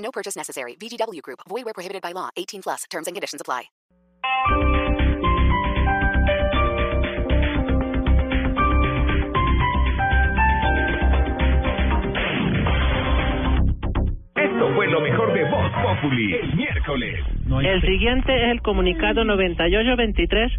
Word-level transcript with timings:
No 0.00 0.10
purchase 0.10 0.36
necessary. 0.36 0.76
VGW 0.76 1.22
Group. 1.22 1.40
Void 1.48 1.64
where 1.64 1.74
prohibited 1.74 2.02
by 2.02 2.12
law. 2.12 2.30
18 2.36 2.62
plus. 2.62 2.84
Terms 2.90 3.06
and 3.06 3.14
conditions 3.14 3.40
apply. 3.40 3.70
Esto 14.36 14.74
fue 14.74 14.86
lo 14.88 15.00
mejor 15.00 15.32
de 15.32 15.44
Voz 15.44 15.70
Populi 15.82 16.34
el 16.34 16.56
miércoles. 16.56 17.20
El 17.62 17.80
siguiente 17.82 18.44
es 18.44 18.52
el 18.52 18.62
comunicado 18.62 19.24
9823 19.24 20.52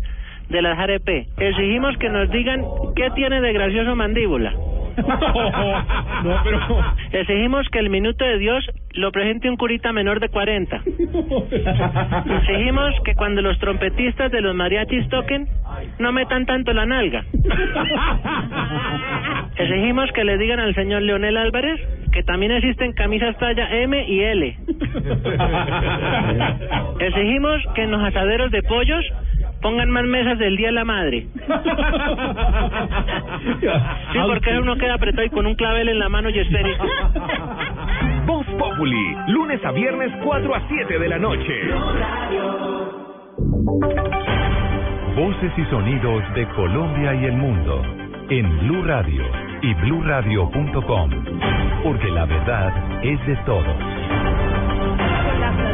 de 0.49 0.61
la 0.61 0.75
JRP. 0.75 1.09
Exigimos 1.37 1.97
que 1.97 2.09
nos 2.09 2.29
digan 2.31 2.63
qué 2.95 3.09
tiene 3.15 3.41
de 3.41 3.53
gracioso 3.53 3.95
mandíbula. 3.95 4.53
No, 6.23 6.39
pero. 6.43 6.59
Exigimos 7.11 7.67
que 7.69 7.79
el 7.79 7.89
minuto 7.89 8.23
de 8.23 8.37
Dios 8.37 8.63
lo 8.93 9.11
presente 9.11 9.49
un 9.49 9.57
curita 9.57 9.91
menor 9.91 10.19
de 10.19 10.29
40. 10.29 10.81
Exigimos 12.41 12.93
que 13.03 13.15
cuando 13.15 13.41
los 13.41 13.57
trompetistas 13.59 14.31
de 14.31 14.41
los 14.41 14.53
mariachis 14.55 15.09
toquen, 15.09 15.47
no 15.97 16.11
metan 16.11 16.45
tanto 16.45 16.73
la 16.73 16.85
nalga. 16.85 17.25
Exigimos 19.55 20.11
que 20.11 20.23
le 20.23 20.37
digan 20.37 20.59
al 20.59 20.75
señor 20.75 21.01
Leonel 21.01 21.37
Álvarez 21.37 21.79
que 22.11 22.23
también 22.23 22.51
existen 22.51 22.93
camisas 22.93 23.37
talla 23.37 23.69
M 23.71 24.05
y 24.07 24.19
L. 24.21 24.57
Exigimos 26.99 27.61
que 27.73 27.83
en 27.83 27.91
los 27.91 28.03
asaderos 28.03 28.51
de 28.51 28.63
pollos 28.63 29.05
pongan 29.61 29.89
más 29.89 30.03
mesas 30.05 30.37
del 30.39 30.57
Día 30.57 30.67
de 30.67 30.73
la 30.73 30.85
Madre. 30.85 31.27
Sí, 34.11 34.19
porque 34.27 34.57
uno 34.59 34.75
queda 34.75 34.95
apretado 34.95 35.25
y 35.25 35.29
con 35.29 35.45
un 35.45 35.55
clavel 35.55 35.89
en 35.89 35.99
la 35.99 36.09
mano 36.09 36.29
y 36.29 36.39
esférico. 36.39 36.85
Voz 38.25 38.45
Populi, 38.57 39.15
lunes 39.27 39.63
a 39.63 39.71
viernes 39.71 40.11
4 40.23 40.55
a 40.55 40.67
7 40.67 40.99
de 40.99 41.09
la 41.09 41.17
noche. 41.17 41.53
Voces 45.15 45.51
y 45.57 45.65
sonidos 45.65 46.23
de 46.33 46.47
Colombia 46.49 47.13
y 47.15 47.25
el 47.25 47.33
mundo 47.33 47.81
en 48.29 48.59
Blue 48.59 48.83
Radio 48.83 49.25
y 49.61 49.73
bluradio.com, 49.73 51.09
porque 51.83 52.09
la 52.11 52.25
verdad 52.25 53.03
es 53.03 53.25
de 53.27 53.35
todos. 53.45 54.40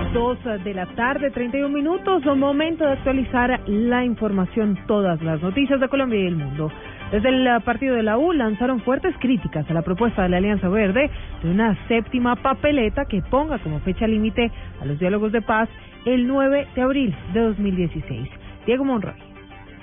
Las 0.07 0.13
2 0.13 0.63
de 0.63 0.73
la 0.73 0.85
tarde, 0.95 1.31
31 1.31 1.67
minutos, 1.67 2.25
un 2.25 2.39
momento 2.39 2.85
de 2.85 2.93
actualizar 2.93 3.59
la 3.67 4.05
información, 4.05 4.79
todas 4.87 5.21
las 5.21 5.41
noticias 5.41 5.81
de 5.81 5.89
Colombia 5.89 6.17
y 6.21 6.27
el 6.27 6.37
mundo. 6.37 6.71
Desde 7.11 7.27
el 7.27 7.61
partido 7.63 7.93
de 7.93 8.03
la 8.03 8.17
U 8.17 8.31
lanzaron 8.31 8.79
fuertes 8.79 9.13
críticas 9.19 9.69
a 9.69 9.73
la 9.73 9.81
propuesta 9.81 10.23
de 10.23 10.29
la 10.29 10.37
Alianza 10.37 10.69
Verde 10.69 11.09
de 11.43 11.51
una 11.51 11.75
séptima 11.89 12.37
papeleta 12.37 13.03
que 13.03 13.21
ponga 13.21 13.59
como 13.59 13.81
fecha 13.81 14.07
límite 14.07 14.49
a 14.81 14.85
los 14.85 14.97
diálogos 14.97 15.33
de 15.33 15.41
paz 15.41 15.67
el 16.05 16.25
9 16.25 16.67
de 16.73 16.81
abril 16.81 17.13
de 17.33 17.41
2016. 17.41 18.29
Diego 18.65 18.85
Monroy. 18.85 19.26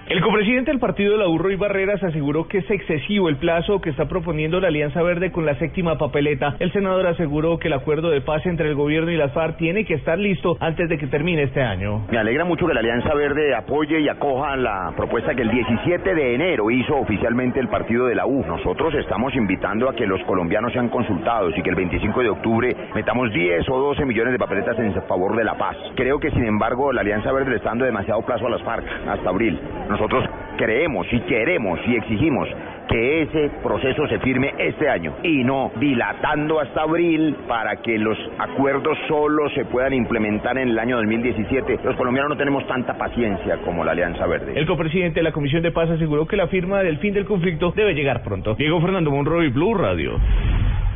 El 0.07 0.21
copresidente 0.21 0.71
del 0.71 0.81
partido 0.81 1.13
de 1.13 1.19
la 1.19 1.29
U, 1.29 1.39
Roy 1.39 1.57
Barreras, 1.57 2.03
aseguró 2.05 2.47
que 2.47 2.59
es 2.59 2.71
excesivo 2.71 3.31
el 3.31 3.37
plazo 3.37 3.81
que 3.81 3.89
está 3.89 4.07
proponiendo 4.07 4.61
la 4.61 4.69
Alianza 4.69 5.01
Verde 5.03 5.33
con 5.33 5.47
la 5.47 5.55
séptima 5.59 5.97
papeleta. 5.97 6.57
El 6.59 6.71
senador 6.73 7.07
aseguró 7.07 7.59
que 7.59 7.69
el 7.69 7.73
acuerdo 7.73 8.11
de 8.11 8.21
paz 8.21 8.45
entre 8.45 8.69
el 8.69 8.75
gobierno 8.75 9.11
y 9.11 9.17
las 9.17 9.33
FARC 9.33 9.57
tiene 9.57 9.87
que 9.87 9.95
estar 9.95 10.19
listo 10.19 10.59
antes 10.61 10.91
de 10.91 10.99
que 10.99 11.07
termine 11.07 11.45
este 11.45 11.63
año. 11.63 12.05
Me 12.11 12.19
alegra 12.19 12.45
mucho 12.45 12.67
que 12.67 12.75
la 12.75 12.81
Alianza 12.81 13.15
Verde 13.15 13.55
apoye 13.55 14.01
y 14.01 14.09
acoja 14.11 14.55
la 14.57 14.93
propuesta 14.95 15.35
que 15.35 15.41
el 15.41 15.51
17 15.51 16.15
de 16.15 16.35
enero 16.35 16.71
hizo 16.71 16.97
oficialmente 16.97 17.59
el 17.59 17.69
partido 17.69 18.05
de 18.05 18.15
la 18.15 18.27
U. 18.27 18.45
Nosotros 18.47 18.93
estamos 18.97 19.35
invitando 19.35 19.89
a 19.89 19.95
que 19.95 20.07
los 20.07 20.23
colombianos 20.25 20.75
sean 20.75 20.91
consultados 20.91 21.57
y 21.57 21.63
que 21.63 21.71
el 21.71 21.77
25 21.77 22.21
de 22.21 22.29
octubre 22.29 22.77
metamos 22.95 23.33
10 23.33 23.67
o 23.71 23.79
12 23.79 24.05
millones 24.05 24.33
de 24.35 24.39
papeletas 24.39 24.79
en 24.79 24.93
favor 25.09 25.35
de 25.35 25.45
la 25.45 25.55
paz. 25.55 25.79
Creo 25.95 26.21
que, 26.21 26.31
sin 26.31 26.45
embargo, 26.45 26.93
la 26.93 27.01
Alianza 27.01 27.33
Verde 27.33 27.53
le 27.53 27.57
está 27.57 27.71
dando 27.71 27.87
demasiado 27.87 28.21
plazo 28.21 28.47
a 28.47 28.51
las 28.51 28.63
FARC 28.63 28.85
hasta 29.09 29.31
abril. 29.31 29.59
Nosotros 29.95 30.25
creemos 30.57 31.07
y 31.13 31.21
queremos 31.21 31.79
y 31.87 31.95
exigimos 31.95 32.49
que 32.89 33.23
ese 33.23 33.49
proceso 33.63 34.09
se 34.09 34.19
firme 34.19 34.53
este 34.59 34.89
año 34.89 35.15
y 35.23 35.45
no 35.45 35.71
dilatando 35.77 36.59
hasta 36.59 36.83
abril 36.83 37.37
para 37.47 37.77
que 37.77 37.97
los 37.97 38.19
acuerdos 38.41 38.99
solo 39.07 39.49
se 39.51 39.65
puedan 39.67 39.95
implementar 39.95 40.59
en 40.59 40.71
el 40.71 40.79
año 40.81 40.97
2017. 40.97 41.79
Los 41.85 41.95
colombianos 41.95 42.31
no 42.31 42.37
tenemos 42.37 42.67
tanta 42.67 42.99
paciencia 42.99 43.59
como 43.59 43.85
la 43.85 43.93
Alianza 43.93 44.27
Verde. 44.27 44.55
El 44.57 44.67
copresidente 44.67 45.21
de 45.21 45.23
la 45.23 45.33
Comisión 45.33 45.63
de 45.63 45.71
Paz 45.71 45.89
aseguró 45.89 46.27
que 46.27 46.37
la 46.37 46.49
firma 46.49 46.83
del 46.83 46.99
fin 46.99 47.15
del 47.15 47.25
conflicto 47.25 47.73
debe 47.77 47.95
llegar 47.95 48.25
pronto. 48.25 48.57
Diego 48.57 48.81
Fernando 48.81 49.13
Monroy, 49.13 49.51
Blue 49.51 49.75
Radio. 49.75 50.19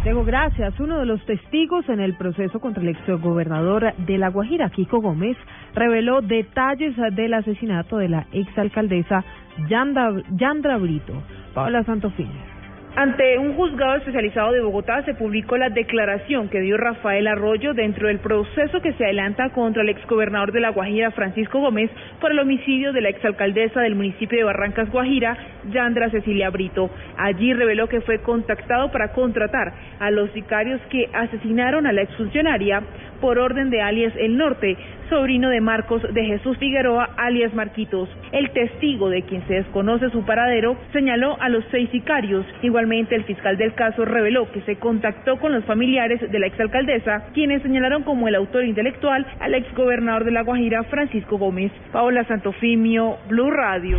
Diego, 0.04 0.24
gracias. 0.24 0.78
Uno 0.78 0.98
de 0.98 1.06
los 1.06 1.24
testigos 1.26 1.88
en 1.88 2.00
el 2.00 2.14
proceso 2.14 2.60
contra 2.60 2.82
el 2.82 2.90
exgobernador 2.90 3.94
de 3.96 4.16
La 4.16 4.28
Guajira, 4.30 4.70
Kiko 4.70 5.00
Gómez, 5.00 5.36
reveló 5.74 6.20
detalles 6.22 6.94
del 7.12 7.34
asesinato 7.34 7.98
de 7.98 8.08
la 8.08 8.26
exalcaldesa 8.32 9.24
Yandra, 9.68 10.12
Yandra 10.30 10.78
Brito. 10.78 11.14
Paola 11.52 11.82
Santofimio. 11.82 12.57
Ante 12.96 13.38
un 13.38 13.54
juzgado 13.54 13.96
especializado 13.96 14.52
de 14.52 14.60
Bogotá 14.60 15.04
se 15.04 15.14
publicó 15.14 15.56
la 15.56 15.70
declaración 15.70 16.48
que 16.48 16.60
dio 16.60 16.76
Rafael 16.76 17.28
Arroyo 17.28 17.72
dentro 17.72 18.08
del 18.08 18.18
proceso 18.18 18.80
que 18.80 18.92
se 18.94 19.04
adelanta 19.04 19.50
contra 19.50 19.82
el 19.82 19.90
exgobernador 19.90 20.50
de 20.50 20.60
La 20.60 20.70
Guajira, 20.70 21.12
Francisco 21.12 21.60
Gómez, 21.60 21.90
por 22.20 22.32
el 22.32 22.40
homicidio 22.40 22.92
de 22.92 23.02
la 23.02 23.10
exalcaldesa 23.10 23.82
del 23.82 23.94
municipio 23.94 24.38
de 24.38 24.44
Barrancas, 24.44 24.90
Guajira, 24.90 25.36
Yandra 25.70 26.10
Cecilia 26.10 26.50
Brito. 26.50 26.90
Allí 27.16 27.52
reveló 27.52 27.88
que 27.88 28.00
fue 28.00 28.18
contactado 28.18 28.90
para 28.90 29.12
contratar 29.12 29.72
a 30.00 30.10
los 30.10 30.30
sicarios 30.32 30.80
que 30.90 31.08
asesinaron 31.12 31.86
a 31.86 31.92
la 31.92 32.02
exfuncionaria 32.02 32.82
por 33.20 33.38
orden 33.38 33.70
de 33.70 33.82
alias 33.82 34.12
El 34.16 34.36
Norte, 34.36 34.76
sobrino 35.08 35.48
de 35.48 35.60
Marcos 35.60 36.02
de 36.12 36.24
Jesús 36.24 36.56
Figueroa, 36.58 37.10
alias 37.16 37.54
Marquitos. 37.54 38.08
El 38.32 38.50
testigo 38.50 39.08
de 39.08 39.22
quien 39.22 39.46
se 39.46 39.54
desconoce 39.54 40.10
su 40.10 40.24
paradero 40.24 40.76
señaló 40.92 41.36
a 41.40 41.48
los 41.48 41.64
seis 41.70 41.88
sicarios. 41.90 42.44
Igualmente, 42.78 43.16
el 43.16 43.24
fiscal 43.24 43.56
del 43.56 43.74
caso 43.74 44.04
reveló 44.04 44.52
que 44.52 44.60
se 44.60 44.76
contactó 44.76 45.36
con 45.40 45.52
los 45.52 45.64
familiares 45.64 46.20
de 46.30 46.38
la 46.38 46.46
exalcaldesa, 46.46 47.24
quienes 47.34 47.60
señalaron 47.62 48.04
como 48.04 48.28
el 48.28 48.36
autor 48.36 48.64
intelectual 48.64 49.26
al 49.40 49.54
exgobernador 49.56 50.24
de 50.24 50.30
La 50.30 50.44
Guajira, 50.44 50.84
Francisco 50.84 51.38
Gómez. 51.38 51.72
Paola 51.90 52.22
Santofimio, 52.28 53.16
Blue 53.28 53.50
Radio. 53.50 53.98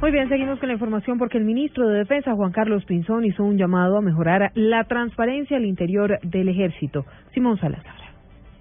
Muy 0.00 0.12
bien, 0.12 0.30
seguimos 0.30 0.58
con 0.60 0.68
la 0.68 0.72
información 0.72 1.18
porque 1.18 1.36
el 1.36 1.44
ministro 1.44 1.86
de 1.88 1.98
Defensa, 1.98 2.32
Juan 2.32 2.52
Carlos 2.52 2.86
Pinzón, 2.86 3.26
hizo 3.26 3.44
un 3.44 3.58
llamado 3.58 3.98
a 3.98 4.00
mejorar 4.00 4.50
la 4.54 4.84
transparencia 4.84 5.58
al 5.58 5.66
interior 5.66 6.20
del 6.22 6.48
ejército. 6.48 7.04
Simón 7.34 7.58
Salazar. 7.58 8.09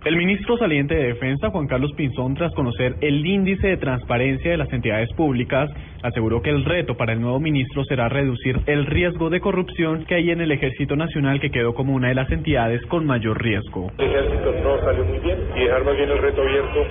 El 0.06 0.16
ministro 0.16 0.58
saliente 0.58 0.96
de 0.96 1.08
Defensa, 1.08 1.50
Juan 1.50 1.68
Carlos 1.68 1.92
Pinzón, 1.92 2.34
tras 2.34 2.54
conocer 2.54 2.96
el 3.02 3.26
índice 3.26 3.68
de 3.68 3.76
transparencia 3.76 4.52
de 4.52 4.56
las 4.56 4.72
entidades 4.72 5.12
públicas, 5.12 5.70
aseguró 6.02 6.42
que 6.42 6.52
el 6.52 6.64
reto 6.64 6.96
para 6.96 7.12
el 7.12 7.20
nuevo 7.20 7.42
ministro 7.42 7.84
será 7.84 8.08
reducir 8.08 8.62
el 8.68 8.86
riesgo 8.86 9.30
de 9.30 9.42
corrupción 9.42 10.06
que 10.06 10.16
hay 10.16 10.32
en 10.32 10.40
el 10.40 10.54
Ejército 10.54 10.96
Nacional, 10.96 11.42
que 11.42 11.52
quedó 11.52 11.74
como 11.74 11.94
una 11.94 12.08
de 12.08 12.16
las 12.16 12.32
entidades 12.32 12.82
con 12.86 13.06
mayor 13.06 13.44
riesgo. 13.44 13.92
El 13.98 14.06
ejército 14.06 14.54
no 14.64 14.80
salió 14.80 15.04
muy 15.04 15.20
bien 15.20 15.38
y 15.58 15.64
dejar 15.66 15.84
más 15.84 15.98
bien 15.98 16.10
el 16.10 16.18
reto 16.20 16.42
abierto 16.44 16.86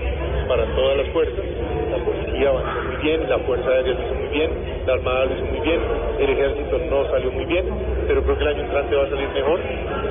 para 0.46 0.66
todas 0.74 0.98
las 0.98 1.08
fuerzas. 1.08 1.44
La 1.90 2.04
policía 2.04 2.50
avanzó 2.50 2.88
muy 2.88 2.96
bien, 3.02 3.30
la 3.30 3.38
Fuerza 3.38 3.70
Aérea 3.70 3.94
lo 3.94 4.04
hizo 4.04 4.14
muy 4.16 4.28
bien, 4.28 4.50
la 4.86 4.92
Armada 4.92 5.24
lo 5.24 5.34
hizo 5.34 5.44
muy 5.46 5.60
bien, 5.60 5.80
el 6.20 6.28
ejército 6.28 6.78
no 6.90 7.10
salió 7.10 7.32
muy 7.32 7.44
bien, 7.46 7.64
pero 8.06 8.22
creo 8.22 8.36
que 8.36 8.44
el 8.44 8.48
año 8.48 8.64
entrante 8.64 8.96
va 8.96 9.04
a 9.04 9.08
salir 9.08 9.28
mejor 9.30 9.60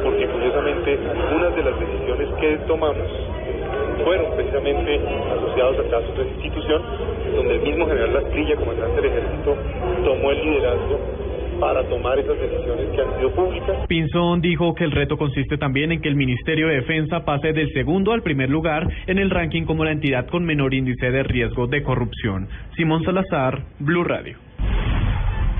porque 0.04 0.28
curiosamente 0.28 1.00
unas 1.36 1.56
de 1.56 1.64
las 1.64 1.80
decisiones 1.80 2.30
que 2.40 2.58
tomamos 2.88 3.28
fueron 4.04 4.36
precisamente 4.36 5.00
asociados 5.32 5.80
a 5.80 5.90
casos 5.90 6.18
de 6.18 6.24
institución 6.30 6.82
donde 7.36 7.56
el 7.56 7.62
mismo 7.62 7.88
general 7.88 8.14
Lastrilla, 8.14 8.56
comandante 8.56 9.02
del 9.02 9.12
ejército, 9.12 9.58
tomó 10.06 10.32
el 10.32 10.46
liderazgo 10.46 11.00
para 11.60 11.84
tomar 11.90 12.20
esas 12.20 12.40
decisiones 12.40 12.88
que 12.96 13.02
han 13.02 13.18
sido 13.18 13.32
públicas. 13.32 13.88
Pinzón 13.88 14.42
dijo 14.42 14.76
que 14.76 14.84
el 14.84 14.92
reto 14.92 15.18
consiste 15.18 15.58
también 15.58 15.92
en 15.92 16.02
que 16.02 16.08
el 16.08 16.16
Ministerio 16.16 16.68
de 16.68 16.76
Defensa 16.76 17.26
pase 17.26 17.52
del 17.52 17.74
segundo 17.74 18.14
al 18.14 18.22
primer 18.22 18.50
lugar 18.50 18.88
en 19.08 19.18
el 19.18 19.32
ranking 19.32 19.64
como 19.64 19.84
la 19.84 19.92
entidad 19.92 20.28
con 20.28 20.46
menor 20.46 20.74
índice 20.74 21.12
de 21.12 21.24
riesgo 21.24 21.68
de 21.68 21.82
corrupción. 21.84 22.48
Simón 22.76 23.04
Salazar, 23.04 23.64
Blue 23.80 24.04
Radio. 24.04 24.47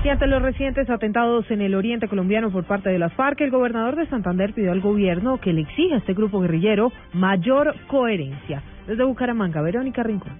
Y 0.08 0.10
ante 0.10 0.26
los 0.26 0.40
recientes 0.40 0.88
atentados 0.88 1.50
en 1.50 1.60
el 1.60 1.74
oriente 1.74 2.08
colombiano 2.08 2.50
por 2.50 2.64
parte 2.64 2.88
de 2.88 2.98
las 2.98 3.12
FARC, 3.12 3.42
el 3.42 3.50
gobernador 3.50 3.94
de 3.94 4.06
Santander 4.06 4.54
pidió 4.54 4.72
al 4.72 4.80
gobierno 4.80 5.36
que 5.36 5.52
le 5.52 5.60
exija 5.60 5.96
a 5.96 5.98
este 5.98 6.14
grupo 6.14 6.40
guerrillero 6.40 6.90
mayor 7.12 7.74
coherencia. 7.88 8.62
Desde 8.86 9.04
Bucaramanga, 9.04 9.60
Verónica 9.60 10.02
Rincón. 10.02 10.32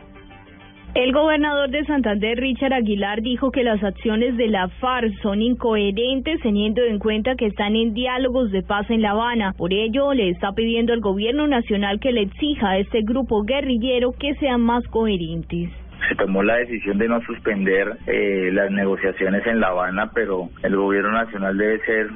El 0.95 1.13
gobernador 1.13 1.69
de 1.69 1.85
Santander, 1.85 2.41
Richard 2.41 2.73
Aguilar, 2.73 3.21
dijo 3.21 3.51
que 3.51 3.63
las 3.63 3.85
acciones 3.85 4.39
de 4.39 4.49
la 4.49 4.69
FARC 4.69 5.13
son 5.21 5.43
incoherentes 5.43 6.41
teniendo 6.41 6.83
en 6.83 6.99
cuenta 6.99 7.37
que 7.37 7.45
están 7.45 7.77
en 7.77 7.93
diálogos 7.93 8.51
de 8.51 8.63
paz 8.63 8.89
en 8.89 9.03
La 9.03 9.11
Habana. 9.11 9.53
Por 9.53 9.75
ello, 9.75 10.15
le 10.15 10.31
está 10.31 10.53
pidiendo 10.53 10.95
al 10.95 11.01
gobierno 11.01 11.47
nacional 11.47 12.01
que 12.01 12.13
le 12.13 12.23
exija 12.23 12.71
a 12.71 12.79
este 12.79 13.03
grupo 13.03 13.43
guerrillero 13.43 14.13
que 14.13 14.35
sean 14.37 14.63
más 14.63 14.83
coherentes 14.89 15.69
se 16.09 16.15
tomó 16.15 16.43
la 16.43 16.57
decisión 16.57 16.99
de 16.99 17.09
no 17.09 17.21
suspender 17.23 17.99
eh, 18.07 18.51
las 18.53 18.71
negociaciones 18.71 19.47
en 19.47 19.61
La 19.61 19.69
Habana, 19.69 20.11
pero 20.15 20.49
el 20.63 20.77
gobierno 20.77 21.13
nacional 21.13 21.57
debe 21.57 21.81
ser 21.85 22.11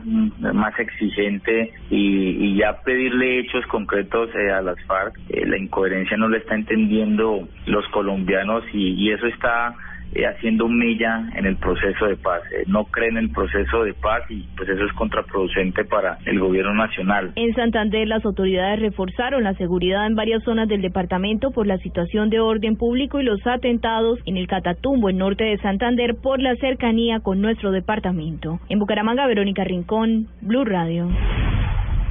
más 0.55 0.79
exigente 0.79 1.73
y, 1.91 2.57
ya 2.57 2.81
pedirle 2.85 3.41
hechos 3.41 3.67
concretos 3.67 4.29
eh, 4.35 4.51
a 4.53 4.61
las 4.61 4.77
FARC. 4.85 5.19
Eh, 5.31 5.47
la 5.47 5.59
incoherencia 5.59 6.17
no 6.17 6.29
la 6.29 6.39
está 6.39 6.55
entendiendo 6.55 7.49
los 7.67 7.87
colombianos 7.89 8.63
y 8.73 9.11
eso 9.11 9.27
está 9.27 9.75
eh, 10.15 10.27
haciendo 10.27 10.69
mella 10.69 11.29
en 11.35 11.47
el 11.47 11.57
proceso 11.57 12.07
de 12.07 12.17
paz. 12.17 12.43
Eh, 12.53 12.65
no 12.67 12.85
creen 12.85 13.17
en 13.17 13.25
el 13.25 13.31
proceso 13.31 13.85
de 13.85 13.95
paz 13.95 14.23
y 14.29 14.47
pues 14.57 14.69
eso 14.69 14.85
es 14.85 14.93
contraproducente 14.93 15.85
para 15.85 16.19
el 16.27 16.39
gobierno 16.39 16.75
nacional. 16.75 17.33
En 17.37 17.55
Santander 17.55 18.07
las 18.09 18.25
autoridades 18.25 18.81
reforzaron 18.81 19.45
la 19.45 19.55
seguridad 19.55 20.07
en 20.07 20.15
varias 20.15 20.43
zonas 20.45 20.69
del 20.69 20.83
departamento 20.83 21.51
por 21.51 21.67
la 21.67 21.79
situación 21.79 22.31
de 22.31 22.41
orden 22.41 22.77
público 22.77 23.21
y 23.21 23.25
los 23.25 23.41
atentados 23.47 24.19
en 24.27 24.37
el 24.37 24.47
Catatumbo, 24.47 25.11
en 25.11 25.19
norte 25.19 25.45
de 25.45 25.59
Santander, 25.59 26.17
por 26.23 26.41
la 26.41 26.55
cercanía 26.57 27.21
con 27.21 27.41
nuestro 27.41 27.71
departamento. 27.71 28.61
En 28.69 28.79
Bucaramanga, 28.79 29.27
Verónica 29.27 29.65
Rincón, 29.65 30.29
Blue 30.41 30.65
Radio. 30.65 31.09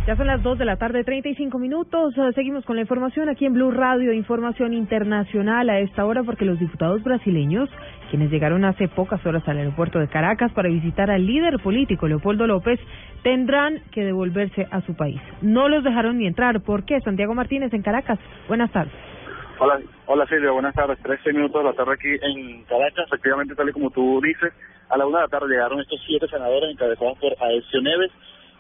Ya 0.08 0.16
son 0.16 0.26
las 0.26 0.42
2 0.42 0.58
de 0.58 0.66
la 0.66 0.78
tarde, 0.78 1.04
35 1.04 1.60
minutos. 1.60 2.18
Eh, 2.18 2.32
seguimos 2.34 2.66
con 2.66 2.76
la 2.76 2.82
información 2.82 3.30
aquí 3.30 3.46
en 3.46 3.54
Blue 3.54 3.70
Radio, 3.70 4.12
información 4.14 4.74
internacional 4.74 5.70
a 5.70 5.78
esta 5.78 6.06
hora 6.06 6.24
porque 6.24 6.44
los 6.44 6.58
diputados 6.58 7.04
brasileños, 7.04 7.70
quienes 8.10 8.32
llegaron 8.32 8.66
hace 8.66 8.88
pocas 8.88 9.24
horas 9.28 9.48
al 9.48 9.60
aeropuerto 9.60 10.00
de 10.00 10.08
Caracas 10.08 10.52
para 10.54 10.70
visitar 10.70 11.12
al 11.12 11.28
líder 11.28 11.60
político 11.60 12.08
Leopoldo 12.08 12.48
López, 12.48 12.80
tendrán 13.22 13.84
que 13.92 14.04
devolverse 14.04 14.68
a 14.72 14.82
su 14.82 14.96
país. 14.96 15.22
No 15.44 15.70
los 15.70 15.84
dejaron 15.84 16.18
ni 16.18 16.26
entrar. 16.26 16.62
¿Por 16.62 16.84
qué? 16.84 17.00
Santiago 17.02 17.36
Martínez 17.36 17.72
en 17.72 17.84
Caracas. 17.84 18.18
Buenas 18.48 18.72
tardes. 18.72 18.94
Hola, 19.60 19.80
hola 20.08 20.26
Silvia, 20.26 20.50
buenas 20.50 20.74
tardes. 20.74 20.98
13 21.04 21.32
minutos 21.32 21.62
de 21.62 21.70
la 21.70 21.76
tarde 21.76 21.94
aquí 21.94 22.10
en 22.10 22.64
Caracas. 22.64 23.06
Efectivamente, 23.06 23.54
tal 23.54 23.70
y 23.70 23.72
como 23.72 23.92
tú 23.92 24.20
dices, 24.20 24.52
a 24.90 24.98
la 24.98 25.06
una 25.06 25.20
de 25.20 25.26
la 25.26 25.30
tarde 25.30 25.48
llegaron 25.48 25.80
estos 25.80 26.02
siete 26.08 26.28
senadores 26.28 26.72
encabezados 26.72 27.20
por 27.20 27.36
Aecio 27.40 27.82
Neves 27.84 28.12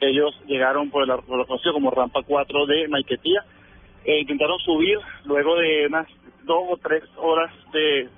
ellos 0.02 0.36
llegaron 0.48 0.90
por, 0.90 1.04
el, 1.04 1.10
por 1.24 1.38
lo 1.38 1.46
conocido 1.46 1.74
como 1.74 1.92
Rampa 1.92 2.22
4 2.24 2.66
de 2.66 2.88
Maiquetía 2.88 3.44
e 4.04 4.20
intentaron 4.20 4.60
subir 4.60 4.98
luego 5.26 5.56
de 5.56 5.86
unas 5.88 6.08
dos 6.44 6.64
o 6.70 6.78
tres 6.78 7.04
horas 7.18 7.52
de 7.72 8.10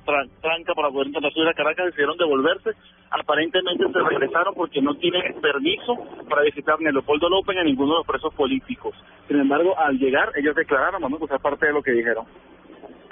tranca 0.41 0.73
para 0.73 0.89
poder 0.89 1.07
intentar 1.07 1.31
subir 1.33 1.49
a 1.49 1.53
Caracas, 1.53 1.87
decidieron 1.87 2.17
devolverse. 2.17 2.71
Aparentemente 3.11 3.85
se 3.91 3.99
regresaron 3.99 4.55
porque 4.55 4.81
no 4.81 4.95
tienen 4.95 5.39
permiso 5.41 5.95
para 6.29 6.41
visitar 6.43 6.79
ni 6.79 6.87
a 6.87 6.91
Leopoldo 6.91 7.29
López 7.29 7.55
ni 7.55 7.61
a 7.61 7.65
ninguno 7.65 7.91
de 7.91 7.97
los 7.99 8.07
presos 8.07 8.33
políticos. 8.33 8.95
Sin 9.27 9.39
embargo, 9.39 9.77
al 9.77 9.99
llegar, 9.99 10.31
ellos 10.35 10.55
declararon, 10.55 11.01
vamos 11.01 11.19
a 11.19 11.25
escuchar 11.25 11.41
parte 11.41 11.67
de 11.67 11.73
lo 11.73 11.83
que 11.83 11.91
dijeron. 11.91 12.25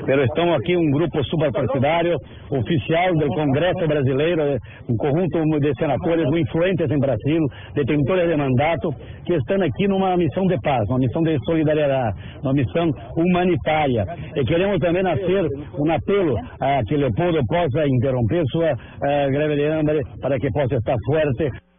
Pero 0.05 0.23
estamos 0.23 0.55
aqui 0.55 0.75
um 0.75 0.89
grupo 0.91 1.23
superpartidário 1.25 2.17
oficial 2.49 3.13
do 3.15 3.27
Congresso 3.27 3.87
Brasileiro, 3.87 4.57
um 4.89 4.97
conjunto 4.97 5.59
de 5.59 5.71
senadores 5.77 6.25
muito 6.25 6.47
influentes 6.47 6.89
em 6.89 6.99
Brasil, 6.99 7.39
detentores 7.75 8.29
de 8.29 8.35
mandato, 8.35 8.93
que 9.25 9.33
estão 9.33 9.61
aqui 9.61 9.87
numa 9.87 10.17
missão 10.17 10.45
de 10.47 10.59
paz, 10.61 10.87
uma 10.89 10.99
missão 10.99 11.21
de 11.23 11.37
solidariedade, 11.45 12.17
uma 12.43 12.53
missão 12.53 12.89
humanitária. 13.15 14.05
E 14.35 14.43
queremos 14.43 14.79
também 14.79 15.03
fazer 15.03 15.47
um 15.77 15.91
apelo 15.91 16.35
a 16.59 16.81
que 16.83 16.97
Leopoldo 16.97 17.39
possa 17.47 17.87
interromper 17.87 18.43
sua 18.51 18.73
uh, 18.73 19.31
greve 19.31 19.55
de 19.55 19.65
hambre 19.65 20.01
para 20.21 20.37
que 20.37 20.49
possa 20.51 20.75
estar 20.75 20.95
forte. 21.05 21.70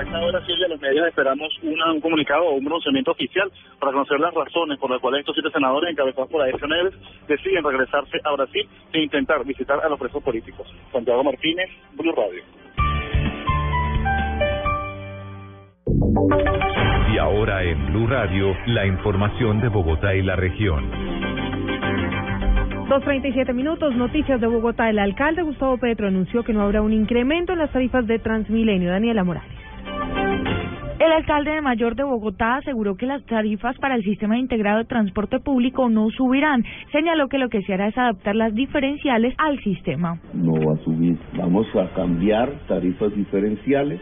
A 0.00 0.02
esta 0.02 0.18
hora, 0.18 0.40
Silvia, 0.46 0.66
los 0.66 0.80
medios 0.80 1.06
esperamos 1.08 1.52
un 1.62 2.00
comunicado 2.00 2.44
o 2.46 2.54
un 2.54 2.64
pronunciamiento 2.64 3.10
oficial 3.10 3.52
para 3.78 3.92
conocer 3.92 4.18
las 4.18 4.32
razones 4.32 4.78
por 4.78 4.90
las 4.90 4.98
cuales 4.98 5.20
estos 5.20 5.34
siete 5.34 5.50
senadores 5.50 5.90
encabezados 5.90 6.30
por 6.30 6.40
Aécio 6.40 6.66
Neves 6.66 6.94
deciden 7.28 7.62
regresarse 7.62 8.18
a 8.24 8.32
Brasil 8.32 8.66
e 8.94 9.02
intentar 9.02 9.44
visitar 9.44 9.78
a 9.84 9.90
los 9.90 10.00
presos 10.00 10.22
políticos. 10.22 10.66
Santiago 10.90 11.22
Martínez, 11.22 11.68
Blue 11.92 12.14
Radio. 12.16 12.42
Y 17.12 17.18
ahora 17.18 17.62
en 17.64 17.92
Blue 17.92 18.06
Radio, 18.06 18.56
la 18.68 18.86
información 18.86 19.60
de 19.60 19.68
Bogotá 19.68 20.14
y 20.14 20.22
la 20.22 20.34
región. 20.34 20.90
2.37 22.88 23.52
minutos, 23.52 23.94
noticias 23.94 24.40
de 24.40 24.46
Bogotá. 24.46 24.88
El 24.88 24.98
alcalde 24.98 25.42
Gustavo 25.42 25.76
Petro 25.76 26.08
anunció 26.08 26.42
que 26.42 26.54
no 26.54 26.62
habrá 26.62 26.80
un 26.80 26.94
incremento 26.94 27.52
en 27.52 27.58
las 27.58 27.70
tarifas 27.70 28.06
de 28.06 28.18
Transmilenio. 28.18 28.88
Daniela 28.88 29.24
Morales. 29.24 29.59
El 31.00 31.12
alcalde 31.12 31.52
de 31.52 31.60
Mayor 31.62 31.96
de 31.96 32.04
Bogotá 32.04 32.56
aseguró 32.56 32.94
que 32.94 33.06
las 33.06 33.24
tarifas 33.24 33.76
para 33.78 33.94
el 33.94 34.04
sistema 34.04 34.38
integrado 34.38 34.78
de 34.78 34.84
transporte 34.84 35.40
público 35.40 35.88
no 35.88 36.10
subirán. 36.10 36.62
Señaló 36.92 37.28
que 37.28 37.38
lo 37.38 37.48
que 37.48 37.62
se 37.62 37.72
hará 37.72 37.88
es 37.88 37.96
adaptar 37.96 38.36
las 38.36 38.54
diferenciales 38.54 39.34
al 39.38 39.58
sistema. 39.60 40.20
No 40.34 40.52
va 40.52 40.74
a 40.74 40.84
subir. 40.84 41.16
Vamos 41.38 41.66
a 41.74 41.88
cambiar 41.94 42.50
tarifas 42.68 43.14
diferenciales 43.14 43.98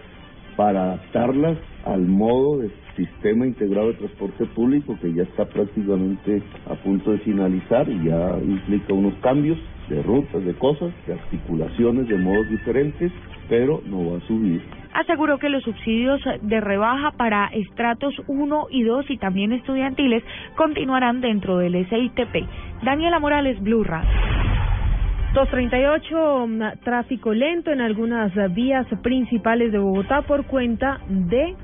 para 0.57 0.83
adaptarlas 0.83 1.57
al 1.85 2.03
modo 2.03 2.59
de 2.59 2.71
sistema 2.99 3.47
integrado 3.47 3.89
de 3.89 3.95
transporte 3.95 4.45
público 4.47 4.99
que 5.01 5.15
ya 5.15 5.23
está 5.23 5.47
prácticamente 5.47 6.43
a 6.67 6.75
punto 6.75 7.13
de 7.13 7.19
finalizar 7.19 7.89
y 7.89 8.05
ya 8.05 8.39
implica 8.43 8.93
unos 8.93 9.15
cambios 9.23 9.59
de 9.89 10.03
rutas, 10.03 10.45
de 10.45 10.55
cosas, 10.55 10.93
de 11.07 11.15
articulaciones 11.15 12.09
de 12.09 12.19
modos 12.19 12.51
diferentes, 12.51 13.11
pero 13.49 13.81
no 13.87 14.11
va 14.11 14.19
a 14.19 14.21
subir 14.27 14.61
aseguró 14.95 15.39
que 15.39 15.49
los 15.49 15.63
subsidios 15.63 16.21
de 16.43 16.61
rebaja 16.61 17.13
para 17.13 17.47
estratos 17.53 18.15
1 18.27 18.67
y 18.71 18.83
2 18.83 19.11
y 19.11 19.19
también 19.19 19.53
estudiantiles 19.53 20.25
continuarán 20.57 21.21
dentro 21.21 21.59
del 21.59 21.89
SITP. 21.89 22.49
Daniela 22.83 23.21
Morales, 23.21 23.61
Blue 23.63 23.85
Radio. 23.85 24.11
238, 25.35 26.47
mm, 26.47 26.85
tráfico 26.85 27.33
lento 27.33 27.71
en 27.71 27.81
algunas 27.81 28.33
vías 28.55 28.87
principales 29.03 29.71
de 29.73 29.79
Bogotá 29.79 30.23
por 30.23 30.47
cuenta 30.47 31.01
de 31.09 31.55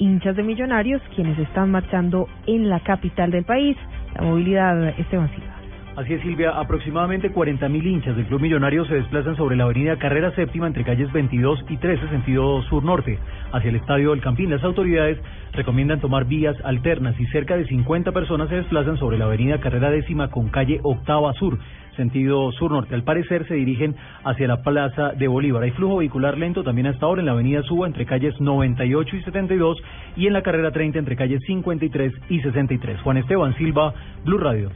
hinchas 0.00 0.34
de 0.34 0.42
millonarios 0.42 1.00
quienes 1.14 1.38
están 1.38 1.70
marchando 1.70 2.26
en 2.46 2.68
la 2.68 2.80
capital 2.80 3.30
del 3.30 3.44
país. 3.44 3.76
La 4.16 4.22
movilidad, 4.22 4.88
Esteban 4.98 5.30
Silva. 5.30 5.60
Así 5.96 6.14
es, 6.14 6.22
Silvia. 6.22 6.52
Aproximadamente 6.58 7.30
40.000 7.30 7.84
hinchas 7.84 8.16
del 8.16 8.24
Club 8.24 8.40
Millonario 8.40 8.86
se 8.86 8.94
desplazan 8.94 9.36
sobre 9.36 9.56
la 9.56 9.64
avenida 9.64 9.98
Carrera 9.98 10.34
Séptima 10.34 10.66
entre 10.66 10.84
calles 10.84 11.12
22 11.12 11.64
y 11.68 11.76
13, 11.76 12.08
sentido 12.08 12.62
sur-norte, 12.62 13.18
hacia 13.52 13.68
el 13.68 13.76
Estadio 13.76 14.12
del 14.12 14.22
Campín. 14.22 14.50
Las 14.50 14.64
autoridades 14.64 15.18
recomiendan 15.52 16.00
tomar 16.00 16.24
vías 16.24 16.56
alternas 16.64 17.18
y 17.20 17.26
cerca 17.26 17.56
de 17.56 17.66
50 17.66 18.12
personas 18.12 18.48
se 18.48 18.56
desplazan 18.56 18.96
sobre 18.98 19.18
la 19.18 19.26
avenida 19.26 19.60
Carrera 19.60 19.90
Décima 19.90 20.30
con 20.30 20.48
calle 20.48 20.80
Octava 20.82 21.34
Sur, 21.34 21.58
sentido 21.96 22.50
sur-norte. 22.52 22.94
Al 22.94 23.02
parecer 23.02 23.46
se 23.46 23.54
dirigen 23.54 23.94
hacia 24.24 24.48
la 24.48 24.62
Plaza 24.62 25.12
de 25.12 25.28
Bolívar. 25.28 25.62
Hay 25.62 25.70
flujo 25.72 25.98
vehicular 25.98 26.38
lento 26.38 26.62
también 26.62 26.86
hasta 26.86 27.06
ahora 27.06 27.20
en 27.20 27.26
la 27.26 27.32
avenida 27.32 27.62
Suba 27.62 27.86
entre 27.86 28.06
calles 28.06 28.40
98 28.40 29.16
y 29.16 29.22
72 29.22 29.78
y 30.16 30.26
en 30.26 30.32
la 30.32 30.42
carrera 30.42 30.70
30 30.70 30.98
entre 30.98 31.16
calles 31.16 31.40
53 31.46 32.12
y 32.28 32.40
63. 32.40 33.00
Juan 33.00 33.16
Esteban 33.18 33.56
Silva, 33.56 33.94
Blue 34.24 34.38
Radio. 34.38 34.70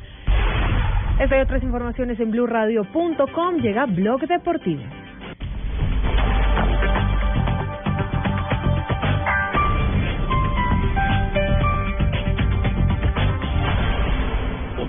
Esta 1.18 1.38
y 1.38 1.40
otras 1.40 1.62
informaciones 1.62 2.18
en 2.18 2.30
blurradio.com. 2.30 3.56
Llega 3.58 3.86
Blog 3.86 4.26
Deportivo. 4.26 4.82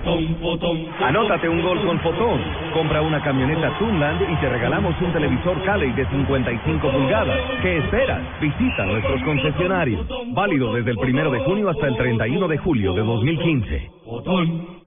Anótate 0.06 1.48
un 1.48 1.62
gol 1.62 1.80
con 1.84 1.98
Fotón. 2.00 2.40
Compra 2.72 3.02
una 3.02 3.20
camioneta 3.22 3.76
Tunland 3.78 4.22
y 4.30 4.36
te 4.36 4.48
regalamos 4.48 4.94
un 5.00 5.12
televisor 5.12 5.60
Cali 5.64 5.90
de 5.92 6.06
55 6.06 6.90
pulgadas. 6.92 7.38
¿Qué 7.60 7.78
esperas? 7.78 8.22
Visita 8.40 8.86
nuestros 8.86 9.22
concesionarios. 9.24 10.06
Válido 10.28 10.72
desde 10.74 10.92
el 10.92 10.98
primero 10.98 11.30
de 11.30 11.40
junio 11.40 11.68
hasta 11.70 11.88
el 11.88 11.96
31 11.96 12.46
de 12.46 12.58
julio 12.58 12.94
de 12.94 13.02
2015. 13.02 13.90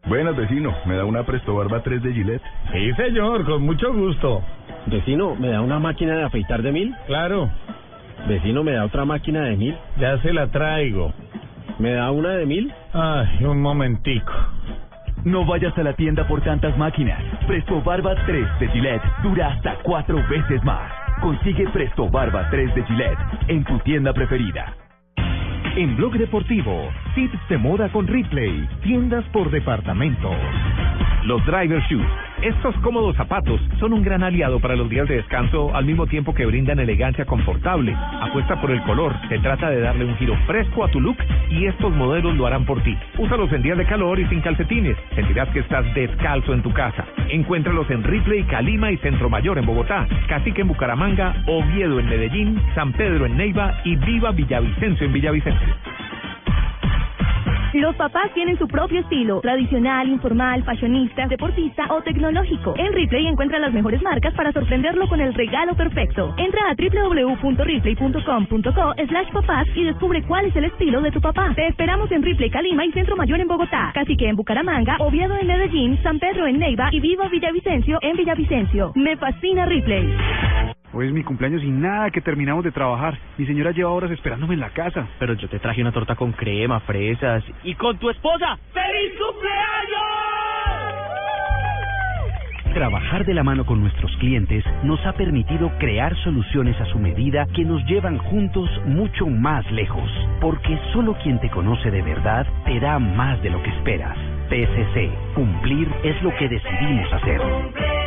Buenas, 0.08 0.36
vecino. 0.38 0.74
¿Me 0.86 0.96
da 0.96 1.04
una 1.04 1.24
Presto 1.24 1.54
Barba 1.54 1.84
3 1.84 2.02
de 2.02 2.14
Gillette? 2.14 2.44
Sí, 2.72 2.94
señor, 2.94 3.46
con 3.46 3.64
mucho 3.64 3.94
gusto. 3.94 4.42
Vecino, 4.86 5.36
¿me 5.36 5.50
da 5.50 5.62
una 5.62 5.80
máquina 5.80 6.16
de 6.16 6.24
afeitar 6.24 6.62
de 6.62 6.72
mil? 6.72 6.96
Claro. 7.08 7.50
Vecino, 8.28 8.64
¿me 8.64 8.72
da 8.72 8.86
otra 8.86 9.04
máquina 9.04 9.42
de 9.42 9.58
mil? 9.58 9.76
Ya 10.00 10.18
se 10.22 10.32
la 10.32 10.48
traigo. 10.48 11.14
¿Me 11.78 11.92
da 11.94 12.12
una 12.12 12.32
de 12.32 12.46
mil? 12.46 12.74
Ay, 12.94 13.46
un 13.46 13.62
momentico. 13.62 14.32
No 15.26 15.46
vayas 15.46 15.78
a 15.78 15.84
la 15.84 15.94
tienda 15.94 16.26
por 16.28 16.42
tantas 16.42 16.78
máquinas. 16.78 17.22
Presto 17.46 17.82
Barba 17.82 18.16
3 18.26 18.60
de 18.60 18.68
Gillette 18.70 19.04
dura 19.22 19.50
hasta 19.50 19.76
cuatro 19.84 20.18
veces 20.30 20.64
más. 20.64 20.92
Consigue 21.22 21.68
Presto 21.70 22.10
Barba 22.10 22.50
3 22.50 22.74
de 22.74 22.84
Gillette 22.84 23.20
en 23.50 23.64
tu 23.66 23.78
tienda 23.80 24.14
preferida. 24.14 24.74
En 25.76 25.98
Blog 25.98 26.14
Deportivo, 26.14 26.90
tips 27.16 27.50
de 27.50 27.58
moda 27.58 27.90
con 27.90 28.08
Ripley, 28.08 28.68
tiendas 28.82 29.26
por 29.26 29.52
departamento. 29.52 30.32
Los 31.24 31.46
Driver 31.46 31.82
Shoes. 31.90 32.06
Estos 32.42 32.74
cómodos 32.78 33.16
zapatos 33.18 33.60
son 33.80 33.94
un 33.94 34.02
gran 34.02 34.24
aliado 34.24 34.60
para 34.60 34.76
los 34.76 34.90
días 34.90 35.08
de 35.08 35.18
descanso 35.18 35.76
al 35.76 35.86
mismo 35.86 36.08
tiempo 36.08 36.34
que 36.34 36.46
brindan 36.46 36.80
elegancia 36.80 37.26
confortable. 37.26 37.94
Apuesta 37.94 38.60
por 38.62 38.72
el 38.72 38.82
color. 38.84 39.14
Se 39.28 39.40
trata 39.40 39.70
de 39.70 39.82
darle 39.82 40.06
un 40.06 40.16
giro 40.18 40.36
fresco 40.48 40.86
a 40.86 40.92
tu 40.92 41.02
look 41.02 41.18
y 41.50 41.66
estos 41.66 41.94
modelos 41.94 42.36
lo 42.38 42.48
harán 42.48 42.66
por 42.66 42.82
ti. 42.84 42.98
Úsalos 43.18 43.52
en 43.52 43.62
días 43.62 43.78
de 43.78 43.86
calor 43.86 44.20
y 44.20 44.28
sin 44.28 44.42
calcetines. 44.42 44.98
Sentirás 45.16 45.50
que 45.50 45.60
estás 45.60 45.86
descalzo 45.94 46.54
en 46.54 46.62
tu 46.62 46.72
casa. 46.72 47.06
Encuéntralos 47.30 47.90
en 47.92 48.04
Ripley, 48.04 48.44
Calima 48.44 48.92
y 48.92 48.98
Centro 48.98 49.30
Mayor 49.30 49.58
en 49.58 49.66
Bogotá, 49.66 50.08
Cacique 50.28 50.62
en 50.62 50.70
Bucaramanga, 50.70 51.44
Oviedo 51.48 52.00
en 52.00 52.08
Medellín, 52.08 52.62
San 52.76 52.94
Pedro 52.94 53.26
en 53.26 53.36
Neiva 53.36 53.82
y 53.84 53.98
Viva 53.98 54.32
Villavicencio 54.32 55.06
en 55.06 55.14
Villavicencio. 55.14 55.76
Los 57.74 57.96
papás 57.96 58.32
tienen 58.34 58.58
su 58.58 58.68
propio 58.68 59.02
estilo, 59.02 59.42
tradicional, 59.42 60.10
informal, 60.10 60.64
fashionista, 60.64 61.28
deportista 61.28 61.86
o 61.94 62.02
tecnológico. 62.02 62.74
En 62.78 62.92
Ripley 62.94 63.28
encuentra 63.28 63.60
las 63.60 63.72
mejores 63.72 64.02
marcas 64.02 64.34
para 64.34 64.52
sorprenderlo 64.52 65.08
con 65.08 65.22
el 65.22 65.36
regalo 65.36 65.76
perfecto. 65.76 66.34
Entra 66.38 66.62
a 66.70 66.76
www.ripley.com.co 66.76 68.94
slash 69.08 69.32
papás 69.32 69.68
y 69.76 69.84
descubre 69.84 70.24
cuál 70.24 70.46
es 70.46 70.56
el 70.56 70.64
estilo 70.66 71.00
de 71.02 71.12
tu 71.12 71.22
papá. 71.22 71.54
Te 71.56 71.68
esperamos 71.68 72.12
en 72.12 72.24
Ripley, 72.24 72.50
Calima 72.50 72.84
y 72.86 72.92
Centro 72.92 73.16
Mayor 73.16 73.40
en 73.40 73.48
Bogotá, 73.48 73.92
Cacique 73.94 74.28
en 74.28 74.36
Bucaramanga, 74.36 74.98
Oviedo 75.00 75.38
en 75.38 75.46
Medellín, 75.48 76.02
San 76.02 76.18
Pedro 76.20 76.48
en 76.48 76.58
Neiva 76.58 76.90
y 76.92 77.00
Viva 77.00 77.30
Villavicencio 77.30 78.00
en 78.02 78.18
Villavicencio. 78.18 78.94
Me 78.96 79.16
fascina 79.16 79.66
Ripley. 79.66 80.10
Hoy 80.92 81.06
es 81.06 81.14
mi 81.14 81.24
cumpleaños 81.24 81.64
y 81.64 81.70
nada 81.70 82.10
que 82.10 82.20
terminamos 82.20 82.64
de 82.64 82.72
trabajar. 82.72 83.16
Mi 83.38 83.46
señora 83.46 83.72
lleva 83.72 83.92
horas 83.92 84.10
esperándome 84.10 84.56
en 84.56 84.60
la 84.60 84.72
casa. 84.72 85.08
Pero 85.20 85.34
yo 85.36 85.48
te 85.48 85.60
traje 85.60 85.82
una 85.82 85.92
torta 85.92 86.16
con 86.16 86.32
crema, 86.32 86.80
fresas 86.80 87.44
y 87.64 87.76
con 87.76 88.00
tu 88.00 88.10
esposa. 88.10 88.58
¡Feliz 88.74 89.14
cumpleaños! 89.20 89.70
Trabajar 92.74 93.26
de 93.26 93.34
la 93.36 93.44
mano 93.44 93.66
con 93.66 93.82
nuestros 93.82 94.12
clientes 94.18 94.64
nos 94.84 95.04
ha 95.06 95.14
permitido 95.14 95.72
crear 95.78 96.16
soluciones 96.24 96.80
a 96.82 96.86
su 96.86 96.98
medida 96.98 97.46
que 97.56 97.66
nos 97.66 97.86
llevan 97.86 98.18
juntos 98.18 98.70
mucho 98.86 99.28
más 99.28 99.70
lejos. 99.72 100.10
Porque 100.42 100.80
solo 100.92 101.16
quien 101.22 101.40
te 101.40 101.52
conoce 101.52 101.92
de 101.92 102.02
verdad 102.02 102.48
te 102.66 102.80
da 102.80 102.98
más 102.98 103.40
de 103.44 103.52
lo 103.52 103.62
que 103.62 103.70
esperas. 103.70 104.18
PSC, 104.50 105.12
cumplir 105.36 105.88
es 106.04 106.20
lo 106.24 106.36
que 106.36 106.50
decidimos 106.50 107.14
hacer. 107.14 107.99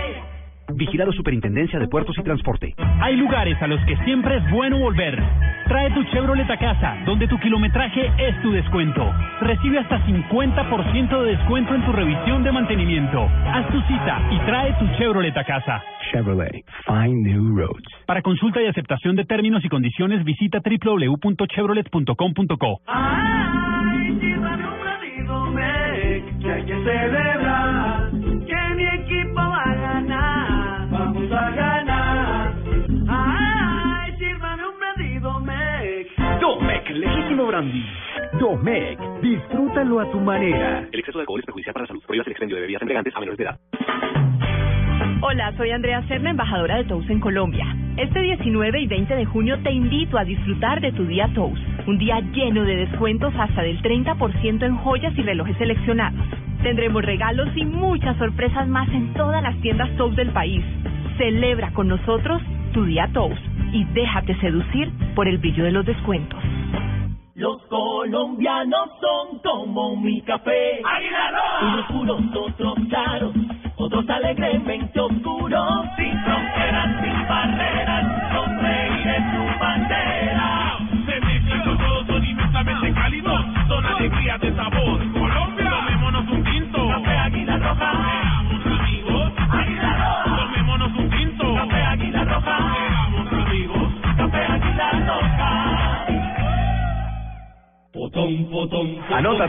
Vigilado 0.74 1.12
Superintendencia 1.12 1.78
de 1.78 1.86
Puertos 1.88 2.16
y 2.18 2.22
Transporte. 2.22 2.74
Hay 3.00 3.16
lugares 3.16 3.60
a 3.62 3.66
los 3.66 3.80
que 3.84 3.96
siempre 4.04 4.36
es 4.36 4.50
bueno 4.50 4.78
volver. 4.78 5.22
Trae 5.66 5.90
tu 5.90 6.02
Chevrolet 6.04 6.48
a 6.50 6.56
casa, 6.56 6.96
donde 7.06 7.28
tu 7.28 7.38
kilometraje 7.38 8.10
es 8.18 8.40
tu 8.42 8.50
descuento. 8.50 9.14
Recibe 9.40 9.78
hasta 9.78 10.04
50% 10.06 11.22
de 11.22 11.36
descuento 11.36 11.74
en 11.74 11.82
tu 11.84 11.92
revisión 11.92 12.42
de 12.44 12.52
mantenimiento. 12.52 13.28
Haz 13.46 13.68
tu 13.68 13.80
cita 13.82 14.20
y 14.30 14.38
trae 14.40 14.72
tu 14.78 14.86
Chevrolet 14.98 15.36
a 15.36 15.44
casa. 15.44 15.82
Chevrolet, 16.10 16.64
find 16.86 17.26
new 17.26 17.54
roads. 17.56 17.84
Para 18.06 18.22
consulta 18.22 18.62
y 18.62 18.66
aceptación 18.66 19.16
de 19.16 19.24
términos 19.24 19.64
y 19.64 19.68
condiciones, 19.68 20.24
visita 20.24 20.60
www.chevrolet.com.co. 20.60 22.80
Ay, 22.86 23.52
que 26.42 26.50
hay 26.50 26.64
que 26.64 26.74
celebrar, 26.74 27.51
vamos 31.32 31.34
a 31.34 31.50
ganar. 31.50 32.54
Ay, 33.08 34.12
sírvame 34.18 34.62
un 34.68 34.78
brandido 34.78 35.40
mec. 35.40 36.08
Domec, 36.40 36.90
legítimo 36.90 37.46
brandy. 37.46 37.84
Domec, 38.38 38.98
disfrútalo 39.22 40.00
a 40.00 40.10
tu 40.10 40.20
manera. 40.20 40.86
El 40.92 41.00
exceso 41.00 41.18
de 41.18 41.22
alcohol 41.22 41.40
es 41.40 41.46
perjudicial 41.46 41.72
para 41.72 41.84
la 41.84 41.88
salud. 41.88 42.02
Prohíbas 42.06 42.26
el 42.26 42.32
expendio 42.32 42.56
de 42.56 42.62
bebidas 42.62 42.82
embriagantes 42.82 43.16
a 43.16 43.20
menores 43.20 43.38
de 43.38 43.44
edad. 43.44 43.58
Hola, 45.24 45.52
soy 45.56 45.70
Andrea 45.70 46.02
Serna, 46.08 46.30
embajadora 46.30 46.76
de 46.76 46.84
Tous 46.84 47.08
en 47.08 47.20
Colombia. 47.20 47.64
Este 47.96 48.20
19 48.20 48.80
y 48.80 48.86
20 48.86 49.14
de 49.14 49.24
junio 49.24 49.58
te 49.62 49.70
invito 49.70 50.18
a 50.18 50.24
disfrutar 50.24 50.80
de 50.80 50.92
tu 50.92 51.06
día 51.06 51.30
Tous, 51.34 51.58
un 51.86 51.98
día 51.98 52.20
lleno 52.32 52.64
de 52.64 52.76
descuentos 52.76 53.32
hasta 53.38 53.62
del 53.62 53.80
30% 53.82 54.64
en 54.64 54.76
joyas 54.78 55.16
y 55.16 55.22
relojes 55.22 55.56
seleccionados. 55.58 56.26
Tendremos 56.62 57.04
regalos 57.04 57.48
y 57.54 57.64
muchas 57.64 58.16
sorpresas 58.18 58.66
más 58.66 58.88
en 58.88 59.14
todas 59.14 59.42
las 59.42 59.58
tiendas 59.60 59.90
Tous 59.96 60.14
del 60.16 60.30
país. 60.30 60.64
Celebra 61.22 61.72
con 61.72 61.86
nosotros 61.86 62.42
tu 62.74 62.84
día 62.84 63.08
Tous 63.14 63.38
y 63.72 63.84
déjate 63.94 64.34
seducir 64.40 64.90
por 65.14 65.28
el 65.28 65.38
brillo 65.38 65.62
de 65.62 65.70
los 65.70 65.86
descuentos. 65.86 66.36
Los 67.36 67.62
colombianos 67.68 68.90
son 69.00 69.38
como 69.38 69.94
mi 69.98 70.20
café. 70.22 70.82
Unos 70.82 71.61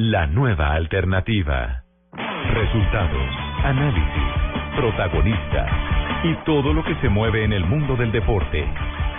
La 0.00 0.26
nueva 0.26 0.72
alternativa. 0.72 1.82
Resultados, 2.54 3.30
análisis, 3.64 4.74
protagonistas 4.74 5.70
y 6.24 6.34
todo 6.46 6.72
lo 6.72 6.82
que 6.82 6.94
se 7.02 7.10
mueve 7.10 7.44
en 7.44 7.52
el 7.52 7.66
mundo 7.66 7.96
del 7.96 8.10
deporte. 8.10 8.66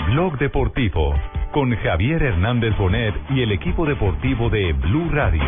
Blog 0.07 0.39
Deportivo 0.39 1.13
con 1.51 1.75
Javier 1.75 2.23
Hernández 2.23 2.75
Bonet 2.79 3.13
y 3.29 3.43
el 3.43 3.51
equipo 3.51 3.85
deportivo 3.85 4.49
de 4.49 4.73
Blue 4.73 5.07
Radio. 5.11 5.43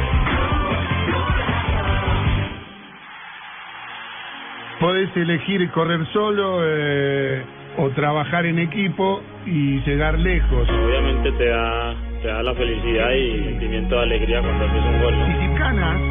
Podés 4.80 5.18
elegir 5.18 5.68
correr 5.72 6.06
solo 6.14 6.60
eh, 6.62 7.44
o 7.80 7.90
trabajar 7.90 8.46
en 8.46 8.60
equipo 8.60 9.24
y 9.48 9.80
llegar 9.80 10.20
lejos. 10.20 10.70
Obviamente 10.70 11.32
te 11.32 11.48
da, 11.48 11.96
te 12.24 12.30
da 12.30 12.42
la 12.42 12.54
felicidad 12.56 13.12
y 13.12 13.44
sentimiento 13.44 13.96
de 13.98 14.02
alegría 14.04 14.42
cuando 14.42 14.66
haces 14.66 14.82
un 14.84 15.02
gol. 15.02 15.14
Y 15.14 15.34
si 15.34 15.60
ganas, 15.60 16.02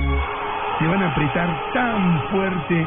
te 0.79 0.87
van 0.87 1.03
a 1.03 1.07
apretar 1.09 1.49
tan 1.73 2.21
fuerte 2.31 2.87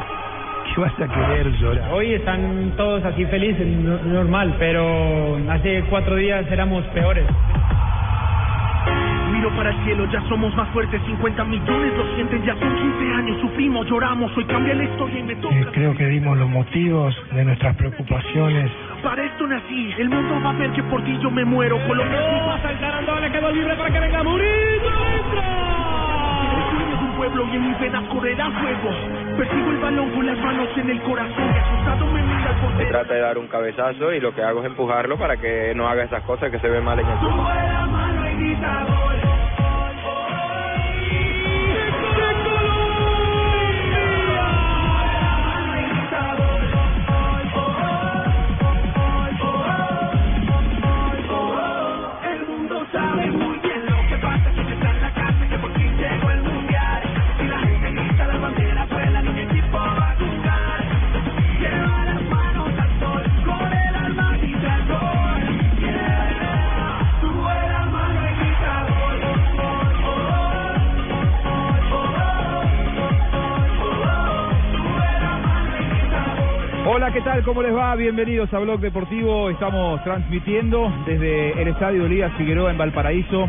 que 0.74 0.80
vas 0.80 0.92
a 1.00 1.08
querer 1.08 1.52
llorar. 1.58 1.90
Hoy 1.92 2.14
están 2.14 2.72
todos 2.76 3.04
así 3.04 3.24
felices, 3.26 3.66
no- 3.66 3.98
normal, 4.02 4.54
pero 4.58 5.38
hace 5.50 5.82
cuatro 5.90 6.16
días 6.16 6.46
éramos 6.50 6.84
peores. 6.94 7.24
Miro 9.32 9.50
para 9.56 9.70
el 9.70 9.84
cielo, 9.84 10.06
ya 10.10 10.20
somos 10.28 10.54
más 10.56 10.68
fuertes, 10.70 11.00
50 11.04 11.44
millones 11.44 11.92
lo 11.96 12.14
sienten, 12.14 12.42
ya 12.44 12.54
son 12.56 12.74
15 12.74 13.14
años, 13.14 13.40
sufrimos, 13.40 13.86
lloramos, 13.86 14.34
hoy 14.36 14.44
cambia 14.44 14.74
la 14.74 14.84
historia 14.84 15.18
y 15.18 15.22
me 15.24 15.34
toca. 15.36 15.54
Eh, 15.54 15.66
creo 15.72 15.94
que 15.94 16.06
dimos 16.06 16.38
los 16.38 16.48
motivos 16.48 17.14
de 17.32 17.44
nuestras 17.44 17.76
preocupaciones. 17.76 18.70
Para 19.02 19.24
esto 19.24 19.46
nací, 19.46 19.94
el 19.98 20.08
mundo 20.08 20.40
va 20.44 20.50
a 20.50 20.52
ver 20.54 20.70
que 20.72 20.82
por 20.84 21.02
ti 21.04 21.16
yo 21.22 21.30
me 21.30 21.44
muero, 21.44 21.78
Colombia 21.86 22.18
es 22.20 22.32
mi 22.32 22.38
¡Oh, 22.50 22.58
saltaron 22.62 23.20
le 23.22 23.30
quedó 23.30 23.50
libre 23.52 23.74
para 23.76 23.90
que 23.90 24.00
venga 24.00 24.22
Murillo! 24.22 24.90
El 26.56 26.70
sueño 26.70 26.96
de 26.98 27.04
un 27.04 27.16
pueblo 27.16 27.44
y 27.52 27.56
en 27.56 27.68
mis 27.68 27.80
venas 27.80 28.02
correrá 28.08 28.50
fuego. 28.50 28.90
Persigo 29.36 29.70
el 29.70 29.78
balón 29.78 30.10
con 30.10 30.26
las 30.26 30.38
manos 30.38 30.68
en 30.76 30.90
el 30.90 31.00
corazón 31.02 31.44
y 31.54 31.58
asustado 31.58 32.06
me 32.06 32.22
mira 32.22 32.50
el 32.50 32.54
Se 32.56 32.60
portero. 32.62 32.88
trata 32.90 33.14
de 33.14 33.20
dar 33.20 33.38
un 33.38 33.46
cabezazo 33.48 34.12
y 34.12 34.20
lo 34.20 34.34
que 34.34 34.42
hago 34.42 34.60
es 34.60 34.66
empujarlo 34.66 35.16
para 35.16 35.36
que 35.36 35.72
no 35.76 35.86
haga 35.88 36.04
esas 36.04 36.22
cosas 36.22 36.50
que 36.50 36.58
se 36.58 36.68
ven 36.68 36.84
mal 36.84 36.98
en 36.98 37.06
el 37.06 37.18
Sube 37.20 37.32
tal? 77.26 77.42
¿Cómo 77.42 77.60
les 77.60 77.74
va? 77.74 77.92
Bienvenidos 77.96 78.54
a 78.54 78.60
Blog 78.60 78.78
Deportivo. 78.78 79.50
Estamos 79.50 80.00
transmitiendo 80.04 80.92
desde 81.04 81.60
el 81.60 81.66
Estadio 81.66 82.06
Elías 82.06 82.32
Figueroa 82.38 82.70
en 82.70 82.78
Valparaíso, 82.78 83.48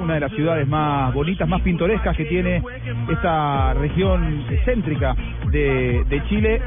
una 0.00 0.14
de 0.14 0.20
las 0.20 0.30
ciudades 0.30 0.68
más 0.68 1.12
bonitas, 1.12 1.48
más 1.48 1.60
pintorescas 1.62 2.16
que 2.16 2.26
tiene 2.26 2.62
esta 3.10 3.74
región 3.74 4.46
céntrica 4.64 5.16
de, 5.50 6.22
Chile. 6.28 6.62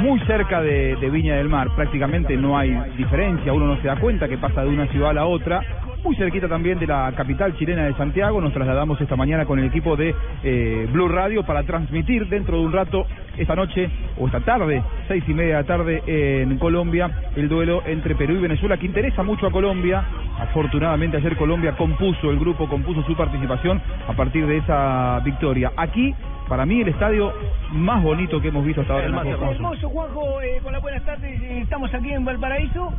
Muy 0.00 0.20
cerca 0.26 0.60
de, 0.60 0.96
de 0.96 1.08
Viña 1.08 1.36
del 1.36 1.48
Mar, 1.48 1.74
prácticamente 1.74 2.36
no 2.36 2.58
hay 2.58 2.70
diferencia, 2.98 3.54
uno 3.54 3.68
no 3.68 3.80
se 3.80 3.88
da 3.88 3.96
cuenta 3.96 4.28
que 4.28 4.36
pasa 4.36 4.64
de 4.64 4.68
una 4.68 4.86
ciudad 4.88 5.10
a 5.10 5.14
la 5.14 5.24
otra. 5.24 5.62
Muy 6.06 6.14
cerquita 6.14 6.46
también 6.46 6.78
de 6.78 6.86
la 6.86 7.12
capital 7.16 7.56
chilena 7.56 7.84
de 7.84 7.94
Santiago, 7.94 8.40
nos 8.40 8.52
trasladamos 8.52 9.00
esta 9.00 9.16
mañana 9.16 9.44
con 9.44 9.58
el 9.58 9.64
equipo 9.64 9.96
de 9.96 10.14
eh, 10.44 10.88
Blue 10.92 11.08
Radio 11.08 11.42
para 11.44 11.64
transmitir 11.64 12.28
dentro 12.28 12.60
de 12.60 12.64
un 12.64 12.72
rato, 12.72 13.08
esta 13.36 13.56
noche 13.56 13.90
o 14.16 14.26
esta 14.26 14.38
tarde, 14.38 14.84
seis 15.08 15.24
y 15.26 15.34
media 15.34 15.56
de 15.56 15.62
la 15.62 15.66
tarde 15.66 16.02
en 16.06 16.58
Colombia, 16.58 17.10
el 17.34 17.48
duelo 17.48 17.82
entre 17.86 18.14
Perú 18.14 18.34
y 18.34 18.40
Venezuela, 18.40 18.76
que 18.76 18.86
interesa 18.86 19.24
mucho 19.24 19.48
a 19.48 19.50
Colombia. 19.50 20.04
Afortunadamente 20.38 21.16
ayer 21.16 21.36
Colombia 21.36 21.72
compuso, 21.72 22.30
el 22.30 22.38
grupo 22.38 22.68
compuso 22.68 23.02
su 23.02 23.16
participación 23.16 23.82
a 24.06 24.12
partir 24.12 24.46
de 24.46 24.58
esa 24.58 25.20
victoria. 25.24 25.72
Aquí, 25.76 26.14
para 26.48 26.64
mí, 26.64 26.82
el 26.82 26.88
estadio 26.88 27.32
más 27.72 28.00
bonito 28.00 28.40
que 28.40 28.46
hemos 28.48 28.64
visto 28.64 28.82
hasta 28.82 28.92
ahora 28.92 29.06
en 29.06 29.12
la 29.12 29.22
Copa. 29.24 29.50
Hermoso, 29.50 29.88
Juanjo, 29.88 30.40
eh, 30.40 30.60
con 30.62 30.72
las 30.72 30.82
buenas 30.82 31.04
tardes. 31.04 31.42
eh, 31.42 31.62
Estamos 31.62 31.92
aquí 31.92 32.12
en 32.12 32.24
Valparaíso. 32.24 32.92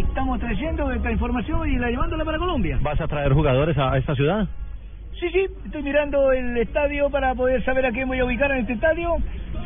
Estamos 0.00 0.38
trayendo 0.40 0.90
esta 0.92 1.10
información 1.12 1.68
y 1.70 1.76
la 1.76 1.90
llevándola 1.90 2.24
para 2.24 2.38
Colombia. 2.38 2.78
¿Vas 2.82 3.00
a 3.00 3.06
traer 3.08 3.32
jugadores 3.32 3.76
a 3.78 3.96
esta 3.96 4.14
ciudad? 4.14 4.46
Sí, 5.20 5.28
sí, 5.30 5.46
estoy 5.64 5.82
mirando 5.82 6.30
el 6.32 6.56
estadio 6.58 7.08
para 7.10 7.34
poder 7.34 7.64
saber 7.64 7.86
a 7.86 7.90
quién 7.92 8.06
voy 8.08 8.18
a 8.18 8.24
ubicar 8.24 8.50
en 8.52 8.58
este 8.58 8.74
estadio. 8.74 9.16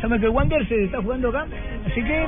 Saben 0.01 0.21
que 0.21 0.27
el 0.27 0.33
Wander 0.33 0.67
se 0.69 0.85
está 0.85 1.03
jugando 1.03 1.29
acá, 1.31 1.47
así 1.87 2.03
que 2.03 2.25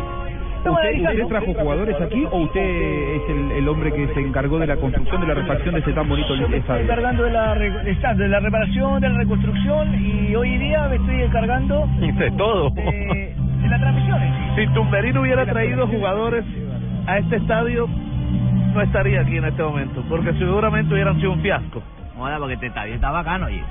¿Usted, 0.65 1.27
trajo 1.29 1.55
jugadores 1.55 2.01
aquí 2.01 2.25
o 2.31 2.37
usted 2.43 2.61
es 2.61 3.23
el, 3.31 3.51
el 3.59 3.69
hombre 3.69 3.93
que 3.93 4.07
se 4.15 4.21
encargó 4.21 4.61
de 4.61 4.69
la 4.69 4.77
construcción, 4.77 5.21
de 5.21 5.27
la 5.27 5.35
refacción 5.35 5.75
de 5.75 5.81
ese 5.81 5.93
tan 5.93 6.09
bonito 6.09 6.29
Yo 6.37 6.49
me 6.49 6.59
estoy 6.59 6.61
estadio? 6.61 6.85
encargando 6.85 7.25
de 7.25 7.31
la, 7.33 7.55
de 7.55 8.29
la 8.29 8.39
reparación, 8.41 9.01
de 9.01 9.09
la 9.09 9.19
reconstrucción 9.19 9.95
y 10.01 10.35
hoy 10.37 10.59
día 10.59 10.87
me 10.89 10.97
estoy 10.97 11.23
encargando 11.23 11.89
De 11.99 12.31
todo. 12.33 12.71
de, 12.71 13.35
de 13.61 13.69
las 13.69 13.81
transmisiones. 13.81 14.33
Si 14.55 14.67
Tumberini 14.75 15.19
hubiera 15.19 15.45
traído 15.47 15.87
jugadores 15.89 16.45
a 17.07 17.19
este 17.19 17.37
estadio, 17.37 17.89
no 18.75 18.81
estaría 18.81 19.21
aquí 19.21 19.37
en 19.37 19.45
este 19.45 19.63
momento, 19.63 20.03
porque 20.09 20.33
seguramente 20.35 20.93
hubieran 20.95 21.17
sido 21.17 21.33
un 21.33 21.41
fiasco. 21.41 21.83
Hola, 22.19 22.39
porque 22.39 22.55
este 22.55 22.67
estadio 22.67 22.95
está 22.95 23.11
bacano, 23.11 23.47
oye. 23.47 23.63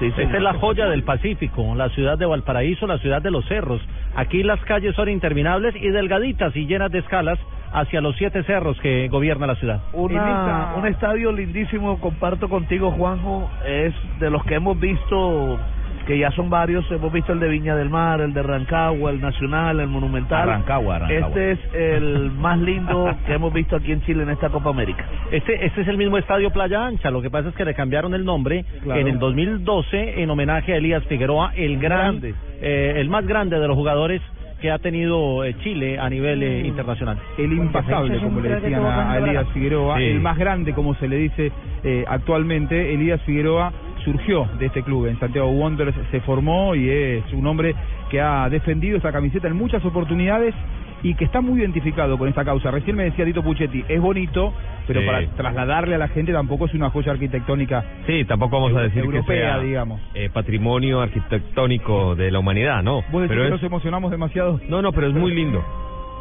Sí, 0.00 0.06
Esta 0.06 0.36
es 0.36 0.42
la 0.42 0.54
joya 0.54 0.86
del 0.86 1.04
Pacífico, 1.04 1.72
la 1.76 1.88
ciudad 1.90 2.18
de 2.18 2.26
Valparaíso, 2.26 2.86
la 2.86 2.98
ciudad 2.98 3.22
de 3.22 3.30
los 3.30 3.46
cerros. 3.46 3.80
Aquí 4.16 4.42
las 4.42 4.58
calles 4.64 4.94
son 4.96 5.08
interminables 5.08 5.74
y 5.76 5.88
delgaditas 5.88 6.54
y 6.56 6.66
llenas 6.66 6.90
de 6.90 6.98
escalas 6.98 7.38
hacia 7.72 8.00
los 8.00 8.16
siete 8.16 8.42
cerros 8.42 8.78
que 8.80 9.08
gobierna 9.08 9.46
la 9.46 9.54
ciudad. 9.54 9.80
Una, 9.92 10.74
un 10.76 10.86
estadio 10.86 11.30
lindísimo, 11.30 12.00
comparto 12.00 12.48
contigo, 12.48 12.90
Juanjo, 12.90 13.48
es 13.66 13.94
de 14.18 14.30
los 14.30 14.44
que 14.44 14.56
hemos 14.56 14.78
visto, 14.80 15.58
que 16.06 16.18
ya 16.18 16.30
son 16.32 16.50
varios, 16.50 16.90
hemos 16.90 17.12
visto 17.12 17.32
el 17.32 17.40
de 17.40 17.48
Viña 17.48 17.74
del 17.76 17.88
Mar, 17.90 18.20
el 18.20 18.32
de 18.34 18.42
Rancagua, 18.42 19.10
el 19.10 19.20
Nacional, 19.20 19.80
el 19.80 19.88
Monumental. 19.88 20.46
Rancagua, 20.48 20.98
Rancagua. 21.00 21.28
Este 21.28 21.52
es 21.52 21.58
el 21.74 22.30
más 22.32 22.58
lindo 22.58 23.14
que 23.26 23.32
hemos 23.34 23.52
visto 23.52 23.76
aquí 23.76 23.92
en 23.92 24.02
Chile 24.02 24.22
en 24.22 24.30
esta 24.30 24.48
Copa 24.50 24.70
América. 24.70 25.04
Este, 25.30 25.64
este 25.64 25.80
es 25.82 25.88
el 25.88 25.96
mismo 25.96 26.18
estadio 26.18 26.50
Playa 26.50 26.84
Ancha, 26.86 27.10
lo 27.10 27.22
que 27.22 27.30
pasa 27.30 27.48
es 27.48 27.54
que 27.54 27.64
le 27.64 27.74
cambiaron 27.74 28.14
el 28.14 28.24
nombre 28.24 28.64
Claro. 28.82 29.00
en 29.00 29.08
el 29.08 29.18
2012 29.18 30.22
en 30.22 30.30
homenaje 30.30 30.72
a 30.72 30.76
Elías 30.76 31.04
Figueroa, 31.04 31.52
el 31.56 31.78
gran, 31.78 32.18
Grande. 32.20 32.34
eh, 32.60 32.94
el 32.96 33.08
más 33.08 33.26
grande 33.26 33.58
de 33.58 33.66
los 33.66 33.76
jugadores 33.76 34.20
que 34.60 34.70
ha 34.70 34.78
tenido 34.78 35.44
eh, 35.44 35.54
Chile 35.62 35.98
a 35.98 36.08
nivel 36.08 36.42
eh, 36.42 36.60
internacional. 36.66 37.18
El 37.36 37.52
impasable, 37.52 38.18
como 38.18 38.40
le 38.40 38.48
decían 38.48 38.82
a, 38.84 39.12
a 39.12 39.18
Elías 39.18 39.46
Figueroa, 39.52 39.98
Sí. 39.98 40.04
el 40.04 40.20
más 40.20 40.38
grande, 40.38 40.72
como 40.72 40.94
se 40.94 41.06
le 41.08 41.16
dice 41.16 41.52
eh, 41.82 42.04
actualmente. 42.08 42.94
Elías 42.94 43.20
Figueroa 43.22 43.72
surgió 44.04 44.48
de 44.58 44.66
este 44.66 44.82
club 44.82 45.06
en 45.06 45.18
Santiago 45.18 45.48
Wanderers, 45.50 45.96
se 46.10 46.20
formó 46.20 46.74
y 46.74 46.88
es 46.88 47.24
un 47.32 47.46
hombre 47.46 47.74
que 48.10 48.20
ha 48.20 48.48
defendido 48.48 48.96
esta 48.96 49.12
camiseta 49.12 49.48
en 49.48 49.56
muchas 49.56 49.84
oportunidades 49.84 50.54
y 51.02 51.14
que 51.16 51.24
está 51.26 51.42
muy 51.42 51.60
identificado 51.60 52.16
con 52.16 52.28
esta 52.28 52.44
causa. 52.46 52.70
Recién 52.70 52.96
me 52.96 53.04
decía 53.04 53.24
Tito 53.26 53.42
Puchetti, 53.42 53.84
es 53.88 54.00
bonito, 54.00 54.54
pero 54.86 55.00
Sí. 55.00 55.06
para 55.06 55.26
trasladarle 55.36 55.96
a 55.96 55.98
la 55.98 56.08
gente 56.08 56.32
tampoco 56.32 56.64
es 56.64 56.72
una 56.74 56.88
joya 56.90 57.12
arquitectónica. 57.12 57.84
Sí, 58.06 58.24
tampoco 58.24 58.56
vamos 58.60 58.74
a 58.78 58.82
decir 58.82 59.04
Europea, 59.04 59.22
que 59.22 59.32
sea 59.42 59.58
digamos. 59.58 60.00
eh, 60.14 60.30
patrimonio 60.32 61.02
arquitectónico 61.02 62.14
de 62.14 62.30
la 62.30 62.38
humanidad, 62.38 62.82
¿no? 62.82 63.02
¿Vos 63.12 63.22
decís 63.22 63.28
Pero 63.28 63.40
que 63.42 63.46
es- 63.46 63.50
nos 63.52 63.62
emocionamos 63.62 64.10
demasiado? 64.10 64.60
No, 64.68 64.80
no, 64.80 64.92
pero 64.92 65.08
es 65.08 65.14
muy 65.14 65.34
lindo. 65.34 65.62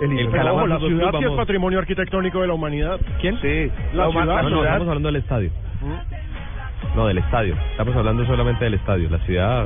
Es 0.02 0.10
lindo. 0.10 0.36
El 0.36 0.48
ojo, 0.50 0.68
la 0.68 0.80
ciudad 0.80 1.12
es 1.22 1.32
patrimonio 1.32 1.80
arquitectónico 1.80 2.42
de 2.42 2.48
la 2.48 2.54
humanidad. 2.54 3.00
¿Quién? 3.22 3.38
Sí, 3.40 3.72
la, 3.94 4.08
la 4.08 4.12
ciudad. 4.12 4.24
ciudad. 4.26 4.44
No, 4.44 4.50
no, 4.50 4.64
estamos 4.66 4.88
hablando 4.90 5.08
del 5.08 5.16
estadio. 5.18 5.50
No, 6.96 7.08
del 7.08 7.18
estadio. 7.18 7.56
Estamos 7.72 7.96
hablando 7.96 8.24
solamente 8.26 8.64
del 8.66 8.76
estadio. 8.76 9.10
La 9.10 9.18
ciudad 9.20 9.66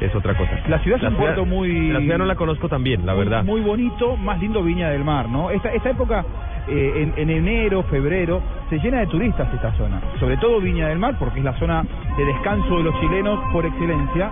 es 0.00 0.12
otra 0.14 0.34
cosa. 0.34 0.50
La 0.68 0.78
ciudad 0.80 0.98
es 1.02 1.08
un 1.10 1.16
puerto 1.16 1.44
muy- 1.46 1.90
La 1.90 2.00
ciudad 2.00 2.18
no 2.18 2.24
la 2.24 2.34
conozco 2.34 2.68
tan 2.68 2.82
bien, 2.82 3.06
la 3.06 3.14
muy, 3.14 3.24
verdad. 3.24 3.44
Muy 3.44 3.60
bonito, 3.60 4.16
más 4.16 4.40
lindo 4.40 4.62
Viña 4.64 4.88
del 4.90 5.04
Mar, 5.04 5.28
¿no? 5.28 5.50
Esta, 5.50 5.72
esta 5.72 5.90
época, 5.90 6.24
eh, 6.68 7.12
en, 7.16 7.22
en 7.22 7.30
enero, 7.30 7.84
febrero, 7.84 8.42
se 8.68 8.78
llena 8.80 8.98
de 8.98 9.06
turistas 9.06 9.46
esta 9.54 9.72
zona. 9.76 10.00
Sobre 10.18 10.36
todo 10.38 10.60
Viña 10.60 10.88
del 10.88 10.98
Mar, 10.98 11.14
porque 11.20 11.38
es 11.38 11.44
la 11.44 11.56
zona 11.58 11.84
de 12.16 12.24
descanso 12.24 12.78
de 12.78 12.82
los 12.82 13.00
chilenos 13.00 13.38
por 13.52 13.64
excelencia. 13.64 14.30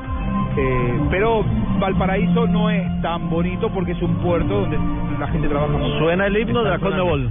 Eh, 0.57 1.01
pero 1.11 1.45
Valparaíso 1.79 2.47
no 2.49 2.69
es 2.69 2.83
tan 3.01 3.31
bonito 3.31 3.69
porque 3.71 3.93
es 3.93 4.03
un 4.03 4.17
puerto 4.17 4.63
donde 4.63 4.79
la 5.21 5.29
gente 5.29 5.49
trabaja 5.49 5.73
mucho. 5.73 5.99
Suena 5.99 6.27
el 6.27 6.37
himno 6.37 6.65
de 6.65 6.71
la. 6.71 6.79
Conmebol. 6.81 7.31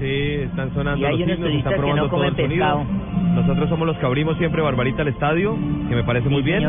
Sí, 0.00 0.06
están 0.42 0.72
sonando 0.74 1.00
Y 1.00 1.04
hay 1.04 1.12
los 1.12 1.20
unos 1.22 1.34
himnos, 1.36 1.48
turistas 1.50 1.56
están 1.56 1.72
que 1.72 1.78
probando 1.78 2.02
no 2.02 2.08
todo 2.08 2.24
el 2.24 2.30
comen 2.30 2.44
sonido. 2.50 2.66
pescado. 2.66 3.13
Nosotros 3.34 3.68
somos 3.68 3.86
los 3.86 3.96
que 3.98 4.06
abrimos 4.06 4.36
siempre 4.38 4.62
Barbarita 4.62 5.02
al 5.02 5.08
estadio, 5.08 5.56
que 5.88 5.94
me 5.94 6.04
parece 6.04 6.28
muy 6.28 6.42
bien. 6.42 6.64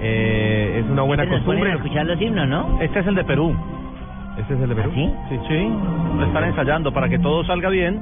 Eh, 0.00 0.82
es 0.84 0.90
una 0.90 1.02
buena 1.02 1.26
costumbre. 1.28 1.72
escuchar 1.72 2.06
los 2.06 2.20
himnos, 2.20 2.46
¿no? 2.48 2.78
Este 2.80 3.00
es 3.00 3.06
el 3.06 3.14
de 3.14 3.24
Perú. 3.24 3.56
¿Este 4.38 4.54
es 4.54 4.60
el 4.60 4.68
de 4.68 4.74
Perú? 4.74 4.90
¿Sí? 4.94 5.10
Sí, 5.28 5.38
sí. 5.48 5.68
Lo 6.18 6.26
están 6.26 6.44
ensayando 6.44 6.92
para 6.92 7.08
que 7.08 7.18
todo 7.18 7.44
salga 7.44 7.68
bien. 7.68 8.00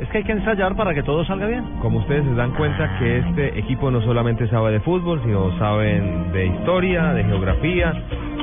Es 0.00 0.08
que 0.08 0.18
hay 0.18 0.24
que 0.24 0.32
ensayar 0.32 0.74
para 0.74 0.92
que 0.92 1.02
todo 1.02 1.24
salga 1.24 1.46
bien. 1.46 1.64
Como 1.80 1.98
ustedes 2.00 2.24
se 2.24 2.34
dan 2.34 2.50
cuenta 2.52 2.98
que 2.98 3.18
este 3.18 3.58
equipo 3.58 3.90
no 3.90 4.00
solamente 4.02 4.48
sabe 4.48 4.72
de 4.72 4.80
fútbol, 4.80 5.20
sino 5.24 5.56
saben 5.58 6.32
de 6.32 6.46
historia, 6.46 7.12
de 7.12 7.24
geografía. 7.24 7.92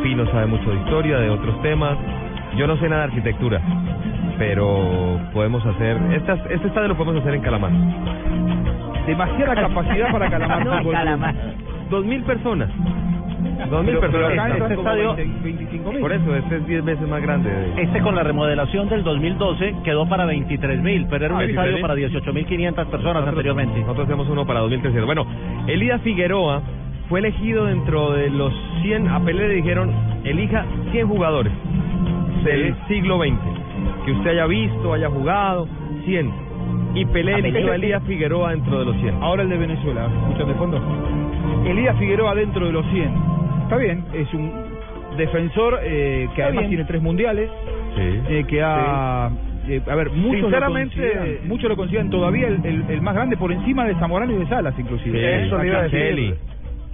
Pino 0.01 0.25
sabe 0.31 0.45
mucho 0.47 0.69
de 0.69 0.77
historia, 0.77 1.19
de 1.19 1.29
otros 1.29 1.61
temas. 1.61 1.97
Yo 2.57 2.67
no 2.67 2.77
sé 2.77 2.89
nada 2.89 3.03
de 3.03 3.07
arquitectura, 3.09 3.61
pero 4.37 5.19
podemos 5.33 5.65
hacer... 5.65 5.97
Estas, 6.13 6.39
este 6.49 6.67
estadio 6.67 6.89
lo 6.89 6.97
podemos 6.97 7.21
hacer 7.21 7.35
en 7.35 7.41
Calamar. 7.41 7.71
Demasiada 9.07 9.55
capacidad 9.55 10.11
para 10.11 10.29
Calamar 10.29 10.65
No, 10.65 10.77
Fútbol 10.79 10.93
Calamar. 10.93 11.35
Dos 11.89 12.05
mil 12.05 12.21
personas. 12.23 12.69
Dos 13.69 13.83
mil 13.83 13.95
Pero- 13.99 14.11
pero 14.11 14.27
personas. 14.27 14.45
acá 14.51 14.63
este 14.63 14.73
estadio- 14.75 15.15
20, 15.15 15.39
25 15.43 15.91
mil. 15.91 16.01
Por 16.01 16.11
eso, 16.11 16.35
este 16.35 16.55
es 16.57 16.67
10 16.67 16.85
veces 16.85 17.07
más 17.07 17.21
grande. 17.21 17.49
Este 17.77 17.99
con 18.01 18.15
la 18.15 18.23
remodelación 18.23 18.89
del 18.89 19.03
2012 19.03 19.75
quedó 19.83 20.07
para 20.07 20.25
23 20.25 20.81
mil, 20.81 21.07
pero 21.09 21.25
era 21.25 21.35
un 21.35 21.41
Ah, 21.41 21.45
estadio 21.45 21.77
23.000. 21.77 21.81
para 21.81 21.95
18.500 21.95 22.73
personas 22.75 22.91
Nosotros- 23.05 23.27
anteriormente. 23.29 23.79
Nosotros 23.79 24.05
hacemos 24.07 24.29
uno 24.29 24.45
para 24.45 24.59
2300. 24.61 25.05
Bueno, 25.05 25.25
Elías 25.67 26.01
Figueroa 26.01 26.61
fue 27.09 27.19
elegido 27.19 27.65
dentro 27.65 28.11
de 28.11 28.29
los 28.29 28.53
100. 28.83 29.07
A 29.09 29.19
Pelé 29.21 29.47
le 29.47 29.55
dijeron, 29.55 29.91
elija 30.23 30.65
100 30.91 31.07
jugadores 31.07 31.51
del 32.43 32.75
siglo 32.87 33.17
XX. 33.19 33.33
Que 34.05 34.11
usted 34.11 34.29
haya 34.31 34.45
visto, 34.47 34.93
haya 34.93 35.09
jugado, 35.09 35.67
100. 36.05 36.31
Y 36.95 37.05
Pelé 37.05 37.35
eligió 37.35 37.71
a 37.71 37.75
Elías 37.75 38.03
Figueroa 38.03 38.51
dentro 38.51 38.79
de 38.79 38.85
los 38.85 38.95
100. 38.97 39.15
Ahora 39.23 39.43
el 39.43 39.49
de 39.49 39.57
Venezuela, 39.57 40.07
escuchan 40.27 40.47
de 40.47 40.53
fondo. 40.55 40.81
Elías 41.65 41.97
Figueroa 41.97 42.35
dentro 42.35 42.65
de 42.65 42.71
los 42.73 42.85
100. 42.87 43.13
Está 43.63 43.77
bien, 43.77 44.03
es 44.13 44.33
un 44.33 44.51
defensor 45.17 45.79
eh, 45.83 46.25
que 46.35 46.41
Está 46.41 46.43
además 46.45 46.61
bien. 46.63 46.69
tiene 46.69 46.85
tres 46.85 47.01
mundiales, 47.01 47.49
eh, 47.97 48.43
que 48.47 48.61
ha... 48.63 49.29
eh, 49.67 49.81
a 49.89 49.95
ver, 49.95 50.09
muchos 50.11 50.41
Sinceramente- 50.41 50.97
lo, 50.97 51.11
consideran, 51.13 51.47
muchos 51.47 51.69
lo 51.69 51.77
consideran 51.77 52.09
todavía 52.09 52.47
el, 52.47 52.65
el- 52.65 52.85
el 52.89 53.01
más 53.01 53.13
grande 53.15 53.37
por 53.37 53.51
encima 53.51 53.85
de 53.85 53.95
Zamorano 53.95 54.33
y 54.33 54.37
de 54.37 54.47
Salas, 54.47 54.73
inclusive. 54.77 55.17
Sí, 55.19 55.45
Eso 55.47 55.57
le 55.59 55.67
iba 55.67 55.77
a 55.79 55.83
decir. 55.83 56.35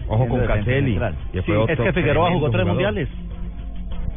Ojo 0.09 0.27
con 0.27 0.45
Caselli. 0.45 0.99
Sí, 1.33 1.51
es 1.67 1.77
que 1.79 1.93
Figueroa 1.93 2.31
jugó 2.31 2.49
tres 2.49 2.63
jugador. 2.63 2.67
mundiales. 2.67 3.09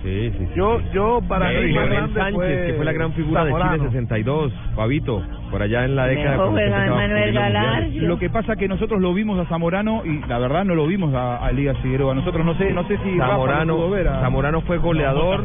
Sí, 0.03 0.31
sí, 0.31 0.39
sí. 0.39 0.49
Yo, 0.57 0.81
yo 0.95 1.21
para 1.29 1.51
mí 1.51 1.73
grande 1.73 2.15
Sánchez, 2.15 2.35
fue 2.35 2.47
que 2.67 2.73
fue 2.75 2.85
la 2.87 2.93
gran 2.93 3.13
figura 3.13 3.45
de 3.45 3.51
Zamorano. 3.51 3.77
Chile 3.77 3.89
62, 3.91 4.53
Pavito, 4.75 5.23
por 5.51 5.61
allá 5.63 5.85
en 5.85 5.95
la 5.95 6.07
década 6.07 6.37
cubrir 6.47 6.69
los 6.69 6.79
mundiales. 6.89 8.03
Lo 8.03 8.19
que 8.19 8.31
pasa 8.31 8.57
que 8.57 8.67
nosotros 8.67 8.99
lo 9.01 9.13
vimos 9.13 9.39
a 9.39 9.45
Zamorano 9.45 10.03
y 10.07 10.27
la 10.27 10.39
verdad 10.39 10.65
no 10.65 10.75
lo 10.75 10.87
vimos 10.87 11.13
a, 11.15 11.45
a 11.45 11.51
Elías 11.51 11.77
Figueroa. 11.83 12.15
Nosotros 12.15 12.47
no 12.47 12.55
sé, 12.55 12.73
no 12.73 12.85
sé 12.89 12.97
si 13.05 13.11
Rafa 13.19 13.27
lo 13.27 13.33
Zamorano, 13.33 13.77
pudo 13.77 13.91
ver 13.91 14.09
a- 14.09 14.21
Zamorano 14.21 14.61
fue 14.63 14.79
goleador, 14.79 15.45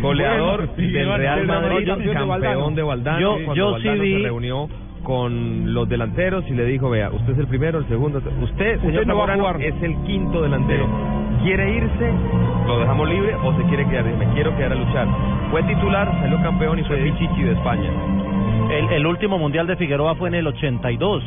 goleador 0.00 0.66
Bueno, 0.66 0.72
sí, 0.76 0.86
del 0.92 1.14
Real 1.14 1.38
del 1.38 1.46
Madrid, 1.46 1.86
campeón 1.86 1.98
de 1.98 2.04
campeón 2.14 2.28
Valdano. 2.28 2.70
de 2.70 2.82
Valdano. 2.82 3.20
Yo- 3.20 3.34
cuando 3.44 3.54
yo 3.54 3.78
sí 3.80 3.88
vi- 4.00 4.12
se 4.16 4.22
reunió 4.22 4.68
con 5.06 5.72
los 5.72 5.88
delanteros 5.88 6.42
y 6.48 6.54
le 6.54 6.64
dijo, 6.64 6.90
vea, 6.90 7.10
usted 7.10 7.34
es 7.34 7.38
el 7.38 7.46
primero, 7.46 7.78
el 7.78 7.86
segundo, 7.86 8.20
usted, 8.42 8.80
señor 8.80 9.06
no 9.06 9.12
Zamorano, 9.12 9.44
jugar. 9.44 9.62
es 9.62 9.80
el 9.80 9.94
quinto 10.02 10.42
delantero. 10.42 10.84
¿Quiere 11.44 11.76
irse? 11.76 12.12
¿Lo 12.66 12.80
dejamos 12.80 13.08
libre 13.08 13.36
o 13.36 13.56
se 13.56 13.62
quiere 13.68 13.86
quedar? 13.86 14.04
Me 14.04 14.26
quiero 14.34 14.56
quedar 14.56 14.72
a 14.72 14.74
luchar. 14.74 15.06
Fue 15.52 15.62
titular, 15.62 16.10
salió 16.20 16.42
campeón 16.42 16.80
y 16.80 16.82
fue 16.82 16.96
Pichichi 16.96 17.40
de 17.44 17.52
España. 17.52 17.88
El, 18.68 18.94
el 18.94 19.06
último 19.06 19.38
mundial 19.38 19.68
de 19.68 19.76
Figueroa 19.76 20.16
fue 20.16 20.26
en 20.28 20.34
el 20.34 20.46
82, 20.48 21.22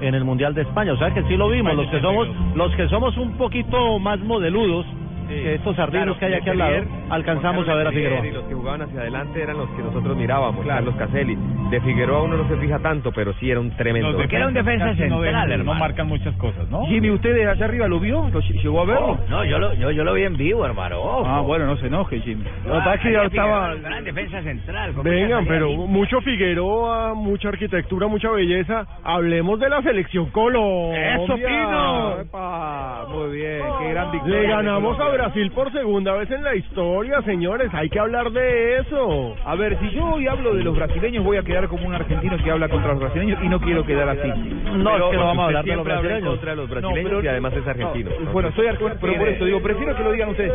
en 0.00 0.16
el 0.16 0.24
mundial 0.24 0.52
de 0.54 0.62
España. 0.62 0.92
O 0.92 0.96
sea 0.96 1.14
que 1.14 1.22
sí 1.22 1.36
lo 1.36 1.48
vimos. 1.48 1.76
Los 1.76 1.86
que 1.90 2.00
somos, 2.00 2.28
los 2.56 2.74
que 2.74 2.88
somos 2.88 3.16
un 3.18 3.34
poquito 3.38 4.00
más 4.00 4.18
modeludos, 4.18 4.84
que 5.28 5.54
estos 5.54 5.76
sardinos 5.76 6.04
Claro, 6.16 6.18
que 6.18 6.24
hay 6.26 6.34
aquí 6.34 6.50
al 6.50 6.58
lado, 6.58 6.84
alcanzamos 7.10 7.68
a 7.68 7.74
ver 7.74 7.86
a 7.86 7.90
Figueroa. 7.90 8.26
Y 8.26 8.30
los 8.32 8.44
que 8.44 8.54
jugaban 8.54 8.82
hacia 8.82 9.00
adelante 9.00 9.42
eran 9.42 9.58
los 9.58 9.68
que 9.70 9.82
nosotros 9.82 10.16
mirábamos, 10.16 10.66
Carlos 10.66 10.94
Caselli. 10.96 11.36
De 11.70 11.80
Figueroa 11.80 12.22
uno 12.22 12.36
no 12.36 12.48
se 12.48 12.56
fija 12.56 12.78
tanto, 12.80 13.12
pero 13.12 13.32
sí 13.34 13.50
era 13.50 13.60
un 13.60 13.70
tremendo. 13.76 14.12
Porque 14.16 14.36
era 14.36 14.46
un 14.48 14.54
defensa 14.54 14.86
no 14.86 14.94
central, 15.22 15.64
no 15.64 15.74
marcan 15.74 16.06
muchas 16.06 16.34
cosas, 16.36 16.68
¿no? 16.70 16.84
Jimmy, 16.86 17.10
¿usted 17.10 17.46
allá 17.48 17.64
arriba 17.64 17.88
lo 17.88 17.98
vio? 17.98 18.28
¿Lo 18.28 18.40
ll- 18.40 18.62
llegó 18.62 18.80
a 18.82 18.84
verlo? 18.84 19.18
No, 19.28 19.44
yo 19.44 19.58
lo, 19.58 19.74
yo, 19.74 19.90
yo 19.90 20.04
lo 20.04 20.12
vi 20.14 20.24
en 20.24 20.36
vivo, 20.36 20.64
hermano. 20.66 21.00
ojo. 21.00 21.24
Ah, 21.26 21.40
bueno, 21.40 21.66
no 21.66 21.76
se 21.76 21.86
enoje, 21.86 22.20
Jimmy. 22.20 22.44
Pasa 22.68 22.94
es 22.94 23.00
que 23.00 23.12
ya 23.12 23.22
estaba- 23.24 23.74
Gran 23.74 24.04
defensa 24.04 24.42
central. 24.42 24.92
Vengan, 25.02 25.46
pero 25.46 25.70
mucho 25.72 26.20
Figueroa, 26.20 27.14
mucha 27.14 27.48
arquitectura, 27.48 28.06
mucha 28.06 28.30
belleza. 28.30 28.86
Hablemos 29.04 29.58
de 29.60 29.68
la 29.68 29.82
selección 29.82 30.26
Colombia. 30.30 31.14
¡Eso, 31.16 31.34
Pino! 31.34 32.18
Epa, 32.20 33.06
muy 33.08 33.36
bien, 33.36 33.62
qué 33.80 33.90
gran 33.90 34.10
victoria. 34.12 34.36
Le 34.36 34.42
de 34.42 34.48
ganamos 34.48 34.98
a. 35.00 35.04
Brasil 35.12 35.50
por 35.52 35.70
segunda 35.72 36.12
vez 36.14 36.30
en 36.30 36.42
la 36.42 36.54
historia, 36.56 37.20
señores. 37.22 37.70
Hay 37.74 37.88
que 37.90 37.98
hablar 37.98 38.30
de 38.32 38.78
eso. 38.78 39.34
A 39.44 39.54
ver, 39.54 39.78
si 39.80 39.90
yo 39.90 40.04
hoy 40.14 40.26
hablo 40.26 40.54
de 40.54 40.62
los 40.64 40.74
brasileños, 40.76 41.24
voy 41.24 41.36
a 41.36 41.42
quedar 41.42 41.68
como 41.68 41.86
un 41.86 41.94
argentino 41.94 42.36
que 42.42 42.50
habla 42.50 42.68
contra 42.68 42.92
los 42.92 43.00
brasileños 43.00 43.38
y 43.42 43.48
no 43.48 43.60
quiero 43.60 43.84
quedar 43.84 44.08
así. 44.08 44.28
No, 44.28 44.96
es 44.96 45.10
que 45.10 45.16
no 45.16 45.24
vamos 45.26 45.42
a 45.42 45.46
hablar 45.46 45.64
de 45.64 45.76
los 45.76 45.84
brasileños. 45.84 46.28
contra 46.30 46.54
los 46.54 46.68
No, 46.68 46.74
brasileños 46.74 47.04
pero- 47.10 47.22
y 47.24 47.28
además 47.28 47.52
es 47.54 47.66
argentino. 47.66 48.10
no, 48.20 48.30
bueno, 48.32 48.50
soy 48.56 48.66
argentino, 48.66 48.98
pero 49.00 49.14
por 49.18 49.28
eso 49.28 49.44
digo, 49.44 49.60
prefiero 49.62 49.96
que 49.96 50.02
lo 50.02 50.12
digan 50.12 50.28
ustedes. 50.30 50.52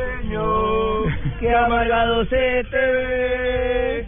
Qué 1.40 1.54
amargado 1.54 2.26
se 2.26 2.64
te 2.70 2.78
ve. 2.78 4.08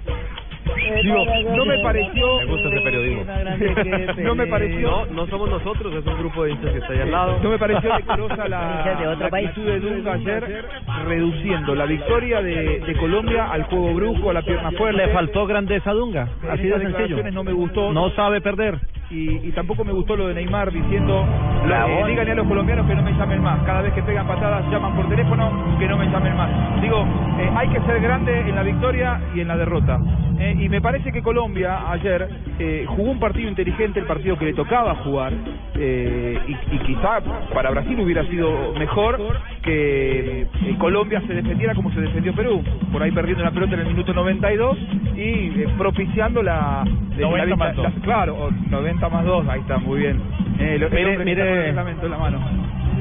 Digo, 1.03 1.25
no 1.55 1.65
me 1.65 1.79
pareció... 1.79 2.39
Me 2.39 2.45
gusta 2.45 2.67
ese 2.69 2.81
periodismo. 2.81 3.25
no 4.23 4.35
me 4.35 4.47
pareció... 4.47 4.89
No, 4.89 5.05
no 5.07 5.27
somos 5.27 5.49
nosotros, 5.49 5.93
es 5.93 6.05
un 6.05 6.17
grupo 6.19 6.43
de 6.43 6.51
hinchas 6.51 6.71
que 6.71 6.77
está 6.79 6.93
ahí 6.93 6.99
al 6.99 7.11
lado. 7.11 7.39
No 7.43 7.49
me 7.49 7.57
pareció 7.59 7.95
decorosa 7.95 8.47
la, 8.47 8.95
de 8.99 9.07
otro 9.07 9.23
la 9.25 9.29
país. 9.29 9.49
actitud 9.49 9.67
de 9.67 9.79
Dunga 9.79 10.13
ayer, 10.13 10.65
reduciendo 11.07 11.75
la 11.75 11.85
victoria 11.85 12.41
de, 12.41 12.79
de 12.79 12.97
Colombia 12.97 13.51
al 13.51 13.63
juego 13.63 13.93
brusco, 13.93 14.29
a 14.29 14.33
la 14.33 14.41
pierna 14.41 14.71
fuerte. 14.71 15.05
Le 15.05 15.13
faltó 15.13 15.45
grandeza 15.45 15.91
a 15.91 15.93
Dunga, 15.93 16.27
así 16.49 16.63
de 16.63 16.79
sencillo. 16.79 17.31
no 17.31 17.43
me 17.43 17.53
gustó. 17.53 17.91
No 17.93 18.09
sabe 18.11 18.41
perder 18.41 18.77
y, 19.09 19.47
y, 19.47 19.51
tampoco 19.53 19.83
me 19.83 19.91
gustó 19.91 20.15
lo 20.15 20.27
de 20.27 20.35
Neymar 20.35 20.71
diciendo, 20.71 21.25
eh, 21.65 22.03
díganle 22.07 22.31
a 22.31 22.35
los 22.35 22.47
colombianos 22.47 22.85
que 22.85 22.95
no 22.95 23.01
me 23.01 23.11
llamen 23.13 23.41
más, 23.41 23.59
cada 23.65 23.81
vez 23.81 23.93
que 23.93 24.03
pegan 24.03 24.27
patadas 24.27 24.69
llaman 24.69 24.95
por 24.95 25.09
teléfono, 25.09 25.77
que 25.79 25.87
no 25.87 25.97
me 25.97 26.05
llamen 26.07 26.35
más. 26.37 26.81
Digo, 26.81 27.05
eh, 27.39 27.49
hay 27.55 27.69
que 27.69 27.81
ser 27.81 28.01
grande 28.01 28.39
en 28.39 28.55
la 28.55 28.63
victoria 28.63 29.19
y 29.35 29.41
en 29.41 29.47
la 29.47 29.57
derrota. 29.57 29.99
Eh, 30.39 30.55
y 30.57 30.69
me 30.69 30.79
parece 30.79 31.11
que 31.11 31.21
Colombia 31.21 31.91
ayer 31.91 32.29
eh, 32.59 32.85
jugó 32.87 33.11
un 33.11 33.19
partido 33.19 33.49
inteligente, 33.49 33.99
el 33.99 34.05
partido 34.05 34.37
que 34.37 34.45
le 34.45 34.53
tocaba 34.53 34.95
jugar, 35.03 35.33
y, 35.79 35.81
y 35.81 36.79
quizá 36.85 37.21
para 37.53 37.69
Brasil 37.69 37.97
hubiera 38.01 38.25
sido 38.25 38.73
mejor 38.73 39.17
que 39.63 40.45
Colombia 40.77 41.21
se 41.25 41.33
defendiera 41.33 41.73
como 41.73 41.89
se 41.91 42.01
defendió 42.01 42.33
Perú, 42.33 42.61
por 42.91 43.01
ahí 43.01 43.11
perdiendo 43.11 43.43
la 43.43 43.51
pelota 43.51 43.75
en 43.75 43.81
el 43.81 43.87
minuto 43.87 44.13
92 44.13 44.77
y 45.15 45.49
propiciando 45.77 46.43
la... 46.43 46.83
90 47.17 47.55
la, 47.55 47.73
la, 47.73 47.91
claro, 48.01 48.49
90 48.69 48.98
cuenta 48.99 49.09
más 49.15 49.25
dos. 49.25 49.47
Ahí 49.47 49.61
está, 49.61 49.77
muy 49.77 49.99
bien. 49.99 50.21
Eh, 50.59 50.77
lo, 50.79 50.89
mire, 50.89 51.17
mire, 51.19 51.69
está 51.69 52.07
la 52.07 52.17
mano. 52.17 52.39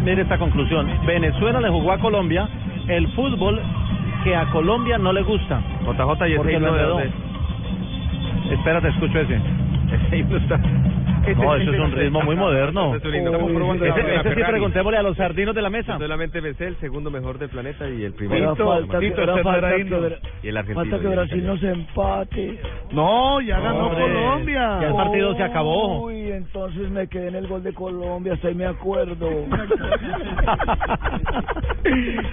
mire 0.05 0.23
esta 0.23 0.39
conclusión. 0.39 0.89
Venezuela 1.07 1.61
le 1.61 1.69
jugó 1.71 1.93
a 1.93 1.99
Colombia 1.99 2.49
el 2.87 3.09
fútbol 3.13 3.61
que 4.25 4.35
a 4.35 4.47
Colombia 4.51 4.99
no 4.99 5.13
le 5.13 5.23
gusta. 5.23 5.61
JJ 5.85 6.29
y 6.29 6.33
el 6.33 6.63
no 6.63 6.73
de 6.75 6.83
dónde. 6.83 7.11
Espérate, 8.51 8.89
escucho 8.89 9.19
ese. 9.19 9.41
Está 10.13 10.61
no, 11.37 11.54
eso 11.57 11.72
es 11.72 11.81
un 11.81 11.92
ritmo 11.92 12.22
muy 12.22 12.37
moderno. 12.37 12.94
Ese 12.94 12.98
es 12.98 13.04
un 13.04 13.14
himno. 13.14 13.31
Estamos 13.31 13.52
probando 13.52 13.85
la 13.85 13.90
Ese, 13.90 14.02
buena 14.02 14.20
ese 14.20 14.35
sí 14.35 14.42
preguntémosle 14.48 14.98
a 14.98 15.02
los 15.02 15.16
sardinos 15.16 15.54
de 15.54 15.62
la 15.62 15.70
mesa. 15.70 15.98
Solamente 15.98 16.40
me 16.40 16.54
sé 16.54 16.66
el 16.66 16.76
segundo 16.76 17.11
mejor 17.11 17.38
del 17.38 17.48
planeta 17.48 17.88
y 17.88 18.04
el 18.04 18.12
primero. 18.14 18.57
Falta, 18.57 18.98
que- 19.00 19.11
Brasil 21.09 21.46
no 21.46 21.57
se 21.59 21.70
empate. 21.70 22.61
No, 22.92 23.40
ya 23.40 23.61
ganó 23.61 23.90
Colombia. 23.90 24.78
ya 24.81 24.88
el 24.88 24.94
partido 24.94 25.35
se 25.37 25.42
acabó. 25.42 26.04
Uy, 26.07 26.31
entonces 26.33 26.90
me 26.90 27.07
quedé 27.09 27.28
en 27.28 27.35
el 27.37 27.46
gol 27.48 27.62
de 27.62 27.72
Colombia, 27.72 28.35
hasta 28.35 28.48
ahí 28.48 28.54
me 28.54 28.66
acuerdo. 28.66 29.28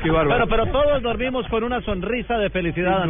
Qué 0.03 0.11
bárbaro. 0.11 0.45
Pero, 0.47 0.47
pero 0.47 0.71
todos 0.71 1.01
dormimos 1.01 1.47
con 1.47 1.63
una 1.63 1.81
sonrisa 1.81 2.37
de 2.37 2.49
felicidad. 2.49 3.03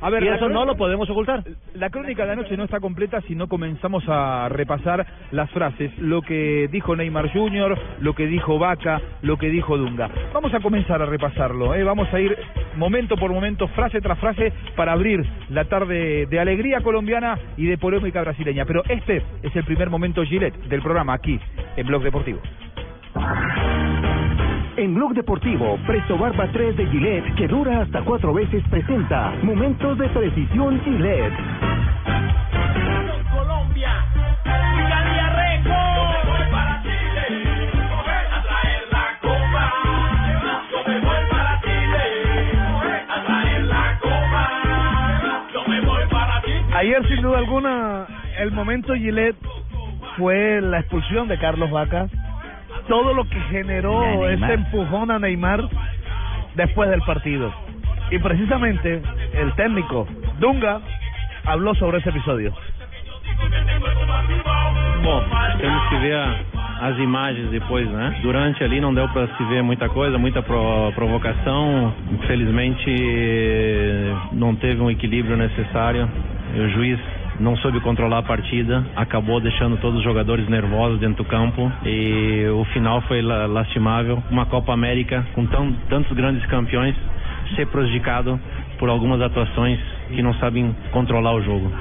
A 0.00 0.10
ver, 0.10 0.22
y 0.22 0.26
la 0.28 0.36
eso 0.36 0.48
no 0.48 0.64
lo 0.64 0.76
podemos 0.76 1.08
ocultar. 1.10 1.42
La 1.74 1.90
crónica 1.90 2.26
de 2.26 2.32
anoche 2.32 2.56
no 2.56 2.64
está 2.64 2.80
completa 2.80 3.20
si 3.22 3.34
no 3.34 3.48
comenzamos 3.48 4.04
a 4.08 4.48
repasar 4.48 5.06
las 5.32 5.50
frases, 5.50 5.90
lo 5.98 6.22
que 6.22 6.68
dijo 6.70 6.94
Neymar 6.94 7.32
Jr., 7.32 7.76
lo 8.00 8.14
que 8.14 8.26
dijo 8.26 8.58
Vaca, 8.58 9.00
lo 9.22 9.36
que 9.36 9.48
dijo 9.48 9.76
Dunga. 9.76 10.08
Vamos 10.32 10.54
a 10.54 10.60
comenzar 10.60 11.02
a 11.02 11.06
repasarlo, 11.06 11.74
¿eh? 11.74 11.82
vamos 11.82 12.12
a 12.12 12.20
ir 12.20 12.36
momento 12.76 13.16
por 13.16 13.32
momento, 13.32 13.66
frase 13.68 14.00
tras 14.00 14.18
frase, 14.18 14.52
para 14.76 14.92
abrir 14.92 15.24
la 15.50 15.64
tarde 15.64 16.26
de 16.26 16.40
alegría 16.40 16.80
colombiana 16.80 17.38
y 17.56 17.66
de 17.66 17.78
polémica 17.78 18.22
brasileña. 18.22 18.64
Pero 18.64 18.82
este 18.88 19.22
es 19.42 19.54
el 19.56 19.64
primer 19.64 19.90
momento 19.90 20.22
Gillette 20.24 20.56
del 20.68 20.82
programa 20.82 21.14
aquí, 21.14 21.38
en 21.76 21.86
Blog 21.86 22.02
Deportivo. 22.02 22.40
En 24.76 24.94
Blog 24.94 25.12
Deportivo, 25.12 25.78
Presto 25.86 26.16
Barba 26.16 26.48
3 26.50 26.76
de 26.76 26.86
Gillette, 26.86 27.34
que 27.34 27.46
dura 27.46 27.82
hasta 27.82 28.02
cuatro 28.02 28.32
veces, 28.32 28.62
presenta 28.70 29.34
Momentos 29.42 29.98
de 29.98 30.08
Precisión 30.08 30.80
Gillette. 30.82 31.34
Colombia, 33.30 34.06
Ayer, 46.74 47.06
sin 47.06 47.22
duda 47.22 47.38
alguna, 47.38 48.06
el 48.38 48.50
momento 48.50 48.92
Gillette 48.94 49.36
fue 50.16 50.60
la 50.60 50.80
expulsión 50.80 51.28
de 51.28 51.38
Carlos 51.38 51.70
Vaca, 51.70 52.08
todo 52.88 53.14
lo 53.14 53.22
que 53.28 53.40
generó 53.50 54.28
ese 54.28 54.54
empujón 54.54 55.12
a 55.12 55.20
Neymar 55.20 55.62
después 56.56 56.90
del 56.90 57.00
partido. 57.02 57.54
Y 58.10 58.18
precisamente 58.18 59.00
el 59.34 59.54
técnico 59.54 60.08
Dunga 60.40 60.80
habló 61.44 61.74
sobre 61.76 61.98
ese 61.98 62.10
episodio. 62.10 62.52
Bom, 65.02 65.24
temos 65.58 65.88
que 65.88 65.96
ver 65.96 66.16
as 66.80 66.96
imagens 66.98 67.50
depois, 67.50 67.88
né? 67.88 68.14
Durante 68.22 68.62
ali 68.62 68.80
não 68.80 68.94
deu 68.94 69.08
para 69.08 69.26
se 69.28 69.44
ver 69.44 69.62
muita 69.62 69.88
coisa, 69.88 70.18
muita 70.18 70.42
pro- 70.42 70.92
provocação. 70.94 71.92
Infelizmente 72.12 72.90
não 74.32 74.54
teve 74.54 74.80
um 74.80 74.90
equilíbrio 74.90 75.36
necessário. 75.36 76.08
E 76.54 76.60
o 76.60 76.68
juiz 76.70 76.98
não 77.40 77.56
soube 77.56 77.80
controlar 77.80 78.18
a 78.18 78.22
partida, 78.22 78.84
acabou 78.94 79.40
deixando 79.40 79.76
todos 79.78 79.98
os 79.98 80.04
jogadores 80.04 80.48
nervosos 80.48 81.00
dentro 81.00 81.24
do 81.24 81.28
campo 81.28 81.72
e 81.84 82.46
o 82.54 82.64
final 82.66 83.00
foi 83.02 83.22
la- 83.22 83.46
lastimável. 83.46 84.22
Uma 84.30 84.46
Copa 84.46 84.72
América 84.72 85.26
com 85.34 85.46
tão, 85.46 85.72
tantos 85.88 86.12
grandes 86.16 86.44
campeões 86.46 86.94
ser 87.56 87.66
prejudicado 87.66 88.38
por 88.78 88.88
algumas 88.88 89.20
atuações 89.20 89.78
que 90.08 90.22
não 90.22 90.34
sabem 90.34 90.74
controlar 90.90 91.32
o 91.34 91.42
jogo. 91.42 91.72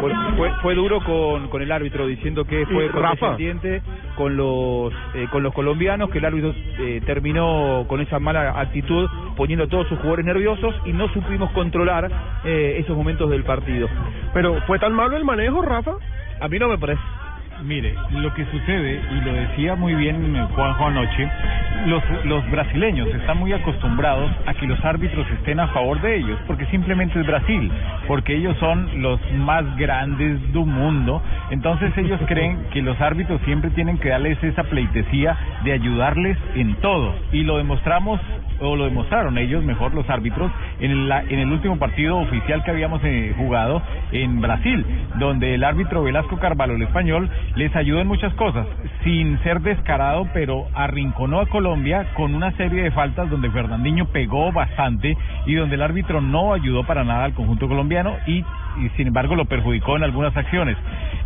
Fue, 0.00 0.12
fue, 0.36 0.50
fue 0.62 0.74
duro 0.74 1.02
con, 1.04 1.48
con 1.48 1.62
el 1.62 1.70
árbitro 1.70 2.06
diciendo 2.06 2.44
que 2.44 2.64
fue 2.66 2.90
condescendiente 2.90 3.82
con 4.16 4.36
los 4.36 4.92
eh, 5.14 5.26
con 5.30 5.42
los 5.42 5.52
colombianos, 5.52 6.10
que 6.10 6.18
el 6.18 6.24
árbitro 6.24 6.54
eh, 6.78 7.00
terminó 7.04 7.84
con 7.88 8.00
esa 8.00 8.18
mala 8.18 8.60
actitud 8.60 9.08
poniendo 9.36 9.64
a 9.64 9.68
todos 9.68 9.88
sus 9.88 9.98
jugadores 9.98 10.24
nerviosos 10.24 10.74
y 10.84 10.92
no 10.92 11.08
supimos 11.12 11.50
controlar 11.52 12.10
eh, 12.44 12.76
esos 12.78 12.96
momentos 12.96 13.30
del 13.30 13.44
partido. 13.44 13.88
Pero 14.32 14.60
fue 14.66 14.78
tan 14.78 14.92
malo 14.92 15.16
el 15.16 15.24
manejo, 15.24 15.62
Rafa. 15.62 15.92
A 16.40 16.48
mí 16.48 16.58
no 16.58 16.68
me 16.68 16.78
parece. 16.78 17.00
Mire, 17.64 17.94
lo 18.10 18.32
que 18.32 18.44
sucede, 18.46 19.00
y 19.10 19.20
lo 19.24 19.32
decía 19.34 19.74
muy 19.74 19.94
bien 19.94 20.34
Juanjo 20.54 20.86
anoche, 20.86 21.28
los, 21.86 22.02
los 22.24 22.50
brasileños 22.50 23.08
están 23.08 23.38
muy 23.38 23.52
acostumbrados 23.52 24.30
a 24.46 24.54
que 24.54 24.66
los 24.66 24.82
árbitros 24.82 25.26
estén 25.30 25.60
a 25.60 25.68
favor 25.68 26.00
de 26.00 26.16
ellos, 26.16 26.38
porque 26.46 26.64
simplemente 26.66 27.20
es 27.20 27.26
Brasil, 27.26 27.70
porque 28.06 28.34
ellos 28.34 28.56
son 28.58 29.02
los 29.02 29.20
más 29.32 29.76
grandes 29.76 30.40
del 30.52 30.64
mundo, 30.64 31.22
entonces 31.50 31.96
ellos 31.98 32.20
creen 32.26 32.66
que 32.72 32.80
los 32.80 32.98
árbitros 33.00 33.40
siempre 33.44 33.70
tienen 33.70 33.98
que 33.98 34.08
darles 34.08 34.42
esa 34.42 34.64
pleitesía 34.64 35.36
de 35.64 35.72
ayudarles 35.72 36.38
en 36.54 36.76
todo, 36.76 37.14
y 37.32 37.42
lo 37.42 37.58
demostramos 37.58 38.20
o 38.60 38.76
lo 38.76 38.84
demostraron 38.84 39.38
ellos, 39.38 39.64
mejor 39.64 39.94
los 39.94 40.08
árbitros, 40.08 40.50
en, 40.80 41.08
la, 41.08 41.22
en 41.22 41.38
el 41.38 41.50
último 41.50 41.78
partido 41.78 42.18
oficial 42.18 42.62
que 42.62 42.70
habíamos 42.70 43.00
eh, 43.04 43.34
jugado 43.36 43.82
en 44.12 44.40
Brasil, 44.40 44.84
donde 45.18 45.54
el 45.54 45.64
árbitro 45.64 46.02
Velasco 46.02 46.38
Carvalho, 46.38 46.74
el 46.74 46.82
español, 46.82 47.28
les 47.56 47.74
ayudó 47.74 48.00
en 48.00 48.06
muchas 48.06 48.32
cosas, 48.34 48.66
sin 49.02 49.38
ser 49.42 49.60
descarado, 49.60 50.28
pero 50.32 50.66
arrinconó 50.74 51.40
a 51.40 51.46
Colombia 51.46 52.06
con 52.14 52.34
una 52.34 52.52
serie 52.52 52.82
de 52.82 52.90
faltas 52.90 53.28
donde 53.30 53.50
Fernandinho 53.50 54.06
pegó 54.06 54.52
bastante 54.52 55.16
y 55.46 55.54
donde 55.54 55.74
el 55.74 55.82
árbitro 55.82 56.20
no 56.20 56.52
ayudó 56.52 56.84
para 56.84 57.04
nada 57.04 57.24
al 57.24 57.34
conjunto 57.34 57.68
colombiano 57.68 58.16
y, 58.26 58.44
y 58.78 58.88
sin 58.96 59.08
embargo 59.08 59.34
lo 59.36 59.44
perjudicó 59.44 59.96
en 59.96 60.04
algunas 60.04 60.36
acciones. 60.36 60.76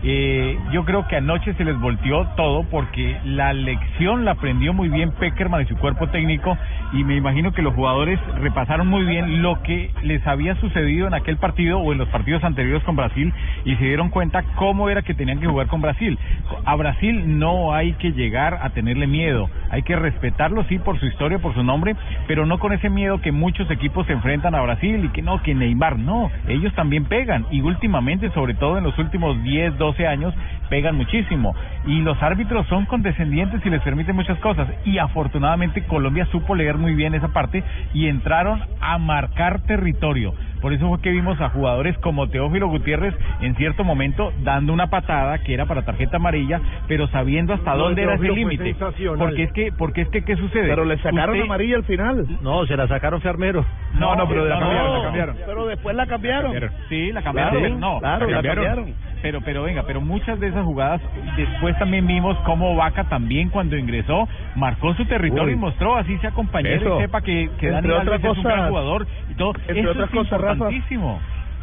Eh, 0.06 0.58
yo 0.70 0.84
creo 0.84 1.08
que 1.08 1.16
anoche 1.16 1.54
se 1.54 1.64
les 1.64 1.80
volteó 1.80 2.26
todo 2.36 2.64
porque 2.64 3.16
la 3.24 3.54
lección 3.54 4.24
la 4.26 4.32
aprendió 4.32 4.74
muy 4.74 4.90
bien 4.90 5.12
Peckerman 5.12 5.62
y 5.62 5.66
su 5.66 5.76
cuerpo 5.76 6.08
técnico 6.08 6.58
y 6.92 7.04
me 7.04 7.16
imagino 7.16 7.52
que 7.52 7.62
los 7.62 7.74
jugadores 7.74 8.20
repasaron 8.38 8.86
muy 8.86 9.04
bien 9.06 9.40
lo 9.40 9.62
que 9.62 9.90
les 10.02 10.26
había 10.26 10.56
sucedido 10.56 11.06
en 11.06 11.14
aquel 11.14 11.38
partido 11.38 11.78
o 11.78 11.92
en 11.92 11.98
los 11.98 12.08
partidos 12.08 12.44
anteriores 12.44 12.84
con 12.84 12.96
Brasil 12.96 13.32
y 13.64 13.76
se 13.76 13.84
dieron 13.84 14.10
cuenta 14.10 14.42
cómo 14.56 14.90
era 14.90 15.00
que 15.00 15.14
tenían 15.14 15.40
que 15.40 15.46
jugar 15.46 15.68
con 15.68 15.80
Brasil. 15.80 16.18
A 16.66 16.76
Brasil 16.76 17.38
no 17.38 17.72
hay 17.72 17.94
que 17.94 18.12
llegar 18.12 18.58
a 18.62 18.70
tenerle 18.70 19.06
miedo, 19.06 19.48
hay 19.70 19.82
que 19.82 19.96
respetarlo 19.96 20.64
sí 20.64 20.78
por 20.78 21.00
su 21.00 21.06
historia, 21.06 21.38
por 21.38 21.54
su 21.54 21.62
nombre, 21.62 21.96
pero 22.26 22.44
no 22.44 22.58
con 22.58 22.74
ese 22.74 22.90
miedo 22.90 23.22
que 23.22 23.32
muchos 23.32 23.70
equipos 23.70 24.06
se 24.06 24.12
enfrentan 24.12 24.54
a 24.54 24.60
Brasil 24.60 25.02
y 25.04 25.08
que 25.08 25.22
no, 25.22 25.42
que 25.42 25.54
Neymar, 25.54 25.98
no, 25.98 26.30
ellos 26.46 26.74
también 26.74 27.06
pegan 27.06 27.33
y 27.50 27.60
últimamente, 27.60 28.30
sobre 28.30 28.54
todo 28.54 28.78
en 28.78 28.84
los 28.84 28.98
últimos 28.98 29.42
10, 29.42 29.78
12 29.78 30.06
años, 30.06 30.34
pegan 30.74 30.96
muchísimo 30.96 31.54
y 31.86 32.00
los 32.00 32.20
árbitros 32.20 32.66
son 32.66 32.84
condescendientes 32.86 33.64
y 33.64 33.70
les 33.70 33.80
permiten 33.82 34.16
muchas 34.16 34.36
cosas 34.40 34.66
y 34.84 34.98
afortunadamente 34.98 35.84
Colombia 35.84 36.26
supo 36.32 36.56
leer 36.56 36.78
muy 36.78 36.96
bien 36.96 37.14
esa 37.14 37.28
parte 37.28 37.62
y 37.92 38.08
entraron 38.08 38.60
a 38.80 38.98
marcar 38.98 39.60
territorio. 39.60 40.34
Por 40.60 40.72
eso 40.72 40.88
fue 40.88 41.00
que 41.00 41.10
vimos 41.10 41.40
a 41.40 41.50
jugadores 41.50 41.96
como 41.98 42.26
Teófilo 42.28 42.66
Gutiérrez 42.68 43.14
en 43.40 43.54
cierto 43.54 43.84
momento 43.84 44.32
dando 44.42 44.72
una 44.72 44.88
patada 44.88 45.38
que 45.44 45.54
era 45.54 45.66
para 45.66 45.82
tarjeta 45.82 46.16
amarilla, 46.16 46.58
pero 46.88 47.06
sabiendo 47.08 47.52
hasta 47.52 47.74
dónde 47.76 48.02
era 48.02 48.14
ese 48.14 48.30
límite. 48.30 48.74
Porque 49.16 49.42
es 49.44 49.52
que, 49.52 49.70
porque 49.76 50.00
es 50.00 50.08
que, 50.08 50.22
¿qué 50.24 50.34
sucede? 50.36 50.66
Pero 50.68 50.86
le 50.86 50.96
sacaron 50.96 51.36
Usted- 51.36 51.42
amarilla 51.44 51.76
al 51.76 51.84
final. 51.84 52.26
No, 52.42 52.66
se 52.66 52.76
la 52.76 52.88
sacaron 52.88 53.20
Fermero. 53.20 53.64
No, 53.92 54.16
no, 54.16 54.26
pero 54.26 54.46
la 54.46 54.54
no, 54.54 54.60
cambiaron, 54.62 54.88
no, 54.90 54.96
la 54.98 55.04
cambiaron. 55.04 55.36
Pero 55.46 55.66
después 55.66 55.94
la 55.94 56.06
cambiaron. 56.06 56.52
Sí, 56.88 57.12
la 57.12 57.22
cambiaron. 57.22 57.78
No, 57.78 58.00
claro, 58.00 58.26
la 58.28 58.42
cambiaron. 58.42 58.94
Pero, 59.24 59.40
pero 59.40 59.62
venga, 59.62 59.84
pero 59.86 60.02
muchas 60.02 60.38
de 60.38 60.48
esas 60.48 60.64
jugadas, 60.66 61.00
después 61.38 61.78
también 61.78 62.06
vimos 62.06 62.36
cómo 62.44 62.76
Vaca 62.76 63.04
también 63.04 63.48
cuando 63.48 63.74
ingresó, 63.74 64.28
marcó 64.54 64.92
su 64.96 65.06
territorio 65.06 65.46
Uy. 65.46 65.52
y 65.54 65.56
mostró, 65.56 65.96
así 65.96 66.18
sea 66.18 66.32
compañero 66.32 66.76
Eso. 66.76 66.98
y 66.98 67.02
sepa 67.04 67.22
que, 67.22 67.48
que 67.58 67.68
Entre 67.68 67.70
Dani 67.70 67.88
otras 67.94 68.06
Alves 68.06 68.24
es 68.32 68.36
un 68.36 68.44
gran 68.44 68.56
cosas- 68.58 68.68
jugador 68.68 69.06
y 69.30 69.34
todo. 69.34 69.52
entre 69.66 69.80
Eso 69.80 69.90
otras 69.92 70.08
es 70.10 70.14
cosas, 70.14 70.40
Rafa. 70.42 70.68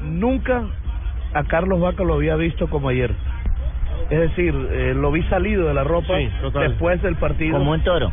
Nunca 0.02 0.64
a 1.36 1.44
Carlos 1.44 1.80
Vaca 1.80 2.04
lo 2.04 2.16
había 2.16 2.36
visto 2.36 2.68
como 2.68 2.90
ayer. 2.90 3.14
Es 4.10 4.20
decir, 4.20 4.56
eh, 4.72 4.94
lo 4.96 5.12
vi 5.12 5.22
salido 5.24 5.68
de 5.68 5.76
la 5.76 5.84
ropa 5.84 6.18
Sí, 6.18 6.30
después 6.62 7.00
del 7.04 7.16
partido. 7.18 7.60
Como 7.60 7.74
un 7.74 7.82
toro. 7.84 8.12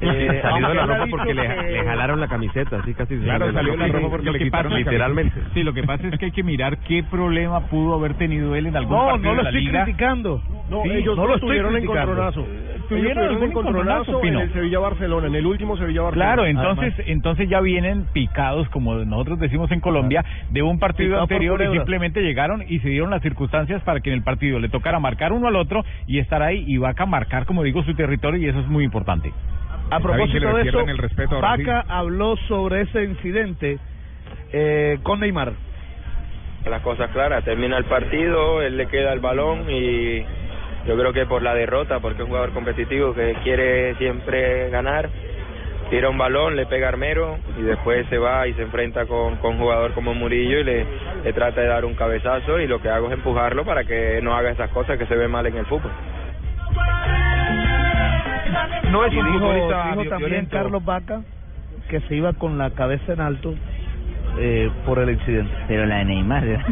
Eh, 0.00 0.38
salió 0.42 0.68
de 0.68 0.74
la 0.74 0.86
ropa 0.86 1.06
porque 1.10 1.34
le, 1.34 1.42
que- 1.48 1.72
le 1.72 1.84
jalaron 1.84 2.20
la 2.20 2.28
camiseta, 2.28 2.76
así 2.78 2.94
casi 2.94 3.16
se 3.18 3.24
Claro, 3.24 3.52
salió 3.52 3.72
de 3.72 3.78
la 3.78 3.88
ropa 3.88 4.08
porque 4.10 4.30
le 4.30 4.38
quitaron 4.38 4.72
pasa- 4.72 4.78
literalmente. 4.78 5.40
Sí, 5.54 5.62
lo 5.62 5.72
que 5.72 5.82
pasa 5.82 6.08
es 6.08 6.18
que 6.18 6.26
hay 6.26 6.30
que 6.32 6.42
mirar 6.42 6.78
qué 6.78 7.02
problema 7.02 7.60
pudo 7.66 7.94
haber 7.94 8.14
tenido 8.14 8.54
él 8.54 8.66
en 8.66 8.76
algún 8.76 8.96
No, 8.96 9.06
partido 9.06 9.24
no 9.30 9.34
lo 9.34 9.36
de 9.38 9.42
la 9.44 9.48
estoy 9.50 9.64
liga. 9.66 9.84
criticando. 9.84 10.42
No, 10.70 10.82
Sí, 10.82 10.90
ellos 10.90 11.16
no 11.16 11.22
no 11.22 11.28
lo 11.28 11.38
tuvieron 11.40 11.76
encontronazo. 11.76 12.46
Tuvieron 12.88 13.24
algún 13.28 13.42
encontronazo 13.50 14.14
en 14.16 14.20
Pino. 14.20 14.40
el 14.40 14.52
Sevilla-Barcelona, 14.52 15.26
en 15.26 15.34
el 15.34 15.46
último 15.46 15.76
Sevilla-Barcelona. 15.76 16.32
Claro, 16.34 16.46
entonces 16.46 16.94
entonces 17.06 17.48
ya 17.48 17.60
vienen 17.60 18.06
picados, 18.12 18.68
como 18.70 18.94
nosotros 18.94 19.38
decimos 19.40 19.70
en 19.72 19.80
Colombia, 19.80 20.24
de 20.50 20.62
un 20.62 20.78
partido 20.78 21.08
Picado 21.10 21.22
anterior 21.22 21.62
y 21.62 21.76
simplemente 21.76 22.22
llegaron 22.22 22.62
y 22.66 22.78
se 22.80 22.88
dieron 22.88 23.10
las 23.10 23.20
circunstancias 23.22 23.82
para 23.82 24.00
que 24.00 24.10
en 24.10 24.16
el 24.16 24.22
partido 24.22 24.58
le 24.58 24.68
tocara 24.68 24.98
marcar 25.00 25.32
uno 25.32 25.48
al 25.48 25.56
otro 25.56 25.84
y 26.06 26.18
estar 26.18 26.42
ahí 26.42 26.64
y 26.66 26.78
Vaca 26.78 27.04
marcar, 27.06 27.44
como 27.46 27.62
digo, 27.62 27.82
su 27.82 27.94
territorio 27.94 28.40
y 28.40 28.48
eso 28.48 28.60
es 28.60 28.68
muy 28.68 28.84
importante. 28.84 29.32
A 29.90 30.00
propósito 30.00 30.54
de 30.54 30.68
eso, 30.68 30.80
el 30.80 30.98
respeto 30.98 31.36
a 31.36 31.40
Vaca 31.40 31.84
habló 31.88 32.36
sobre 32.48 32.82
ese 32.82 33.04
incidente 33.04 33.78
eh, 34.52 34.98
con 35.02 35.20
Neymar. 35.20 35.52
las 36.68 36.82
cosas 36.82 37.10
claras. 37.10 37.44
Termina 37.44 37.78
el 37.78 37.84
partido, 37.84 38.60
él 38.62 38.76
le 38.76 38.86
queda 38.86 39.12
el 39.12 39.20
balón 39.20 39.70
y 39.70 40.20
yo 40.86 40.96
creo 40.96 41.12
que 41.12 41.26
por 41.26 41.42
la 41.42 41.54
derrota, 41.54 42.00
porque 42.00 42.18
es 42.18 42.24
un 42.24 42.28
jugador 42.28 42.52
competitivo 42.52 43.14
que 43.14 43.34
quiere 43.42 43.94
siempre 43.96 44.68
ganar, 44.70 45.08
tira 45.90 46.10
un 46.10 46.18
balón, 46.18 46.56
le 46.56 46.66
pega 46.66 46.88
Armero 46.88 47.38
y 47.58 47.62
después 47.62 48.06
se 48.08 48.18
va 48.18 48.46
y 48.46 48.52
se 48.54 48.62
enfrenta 48.62 49.06
con, 49.06 49.36
con 49.36 49.54
un 49.54 49.58
jugador 49.60 49.92
como 49.92 50.12
Murillo 50.12 50.58
y 50.58 50.64
le, 50.64 50.86
le 51.24 51.32
trata 51.32 51.62
de 51.62 51.66
dar 51.68 51.86
un 51.86 51.94
cabezazo 51.94 52.60
y 52.60 52.66
lo 52.66 52.82
que 52.82 52.90
hago 52.90 53.06
es 53.06 53.14
empujarlo 53.14 53.64
para 53.64 53.84
que 53.84 54.20
no 54.22 54.34
haga 54.36 54.50
esas 54.50 54.70
cosas 54.70 54.98
que 54.98 55.06
se 55.06 55.16
ve 55.16 55.28
mal 55.28 55.46
en 55.46 55.56
el 55.56 55.66
fútbol. 55.66 55.90
No 58.90 59.04
es 59.04 59.14
un 59.14 59.26
dijo, 59.26 59.38
futbolista 59.38 59.84
dijo 59.84 60.04
también 60.04 60.18
violento. 60.18 60.56
Carlos 60.56 60.84
Vaca 60.84 61.22
que 61.88 62.00
se 62.02 62.14
iba 62.16 62.32
con 62.34 62.58
la 62.58 62.70
cabeza 62.70 63.12
en 63.14 63.20
alto 63.20 63.54
eh, 64.38 64.70
por 64.84 64.98
el 64.98 65.10
incidente. 65.10 65.52
Pero 65.68 65.86
la 65.86 65.96
de 65.98 66.04
Neymar. 66.04 66.46
¿eh? 66.46 66.58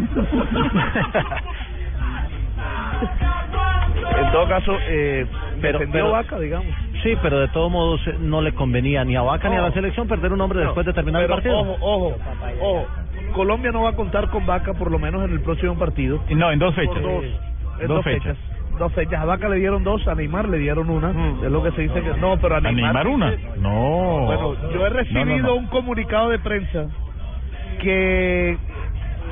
En 4.19 4.33
todo 4.33 4.49
caso, 4.49 4.77
eh, 4.89 5.27
Pero- 5.61 6.11
Vaca, 6.11 6.39
digamos. 6.39 6.75
Sí, 7.03 7.17
pero 7.23 7.39
de 7.39 7.49
todos 7.49 7.71
modos 7.71 8.01
eh, 8.07 8.17
no 8.19 8.41
le 8.41 8.53
convenía 8.53 9.05
ni 9.05 9.17
a 9.17 9.23
Vaca 9.23 9.49
ni 9.49 9.57
a 9.57 9.63
la 9.63 9.73
selección 9.73 10.09
perder 10.09 10.33
un 10.33 10.41
hombre 10.41 10.61
después 10.61 10.87
de 10.87 10.93
terminar 10.93 11.23
el 11.23 11.29
partido. 11.29 11.61
Ojo, 11.61 11.77
ojo, 11.81 12.17
ojo. 12.61 12.87
Colombia 13.35 13.71
no 13.71 13.83
va 13.83 13.91
a 13.91 13.93
contar 13.95 14.31
con 14.31 14.47
Vaca 14.47 14.73
por 14.75 14.91
lo 14.91 14.99
menos 14.99 15.23
en 15.25 15.33
el 15.33 15.41
próximo 15.41 15.75
partido. 15.79 16.23
No, 16.31 16.51
en 16.51 16.59
dos 16.59 16.75
fechas. 16.75 17.03
dos, 17.03 17.25
en 17.81 17.87
Dos 17.87 17.97
dos 17.97 18.05
fechas. 18.05 18.37
Dos 18.79 18.93
fechas. 18.93 19.21
A 19.21 19.25
Vaca 19.25 19.49
le 19.49 19.57
dieron 19.57 19.83
dos, 19.85 20.07
a 20.07 20.15
Neymar 20.15 20.49
le 20.49 20.59
dieron 20.59 20.91
una. 20.91 21.11
Es 21.43 21.51
lo 21.51 21.63
que 21.63 21.71
se 21.73 21.83
dice 21.83 22.01
que 22.03 22.15
no, 22.21 22.37
pero 22.39 22.57
a 22.57 22.59
¿A 22.59 22.61
Neymar. 22.61 22.95
Neymar 23.05 23.09
una? 23.09 23.33
No. 23.59 24.27
Bueno, 24.27 24.55
yo 24.73 24.87
he 24.87 24.91
recibido 24.91 25.25
No, 25.25 25.37
no, 25.37 25.43
no. 25.49 25.55
un 25.57 25.67
comunicado 25.69 26.29
de 26.29 26.39
prensa 26.39 26.87
que 27.81 28.57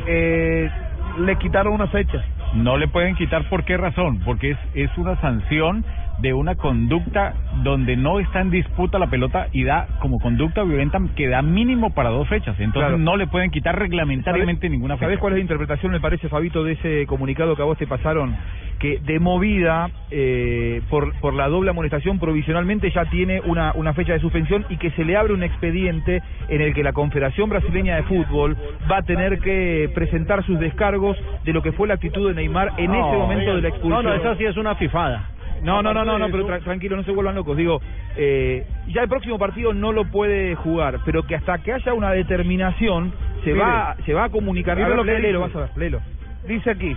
eh, 0.06 0.70
le 1.18 1.36
quitaron 1.36 1.74
una 1.74 1.86
fecha. 1.88 2.22
No 2.54 2.76
le 2.76 2.88
pueden 2.88 3.16
quitar 3.16 3.48
por 3.48 3.64
qué 3.64 3.76
razón, 3.76 4.20
porque 4.24 4.52
es, 4.52 4.58
es 4.74 4.96
una 4.96 5.20
sanción 5.20 5.84
de 6.24 6.32
una 6.32 6.54
conducta 6.54 7.34
donde 7.62 7.96
no 7.96 8.18
está 8.18 8.40
en 8.40 8.50
disputa 8.50 8.98
la 8.98 9.08
pelota 9.08 9.48
y 9.52 9.62
da 9.64 9.86
como 10.00 10.18
conducta 10.18 10.62
violenta 10.64 10.98
que 11.14 11.28
da 11.28 11.42
mínimo 11.42 11.90
para 11.94 12.08
dos 12.08 12.26
fechas. 12.28 12.58
Entonces 12.58 12.88
Claro. 12.88 12.98
no 12.98 13.16
le 13.18 13.26
pueden 13.26 13.50
quitar 13.50 13.78
reglamentariamente 13.78 14.68
ninguna 14.70 14.94
fecha. 14.96 15.06
¿Sabés 15.06 15.18
cuál 15.18 15.34
es 15.34 15.36
la 15.38 15.42
interpretación, 15.42 15.92
me 15.92 16.00
parece, 16.00 16.28
Fabito, 16.30 16.64
de 16.64 16.72
ese 16.72 17.06
comunicado 17.06 17.54
que 17.54 17.62
a 17.62 17.66
vos 17.66 17.76
te 17.78 17.86
pasaron? 17.86 18.34
Que 18.78 18.98
de 19.00 19.20
movida, 19.20 19.90
eh, 20.10 20.80
por, 20.90 21.12
por 21.20 21.34
la 21.34 21.48
doble 21.48 21.70
amonestación, 21.70 22.18
provisionalmente 22.18 22.90
ya 22.90 23.04
tiene 23.04 23.40
una, 23.44 23.72
una 23.74 23.92
fecha 23.92 24.14
de 24.14 24.18
suspensión 24.20 24.64
y 24.70 24.78
que 24.78 24.90
se 24.92 25.04
le 25.04 25.16
abre 25.16 25.34
un 25.34 25.42
expediente 25.42 26.22
en 26.48 26.60
el 26.62 26.72
que 26.74 26.82
la 26.82 26.92
Confederación 26.94 27.50
Brasileña 27.50 27.96
de 27.96 28.02
Fútbol 28.04 28.56
va 28.90 28.98
a 28.98 29.02
tener 29.02 29.38
que 29.40 29.90
presentar 29.94 30.42
sus 30.44 30.58
descargos 30.58 31.16
de 31.44 31.52
lo 31.52 31.62
que 31.62 31.72
fue 31.72 31.86
la 31.86 31.94
actitud 31.94 32.28
de 32.28 32.34
Neymar 32.34 32.72
en 32.78 32.90
No, 32.90 33.08
ese 33.08 33.18
momento 33.18 33.54
de 33.56 33.62
la 33.62 33.68
expulsión. 33.68 34.04
no, 34.04 34.10
no, 34.10 34.14
esa 34.16 34.36
sí 34.36 34.44
es 34.44 34.56
una 34.56 34.74
fifada. 34.74 35.30
No, 35.64 35.82
no, 35.82 35.94
no, 35.94 36.04
no, 36.04 36.18
no, 36.18 36.28
pero 36.30 36.46
tra- 36.46 36.62
tranquilo, 36.62 36.96
no 36.96 37.02
se 37.04 37.10
vuelvan 37.12 37.34
locos. 37.34 37.56
Digo, 37.56 37.80
eh, 38.16 38.66
ya 38.88 39.02
el 39.02 39.08
próximo 39.08 39.38
partido 39.38 39.72
no 39.74 39.92
lo 39.92 40.04
puede 40.04 40.54
jugar, 40.54 41.00
pero 41.04 41.22
que 41.24 41.34
hasta 41.34 41.58
que 41.58 41.72
haya 41.72 41.94
una 41.94 42.10
determinación 42.12 43.12
se 43.44 43.52
Mire, 43.52 43.64
va 43.64 43.96
se 44.04 44.12
va 44.14 44.24
a 44.24 44.28
comunicar. 44.28 44.78
A 44.80 44.86
ver, 44.88 44.96
lo 44.96 45.04
que 45.04 45.18
léelo, 45.18 45.44
dice. 45.46 45.56
vas 45.56 45.56
a 45.56 45.60
ver, 45.60 45.78
léelo. 45.78 46.00
Dice 46.46 46.70
aquí, 46.70 46.94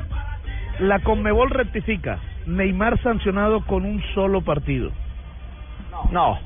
la 0.79 0.99
Conmebol 0.99 1.49
rectifica, 1.49 2.19
Neymar 2.45 2.99
sancionado 3.01 3.61
con 3.65 3.85
un 3.85 4.01
solo 4.13 4.41
partido. 4.41 4.91
No. 6.11 6.37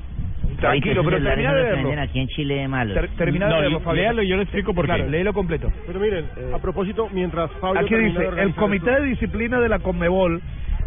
Tranquilo, 0.58 1.02
pero 1.04 1.16
termina 1.22 1.52
de 1.54 1.62
verlo. 1.62 2.02
aquí 2.02 2.20
en 2.20 2.28
Chile 2.28 2.54
de 2.56 2.68
malos. 2.68 2.94
Ter- 2.94 3.08
termina 3.16 3.46
de 3.46 3.62
verlo, 3.62 3.80
Fabio. 3.80 4.02
Claro, 4.84 5.10
léelo 5.10 5.32
completo. 5.32 5.72
Pero 5.86 5.98
miren, 6.00 6.26
a 6.54 6.58
propósito, 6.58 7.08
mientras 7.12 7.50
Fabio 7.60 7.80
Aquí 7.80 7.94
dice, 7.96 8.28
el 8.38 8.54
Comité 8.54 8.90
de 9.00 9.06
Disciplina 9.06 9.60
de 9.60 9.68
la 9.68 9.78
Conmebol 9.80 10.40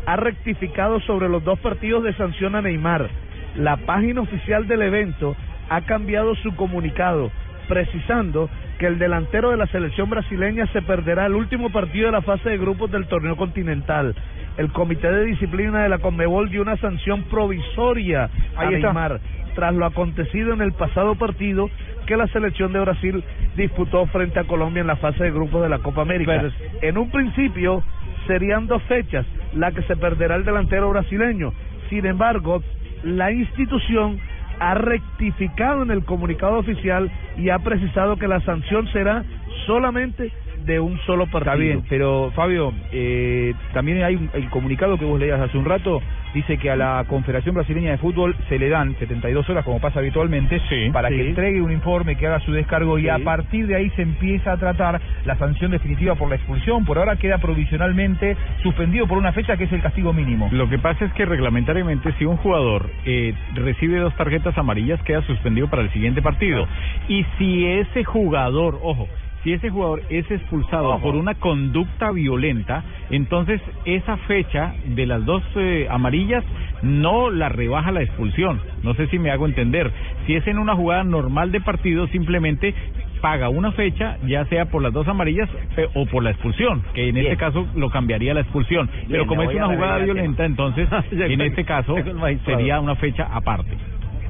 ha 0.06 0.16
rectificado 0.16 1.00
sobre 1.02 1.30
los 1.30 1.44
dos 1.44 1.60
partidos 1.60 2.04
de 2.04 2.14
sanción 2.14 2.56
a 2.56 2.62
Neymar. 2.62 3.10
La 3.56 3.78
página 3.78 4.22
oficial 4.22 4.68
del 4.68 4.82
evento 4.82 5.36
ha 5.70 5.82
cambiado 5.82 6.36
su 6.36 6.56
comunicado, 6.56 7.32
precisando 7.68 8.50
que 8.78 8.88
el 8.88 9.00
delantero 9.00 9.52
de 9.52 9.58
la 9.58 9.68
selección 9.68 10.10
brasileña 10.10 10.68
se 10.68 10.82
perderá 10.82 11.26
el 11.26 11.36
último 11.36 11.72
partido 11.72 12.08
de 12.08 12.12
la 12.12 12.22
fase 12.22 12.50
de 12.50 12.58
grupos 12.58 12.92
del 12.92 13.08
torneo 13.08 13.38
continental. 13.38 14.16
El 14.58 14.72
Comité 14.72 15.12
de 15.12 15.26
Disciplina 15.26 15.84
de 15.84 15.90
la 15.90 16.00
Conmebol 16.00 16.50
dio 16.50 16.62
una 16.62 16.78
sanción 16.78 17.24
provisoria 17.24 18.30
a. 18.56 18.70
Neymar 18.70 19.20
tras 19.56 19.74
lo 19.74 19.86
acontecido 19.86 20.54
en 20.54 20.62
el 20.62 20.74
pasado 20.74 21.16
partido 21.16 21.70
que 22.06 22.18
la 22.18 22.28
selección 22.28 22.74
de 22.74 22.80
Brasil 22.82 23.24
disputó 23.56 24.06
frente 24.08 24.40
a 24.40 24.44
Colombia 24.44 24.82
en 24.82 24.88
la 24.88 24.98
fase 24.98 25.24
de 25.24 25.32
grupos 25.32 25.64
de 25.64 25.70
la 25.70 25.80
Copa 25.80 26.02
América. 26.02 26.52
En 26.82 26.98
un 26.98 27.10
principio 27.10 27.82
serían 28.28 28.68
dos 28.68 28.82
fechas 28.84 29.26
la 29.54 29.72
que 29.72 29.82
se 29.84 29.96
perderá 29.96 30.36
el 30.36 30.46
delantero 30.46 30.90
brasileño. 30.90 31.54
Sin 31.90 32.06
embargo, 32.06 32.64
la 33.04 33.32
institución 33.32 34.20
ha 34.60 34.74
rectificado 34.74 35.84
en 35.84 35.92
el 35.92 36.06
comunicado 36.06 36.58
oficial 36.58 37.12
y 37.38 37.50
ha 37.50 37.60
precisado 37.60 38.18
que 38.18 38.28
la 38.28 38.40
sanción 38.42 38.88
será 38.92 39.24
solamente 39.66 40.32
de 40.66 40.80
un 40.80 40.98
solo 41.06 41.28
partido. 41.28 41.54
Está 41.54 41.56
bien, 41.56 41.84
pero 41.90 42.32
Fabio, 42.36 42.74
eh, 42.92 43.54
también 43.74 44.04
hay 44.04 44.16
un- 44.16 44.30
el 44.34 44.50
comunicado 44.50 44.98
que 44.98 45.06
vos 45.06 45.20
leías 45.20 45.40
hace 45.40 45.58
un 45.58 45.66
rato, 45.66 46.02
dice 46.34 46.58
que 46.58 46.70
a 46.70 46.76
la 46.76 47.06
Confederación 47.08 47.56
Brasileña 47.56 47.92
de 47.92 47.98
Fútbol 47.98 48.36
se 48.50 48.60
le 48.60 48.68
dan 48.70 48.96
72 49.00 49.50
horas, 49.50 49.64
como 49.64 49.80
pasa 49.80 50.00
habitualmente, 50.00 50.62
para 50.92 51.10
sí. 51.10 51.16
que 51.16 51.30
entregue 51.30 51.62
un 51.62 51.72
informe, 51.72 52.16
que 52.18 52.28
haga 52.28 52.40
su 52.42 52.52
descargo 52.52 53.00
y 53.00 53.08
a 53.10 53.20
partir 53.20 53.68
de 53.68 53.76
ahí 53.76 53.90
se 53.92 54.02
empieza 54.02 54.52
a 54.52 54.58
tratar 54.58 55.02
la 55.24 55.38
sanción 55.38 55.72
definitiva 55.72 56.16
por 56.16 56.30
la 56.30 56.36
expulsión. 56.36 56.84
Por 56.86 56.98
ahora 56.98 57.16
queda 57.16 57.38
provisionalmente 57.38 58.36
suspendido 58.64 59.08
por 59.08 59.18
una 59.18 59.32
fecha 59.32 59.58
que 59.58 59.66
es 59.66 59.72
el 59.72 59.82
castigo 59.82 60.14
mínimo. 60.14 60.50
Lo 60.52 60.68
que 60.70 60.80
pasa 60.80 61.06
es 61.06 61.14
que 61.14 61.26
reglamentariamente 61.26 62.12
si 62.14 62.26
un 62.26 62.38
jugador 62.38 62.90
eh, 63.06 63.34
recibe 63.54 64.00
dos 64.00 64.16
tarjetas 64.16 64.58
amarillas 64.58 65.02
queda 65.04 65.22
suspendido 65.24 65.70
para 65.70 65.84
el 65.84 65.90
siguiente 65.92 66.22
partido. 66.22 66.68
Y 67.08 67.26
si 67.38 67.66
ese 67.66 68.04
jugador, 68.04 68.80
ojo, 68.82 69.08
si 69.46 69.54
ese 69.54 69.70
jugador 69.70 70.02
es 70.10 70.30
expulsado 70.32 71.00
por 71.02 71.16
una 71.16 71.36
conducta 71.36 72.12
violenta, 72.12 72.84
entonces 73.12 73.62
esa 73.86 74.18
fecha 74.18 74.74
de 74.86 75.06
las 75.06 75.24
dos 75.24 75.44
eh, 75.56 75.88
amarillas 75.88 76.44
no 76.82 77.30
la 77.30 77.50
rebaja 77.50 77.92
la 77.92 78.02
expulsión. 78.02 78.60
No 78.82 78.96
sé 78.96 79.06
si 79.08 79.20
me 79.20 79.30
hago 79.30 79.46
entender. 79.46 79.92
Si 80.26 80.34
es 80.34 80.46
en 80.48 80.58
una 80.58 80.76
jugada 80.76 81.04
normal 81.04 81.52
de 81.52 81.62
partido, 81.62 82.08
simplemente 82.08 82.74
paga 83.22 83.50
una 83.50 83.72
fecha, 83.72 84.18
ya 84.26 84.46
sea 84.46 84.66
por 84.66 84.82
las 84.82 84.94
dos 84.94 85.08
amarillas 85.08 85.48
o 85.94 86.08
por 86.08 86.24
la 86.24 86.32
expulsión, 86.32 86.82
que 86.96 87.10
en 87.10 87.16
Bien. 87.16 87.28
este 87.28 87.38
caso 87.38 87.68
lo 87.76 87.92
cambiaría 87.92 88.34
la 88.34 88.42
expulsión. 88.42 88.88
Bien, 88.88 89.08
Pero 89.10 89.28
como 89.28 89.44
es 89.44 89.56
una 89.56 89.68
jugada 89.68 90.00
violenta, 90.00 90.44
entonces 90.44 90.90
en 91.12 91.42
este 91.42 91.66
caso 91.66 91.96
sería 92.46 92.80
una 92.80 92.96
fecha 92.96 93.28
aparte. 93.32 93.78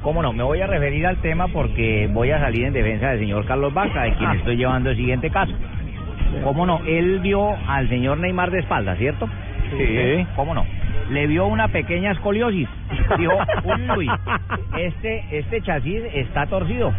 ¿Cómo 0.06 0.22
no? 0.22 0.32
Me 0.32 0.44
voy 0.44 0.60
a 0.60 0.68
referir 0.68 1.04
al 1.04 1.16
tema 1.16 1.48
porque 1.48 2.08
voy 2.12 2.30
a 2.30 2.38
salir 2.38 2.64
en 2.64 2.72
defensa 2.72 3.08
del 3.10 3.18
señor 3.18 3.44
Carlos 3.44 3.74
Vaca, 3.74 4.04
de 4.04 4.12
quien 4.14 4.30
estoy 4.36 4.56
llevando 4.56 4.90
el 4.90 4.96
siguiente 4.96 5.30
caso. 5.30 5.52
¿Cómo 6.44 6.64
no? 6.64 6.80
Él 6.86 7.18
vio 7.18 7.48
al 7.66 7.88
señor 7.88 8.18
Neymar 8.18 8.52
de 8.52 8.60
espalda, 8.60 8.94
¿cierto? 8.94 9.28
Sí. 9.76 10.26
¿Cómo 10.36 10.54
no? 10.54 10.64
Le 11.10 11.26
vio 11.26 11.46
una 11.46 11.66
pequeña 11.66 12.12
escoliosis. 12.12 12.68
Dijo, 13.18 13.32
uy, 13.96 14.08
este, 14.78 15.24
este 15.38 15.60
chasis 15.62 16.02
está 16.14 16.46
torcido. 16.46 16.92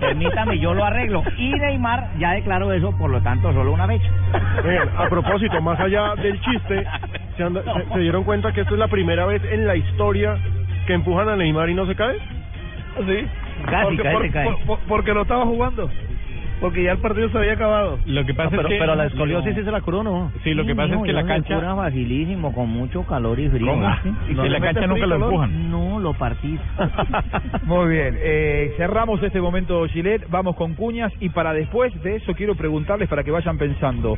Permítame, 0.00 0.58
yo 0.58 0.72
lo 0.72 0.86
arreglo. 0.86 1.22
Y 1.36 1.50
Neymar 1.52 2.12
ya 2.18 2.32
declaró 2.32 2.72
eso, 2.72 2.96
por 2.96 3.10
lo 3.10 3.20
tanto, 3.20 3.52
solo 3.52 3.72
una 3.74 3.86
fecha. 3.86 4.08
A 4.96 5.06
propósito, 5.10 5.60
más 5.60 5.78
allá 5.80 6.14
del 6.14 6.40
chiste, 6.40 6.82
¿se, 7.36 7.42
han- 7.42 7.54
se- 7.62 7.92
se 7.92 7.98
dieron 7.98 8.24
cuenta 8.24 8.52
que 8.52 8.62
esto 8.62 8.72
es 8.72 8.80
la 8.80 8.88
primera 8.88 9.26
vez 9.26 9.42
en 9.52 9.66
la 9.66 9.76
historia 9.76 10.38
que 10.86 10.94
empujan 10.94 11.28
a 11.28 11.36
Neymar 11.36 11.68
y 11.68 11.74
no 11.74 11.84
se 11.86 11.94
cae? 11.94 12.16
Sí. 12.96 13.30
Casi, 13.70 13.96
porque, 13.96 14.02
por- 14.10 14.30
cae. 14.30 14.44
por- 14.46 14.64
por- 14.66 14.86
porque 14.86 15.14
no 15.14 15.22
estaba 15.22 15.44
jugando. 15.46 15.92
Porque 16.60 16.82
ya 16.82 16.92
el 16.92 16.98
partido 16.98 17.28
se 17.30 17.38
había 17.38 17.52
acabado. 17.52 17.98
Lo 18.06 18.24
que 18.24 18.34
pasa 18.34 18.50
pero, 18.50 18.62
es 18.62 18.68
que 18.68 18.78
pero 18.78 18.94
la 18.94 19.06
escoliosis 19.06 19.54
sí 19.54 19.64
se 19.64 19.70
la 19.70 19.80
curó, 19.80 20.02
¿no? 20.02 20.32
Sí, 20.42 20.54
lo 20.54 20.64
que 20.64 20.74
pasa 20.74 20.94
es 20.94 21.02
que 21.02 21.12
la 21.12 21.24
cancha 21.24 21.56
cura 21.56 21.76
facilísimo, 21.76 22.52
con 22.54 22.68
mucho 22.68 23.02
calor 23.04 23.38
y 23.38 23.48
frío. 23.48 23.66
¿Cómo? 23.66 23.88
¿sí? 24.02 24.14
¿Y 24.30 24.48
la 24.48 24.60
cancha 24.60 24.86
nunca 24.86 25.06
lo 25.06 25.16
empujan? 25.16 25.70
No, 25.70 25.98
lo 25.98 26.14
partí. 26.14 26.58
Muy 27.64 27.90
bien, 27.90 28.18
eh, 28.20 28.74
cerramos 28.76 29.22
este 29.22 29.40
momento 29.40 29.86
Gillette, 29.88 30.28
vamos 30.30 30.56
con 30.56 30.74
cuñas 30.74 31.12
y 31.20 31.28
para 31.28 31.52
después 31.52 31.92
de 32.02 32.16
eso 32.16 32.34
quiero 32.34 32.54
preguntarles 32.54 33.08
para 33.08 33.22
que 33.24 33.30
vayan 33.30 33.58
pensando, 33.58 34.16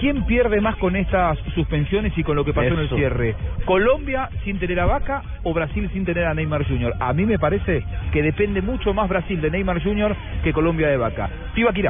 ¿quién 0.00 0.24
pierde 0.26 0.60
más 0.60 0.76
con 0.76 0.96
estas 0.96 1.38
suspensiones 1.54 2.12
y 2.16 2.22
con 2.22 2.36
lo 2.36 2.44
que 2.44 2.52
pasó 2.52 2.68
en 2.68 2.78
el 2.80 2.88
cierre? 2.88 3.34
¿Colombia 3.64 4.28
sin 4.44 4.58
tener 4.58 4.80
a 4.80 4.86
Vaca 4.86 5.22
o 5.42 5.52
Brasil 5.52 5.88
sin 5.92 6.04
tener 6.04 6.24
a 6.24 6.34
Neymar 6.34 6.66
Jr.? 6.66 6.94
A 7.00 7.12
mí 7.12 7.24
me 7.24 7.38
parece 7.38 7.84
que 8.12 8.22
depende 8.22 8.62
mucho 8.62 8.92
más 8.94 9.08
Brasil 9.08 9.40
de 9.40 9.50
Neymar 9.50 9.82
Jr. 9.82 10.14
que 10.42 10.52
Colombia 10.52 10.88
de 10.88 10.96
Vaca. 10.96 11.28
Tibaquira. 11.54 11.85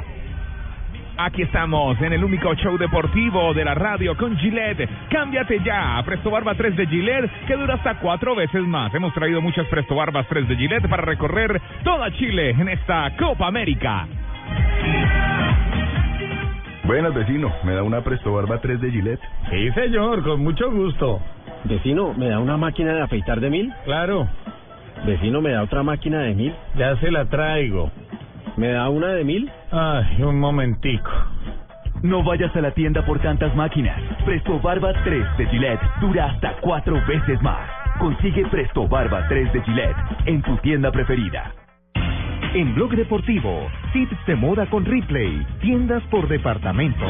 Aquí 1.18 1.42
estamos 1.42 1.98
en 2.02 2.12
el 2.12 2.22
único 2.22 2.54
show 2.54 2.76
deportivo 2.76 3.54
de 3.54 3.64
la 3.64 3.74
radio 3.74 4.14
con 4.18 4.36
Gillette. 4.36 4.86
Cámbiate 5.08 5.60
ya 5.64 5.96
a 5.96 6.04
Presto 6.04 6.30
Barba 6.30 6.54
3 6.54 6.76
de 6.76 6.86
Gillette 6.86 7.30
que 7.46 7.56
dura 7.56 7.74
hasta 7.74 7.98
cuatro 8.00 8.34
veces 8.34 8.62
más. 8.62 8.94
Hemos 8.94 9.14
traído 9.14 9.40
muchas 9.40 9.66
Presto 9.68 9.94
Barbas 9.94 10.26
3 10.28 10.46
de 10.46 10.56
Gillette 10.56 10.88
para 10.88 11.02
recorrer 11.02 11.58
toda 11.82 12.10
Chile 12.12 12.50
en 12.50 12.68
esta 12.68 13.16
Copa 13.16 13.46
América. 13.46 14.06
Buenas, 16.84 17.14
vecino. 17.14 17.50
¿Me 17.64 17.72
da 17.72 17.82
una 17.82 18.02
Presto 18.02 18.32
Barba 18.32 18.60
3 18.60 18.80
de 18.80 18.90
Gillette? 18.90 19.22
Sí, 19.50 19.70
señor, 19.72 20.22
con 20.22 20.42
mucho 20.42 20.70
gusto. 20.70 21.20
Vecino, 21.64 22.12
¿me 22.12 22.28
da 22.28 22.38
una 22.38 22.58
máquina 22.58 22.92
de 22.92 23.02
afeitar 23.02 23.40
de 23.40 23.48
mil? 23.48 23.72
Claro. 23.86 24.28
Vecino, 25.04 25.40
¿me 25.40 25.50
da 25.52 25.62
otra 25.62 25.82
máquina 25.82 26.20
de 26.20 26.34
mil? 26.34 26.54
Ya 26.76 26.94
se 26.96 27.10
la 27.10 27.24
traigo. 27.24 27.90
¿Me 28.56 28.68
da 28.68 28.88
una 28.88 29.08
de 29.08 29.22
mil? 29.22 29.50
Ay, 29.70 30.22
un 30.22 30.40
momentico. 30.40 31.10
No 32.02 32.22
vayas 32.22 32.54
a 32.56 32.60
la 32.62 32.70
tienda 32.70 33.04
por 33.04 33.18
tantas 33.20 33.54
máquinas. 33.54 34.00
Presto 34.24 34.58
Barba 34.60 34.92
3 35.04 35.36
de 35.36 35.46
Gillette 35.46 35.80
dura 36.00 36.26
hasta 36.26 36.56
cuatro 36.62 36.94
veces 37.06 37.40
más. 37.42 37.68
Consigue 37.98 38.46
Presto 38.46 38.88
Barba 38.88 39.26
3 39.28 39.52
de 39.52 39.62
Gillette 39.62 39.96
en 40.24 40.42
tu 40.42 40.56
tienda 40.58 40.90
preferida. 40.90 41.52
En 42.54 42.74
Blog 42.74 42.96
Deportivo, 42.96 43.68
tips 43.92 44.26
de 44.26 44.36
moda 44.36 44.64
con 44.70 44.86
Ripley, 44.86 45.46
tiendas 45.60 46.02
por 46.04 46.26
departamento. 46.26 47.04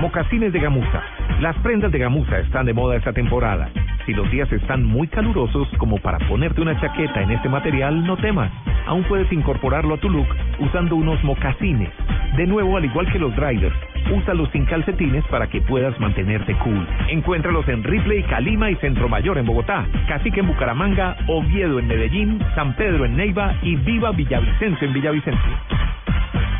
Mocasines 0.00 0.52
de 0.52 0.60
gamuza. 0.60 1.02
Las 1.40 1.56
prendas 1.58 1.92
de 1.92 1.98
gamuza 1.98 2.38
están 2.38 2.66
de 2.66 2.74
moda 2.74 2.96
esta 2.96 3.12
temporada. 3.12 3.68
Si 4.06 4.12
los 4.12 4.30
días 4.30 4.50
están 4.52 4.84
muy 4.84 5.08
calurosos 5.08 5.66
como 5.78 5.98
para 5.98 6.18
ponerte 6.28 6.60
una 6.60 6.78
chaqueta 6.80 7.22
en 7.22 7.30
este 7.30 7.48
material, 7.48 8.06
no 8.06 8.16
temas. 8.16 8.50
Aún 8.86 9.02
puedes 9.04 9.30
incorporarlo 9.32 9.94
a 9.94 9.98
tu 9.98 10.10
look 10.10 10.28
usando 10.58 10.96
unos 10.96 11.22
mocasines. 11.24 11.90
De 12.36 12.46
nuevo, 12.46 12.76
al 12.76 12.84
igual 12.84 13.10
que 13.10 13.18
los 13.18 13.34
drivers, 13.34 13.74
úsalos 14.12 14.50
sin 14.52 14.66
calcetines 14.66 15.24
para 15.26 15.46
que 15.48 15.62
puedas 15.62 15.98
mantenerte 16.00 16.54
cool. 16.58 16.86
Encuéntralos 17.08 17.66
en 17.68 17.82
Ripley, 17.82 18.22
Calima 18.24 18.70
y 18.70 18.76
Centro 18.76 19.08
Mayor 19.08 19.38
en 19.38 19.46
Bogotá, 19.46 19.86
Cacique 20.08 20.40
en 20.40 20.48
Bucaramanga, 20.48 21.16
Oviedo 21.28 21.78
en 21.78 21.86
Medellín, 21.86 22.40
San 22.54 22.74
Pedro 22.76 23.06
en 23.06 23.16
Neiva 23.16 23.54
y 23.62 23.76
Viva 23.76 24.12
Villavicencio 24.12 24.86
en 24.86 24.94
Villavicencio. 24.94 25.83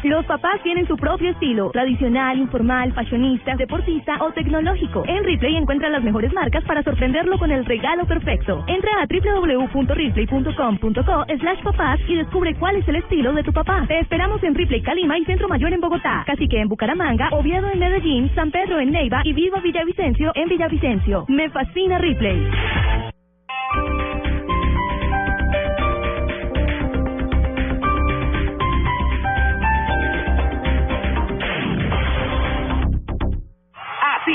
Los 0.04 0.24
papás 0.26 0.62
tienen 0.62 0.86
su 0.86 0.96
propio 0.98 1.30
estilo, 1.30 1.70
tradicional, 1.70 2.38
informal, 2.38 2.92
fashionista, 2.92 3.56
deportista 3.56 4.18
o 4.20 4.30
tecnológico. 4.32 5.02
En 5.06 5.24
Ripley 5.24 5.56
encuentra 5.56 5.88
las 5.88 6.04
mejores 6.04 6.30
marcas 6.34 6.62
para 6.64 6.82
sorprenderlo 6.82 7.38
con 7.38 7.50
el 7.50 7.64
regalo 7.64 8.04
perfecto. 8.04 8.62
Entra 8.66 8.90
a 9.00 9.06
www.ripley.com.co 9.06 11.24
slash 11.40 11.62
papás 11.62 12.00
y 12.06 12.16
descubre 12.16 12.54
cuál 12.56 12.76
es 12.76 12.86
el 12.86 12.96
estilo 12.96 13.32
de 13.32 13.44
tu 13.44 13.54
papá. 13.54 13.86
Te 13.88 14.00
esperamos 14.00 14.42
en 14.42 14.54
Ripley 14.54 14.82
Calima 14.82 15.16
y 15.16 15.24
Centro 15.24 15.48
Mayor 15.48 15.72
en 15.72 15.80
Bogotá, 15.80 16.22
Cacique 16.26 16.60
en 16.60 16.68
Bucaramanga, 16.68 17.30
Oviedo 17.32 17.70
en 17.70 17.78
Medellín, 17.78 18.30
San 18.34 18.50
Pedro 18.50 18.80
en 18.80 18.90
Neiva 18.90 19.22
y 19.24 19.32
Viva 19.32 19.60
Villavicencio 19.60 20.32
en 20.34 20.50
Villavicencio. 20.50 21.24
Me 21.28 21.48
fascina 21.48 21.96
Ripley. 21.96 22.46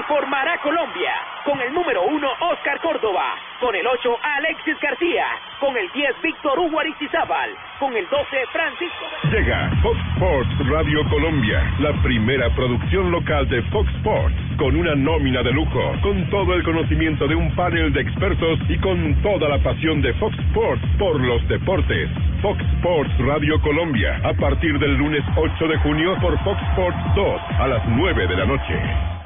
Formará 0.10 0.58
Colombia. 0.58 1.14
Con 1.46 1.62
el 1.62 1.72
número 1.72 2.04
1, 2.04 2.28
Oscar 2.52 2.82
Córdoba. 2.82 3.36
Con 3.62 3.76
el 3.76 3.86
8, 3.86 4.18
Alexis 4.38 4.78
García. 4.82 5.26
Con 5.60 5.78
el 5.78 5.90
10, 5.92 6.22
Víctor 6.24 6.58
Hugo 6.58 6.80
Aristizábal. 6.80 7.52
Con 7.80 7.96
el 7.96 8.10
12, 8.10 8.26
Francisco. 8.52 9.06
Llega 9.32 9.70
Fox 9.84 10.00
Sports 10.16 10.50
Radio 10.68 11.08
Colombia, 11.10 11.64
la 11.80 11.94
primera 12.02 12.50
producción 12.56 13.12
local 13.12 13.48
de 13.50 13.62
Fox 13.70 13.88
Sports, 13.98 14.36
con 14.58 14.76
una 14.76 14.96
nómina 14.96 15.44
de 15.44 15.54
lujo, 15.54 15.94
con 16.02 16.28
todo 16.30 16.56
el 16.56 16.64
conocimiento 16.64 17.28
de 17.28 17.36
un 17.36 17.56
panel 17.56 17.94
de 17.94 18.02
expertos 18.02 18.60
y 18.68 18.78
con 18.80 19.14
toda 19.22 19.48
la 19.48 19.60
pasión 19.60 20.02
de 20.02 20.14
Fox 20.16 20.38
Sports 20.50 20.82
por 20.98 21.22
los 21.22 21.48
deportes. 21.48 22.10
Fox 22.42 22.60
Sports 22.78 23.12
Radio 23.20 23.62
Colombia, 23.62 24.20
a 24.24 24.34
partir 24.34 24.80
del 24.80 24.96
lunes 24.96 25.24
8 25.36 25.68
de 25.68 25.78
junio 25.78 26.18
por 26.20 26.38
Fox 26.44 26.60
Sports 26.72 26.98
2 27.16 27.42
a 27.60 27.68
las 27.68 27.88
9 27.88 28.28
de 28.28 28.36
la 28.36 28.46
noche. 28.46 29.19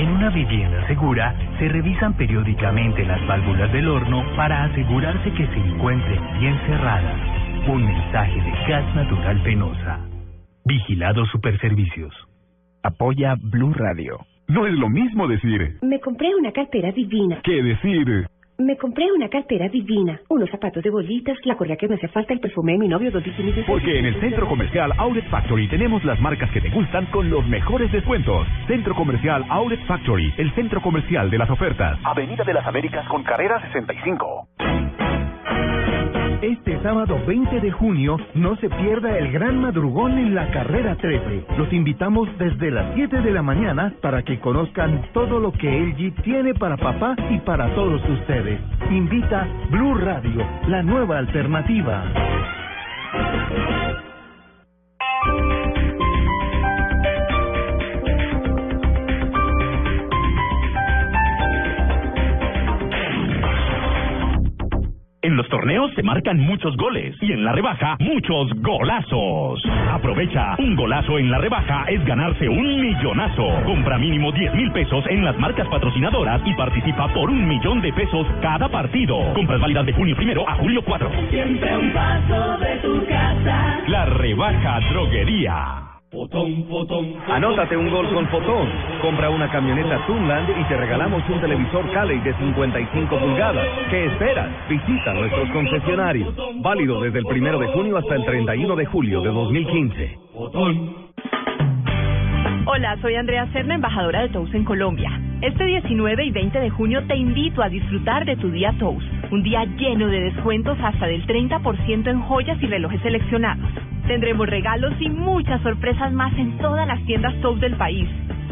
En 0.00 0.08
una 0.08 0.30
vivienda 0.30 0.86
segura 0.86 1.36
se 1.58 1.68
revisan 1.68 2.16
periódicamente 2.16 3.04
las 3.04 3.20
válvulas 3.26 3.70
del 3.70 3.86
horno 3.86 4.24
para 4.34 4.64
asegurarse 4.64 5.30
que 5.32 5.46
se 5.46 5.56
encuentren 5.58 6.40
bien 6.40 6.58
cerradas. 6.66 7.20
Un 7.68 7.84
mensaje 7.84 8.40
de 8.40 8.50
Gas 8.66 8.94
Natural 8.94 9.42
Penosa. 9.42 10.00
Vigilado 10.64 11.26
Superservicios. 11.26 12.14
Apoya 12.82 13.34
Blue 13.42 13.74
Radio. 13.74 14.20
No 14.48 14.66
es 14.66 14.72
lo 14.72 14.88
mismo 14.88 15.28
decir 15.28 15.76
Me 15.82 16.00
compré 16.00 16.34
una 16.34 16.52
cartera 16.52 16.92
divina. 16.92 17.42
que 17.44 17.62
decir 17.62 18.26
Me 18.60 18.76
compré 18.76 19.10
una 19.10 19.30
cartera 19.30 19.70
divina. 19.70 20.20
Unos 20.28 20.50
zapatos 20.50 20.82
de 20.82 20.90
bolitas, 20.90 21.38
la 21.44 21.56
correa 21.56 21.76
que 21.76 21.88
me 21.88 21.94
hace 21.94 22.08
falta, 22.08 22.34
el 22.34 22.40
perfume 22.40 22.72
de 22.72 22.78
mi 22.78 22.88
novio, 22.88 23.10
dos 23.10 23.24
bikinis 23.24 23.56
de 23.56 23.62
Porque 23.62 23.98
en 23.98 24.04
el 24.04 24.20
Centro 24.20 24.46
Comercial 24.46 24.92
Outlet 24.98 25.26
Factory 25.30 25.66
tenemos 25.68 26.04
las 26.04 26.20
marcas 26.20 26.50
que 26.50 26.60
te 26.60 26.68
gustan 26.68 27.06
con 27.06 27.30
los 27.30 27.46
mejores 27.46 27.90
descuentos. 27.90 28.46
Centro 28.66 28.94
Comercial 28.94 29.46
Outlet 29.48 29.80
Factory, 29.86 30.34
el 30.36 30.54
centro 30.54 30.82
comercial 30.82 31.30
de 31.30 31.38
las 31.38 31.48
ofertas. 31.48 31.98
Avenida 32.04 32.44
de 32.44 32.52
las 32.52 32.66
Américas 32.66 33.08
con 33.08 33.22
carrera 33.22 33.62
65. 33.72 34.48
Este 36.42 36.80
sábado 36.82 37.18
20 37.26 37.60
de 37.60 37.70
junio 37.70 38.16
no 38.34 38.56
se 38.56 38.70
pierda 38.70 39.18
el 39.18 39.30
gran 39.30 39.60
madrugón 39.60 40.16
en 40.16 40.34
la 40.34 40.50
carrera 40.50 40.96
13. 40.96 41.44
Los 41.58 41.70
invitamos 41.70 42.28
desde 42.38 42.70
las 42.70 42.94
7 42.94 43.20
de 43.20 43.30
la 43.30 43.42
mañana 43.42 43.92
para 44.00 44.22
que 44.22 44.40
conozcan 44.40 45.02
todo 45.12 45.38
lo 45.38 45.52
que 45.52 45.68
LG 45.68 46.22
tiene 46.22 46.54
para 46.54 46.78
papá 46.78 47.14
y 47.28 47.38
para 47.40 47.74
todos 47.74 48.00
ustedes. 48.08 48.58
Invita 48.90 49.46
Blue 49.70 49.94
Radio, 49.96 50.46
la 50.66 50.82
nueva 50.82 51.18
alternativa. 51.18 52.04
En 65.30 65.36
los 65.36 65.48
torneos 65.48 65.92
se 65.94 66.02
marcan 66.02 66.40
muchos 66.40 66.76
goles 66.76 67.14
y 67.20 67.30
en 67.30 67.44
la 67.44 67.52
rebaja 67.52 67.96
muchos 68.00 68.52
golazos. 68.54 69.62
Aprovecha, 69.92 70.56
un 70.58 70.74
golazo 70.74 71.20
en 71.20 71.30
la 71.30 71.38
rebaja 71.38 71.84
es 71.86 72.04
ganarse 72.04 72.48
un 72.48 72.80
millonazo. 72.80 73.46
Compra 73.64 73.96
mínimo 73.96 74.32
10 74.32 74.54
mil 74.54 74.72
pesos 74.72 75.04
en 75.08 75.24
las 75.24 75.38
marcas 75.38 75.68
patrocinadoras 75.68 76.42
y 76.44 76.52
participa 76.54 77.06
por 77.14 77.30
un 77.30 77.46
millón 77.46 77.80
de 77.80 77.92
pesos 77.92 78.26
cada 78.42 78.68
partido. 78.68 79.32
Compras 79.32 79.60
válidas 79.60 79.86
de 79.86 79.92
junio 79.92 80.16
primero 80.16 80.48
a 80.48 80.56
julio 80.56 80.82
4. 80.82 81.08
Siempre 81.30 81.76
un 81.76 81.92
paso 81.92 82.58
de 82.58 82.76
tu 82.78 83.06
casa. 83.06 83.78
La 83.86 84.06
rebaja 84.06 84.80
droguería. 84.90 85.89
Fotón, 86.10 86.66
fotón, 86.68 87.14
Anótate 87.28 87.76
un 87.76 87.88
gol 87.88 88.12
con 88.12 88.26
Fotón. 88.26 88.68
Compra 89.00 89.30
una 89.30 89.48
camioneta 89.48 90.04
Tunland 90.08 90.58
y 90.58 90.64
te 90.64 90.76
regalamos 90.76 91.22
un 91.28 91.40
televisor 91.40 91.88
Cali 91.92 92.18
de 92.18 92.34
55 92.34 93.16
pulgadas. 93.16 93.64
¿Qué 93.90 94.06
esperas? 94.06 94.48
Visita 94.68 95.14
nuestros 95.14 95.48
concesionarios. 95.50 96.34
Válido 96.62 97.00
desde 97.00 97.20
el 97.20 97.26
primero 97.26 97.60
de 97.60 97.68
junio 97.68 97.96
hasta 97.96 98.16
el 98.16 98.24
31 98.24 98.74
de 98.74 98.86
julio 98.86 99.20
de 99.20 99.28
2015. 99.28 100.18
Hola, 102.66 102.98
soy 103.00 103.14
Andrea 103.14 103.46
Serna, 103.52 103.76
embajadora 103.76 104.22
de 104.22 104.30
Tous 104.30 104.52
en 104.52 104.64
Colombia. 104.64 105.12
Este 105.42 105.64
19 105.64 106.24
y 106.24 106.32
20 106.32 106.58
de 106.58 106.70
junio 106.70 107.06
te 107.06 107.14
invito 107.14 107.62
a 107.62 107.68
disfrutar 107.68 108.24
de 108.24 108.34
tu 108.34 108.50
día 108.50 108.74
Tous, 108.80 109.04
un 109.30 109.44
día 109.44 109.64
lleno 109.64 110.08
de 110.08 110.22
descuentos 110.22 110.76
hasta 110.82 111.06
del 111.06 111.24
30% 111.24 112.10
en 112.10 112.20
joyas 112.22 112.60
y 112.60 112.66
relojes 112.66 113.00
seleccionados. 113.00 113.70
Tendremos 114.10 114.48
regalos 114.48 114.92
y 114.98 115.08
muchas 115.08 115.62
sorpresas 115.62 116.12
más 116.12 116.36
en 116.36 116.58
todas 116.58 116.84
las 116.84 117.00
tiendas 117.06 117.32
Tous 117.42 117.60
del 117.60 117.76
país. 117.76 118.08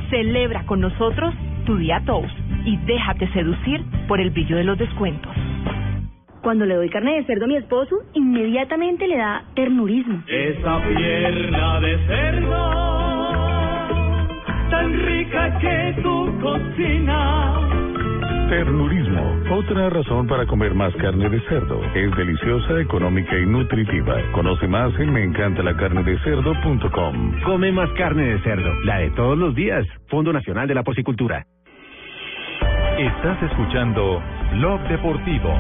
Celebra 0.09 0.65
con 0.67 0.81
nosotros 0.81 1.35
tu 1.67 1.77
día 1.79 2.01
Tous 2.07 2.31
y 2.65 2.77
déjate 2.87 3.27
seducir 3.33 3.83
por 4.07 4.21
el 4.21 4.31
brillo 4.31 4.57
de 4.57 4.63
los 4.63 4.79
descuentos. 4.79 5.33
Cuando 6.43 6.65
le 6.65 6.77
doy 6.77 6.89
carne 6.91 7.17
de 7.17 7.25
cerdo 7.25 7.47
a 7.47 7.49
mi 7.49 7.57
esposo, 7.57 7.97
inmediatamente 8.15 9.09
le 9.09 9.17
da 9.17 9.43
ternurismo. 9.57 10.23
Esa 10.29 10.81
pierna 10.81 11.81
de 11.81 12.07
cerdo, 12.07 12.73
tan 14.71 15.07
rica 15.07 15.59
que 15.59 16.03
tu 16.05 16.41
cocina. 16.41 17.98
Ternurismo, 18.49 19.43
otra 19.51 19.91
razón 19.91 20.27
para 20.27 20.47
comer 20.47 20.75
más 20.75 20.95
carne 20.97 21.29
de 21.29 21.39
cerdo. 21.49 21.85
Es 21.95 22.17
deliciosa, 22.17 22.81
económica 22.81 23.39
y 23.39 23.45
nutritiva. 23.45 24.17
Conoce 24.33 24.67
más 24.67 24.99
en 24.99 25.13
meencantalacarnedecerdo.com. 25.13 27.43
Come 27.45 27.71
más 27.73 27.91
carne 27.91 28.23
de 28.23 28.41
cerdo, 28.41 28.73
la 28.85 29.01
de 29.01 29.11
todos 29.11 29.37
los 29.37 29.55
días. 29.55 29.87
Fondo 30.09 30.33
Nacional 30.33 30.67
de 30.67 30.75
la 30.75 30.83
Porcicultura. 30.83 31.45
Estás 32.99 33.43
escuchando 33.43 34.23
Blog 34.55 34.81
Deportivo. 34.89 35.53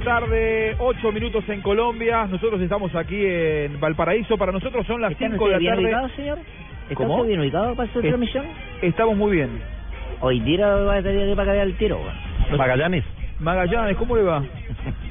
La 0.00 0.20
tarde, 0.20 0.74
ocho 0.78 1.12
minutos 1.12 1.44
en 1.48 1.60
Colombia. 1.60 2.26
Nosotros 2.26 2.60
estamos 2.60 2.94
aquí 2.94 3.24
en 3.24 3.78
Valparaíso. 3.80 4.36
Para 4.38 4.52
nosotros 4.52 4.86
son 4.86 5.00
las 5.00 5.14
cinco 5.16 5.46
de 5.46 5.52
la 5.52 5.58
bien 5.58 5.70
tarde. 5.74 5.84
ubicado, 5.84 6.08
señor? 6.10 6.38
¿Está 6.88 7.22
bien 7.26 7.40
ubicado 7.40 7.74
para 7.76 7.88
Es- 8.00 8.08
transmisión? 8.08 8.46
Estamos 8.82 9.16
muy 9.16 9.32
bien. 9.32 9.50
Hoy 10.20 10.40
tira 10.40 10.74
va 10.76 10.96
a 10.96 11.02
tener 11.02 11.28
el 11.66 11.76
tiro. 11.76 12.00
Magallanes. 12.56 13.04
Magallanes, 13.38 13.96
¿cómo 13.96 14.16
le 14.16 14.22
va? 14.22 14.42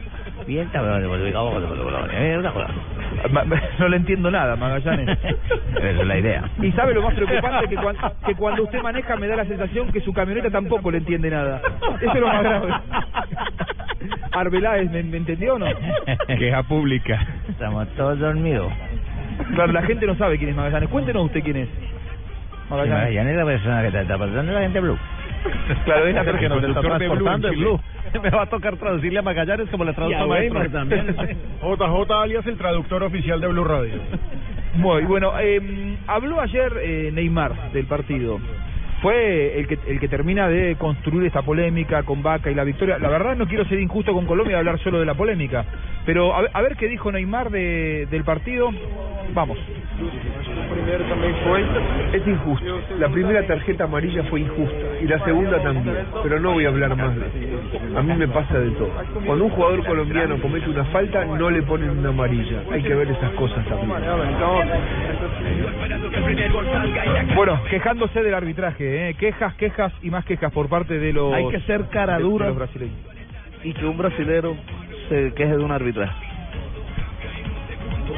Cosa. 2.53 2.67
Ma- 3.31 3.43
ma- 3.43 3.61
No 3.79 3.87
le 3.89 3.97
entiendo 3.97 4.31
nada, 4.31 4.55
Magallanes. 4.55 5.17
Esa 5.75 5.89
es 5.89 6.07
la 6.07 6.17
idea. 6.17 6.43
Y 6.61 6.71
sabe 6.71 6.93
lo 6.93 7.01
más 7.01 7.13
preocupante 7.13 7.67
que, 7.67 7.75
cuan- 7.75 7.95
que 8.25 8.35
cuando 8.35 8.63
usted 8.63 8.81
maneja 8.81 9.15
me 9.15 9.27
da 9.27 9.35
la 9.37 9.45
sensación 9.45 9.91
que 9.91 10.01
su 10.01 10.13
camioneta 10.13 10.49
tampoco 10.49 10.91
le 10.91 10.97
entiende 10.99 11.29
nada. 11.29 11.61
Eso 12.01 12.11
es 12.13 12.19
lo 12.19 12.27
más 12.27 12.43
grave. 12.43 12.73
Arbeláez, 14.31 14.89
¿me, 14.91 15.03
me 15.03 15.17
entendió 15.17 15.55
o 15.55 15.59
no? 15.59 15.65
Queja 16.27 16.63
pública. 16.63 17.25
Estamos 17.49 17.87
todos 17.95 18.19
dormidos. 18.19 18.71
Claro, 19.55 19.71
la 19.71 19.81
gente 19.83 20.05
no 20.05 20.15
sabe 20.15 20.37
quién 20.37 20.51
es 20.51 20.55
Magallanes. 20.55 20.89
Cuéntenos 20.89 21.25
usted 21.25 21.41
quién 21.43 21.57
es. 21.57 21.69
Magallanes. 22.69 23.03
Magallanes 23.03 23.31
es 23.33 23.37
la 23.37 23.45
persona 23.45 23.81
que 23.81 23.87
está 23.99 24.17
pasando 24.17 24.51
la 24.53 24.61
gente 24.61 24.79
blue. 24.79 24.97
Claro, 25.85 26.07
es 26.07 26.15
la 26.15 26.23
persona 26.23 26.49
nos 26.55 26.63
está 26.65 26.81
transportando 26.81 27.49
Chile. 27.49 27.61
Blue. 27.65 27.79
Me 28.23 28.29
va 28.29 28.43
a 28.43 28.49
tocar 28.49 28.77
traducirle 28.77 29.19
a 29.19 29.21
Magallanes 29.21 29.69
como 29.69 29.83
le 29.83 29.93
traduzco 29.93 30.23
a 30.23 30.27
Maestro. 30.27 30.63
JJ 30.63 32.11
alias 32.21 32.45
el 32.47 32.57
traductor 32.57 33.03
oficial 33.03 33.39
de 33.39 33.47
Blue 33.47 33.63
Radio. 33.63 34.01
Muy 34.75 35.03
bueno, 35.05 35.33
eh, 35.39 35.97
habló 36.07 36.39
ayer 36.39 36.71
eh, 36.81 37.11
Neymar 37.11 37.71
del 37.71 37.85
partido. 37.85 38.39
Fue 39.01 39.59
el 39.59 39.67
que 39.67 39.79
el 39.87 39.99
que 39.99 40.07
termina 40.07 40.47
de 40.49 40.75
construir 40.75 41.25
esta 41.27 41.41
polémica 41.41 42.03
con 42.03 42.21
Vaca 42.21 42.51
y 42.51 42.55
la 42.55 42.63
victoria. 42.63 42.99
La 42.99 43.09
verdad 43.09 43.35
no 43.35 43.47
quiero 43.47 43.65
ser 43.65 43.79
injusto 43.79 44.13
con 44.13 44.25
Colombia 44.25 44.57
y 44.57 44.59
hablar 44.59 44.79
solo 44.79 44.99
de 44.99 45.05
la 45.05 45.13
polémica, 45.13 45.65
pero 46.05 46.35
a 46.35 46.41
ver, 46.41 46.51
a 46.53 46.61
ver 46.61 46.75
qué 46.75 46.87
dijo 46.87 47.11
Neymar 47.11 47.49
de, 47.49 48.07
del 48.11 48.23
partido. 48.23 48.71
Vamos. 49.33 49.57
Es 52.13 52.27
injusto. 52.27 52.81
La 52.97 53.09
primera 53.09 53.45
tarjeta 53.45 53.83
amarilla 53.83 54.23
fue 54.23 54.41
injusta 54.41 54.77
y 55.01 55.05
la 55.05 55.23
segunda 55.23 55.61
también, 55.61 55.97
pero 56.23 56.39
no 56.39 56.53
voy 56.53 56.65
a 56.65 56.69
hablar 56.69 56.95
más 56.95 57.15
de 57.15 57.25
eso. 57.27 57.97
A 57.97 58.01
mí 58.01 58.13
me 58.13 58.27
pasa 58.27 58.59
de 58.59 58.71
todo. 58.71 58.89
Cuando 59.25 59.45
un 59.45 59.51
jugador 59.51 59.85
colombiano 59.85 60.41
comete 60.41 60.69
una 60.69 60.85
falta, 60.85 61.25
no 61.25 61.49
le 61.49 61.61
ponen 61.63 61.91
una 61.91 62.09
amarilla. 62.09 62.63
Hay 62.71 62.81
que 62.81 62.95
ver 62.95 63.09
esas 63.09 63.31
cosas 63.31 63.65
también. 63.65 63.89
Bueno, 67.35 67.61
quejándose 67.69 68.23
del 68.23 68.33
arbitraje, 68.33 68.88
¿eh? 68.89 69.15
quejas, 69.19 69.53
quejas 69.55 69.91
y 70.01 70.09
más 70.09 70.25
quejas 70.25 70.51
por 70.51 70.67
parte 70.69 70.97
de 70.99 71.13
los 71.13 71.33
Hay 71.33 71.47
que 71.49 71.59
ser 71.61 71.87
cara 71.89 72.13
de- 72.13 72.19
de 72.19 72.23
dura 72.29 72.47
los 72.47 72.55
brasileños. 72.57 72.95
y 73.63 73.73
que 73.73 73.85
un 73.85 73.97
brasilero 73.97 74.55
se 75.09 75.33
queje 75.33 75.57
de 75.57 75.63
un 75.63 75.71
arbitraje. 75.71 76.13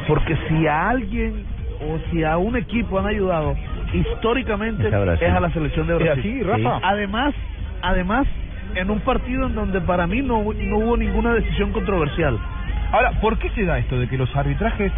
Porque 0.08 0.36
si 0.48 0.68
a 0.68 0.90
alguien 0.90 1.46
o 1.82 2.00
si 2.12 2.24
a 2.24 2.38
un 2.38 2.56
equipo 2.58 3.00
han 3.00 3.08
ayudado 3.08 3.56
históricamente 3.94 4.88
Es 4.88 4.94
a 4.94 5.00
Brasil. 5.00 5.28
es 5.28 5.34
a 5.34 5.40
la 5.40 5.50
selección 5.52 5.88
de 5.88 5.94
¿Es 5.94 6.00
Brasil. 6.00 6.20
así, 6.20 6.44
Rafa? 6.44 6.78
Sí. 6.78 6.84
Además, 6.86 7.34
además 7.82 8.28
en 8.76 8.90
un 8.90 9.00
partido 9.02 9.48
en 9.48 9.56
donde 9.56 9.82
para 9.82 10.08
mí 10.08 10.22
no, 10.22 10.44
no 10.44 10.78
hubo 10.78 10.98
ninguna 10.98 11.34
decisión 11.34 11.72
controversial. 11.72 12.38
Ahora, 12.92 13.12
¿por 13.22 13.38
qué 13.38 13.50
se 13.50 13.66
da 13.66 13.78
esto 13.80 14.00
de 14.00 14.08
que 14.08 14.18
los 14.18 14.34
arbitrajes 14.36 14.92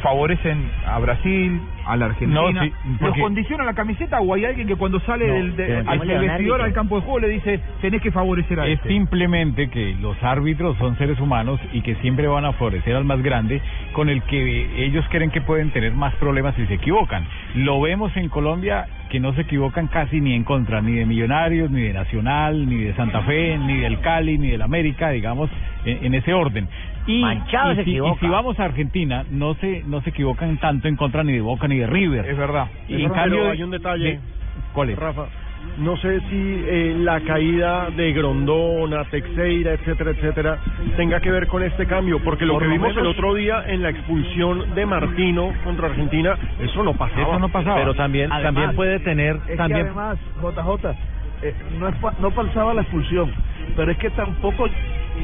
favorecen 0.00 0.70
a 0.86 0.98
Brasil, 0.98 1.60
a 1.86 1.96
la 1.96 2.06
Argentina? 2.06 2.40
No, 2.52 2.60
sí, 2.62 2.72
¿Los 3.00 3.16
condiciona 3.18 3.64
la 3.64 3.74
camiseta 3.74 4.20
o 4.20 4.34
hay 4.34 4.44
alguien 4.44 4.66
que 4.68 4.76
cuando 4.76 5.00
sale 5.00 5.26
No, 5.26 5.34
del, 5.34 5.56
de- 5.56 5.66
pero 5.66 5.78
al 5.78 5.84
¿cómo 5.98 6.04
le 6.04 6.12
del 6.12 6.20
van 6.22 6.30
a 6.30 6.32
vestidor 6.34 6.62
al 6.62 6.72
campo 6.72 6.96
de 6.96 7.02
juego 7.02 7.18
le 7.20 7.28
dice 7.28 7.60
tenés 7.80 8.02
que 8.02 8.10
favorecer 8.10 8.60
a 8.60 8.66
Es 8.66 8.74
este? 8.78 8.88
simplemente 8.88 9.68
que 9.70 9.94
los 10.00 10.20
árbitros 10.22 10.76
son 10.78 10.96
seres 10.98 11.18
humanos 11.20 11.60
y 11.72 11.80
que 11.82 11.94
siempre 11.96 12.26
van 12.26 12.44
a 12.44 12.52
favorecer 12.52 12.94
al 12.96 13.04
más 13.04 13.22
grande 13.22 13.60
con 13.92 14.08
el 14.08 14.22
que 14.22 14.84
ellos 14.84 15.04
creen 15.10 15.30
que 15.30 15.40
pueden 15.40 15.70
tener 15.70 15.92
más 15.92 16.14
problemas 16.16 16.54
si 16.56 16.66
se 16.66 16.74
equivocan. 16.74 17.24
Lo 17.54 17.80
vemos 17.80 18.16
en 18.16 18.28
Colombia 18.28 18.86
que 19.10 19.18
no 19.20 19.32
se 19.34 19.40
equivocan 19.40 19.88
casi 19.88 20.20
ni 20.20 20.34
en 20.34 20.44
contra, 20.44 20.80
ni 20.80 20.92
de 20.94 21.04
Millonarios, 21.04 21.68
ni 21.70 21.82
de 21.82 21.92
Nacional, 21.92 22.68
ni 22.68 22.76
de 22.84 22.94
Santa 22.94 23.22
Fe, 23.22 23.58
ni 23.58 23.78
del 23.78 23.98
Cali, 24.00 24.38
ni 24.38 24.50
del 24.50 24.62
América, 24.62 25.10
digamos, 25.10 25.50
en, 25.84 26.04
en 26.06 26.14
ese 26.14 26.32
orden. 26.32 26.68
Y, 27.10 27.20
Manchado 27.22 27.72
y 27.72 27.76
se 27.76 27.84
si, 27.84 27.90
y 27.90 27.92
equivoca. 27.94 28.20
si 28.20 28.28
vamos 28.28 28.58
a 28.60 28.64
Argentina, 28.64 29.24
no 29.30 29.54
se 29.54 29.82
no 29.84 30.00
se 30.02 30.10
equivocan 30.10 30.56
tanto 30.58 30.86
en 30.88 30.96
contra 30.96 31.24
ni 31.24 31.32
de 31.32 31.40
Boca 31.40 31.66
ni 31.66 31.78
de 31.78 31.86
River. 31.86 32.26
Es 32.26 32.36
verdad. 32.36 32.68
Y 32.86 32.94
Es 32.94 33.00
en 33.00 33.08
verdad, 33.08 33.22
cambio, 33.22 33.38
pero 33.40 33.50
hay 33.50 33.62
un 33.62 33.70
detalle. 33.70 34.04
de- 34.12 34.20
¿Cuál 34.72 34.90
es? 34.90 34.98
Rafa, 34.98 35.26
no 35.78 35.96
sé 35.96 36.20
si 36.28 36.64
eh, 36.66 36.94
la 36.98 37.20
caída 37.20 37.90
de 37.90 38.12
Grondona, 38.12 39.04
Teixeira, 39.04 39.72
etcétera, 39.72 40.10
etcétera, 40.12 40.58
tenga 40.96 41.20
que 41.20 41.30
ver 41.30 41.46
con 41.48 41.62
este 41.62 41.86
cambio, 41.86 42.20
porque 42.22 42.46
lo 42.46 42.54
Por 42.54 42.62
que 42.62 42.68
lo 42.68 42.72
vimos 42.74 42.96
el 42.96 43.06
otro 43.06 43.34
día 43.34 43.64
en 43.66 43.82
la 43.82 43.90
expulsión 43.90 44.74
de 44.74 44.86
Martino 44.86 45.52
contra 45.64 45.88
Argentina, 45.88 46.36
eso 46.60 46.82
no 46.84 46.94
pasaba. 46.94 47.22
Eso 47.22 47.38
no 47.38 47.48
pasaba. 47.48 47.76
Pero 47.76 47.94
también, 47.94 48.30
Además, 48.32 48.42
también 48.54 48.76
puede 48.76 49.00
tener, 49.00 49.36
Es 49.48 49.56
también 49.56 49.86
que 49.86 49.90
además, 49.90 50.18
JJ, 50.40 50.94
eh, 51.42 51.54
no, 51.78 51.88
es 51.88 51.96
pa- 51.96 52.14
no 52.20 52.30
pasaba 52.30 52.74
la 52.74 52.82
expulsión, 52.82 53.32
pero 53.76 53.90
es 53.92 53.98
que 53.98 54.10
tampoco 54.10 54.66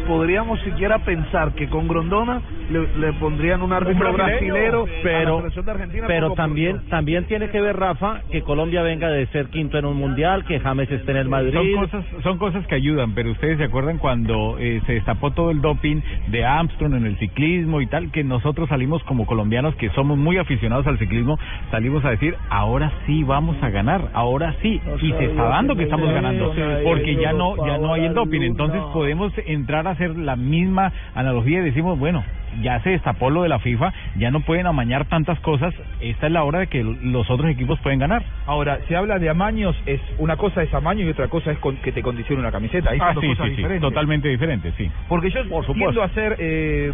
podríamos 0.07 0.61
siquiera 0.61 0.99
pensar 1.01 1.53
que 1.53 1.69
con 1.69 1.89
Grondona 1.89 2.41
le, 2.71 2.87
le 2.99 3.13
pondrían 3.15 3.63
un 3.63 3.73
árbitro 3.73 4.13
brasilero, 4.13 4.85
a 4.85 4.87
la 4.87 5.03
pero 5.03 5.39
selección 5.39 5.65
de 5.65 5.71
Argentina. 5.71 6.05
pero 6.07 6.31
también 6.33 6.81
también 6.89 7.25
tiene 7.27 7.49
que 7.51 7.61
ver 7.61 7.77
Rafa 7.77 8.23
que 8.31 8.43
Colombia 8.43 8.83
venga 8.83 9.09
de 9.09 9.27
ser 9.29 9.49
quinto 9.49 9.79
en 9.79 9.85
un 9.85 9.97
mundial 9.97 10.45
que 10.45 10.61
James 10.61 10.91
esté 10.91 11.13
en 11.13 11.17
el 11.19 11.29
Madrid. 11.29 11.53
Son 11.55 11.73
cosas, 11.75 12.05
son 12.23 12.39
cosas 12.39 12.67
que 12.67 12.75
ayudan, 12.75 13.15
pero 13.15 13.31
ustedes 13.31 13.59
se 13.59 13.65
acuerdan 13.65 13.99
cuando 13.99 14.57
eh, 14.59 14.81
se 14.87 14.95
destapó 14.95 15.31
todo 15.33 15.51
el 15.51 15.61
doping 15.61 16.01
de 16.29 16.45
Armstrong 16.45 16.95
en 16.95 17.07
el 17.07 17.19
ciclismo 17.19 17.81
y 17.81 17.87
tal, 17.87 18.11
que 18.11 18.25
nosotros 18.25 18.69
salimos 18.69 19.03
como 19.05 19.27
colombianos 19.27 19.75
que 19.77 19.91
somos 19.91 20.19
muy 20.19 20.39
aficionados 20.39 20.87
al 20.87 20.99
ciclismo, 20.99 21.39
salimos 21.71 22.05
a 22.05 22.11
decir, 22.11 22.37
ahora 22.51 22.93
sí 23.07 23.23
vamos 23.23 23.57
a 23.63 23.71
ganar, 23.71 24.09
ahora 24.15 24.55
sí, 24.63 24.81
y 25.01 25.13
se 25.13 25.25
está 25.27 25.45
dando 25.45 25.77
que 25.77 25.85
estamos 25.85 26.13
ganando, 26.13 26.53
porque 26.85 27.17
ya 27.17 27.33
no 27.33 27.57
ya 27.67 27.79
no 27.79 27.93
hay 27.93 28.07
el 28.07 28.15
doping, 28.15 28.43
entonces 28.43 28.81
podemos 28.93 29.33
entrar 29.47 29.86
a 29.89 29.93
hacer 29.93 30.17
la 30.17 30.37
misma 30.37 30.93
analogía 31.15 31.61
y 31.61 31.65
decimos, 31.65 31.99
bueno, 31.99 32.25
ya 32.63 32.81
se 32.81 32.91
destapó 32.91 33.29
lo 33.31 33.43
de 33.43 33.49
la 33.49 33.59
FIFA, 33.59 33.93
ya 34.17 34.31
no 34.31 34.41
pueden 34.41 34.67
amañar 34.67 35.05
tantas 35.07 35.39
cosas, 35.41 35.75
esta 36.01 36.27
es 36.27 36.33
la 36.33 36.45
hora 36.45 36.61
de 36.61 36.67
que 36.69 36.83
los 36.83 37.29
otros 37.31 37.51
equipos 37.51 37.79
pueden 37.81 37.99
ganar. 37.99 38.25
Ahora, 38.47 38.79
se 38.89 38.97
habla 38.97 39.19
de 39.19 39.29
amaños, 39.29 39.77
es 39.87 40.01
una 40.19 40.37
cosa 40.37 40.63
es 40.63 40.73
amaño 40.73 41.05
y 41.05 41.11
otra 41.11 41.29
cosa 41.29 41.51
es 41.51 41.59
con- 41.59 41.77
que 41.79 41.93
te 41.93 42.03
condicione 42.03 42.41
una 42.41 42.53
camiseta. 42.53 42.91
Ahí 42.91 42.99
son 42.99 43.09
Ah, 43.09 43.13
dos 43.15 43.23
sí, 43.23 43.29
cosas 43.29 43.47
sí, 43.55 43.81
totalmente 43.81 44.29
diferente, 44.29 44.73
sí. 44.77 44.91
Porque 45.09 45.31
yo 45.31 45.43
tiendo 45.75 46.03
a 46.03 46.09
ser 46.11 46.37
eh, 46.39 46.93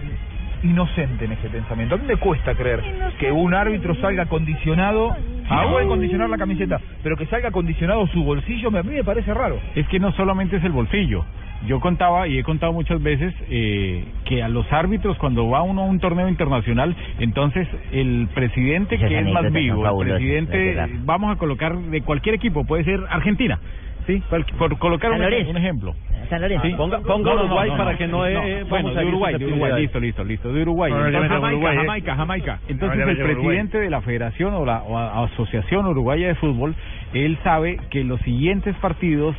inocente 0.62 1.24
en 1.24 1.32
ese 1.32 1.48
pensamiento. 1.48 1.94
A 1.94 1.98
mí 1.98 2.04
me 2.06 2.16
cuesta 2.16 2.54
creer 2.54 2.80
que 3.18 3.30
un 3.32 3.54
árbitro 3.54 3.94
salga 3.96 4.26
condicionado, 4.26 5.14
Ah, 5.48 5.64
no 5.64 5.72
puede 5.72 5.86
condicionar 5.86 6.30
la 6.30 6.38
camiseta, 6.38 6.80
pero 7.02 7.16
que 7.16 7.26
salga 7.26 7.50
condicionado 7.50 8.06
su 8.06 8.24
bolsillo, 8.24 8.70
me- 8.70 8.78
a 8.78 8.82
mí 8.82 8.94
me 8.94 9.04
parece 9.04 9.34
raro. 9.34 9.58
Es 9.74 9.86
que 9.88 9.98
no 9.98 10.12
solamente 10.12 10.56
es 10.56 10.64
el 10.64 10.72
bolsillo. 10.72 11.24
Yo 11.66 11.78
contaba 11.78 12.26
y 12.26 12.38
he 12.38 12.42
contado 12.42 12.72
muchas 12.72 13.02
veces 13.02 13.34
eh, 13.50 14.04
que 14.24 14.42
a 14.42 14.48
los 14.48 14.72
árbitros 14.72 15.16
cuando 15.18 15.48
va 15.48 15.62
uno 15.62 15.82
a 15.82 15.84
un 15.84 16.00
torneo 16.00 16.28
internacional, 16.28 16.94
entonces 17.18 17.68
el 17.92 18.28
presidente 18.34 18.94
Esas 18.96 19.08
que 19.08 19.14
es 19.18 19.24
más 19.34 19.42
vivo, 19.60 19.74
el 20.02 20.08
presidente, 20.18 20.74
vamos 21.04 21.32
a 21.32 21.38
colocar 21.38 21.76
de 21.76 22.00
cualquier 22.02 22.34
equipo, 22.36 22.64
puede 22.64 22.84
ser 22.84 23.00
Argentina, 23.10 23.58
sí, 24.06 24.22
por 24.58 24.78
colocar 24.78 25.12
un, 25.12 25.22
ejemplo. 25.22 25.94
San 26.28 26.40
Lorenzo. 26.40 26.66
Sí. 26.66 26.74
Ponga- 26.74 27.00
ponga 27.02 27.34
Uruguay 27.34 27.70
para 27.76 27.96
que 27.96 28.06
no, 28.06 28.26
eh, 28.26 28.64
bueno, 28.68 28.94
de 28.94 29.04
Uruguay, 29.04 29.38
de 29.38 29.46
Uruguay, 29.46 29.82
listo, 29.82 30.00
listo, 30.00 30.24
listo, 30.24 30.52
de 30.52 30.62
Uruguay. 30.62 30.92
Entonces, 30.92 31.28
Jamaica, 31.30 31.72
¿eh? 31.72 31.76
Jamaica, 31.76 32.16
Jamaica. 32.16 32.52
No, 32.54 32.70
Entonces 32.70 33.08
el 33.08 33.16
presidente 33.18 33.78
de 33.78 33.90
la 33.90 34.00
federación 34.00 34.54
o 34.54 34.64
la 34.64 34.82
o 34.82 34.98
asociación 35.24 35.86
uruguaya 35.86 36.28
de 36.28 36.34
fútbol, 36.36 36.74
él 37.12 37.38
sabe 37.42 37.78
que 37.90 38.04
los 38.04 38.20
siguientes 38.22 38.74
partidos 38.76 39.36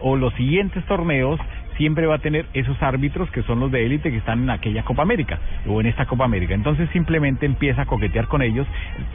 o 0.00 0.16
los 0.16 0.32
siguientes 0.34 0.84
torneos 0.86 1.38
siempre 1.76 2.06
va 2.06 2.16
a 2.16 2.18
tener 2.18 2.46
esos 2.54 2.80
árbitros 2.82 3.30
que 3.30 3.42
son 3.42 3.60
los 3.60 3.70
de 3.70 3.86
élite 3.86 4.10
que 4.10 4.18
están 4.18 4.42
en 4.42 4.50
aquella 4.50 4.82
Copa 4.82 5.02
América 5.02 5.38
o 5.66 5.80
en 5.80 5.86
esta 5.86 6.06
Copa 6.06 6.24
América. 6.24 6.54
Entonces 6.54 6.88
simplemente 6.90 7.46
empieza 7.46 7.82
a 7.82 7.86
coquetear 7.86 8.26
con 8.26 8.42
ellos, 8.42 8.66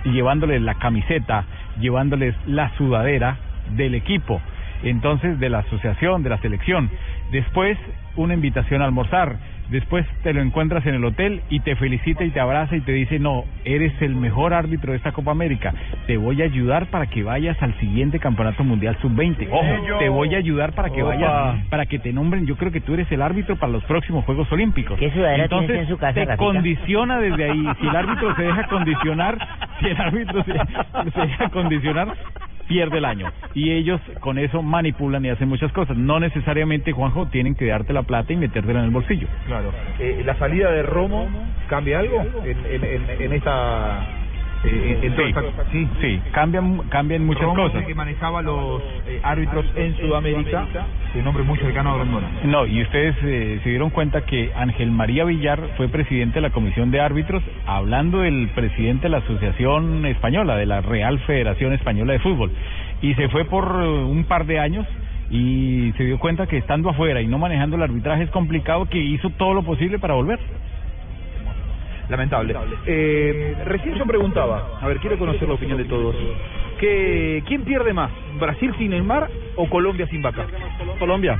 llevándoles 0.06 0.62
la 0.62 0.76
camiseta, 0.76 1.46
llevándoles 1.80 2.36
la 2.48 2.70
sudadera 2.78 3.38
del 3.76 3.96
equipo, 3.96 4.42
entonces 4.84 5.40
de 5.40 5.50
la 5.50 5.60
asociación, 5.60 6.24
de 6.24 6.30
la 6.30 6.38
selección. 6.40 6.90
Después 7.32 7.78
una 8.18 8.34
invitación 8.34 8.82
a 8.82 8.86
almorzar. 8.86 9.38
Después 9.70 10.06
te 10.24 10.34
lo 10.34 10.42
encuentras 10.42 10.86
en 10.86 10.96
el 10.96 11.04
hotel 11.04 11.42
y 11.50 11.60
te 11.60 11.76
felicita 11.76 12.24
y 12.24 12.30
te 12.32 12.40
abraza 12.40 12.76
y 12.78 12.82
te 12.82 12.94
dice, 12.94 13.20
no, 13.20 13.44
eres 13.66 13.94
el 14.02 14.16
mejor 14.16 14.54
árbitro 14.54 14.92
de 14.94 14.98
esta 14.98 15.12
Copa 15.12 15.32
América. 15.32 15.74
Te 16.08 16.16
voy 16.16 16.42
a 16.42 16.46
ayudar 16.46 16.86
para 16.88 17.08
que 17.08 17.22
vayas 17.22 17.62
al 17.62 17.78
siguiente 17.80 18.18
Campeonato 18.18 18.64
Mundial 18.64 18.98
Sub-20. 19.02 19.50
Ojo, 19.52 19.98
te 20.00 20.08
voy 20.08 20.34
a 20.36 20.38
ayudar 20.38 20.72
para 20.74 20.90
que 20.90 21.04
Opa. 21.04 21.16
vayas, 21.16 21.66
para 21.70 21.86
que 21.86 22.00
te 22.00 22.14
nombren. 22.14 22.46
Yo 22.46 22.56
creo 22.56 22.72
que 22.72 22.80
tú 22.80 22.94
eres 22.94 23.12
el 23.12 23.22
árbitro 23.22 23.58
para 23.58 23.74
los 23.74 23.84
próximos 23.84 24.24
Juegos 24.24 24.50
Olímpicos. 24.54 24.98
¿Qué 24.98 25.08
Entonces, 25.08 25.68
tienes 25.68 25.84
en 25.84 25.90
su 25.90 25.98
casa, 25.98 26.14
te 26.14 26.26
Rafita? 26.26 26.38
condiciona 26.38 27.20
desde 27.20 27.52
ahí. 27.52 27.66
Si 27.82 27.88
el 27.88 27.96
árbitro 27.96 28.36
se 28.36 28.44
deja 28.44 28.68
condicionar, 28.68 29.38
si 29.82 29.88
el 29.88 29.98
árbitro 30.02 30.44
se, 30.46 30.54
se 31.12 31.22
deja 31.22 31.50
condicionar, 31.50 32.08
pierde 32.68 32.98
el 32.98 33.06
año. 33.06 33.32
Y 33.54 33.72
ellos 33.72 34.00
con 34.20 34.38
eso 34.38 34.62
manipulan 34.62 35.26
y 35.26 35.30
hacen 35.30 35.50
muchas 35.50 35.72
cosas. 35.72 35.98
No 35.98 36.20
necesariamente, 36.20 36.92
Juanjo, 36.92 37.28
tienen 37.28 37.56
que 37.56 37.66
darte 37.66 37.94
la 37.94 38.04
plata 38.04 38.34
y 38.34 38.36
metértela 38.36 38.80
en 38.80 38.86
el 38.86 38.92
bolsillo. 38.92 39.28
Claro. 39.46 39.72
Eh, 40.00 40.22
¿La 40.26 40.38
salida 40.38 40.72
de 40.72 40.84
Romo 40.84 41.28
cambia 41.68 42.00
algo 42.00 42.24
en, 42.44 42.66
en, 42.66 42.84
en, 42.84 43.22
en 43.22 43.34
esta... 43.34 44.06
eh, 44.64 45.00
en 45.04 45.16
toda 45.16 45.28
Sí, 45.28 45.34
esta- 45.36 45.72
sí. 45.72 45.88
sí, 46.02 46.22
cambian, 46.32 46.80
cambian 46.90 47.26
muchas 47.26 47.44
Romo 47.44 47.58
es 47.58 47.64
cosas. 47.68 47.82
el 47.82 47.88
que 47.88 47.96
manejaba 47.96 48.42
los 48.42 48.82
eh, 49.08 49.20
árbitros 49.24 49.66
en 49.76 49.96
Sudamérica, 49.98 50.66
de 51.14 51.22
nombre 51.24 51.44
muy 51.44 51.58
cercano 51.60 51.92
a 51.92 51.96
Grondona. 51.96 52.28
No, 52.44 52.66
y 52.66 52.82
ustedes 52.82 53.16
eh, 53.24 53.60
se 53.64 53.70
dieron 53.70 53.90
cuenta 53.90 54.22
que 54.26 54.52
Ángel 54.56 54.92
María 54.92 55.24
Villar 55.26 55.60
fue 55.78 55.88
presidente 55.90 56.36
de 56.36 56.42
la 56.42 56.50
Comisión 56.50 56.92
de 56.92 57.00
Árbitros, 57.00 57.44
hablando 57.66 58.20
del 58.22 58.50
presidente 58.56 59.04
de 59.04 59.10
la 59.10 59.18
Asociación 59.20 60.06
Española, 60.06 60.56
de 60.56 60.66
la 60.66 60.82
Real 60.82 61.20
Federación 61.20 61.74
Española 61.74 62.14
de 62.14 62.20
Fútbol. 62.20 62.52
Y 63.02 63.14
se 63.14 63.30
fue 63.30 63.46
por 63.46 63.66
eh, 63.82 63.88
un 63.88 64.24
par 64.26 64.46
de 64.46 64.60
años 64.60 64.86
y 65.30 65.92
se 65.98 66.06
dio 66.06 66.18
cuenta 66.20 66.48
que 66.48 66.58
estando 66.58 66.90
afuera 66.90 67.22
y 67.22 67.28
no 67.28 67.38
manejando 67.38 67.76
el 67.76 67.84
arbitraje 67.84 68.24
es 68.24 68.30
complicado, 68.32 68.86
que 68.86 68.98
hizo 68.98 69.30
todo 69.32 69.54
lo 69.54 69.64
posible 69.64 70.00
para 70.00 70.14
volver. 70.14 70.40
Lamentable. 72.10 72.56
Eh, 72.86 73.56
recién 73.66 73.96
yo 73.96 74.06
preguntaba, 74.06 74.80
a 74.82 74.88
ver, 74.88 74.98
quiero 75.00 75.18
conocer 75.18 75.48
la 75.48 75.56
opinión 75.56 75.78
de 75.78 75.86
todos. 75.86 76.16
que 76.80 77.44
¿Quién 77.46 77.64
pierde 77.64 77.94
más? 77.94 78.12
¿Brasil 78.40 78.74
sin 78.78 78.92
Neymar 78.92 79.30
o 79.56 79.68
Colombia 79.70 80.08
sin 80.08 80.22
Vaca? 80.22 80.46
Colombia. 81.00 81.38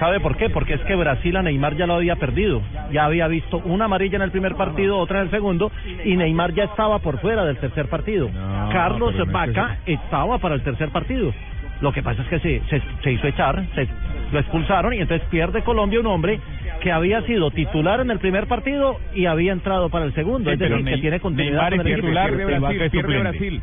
¿Sabe 0.00 0.20
por 0.20 0.36
qué? 0.36 0.50
Porque 0.50 0.74
es 0.74 0.80
que 0.82 0.94
Brasil 0.94 1.36
a 1.36 1.42
Neymar 1.42 1.76
ya 1.76 1.86
lo 1.86 1.94
había 1.94 2.16
perdido. 2.16 2.62
Ya 2.90 3.04
había 3.04 3.28
visto 3.28 3.58
una 3.58 3.84
amarilla 3.84 4.16
en 4.16 4.22
el 4.22 4.30
primer 4.30 4.54
partido, 4.56 4.98
otra 4.98 5.18
en 5.18 5.26
el 5.26 5.30
segundo, 5.30 5.70
y 6.04 6.16
Neymar 6.16 6.52
ya 6.54 6.64
estaba 6.64 6.98
por 6.98 7.20
fuera 7.20 7.44
del 7.44 7.58
tercer 7.58 7.88
partido. 7.88 8.28
Carlos 8.72 9.12
pero 9.12 9.26
no 9.26 9.30
es 9.30 9.54
Vaca 9.54 9.78
estaba 9.86 10.38
para 10.38 10.54
el 10.54 10.62
tercer 10.62 10.90
partido. 10.90 11.32
Lo 11.80 11.92
que 11.92 12.02
pasa 12.02 12.22
es 12.22 12.28
que 12.28 12.40
se, 12.40 12.62
se, 12.70 12.82
se 13.02 13.12
hizo 13.12 13.26
echar, 13.26 13.62
se, 13.74 13.86
lo 14.32 14.38
expulsaron 14.38 14.94
y 14.94 15.00
entonces 15.00 15.26
pierde 15.28 15.62
Colombia 15.62 16.00
un 16.00 16.06
hombre 16.06 16.40
que 16.86 16.92
había 16.92 17.20
sido 17.22 17.50
titular 17.50 17.98
en 17.98 18.12
el 18.12 18.20
primer 18.20 18.46
partido 18.46 18.96
y 19.12 19.26
había 19.26 19.50
entrado 19.50 19.88
para 19.90 20.04
el 20.04 20.14
segundo, 20.14 20.48
Sí, 20.50 20.54
es 20.54 20.58
decir, 20.60 20.84
que 20.84 20.98
tiene 20.98 21.18
continuidad 21.18 21.70
con 21.70 21.80
el 21.84 21.96
titular, 21.96 22.28
Pierde 22.30 22.58
Brasil, 22.60 22.90
pierde. 22.92 23.60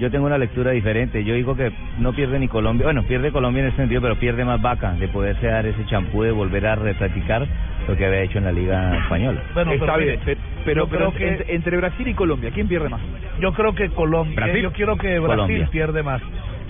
Yo 0.00 0.10
tengo 0.10 0.24
una 0.28 0.38
lectura 0.38 0.70
diferente. 0.70 1.22
Yo 1.24 1.34
digo 1.34 1.54
que 1.54 1.70
no 1.98 2.14
pierde 2.14 2.38
ni 2.38 2.48
Colombia. 2.48 2.86
Bueno, 2.86 3.02
pierde 3.02 3.32
Colombia 3.32 3.60
en 3.64 3.68
ese 3.68 3.76
sentido, 3.76 4.00
pero 4.00 4.16
pierde 4.16 4.46
más 4.46 4.62
vaca 4.62 4.92
de 4.94 5.08
poderse 5.08 5.46
dar 5.46 5.66
ese 5.66 5.84
champú 5.84 6.22
de 6.22 6.30
volver 6.30 6.66
a 6.68 6.76
repracticar 6.76 7.46
lo 7.86 7.94
que 7.94 8.06
había 8.06 8.22
hecho 8.22 8.38
en 8.38 8.44
la 8.44 8.52
Liga 8.52 8.96
Española. 8.96 9.42
Bueno, 9.52 9.72
Está 9.72 9.84
pero 9.96 9.98
bien, 10.06 10.20
pero, 10.64 10.88
creo 10.88 11.12
que- 11.12 11.28
entre, 11.28 11.54
entre 11.54 11.76
Brasil 11.76 12.08
y 12.08 12.14
Colombia, 12.14 12.50
¿quién 12.54 12.66
pierde 12.66 12.88
más? 12.88 13.02
Yo 13.42 13.52
creo 13.52 13.74
que 13.74 13.90
Colombia, 13.90 14.36
Brasil. 14.36 14.62
yo 14.62 14.72
quiero 14.72 14.96
que 14.96 15.18
Brasil 15.18 15.26
Colombia. 15.42 15.68
pierde 15.70 16.02
más. 16.02 16.22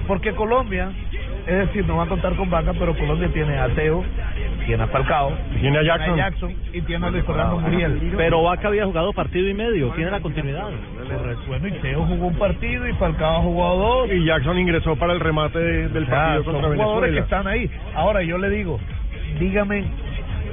Porque 0.09 0.33
Colombia, 0.33 0.91
es 1.49 1.59
decir, 1.67 1.87
no 1.87 1.97
va 1.97 2.05
a 2.05 2.07
contar 2.07 2.35
con 2.37 2.51
Vaca, 2.51 2.73
pero 2.79 2.95
Colombia 2.97 3.29
tiene 3.33 3.57
a 3.59 3.69
Teo, 3.71 4.05
tiene 4.67 4.83
a 4.83 4.87
Falcao, 4.89 5.33
Tiene 5.61 5.79
a 5.79 5.83
Jackson. 5.83 6.55
y 6.73 6.81
tiene 6.83 7.07
a 7.07 7.11
Luis 7.11 7.25
Fernando 7.25 7.59
Muriel. 7.59 8.13
Pero 8.17 8.43
Vaca 8.43 8.69
había 8.69 8.85
jugado 8.85 9.13
partido 9.13 9.49
y 9.49 9.55
medio, 9.55 9.89
tiene 9.93 10.11
la 10.11 10.21
continuidad. 10.21 10.69
Bueno, 11.47 11.69
y 11.69 11.73
Teo 11.73 12.03
jugó 12.05 12.27
un 12.27 12.35
partido 12.37 12.87
y 12.89 12.93
Falcao 12.95 13.37
ha 13.39 13.41
jugado 13.43 13.77
dos. 13.77 14.11
Y 14.13 14.25
Jackson 14.25 14.59
ingresó 14.59 14.97
para 14.97 15.13
el 15.15 15.21
remate 15.21 15.59
de- 15.59 15.89
del 15.89 16.07
partido 16.07 16.45
son 16.45 16.53
contra 16.55 16.71
jugadores 16.75 17.13
que 17.15 17.21
están 17.21 17.47
ahí. 17.47 17.71
Ahora 17.95 18.23
yo 18.23 18.37
le 18.39 18.51
digo, 18.51 18.79
dígame 19.41 19.85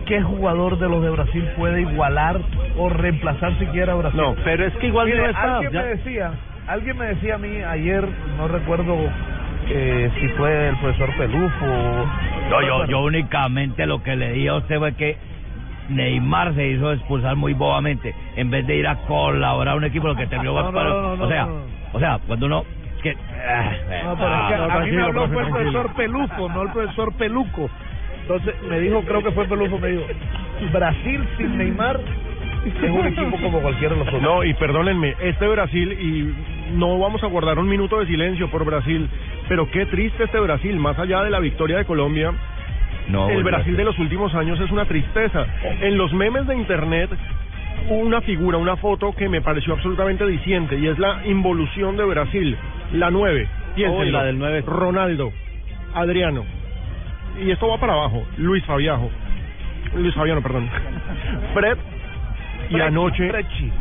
qué 0.06 0.22
jugador 0.22 0.78
de 0.80 0.88
los 0.88 1.04
de 1.04 1.10
Brasil 1.10 1.44
puede 1.58 1.82
igualar 1.82 2.40
o 2.78 2.90
reemplazar 2.90 3.58
siquiera 3.60 3.94
a 3.94 3.96
Brasil. 3.96 4.20
No, 4.20 4.36
pero 4.44 4.66
es 4.66 4.74
que 4.78 4.88
igual 4.88 5.08
Mire, 5.08 5.18
no 5.20 5.26
está. 5.30 5.56
Alguien 5.58 5.72
ya- 5.74 5.82
me 5.82 5.88
decía, 5.88 6.32
alguien 6.68 6.98
me 6.98 7.06
decía 7.08 7.36
a 7.36 7.38
mí 7.38 7.58
ayer, 7.64 8.08
no 8.38 8.48
recuerdo 8.48 8.96
eh, 9.70 10.12
si 10.20 10.28
fue 10.30 10.70
el 10.70 10.76
profesor 10.78 11.10
Pelufo. 11.18 12.08
No, 12.50 12.62
yo, 12.62 12.86
yo 12.86 13.00
únicamente 13.02 13.86
lo 13.86 14.02
que 14.04 14.16
le 14.16 14.32
dije 14.34 14.50
a 14.50 14.56
usted 14.56 14.78
fue 14.78 14.94
que 14.94 15.18
Neymar 15.90 16.54
se 16.56 16.68
hizo 16.68 16.92
expulsar 16.94 17.36
muy 17.36 17.54
bobamente 17.54 18.14
en 18.36 18.50
vez 18.50 18.66
de 18.68 18.76
ir 18.78 18.88
a 18.88 18.96
colaborar 18.96 19.74
a 19.74 19.78
un 19.78 19.84
equipo 19.84 20.08
lo 20.08 20.16
que 20.16 20.28
terminó 20.28 20.54
No, 20.54 20.64
no, 20.64 20.72
para- 20.72 20.90
no, 20.90 21.16
no, 21.16 21.24
o 21.26 21.28
sea 21.30 21.46
no. 21.46 21.62
o 21.94 22.00
sea 22.00 22.20
cuando 22.26 22.46
uno 22.48 22.64
que 23.04 23.12
ah, 23.12 23.72
No, 24.06 24.16
pero 24.16 24.36
es 24.36 24.48
que 24.48 24.54
ah, 24.56 24.68
a 24.74 24.80
mí 24.80 24.92
me 24.92 25.04
habló 25.04 25.28
fue 25.28 25.44
el 25.44 25.50
profesor 25.50 25.94
Peluco, 25.96 26.50
no 26.50 26.62
el 26.64 26.72
profesor 26.72 27.14
Peluco. 27.16 27.70
Entonces 28.22 28.56
me 28.68 28.80
dijo, 28.80 29.02
creo 29.04 29.22
que 29.24 29.32
fue 29.32 29.46
Peluco, 29.46 29.78
me 29.78 29.90
dijo, 29.90 30.04
Brasil 30.74 31.28
sin 31.38 31.58
Neymar 31.58 32.00
es 32.66 32.90
un 32.92 33.06
equipo 33.08 33.38
como 33.40 33.60
cualquiera 33.62 33.94
de 33.94 34.00
los 34.00 34.08
otros. 34.08 34.22
No, 34.24 34.44
y 34.44 34.56
perdónenme, 34.56 35.14
este 35.22 35.48
Brasil, 35.48 35.92
y 35.94 36.34
no 36.74 37.00
vamos 37.00 37.24
a 37.24 37.28
guardar 37.28 37.60
un 37.60 37.68
minuto 37.68 38.00
de 38.00 38.08
silencio 38.08 38.50
por 38.50 38.66
Brasil, 38.66 39.10
pero 39.48 39.70
qué 39.70 39.86
triste 39.86 40.24
este 40.24 40.40
Brasil, 40.40 40.76
más 40.78 40.98
allá 40.98 41.24
de 41.24 41.30
la 41.30 41.40
victoria 41.40 41.78
de 41.78 41.86
Colombia. 41.86 42.34
No, 43.08 43.30
el 43.30 43.44
Brasil 43.44 43.78
de 43.78 43.84
los 43.84 43.98
últimos 44.00 44.34
años 44.34 44.60
es 44.60 44.72
una 44.72 44.86
tristeza. 44.86 45.46
En 45.82 45.98
los 45.98 46.12
memes 46.14 46.48
de 46.48 46.56
internet 46.56 47.10
hubo 47.88 48.00
una 48.00 48.22
figura, 48.22 48.58
una 48.58 48.78
foto 48.78 49.14
que 49.16 49.30
me 49.30 49.42
pareció 49.42 49.74
absolutamente 49.74 50.26
diciente 50.26 50.78
y 50.78 50.88
es 50.88 50.98
la 50.98 51.22
involución 51.26 51.98
de 51.98 52.06
Brasil, 52.06 52.58
la 52.94 53.12
9. 53.12 53.48
Oh, 53.88 54.04
la 54.06 54.24
del 54.24 54.40
nueve. 54.40 54.64
Ronaldo, 54.66 55.32
Adriano. 55.94 56.46
Y 57.44 57.52
esto 57.52 57.68
va 57.68 57.78
para 57.78 57.94
abajo, 57.94 58.24
Luis 58.38 58.64
Fabiajo. 58.64 59.10
Luis 59.96 60.16
Fabiano, 60.16 60.42
perdón. 60.42 60.70
Fred 61.54 61.78
y 62.70 62.80
anoche 62.80 63.32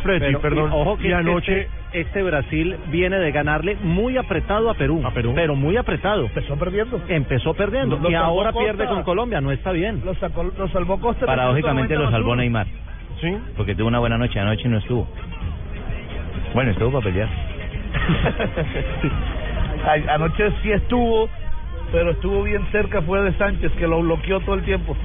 Pero, 0.02 0.40
perdón. 0.40 0.70
y 0.70 0.74
ojo 0.74 0.96
que 0.96 1.04
y 1.04 1.06
es 1.06 1.12
que 1.12 1.18
anoche 1.20 1.60
este, 1.62 2.00
este 2.00 2.22
Brasil 2.22 2.76
viene 2.88 3.18
de 3.18 3.30
ganarle 3.32 3.76
muy 3.82 4.16
apretado 4.16 4.70
a 4.70 4.74
Perú, 4.74 5.02
pero 5.34 5.54
muy 5.54 5.76
apretado. 5.76 6.24
Empezó 6.26 6.56
perdiendo. 6.56 7.00
Empezó 7.08 7.54
perdiendo 7.54 7.98
Lo 7.98 8.10
y 8.10 8.14
ahora 8.14 8.52
Costa. 8.52 8.64
pierde 8.72 8.86
con 8.86 9.02
Colombia, 9.02 9.40
no 9.40 9.50
está 9.52 9.72
bien. 9.72 10.02
Lo, 10.04 10.14
sacó, 10.16 10.44
lo 10.44 10.68
salvó 10.68 10.98
Costa. 11.00 11.26
paradójicamente 11.26 11.94
lo 11.96 12.10
salvó 12.10 12.36
Neymar 12.36 12.66
sí 13.20 13.32
porque 13.56 13.74
tuvo 13.76 13.86
una 13.88 14.00
buena 14.00 14.18
noche 14.18 14.40
anoche 14.40 14.68
no 14.68 14.78
estuvo 14.78 15.06
bueno 16.52 16.72
estuvo 16.72 16.90
para 16.90 17.04
pelear 17.04 17.28
Anoche 20.08 20.50
sí 20.62 20.72
estuvo, 20.72 21.28
pero 21.92 22.10
estuvo 22.12 22.42
bien 22.42 22.66
cerca, 22.72 23.02
fue 23.02 23.20
de 23.22 23.32
Sánchez, 23.34 23.72
que 23.72 23.86
lo 23.86 24.00
bloqueó 24.00 24.40
todo 24.40 24.54
el 24.56 24.62
tiempo. 24.64 24.96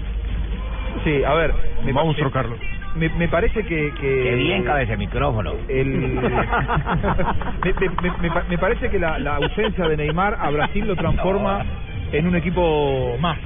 Sí, 1.03 1.23
a 1.23 1.33
ver. 1.33 1.53
Me 1.85 1.93
Monstruo, 1.93 2.29
me- 2.29 2.33
Carlos. 2.33 2.59
Me, 2.95 3.07
me 3.09 3.27
parece 3.27 3.63
que, 3.63 3.93
que... 3.93 4.23
Qué 4.23 4.35
bien 4.35 4.63
cabeza 4.63 4.91
de 4.93 4.97
micrófono. 4.97 5.53
El... 5.67 5.87
me, 5.99 7.73
me- 7.73 7.89
me- 8.01 8.17
me 8.21 8.31
pa- 8.31 8.43
me 8.49 8.57
parece 8.57 8.89
que 8.89 8.99
la, 8.99 9.19
la 9.19 9.35
ausencia 9.37 9.87
de 9.87 9.95
Neymar 9.97 10.37
a 10.39 10.49
Brasil 10.49 10.85
lo 10.87 10.95
transforma 10.95 11.63
en 12.11 12.27
un 12.27 12.35
equipo 12.35 13.15
más. 13.19 13.37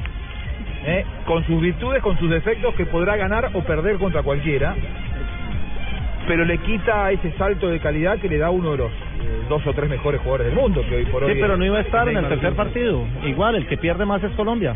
¿eh? 0.86 1.06
Con 1.26 1.44
sus 1.46 1.62
virtudes, 1.62 2.02
con 2.02 2.18
sus 2.18 2.30
defectos, 2.30 2.74
que 2.76 2.86
podrá 2.86 3.16
ganar 3.18 3.50
o 3.54 3.62
perder 3.64 3.98
contra 3.98 4.24
cualquiera. 4.24 4.76
Pero 6.26 6.46
le 6.46 6.58
quita 6.60 7.12
ese 7.12 7.32
salto 7.34 7.68
de 7.70 7.80
calidad 7.82 8.18
que 8.20 8.30
le 8.30 8.38
da 8.38 8.50
uno 8.50 8.72
de 8.72 8.78
los 8.78 8.92
eh, 8.92 8.96
dos 9.50 9.68
o 9.68 9.74
tres 9.74 9.90
mejores 9.90 10.22
jugadores 10.22 10.48
del 10.48 10.56
mundo. 10.56 10.82
Que 10.88 10.96
hoy 10.96 11.06
por 11.06 11.26
Sí, 11.26 11.32
hoy 11.32 11.38
pero 11.42 11.54
es- 11.54 11.60
no 11.60 11.66
iba 11.66 11.80
a 11.80 11.82
estar 11.82 12.08
en 12.08 12.16
el 12.16 12.28
tercer 12.30 12.54
partido. 12.56 13.06
Igual, 13.26 13.56
el 13.56 13.68
que 13.68 13.78
pierde 13.78 14.06
más 14.06 14.24
es 14.24 14.32
Colombia. 14.32 14.74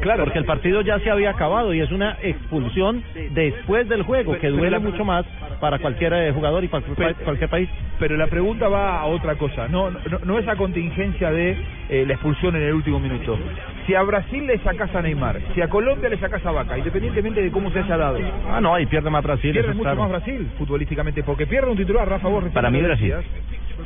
Claro. 0.00 0.24
Porque 0.24 0.38
el 0.38 0.44
partido 0.44 0.80
ya 0.82 0.98
se 1.00 1.10
había 1.10 1.30
acabado 1.30 1.72
y 1.74 1.80
es 1.80 1.90
una 1.90 2.16
expulsión 2.22 3.02
después 3.30 3.88
del 3.88 4.02
juego 4.02 4.32
que 4.34 4.40
Pero 4.40 4.56
duele 4.56 4.70
la- 4.70 4.78
mucho 4.78 5.04
más 5.04 5.24
para 5.60 5.78
cualquier 5.78 6.32
jugador 6.34 6.64
y 6.64 6.68
para 6.68 6.84
cualquier, 6.84 7.14
cualquier 7.24 7.50
país. 7.50 7.68
Pero 7.98 8.16
la 8.16 8.26
pregunta 8.26 8.68
va 8.68 9.00
a 9.00 9.06
otra 9.06 9.34
cosa, 9.36 9.68
no, 9.68 9.90
no, 9.90 9.98
no 10.24 10.38
esa 10.38 10.54
contingencia 10.56 11.30
de 11.30 11.56
eh, 11.88 12.04
la 12.06 12.12
expulsión 12.14 12.54
en 12.56 12.62
el 12.62 12.74
último 12.74 12.98
minuto. 13.00 13.38
Si 13.86 13.94
a 13.94 14.02
Brasil 14.02 14.46
le 14.46 14.58
sacas 14.58 14.94
a 14.94 15.00
Neymar, 15.02 15.40
si 15.54 15.62
a 15.62 15.68
Colombia 15.68 16.08
le 16.10 16.18
sacas 16.18 16.44
a 16.44 16.50
Vaca, 16.50 16.76
independientemente 16.76 17.42
de 17.42 17.50
cómo 17.50 17.70
se 17.70 17.78
haya 17.80 17.96
dado, 17.96 18.18
Ah, 18.50 18.60
no, 18.60 18.74
ahí 18.74 18.86
pierde 18.86 19.08
más 19.10 19.22
Brasil. 19.24 19.52
pierde 19.52 19.68
mucho 19.72 19.82
claro. 19.82 20.00
más 20.02 20.10
Brasil 20.10 20.48
futbolísticamente, 20.58 21.22
porque 21.22 21.46
pierde 21.46 21.70
un 21.70 21.76
titular, 21.76 22.08
Rafa 22.08 22.28
vos 22.28 22.44
Para 22.52 22.70
mí 22.70 22.82
Brasil. 22.82 23.14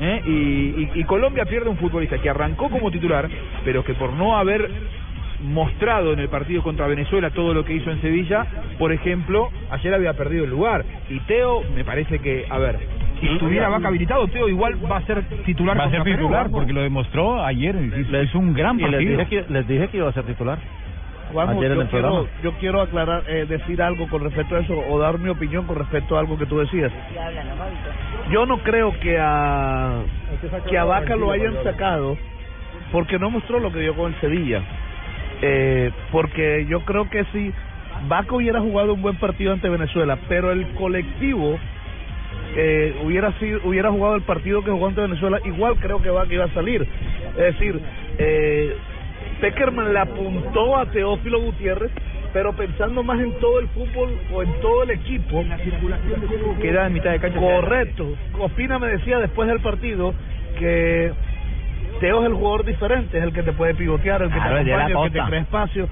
¿eh? 0.00 0.22
y, 0.26 0.30
y, 0.30 0.90
y 0.94 1.04
Colombia 1.04 1.44
pierde 1.44 1.68
un 1.68 1.76
futbolista 1.76 2.18
que 2.18 2.30
arrancó 2.30 2.68
como 2.70 2.90
titular, 2.90 3.28
pero 3.64 3.84
que 3.84 3.94
por 3.94 4.12
no 4.12 4.36
haber 4.36 4.68
mostrado 5.42 6.12
en 6.12 6.18
el 6.20 6.28
partido 6.28 6.62
contra 6.62 6.86
Venezuela 6.86 7.30
todo 7.30 7.54
lo 7.54 7.64
que 7.64 7.74
hizo 7.74 7.90
en 7.90 8.00
Sevilla, 8.00 8.46
por 8.78 8.92
ejemplo, 8.92 9.50
ayer 9.70 9.94
había 9.94 10.12
perdido 10.14 10.44
el 10.44 10.50
lugar. 10.50 10.84
Y 11.08 11.18
Teo, 11.20 11.62
me 11.74 11.84
parece 11.84 12.18
que, 12.18 12.46
a 12.48 12.58
ver, 12.58 12.78
si 13.20 13.26
estuviera 13.28 13.68
Vaca 13.68 13.88
habilitado, 13.88 14.26
Teo 14.28 14.48
igual 14.48 14.74
va 14.90 14.98
a 14.98 15.02
ser 15.02 15.22
titular 15.44 15.78
Va 15.78 15.84
a 15.84 15.90
ser 15.90 16.02
Perú, 16.02 16.16
titular 16.18 16.50
porque 16.50 16.72
lo 16.72 16.80
demostró 16.82 17.44
ayer. 17.44 17.76
hizo- 17.98 18.22
hizo 18.22 18.38
un 18.38 18.54
gran 18.54 18.78
Y 18.78 18.82
les 18.82 18.90
partido. 18.92 19.18
dije, 19.18 19.26
que, 19.46 19.52
les 19.52 19.66
dije 19.68 19.88
que 19.88 19.96
iba 19.98 20.08
a 20.08 20.12
ser 20.12 20.24
titular. 20.24 20.58
Vamos, 21.32 21.58
Ayer 21.58 21.70
en 21.70 21.76
yo, 21.76 21.82
el 21.82 21.88
quiero, 21.88 22.28
yo 22.42 22.52
quiero 22.54 22.80
aclarar, 22.80 23.22
eh, 23.28 23.46
decir 23.48 23.80
algo 23.82 24.08
con 24.08 24.24
respecto 24.24 24.56
a 24.56 24.60
eso 24.60 24.74
o 24.76 24.98
dar 24.98 25.16
mi 25.20 25.28
opinión 25.28 25.64
con 25.64 25.76
respecto 25.76 26.16
a 26.16 26.20
algo 26.20 26.36
que 26.36 26.44
tú 26.46 26.58
decías. 26.58 26.90
Yo 28.32 28.46
no 28.46 28.58
creo 28.58 28.98
que 28.98 29.16
a 29.16 30.02
que 30.68 30.76
a 30.76 30.84
Vaca 30.84 31.14
lo 31.14 31.30
hayan 31.30 31.54
sacado 31.62 32.16
porque 32.90 33.18
no 33.20 33.30
mostró 33.30 33.60
lo 33.60 33.70
que 33.70 33.78
dio 33.78 33.94
con 33.94 34.12
el 34.12 34.20
Sevilla. 34.20 34.60
Eh, 35.42 35.90
porque 36.12 36.66
yo 36.68 36.80
creo 36.84 37.08
que 37.08 37.24
si 37.32 37.52
Vaca 38.08 38.34
hubiera 38.34 38.60
jugado 38.60 38.94
un 38.94 39.02
buen 39.02 39.16
partido 39.16 39.52
ante 39.52 39.68
Venezuela, 39.68 40.18
pero 40.28 40.52
el 40.52 40.66
colectivo 40.74 41.58
eh, 42.56 42.94
hubiera 43.04 43.32
sido 43.38 43.60
hubiera 43.64 43.90
jugado 43.90 44.16
el 44.16 44.22
partido 44.22 44.62
que 44.62 44.70
jugó 44.70 44.88
ante 44.88 45.00
Venezuela, 45.00 45.38
igual 45.44 45.76
creo 45.76 46.02
que 46.02 46.10
Vaca 46.10 46.32
iba 46.32 46.44
a 46.44 46.54
salir. 46.54 46.86
Es 47.32 47.54
decir, 47.54 47.80
eh, 48.18 48.76
Peckerman 49.40 49.92
le 49.92 49.98
apuntó 49.98 50.76
a 50.76 50.86
Teófilo 50.86 51.40
Gutiérrez, 51.40 51.90
pero 52.32 52.52
pensando 52.52 53.02
más 53.02 53.20
en 53.20 53.32
todo 53.38 53.60
el 53.60 53.68
fútbol 53.68 54.18
o 54.32 54.42
en 54.42 54.60
todo 54.60 54.82
el 54.82 54.90
equipo. 54.90 55.44
Queda 56.60 56.86
en 56.86 56.92
mitad 56.92 57.12
de 57.12 57.20
cancha. 57.20 57.38
Correcto. 57.38 58.14
Ospina 58.38 58.78
me 58.78 58.88
decía 58.88 59.18
después 59.18 59.48
del 59.48 59.60
partido 59.60 60.14
que 60.58 61.12
Teo 61.98 62.20
es 62.20 62.26
el 62.28 62.34
jugador 62.34 62.64
diferente, 62.64 63.18
es 63.18 63.24
el 63.24 63.32
que 63.32 63.42
te 63.42 63.52
puede 63.52 63.74
pivotear, 63.74 64.22
el 64.22 64.28
que 64.28 64.34
Claro, 64.34 64.50
te 64.64 64.72
acompaña, 64.72 64.86
el 64.86 65.10
que 65.12 65.18
te 65.20 65.26
crea 65.26 65.40
espacio. 65.40 65.88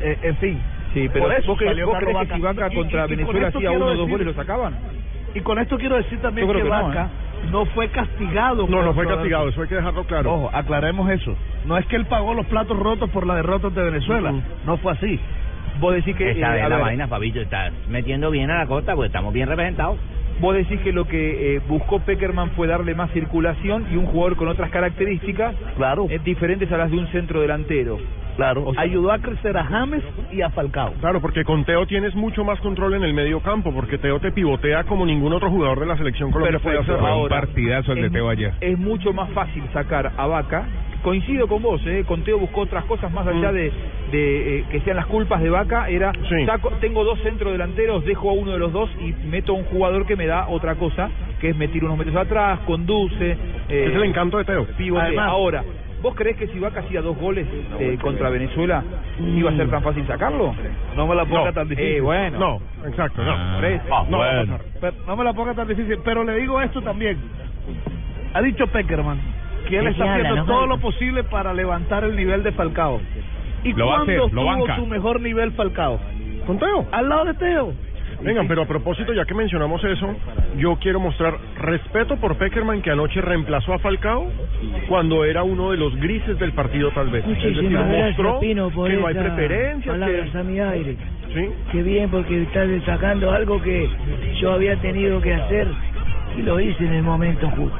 Eh, 0.00 0.18
en 0.22 0.36
fin. 0.36 0.60
Sí, 0.92 1.08
pero 1.12 1.24
Por 1.26 1.34
eso 1.34 1.48
¿vos, 1.52 1.58
salió 1.64 1.86
vos 1.86 1.96
crees 1.98 2.16
que 2.18 2.34
si 2.36 2.40
Vaca. 2.40 2.60
Vaca 2.62 2.72
Y- 2.72 2.76
contra 2.76 3.00
y- 3.00 3.04
y 3.04 3.16
Venezuela 3.16 3.48
hacía 3.48 3.70
uno 3.72 3.86
o 3.86 3.94
dos 3.94 4.08
goles 4.08 4.26
lo 4.28 4.34
sacaban? 4.34 4.74
Y 5.34 5.40
con 5.40 5.58
esto 5.58 5.76
quiero 5.76 5.96
decir 5.96 6.20
también 6.20 6.46
que, 6.46 6.54
que 6.54 6.62
no, 6.62 6.70
Vaca 6.70 7.08
no, 7.50 7.66
fue 7.66 7.88
castigado. 7.88 8.66
No, 8.68 8.82
no 8.82 8.94
fue 8.94 9.06
castigado, 9.06 9.48
eso 9.48 9.62
hay 9.62 9.68
que 9.68 9.74
dejarlo 9.74 10.04
claro. 10.04 10.32
Ojo, 10.34 10.50
aclaremos 10.52 11.10
eso. 11.10 11.36
No 11.64 11.76
es 11.76 11.84
que 11.86 11.96
él 11.96 12.06
pagó 12.06 12.32
los 12.34 12.46
platos 12.46 12.78
rotos 12.78 13.10
por 13.10 13.26
la 13.26 13.34
derrota 13.34 13.70
de 13.70 13.82
Venezuela. 13.82 14.32
No 14.64 14.76
fue 14.78 14.92
así. 14.92 15.18
Vos 15.80 15.92
decís 15.94 16.14
que... 16.14 16.30
esa 16.30 16.56
eh, 16.56 16.60
la 16.68 16.76
ver, 16.76 16.80
vaina 16.84 17.08
Fabito 17.08 17.40
estás 17.40 17.72
metiendo 17.88 18.30
bien 18.30 18.48
a 18.52 18.58
la 18.58 18.66
costa 18.66 18.94
porque 18.94 19.08
estamos 19.08 19.32
bien 19.34 19.48
representados 19.48 19.98
Vos 20.40 20.54
decís 20.54 20.80
que 20.80 20.92
lo 20.92 21.06
que 21.06 21.56
eh, 21.56 21.60
buscó 21.68 22.00
Peckerman 22.00 22.50
fue 22.50 22.66
darle 22.66 22.94
más 22.94 23.10
circulación 23.12 23.86
y 23.92 23.96
un 23.96 24.06
jugador 24.06 24.36
con 24.36 24.48
otras 24.48 24.70
características 24.70 25.54
claro. 25.76 26.06
diferentes 26.24 26.70
a 26.72 26.76
las 26.76 26.90
de 26.90 26.98
un 26.98 27.06
centro 27.08 27.40
delantero. 27.40 27.98
Claro, 28.36 28.72
ayudó 28.76 29.12
a 29.12 29.18
crecer 29.18 29.56
a 29.56 29.64
James 29.64 30.02
y 30.32 30.42
a 30.42 30.50
Falcao. 30.50 30.92
Claro, 31.00 31.20
porque 31.20 31.44
con 31.44 31.64
Teo 31.64 31.86
tienes 31.86 32.14
mucho 32.14 32.44
más 32.44 32.58
control 32.60 32.94
en 32.94 33.04
el 33.04 33.14
medio 33.14 33.40
campo, 33.40 33.72
porque 33.72 33.96
Teo 33.98 34.18
te 34.18 34.32
pivotea 34.32 34.84
como 34.84 35.06
ningún 35.06 35.32
otro 35.32 35.50
jugador 35.50 35.80
de 35.80 35.86
la 35.86 35.96
selección 35.96 36.32
colombiana 36.32 36.58
puede 36.58 36.78
hacerlo. 36.78 37.06
Ahora, 37.06 37.40
partidazo 37.40 37.92
el 37.92 38.02
de 38.02 38.10
Teo 38.10 38.28
ayer. 38.28 38.52
Es 38.60 38.78
mucho 38.78 39.12
más 39.12 39.30
fácil 39.30 39.62
sacar 39.72 40.12
a 40.16 40.26
Vaca. 40.26 40.66
Coincido 41.04 41.46
con 41.46 41.62
vos, 41.62 41.80
¿eh? 41.86 42.02
con 42.08 42.22
Teo 42.24 42.38
buscó 42.38 42.62
otras 42.62 42.84
cosas 42.86 43.12
más 43.12 43.26
allá 43.26 43.52
Mm. 43.52 43.54
de, 43.54 43.72
de 44.10 44.58
eh, 44.60 44.64
que 44.70 44.80
sean 44.80 44.96
las 44.96 45.04
culpas 45.06 45.40
de 45.42 45.50
Vaca 45.50 45.86
era 45.88 46.12
saco- 46.46 46.72
tengo 46.80 47.04
dos 47.04 47.20
centrodelanteros, 47.20 48.04
dejo 48.06 48.30
a 48.30 48.32
uno 48.32 48.52
de 48.52 48.58
los 48.58 48.72
dos 48.72 48.88
y 49.00 49.12
meto 49.26 49.52
a 49.52 49.56
un 49.56 49.64
jugador 49.64 50.06
que 50.06 50.16
me 50.16 50.26
da 50.26 50.48
otra 50.48 50.74
cosa, 50.76 51.10
que 51.40 51.50
es 51.50 51.56
me 51.56 51.68
tiro 51.68 51.86
unos 51.86 51.98
metros 51.98 52.16
atrás, 52.16 52.60
conduce. 52.60 53.32
eh, 53.68 53.84
Es 53.88 53.94
el 53.94 54.02
encanto 54.04 54.38
de 54.38 54.44
Teo. 54.44 54.66
Además- 54.98 55.28
Ahora, 55.28 55.62
¿vos 56.02 56.14
creés 56.14 56.38
que 56.38 56.46
si 56.46 56.58
Vaca 56.58 56.80
hacía 56.80 57.02
dos 57.02 57.18
goles 57.18 57.46
eh, 57.78 57.98
contra 58.00 58.30
Venezuela 58.30 58.82
iba 59.20 59.50
a 59.50 59.56
ser 59.56 59.68
tan 59.68 59.82
fácil 59.82 60.06
sacarlo? 60.06 60.54
No 60.96 61.06
me 61.06 61.14
la 61.14 61.26
ponga 61.26 61.44
No. 61.46 61.52
tan 61.52 61.68
difícil. 61.68 61.96
Eh, 61.96 62.00
bueno. 62.00 62.38
No, 62.38 62.88
exacto, 62.88 63.22
no. 63.22 63.62
Eso. 63.62 63.84
No 64.08 64.16
bueno. 64.16 64.58
no 65.06 65.16
me 65.16 65.24
la 65.24 65.32
ponga 65.34 65.52
tan 65.52 65.68
difícil, 65.68 65.98
pero 66.02 66.24
le 66.24 66.36
digo 66.36 66.62
esto 66.62 66.80
también. 66.80 67.18
Ha 68.32 68.40
dicho 68.40 68.66
Peckerman 68.68 69.18
que 69.68 69.78
él 69.78 69.84
¿De 69.84 69.90
está 69.90 70.04
habla, 70.04 70.14
haciendo 70.30 70.36
no, 70.36 70.44
todo 70.58 70.66
lo 70.66 70.78
posible 70.78 71.24
para 71.24 71.52
levantar 71.54 72.04
el 72.04 72.16
nivel 72.16 72.42
de 72.42 72.52
Falcao. 72.52 73.00
¿Y 73.64 73.72
Lo 73.72 73.86
cuándo 73.86 74.02
hacer, 74.04 74.18
lo 74.18 74.28
tuvo 74.28 74.44
banca. 74.44 74.76
su 74.76 74.86
mejor 74.86 75.20
nivel 75.20 75.52
Falcao? 75.52 75.98
¿Con 76.46 76.58
Teo? 76.58 76.86
Al 76.92 77.08
lado 77.08 77.24
de 77.24 77.34
Teo. 77.34 77.72
Vengan, 78.22 78.46
pero 78.46 78.62
a 78.62 78.66
propósito, 78.66 79.12
ya 79.12 79.24
que 79.24 79.34
mencionamos 79.34 79.82
eso, 79.84 80.14
yo 80.56 80.76
quiero 80.76 81.00
mostrar 81.00 81.36
respeto 81.60 82.16
por 82.16 82.36
Peckerman 82.36 82.80
que 82.80 82.90
anoche 82.90 83.20
reemplazó 83.20 83.74
a 83.74 83.78
Falcao 83.78 84.26
cuando 84.88 85.24
era 85.24 85.42
uno 85.42 85.72
de 85.72 85.76
los 85.78 85.94
grises 85.96 86.38
del 86.38 86.52
partido 86.52 86.90
tal 86.92 87.08
vez. 87.10 87.22
es 87.24 87.30
decir, 87.34 87.48
Muchísimas 87.50 87.88
gracias, 87.88 88.06
mostró 88.18 88.40
Pino, 88.40 88.70
por 88.70 88.88
que 88.90 88.96
no 88.96 89.06
hay 89.06 89.14
palabras 89.14 90.30
que- 90.30 90.38
a 90.38 90.42
mi 90.42 90.60
aire. 90.60 90.96
Sí. 91.34 91.48
Qué 91.72 91.82
bien, 91.82 92.08
porque 92.10 92.42
estás 92.42 92.68
destacando 92.68 93.30
algo 93.30 93.60
que 93.60 93.88
yo 94.40 94.52
había 94.52 94.76
tenido 94.76 95.20
que 95.20 95.34
hacer 95.34 95.66
y 96.38 96.42
lo 96.42 96.60
hice 96.60 96.84
en 96.86 96.94
el 96.94 97.02
momento 97.02 97.48
justo. 97.50 97.76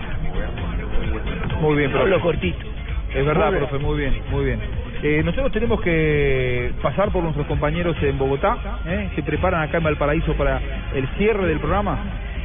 Muy 1.64 1.76
bien, 1.76 1.90
profe. 1.90 2.04
Hablo 2.04 2.20
cortito. 2.20 2.66
Es 3.14 3.24
verdad, 3.24 3.50
Muy 3.50 3.58
profe, 3.58 3.78
muy 3.78 3.98
bien, 3.98 4.14
muy 4.30 4.44
bien. 4.44 4.60
Eh, 5.02 5.22
nosotros 5.24 5.52
tenemos 5.52 5.80
que 5.80 6.72
pasar 6.82 7.10
por 7.10 7.22
nuestros 7.22 7.46
compañeros 7.46 7.96
en 8.02 8.18
Bogotá, 8.18 8.80
¿eh? 8.86 9.10
se 9.14 9.22
preparan 9.22 9.62
acá 9.62 9.78
en 9.78 9.84
Valparaíso 9.84 10.34
para 10.34 10.60
el 10.94 11.06
cierre 11.16 11.46
del 11.46 11.58
programa 11.58 11.98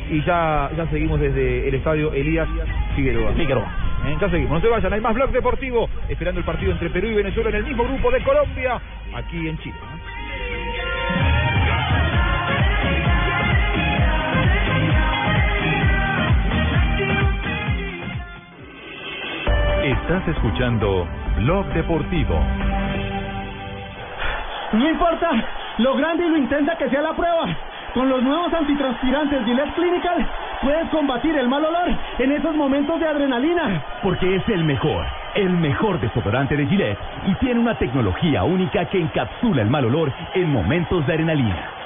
y 0.10 0.22
ya, 0.24 0.70
ya 0.76 0.88
seguimos 0.88 1.20
desde 1.20 1.68
el 1.68 1.76
estadio 1.76 2.14
Elías 2.14 2.48
Figueroa. 2.96 3.34
Figueroa. 3.34 3.68
Eh, 4.08 4.18
Ya 4.22 4.30
seguimos, 4.30 4.52
no 4.52 4.62
se 4.62 4.68
vayan, 4.70 4.94
hay 4.94 5.02
más 5.02 5.14
blog 5.14 5.32
deportivo 5.32 5.90
esperando 6.08 6.40
el 6.40 6.46
partido 6.46 6.72
entre 6.72 6.90
Perú 6.90 7.08
y 7.08 7.16
Venezuela 7.16 7.50
en 7.50 7.56
el 7.58 7.64
mismo 7.66 7.84
grupo 7.84 8.12
de 8.12 8.24
Colombia, 8.24 8.80
aquí 9.16 9.48
en 9.48 9.58
Chile. 9.60 9.76
Estás 20.10 20.28
escuchando 20.30 21.08
Blog 21.36 21.68
Deportivo. 21.68 22.34
No 24.74 24.90
importa 24.90 25.30
lo 25.78 25.96
grande 25.98 26.26
y 26.26 26.30
lo 26.30 26.38
intensa 26.38 26.76
que 26.78 26.90
sea 26.90 27.04
la 27.04 27.14
prueba. 27.14 27.46
Con 27.94 28.10
los 28.10 28.24
nuevos 28.24 28.52
antitranspirantes 28.52 29.46
Gillette 29.46 29.76
Clinical 29.76 30.28
puedes 30.64 30.90
combatir 30.90 31.38
el 31.38 31.48
mal 31.48 31.64
olor 31.64 31.90
en 32.18 32.32
esos 32.32 32.56
momentos 32.56 33.00
de 33.00 33.08
adrenalina. 33.08 33.84
Porque 34.02 34.38
es 34.38 34.50
el 34.50 34.64
mejor, 34.64 35.06
el 35.36 35.52
mejor 35.52 36.00
desodorante 36.00 36.58
de 36.58 36.66
Gillette 36.66 36.98
y 37.28 37.36
tiene 37.36 37.60
una 37.60 37.76
tecnología 37.76 38.44
única 38.44 38.86
que 38.86 39.00
encapsula 39.00 39.62
el 39.62 39.70
mal 39.70 39.86
olor 39.86 40.12
en 40.34 40.52
momentos 40.52 41.06
de 41.06 41.14
adrenalina. 41.14 41.79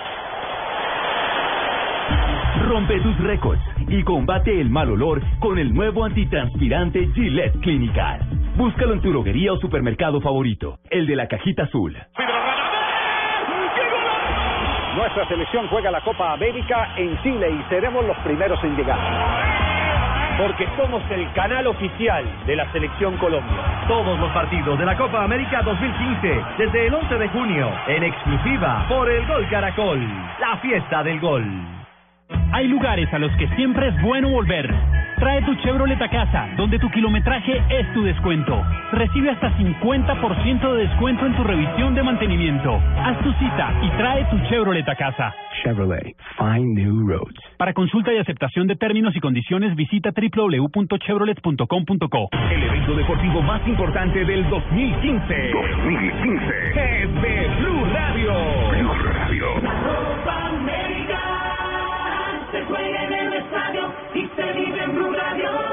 Rompe 2.64 2.98
tus 3.02 3.18
récords 3.18 3.62
y 3.90 4.04
combate 4.04 4.62
el 4.62 4.70
mal 4.70 4.90
olor 4.90 5.22
con 5.40 5.60
el 5.60 5.74
nuevo 5.74 6.06
antitranspirante 6.06 7.10
Gillette 7.14 7.60
Clinical. 7.60 8.22
Búscalo 8.56 8.94
en 8.94 9.02
tu 9.02 9.10
droguería 9.10 9.52
o 9.52 9.58
supermercado 9.58 10.22
favorito, 10.22 10.80
el 10.90 11.06
de 11.06 11.16
la 11.18 11.28
cajita 11.28 11.64
azul. 11.64 11.94
Nuestra 14.96 15.28
selección 15.28 15.68
juega 15.68 15.92
la 15.92 16.00
Copa 16.02 16.32
América 16.32 16.94
en 16.96 17.22
Chile 17.22 17.52
y 17.52 17.70
seremos 17.70 18.06
los 18.06 18.18
primeros 18.20 18.64
en 18.64 18.78
llegar. 18.78 18.98
Porque 20.38 20.66
somos 20.78 21.04
el 21.12 21.32
canal 21.34 21.68
oficial 21.68 22.24
de 22.46 22.56
la 22.56 22.72
selección 22.72 23.18
Colombia. 23.18 23.86
Todos 23.90 24.18
los 24.18 24.32
partidos 24.32 24.80
de 24.80 24.86
la 24.86 24.96
Copa 24.96 25.26
América 25.26 25.62
2015, 25.64 26.42
desde 26.58 26.88
el 26.88 26.94
11 26.94 27.18
de 27.18 27.28
junio, 27.28 27.72
en 27.88 28.04
exclusiva 28.04 28.86
por 28.88 29.12
el 29.12 29.28
Gol 29.28 29.48
Caracol, 29.50 30.00
la 30.40 30.58
fiesta 30.58 31.04
del 31.04 31.20
gol. 31.20 31.83
Hay 32.52 32.68
lugares 32.68 33.08
a 33.14 33.20
los 33.20 33.32
que 33.38 33.48
siempre 33.56 33.88
es 33.88 34.02
bueno 34.02 34.30
volver. 34.30 34.70
Trae 35.18 35.42
tu 35.44 35.56
Chevrolet 35.56 36.02
a 36.02 36.10
casa, 36.10 36.50
donde 36.58 36.78
tu 36.80 36.90
kilometraje 36.90 37.62
es 37.70 37.94
tu 37.94 38.04
descuento. 38.04 38.62
Recibe 38.92 39.30
hasta 39.32 39.56
50% 39.58 40.74
de 40.74 40.88
descuento 40.88 41.26
en 41.26 41.34
tu 41.36 41.44
revisión 41.44 41.96
de 41.96 42.04
mantenimiento. 42.04 42.80
Haz 42.98 43.18
tu 43.20 43.32
cita 43.34 43.74
y 43.82 43.90
trae 43.98 44.24
tu 44.26 44.38
Chevrolet 44.50 44.88
a 44.88 44.96
casa. 44.96 45.34
Chevrolet, 45.64 46.16
find 46.38 46.78
new 46.78 47.08
roads. 47.08 47.40
Para 47.58 47.74
consulta 47.74 48.14
y 48.14 48.18
aceptación 48.18 48.68
de 48.68 48.76
términos 48.76 49.16
y 49.16 49.20
condiciones, 49.20 49.76
visita 49.76 50.12
www.chevrolet.com.co. 50.12 52.30
El 52.52 52.64
evento 52.64 52.96
deportivo 52.96 53.42
más 53.42 53.66
importante 53.68 54.24
del 54.26 54.48
2015. 54.50 55.52
2015. 55.54 56.46
Es 56.76 57.22
de 57.22 57.48
Blue 57.60 57.86
Radio. 57.94 58.34
Blue 58.72 58.94
Radio. 58.94 59.23
Se 62.54 62.64
juega 62.66 63.04
en 63.06 63.14
el 63.14 63.34
estadio 63.34 63.92
y 64.14 64.28
se 64.36 64.44
vive 64.54 64.84
en 64.84 64.94
Blue 64.94 65.12
Radio. 65.12 65.73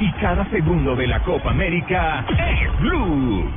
y 0.00 0.10
cada 0.12 0.44
segundo 0.50 0.94
de 0.96 1.06
la 1.06 1.20
Copa 1.20 1.50
América 1.50 2.24
es 2.28 2.80
Blue. 2.80 3.50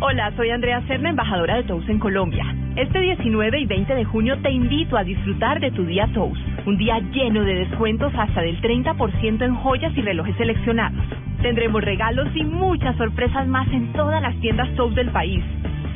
Hola, 0.00 0.32
soy 0.36 0.50
Andrea 0.50 0.82
Serna, 0.86 1.10
embajadora 1.10 1.56
de 1.56 1.64
Tous 1.64 1.88
en 1.88 1.98
Colombia. 1.98 2.44
Este 2.76 3.00
19 3.00 3.60
y 3.60 3.66
20 3.66 3.94
de 3.94 4.04
junio 4.04 4.38
te 4.42 4.50
invito 4.50 4.96
a 4.96 5.04
disfrutar 5.04 5.60
de 5.60 5.70
tu 5.70 5.84
día 5.84 6.08
Tous, 6.14 6.38
un 6.66 6.78
día 6.78 6.98
lleno 7.12 7.42
de 7.44 7.54
descuentos 7.54 8.12
hasta 8.16 8.40
del 8.40 8.60
30% 8.60 9.42
en 9.42 9.54
joyas 9.56 9.92
y 9.96 10.02
relojes 10.02 10.36
seleccionados. 10.36 11.04
Tendremos 11.42 11.82
regalos 11.82 12.28
y 12.34 12.44
muchas 12.44 12.96
sorpresas 12.96 13.46
más 13.46 13.68
en 13.72 13.92
todas 13.92 14.22
las 14.22 14.34
tiendas 14.40 14.68
Tous 14.76 14.94
del 14.94 15.10
país. 15.10 15.44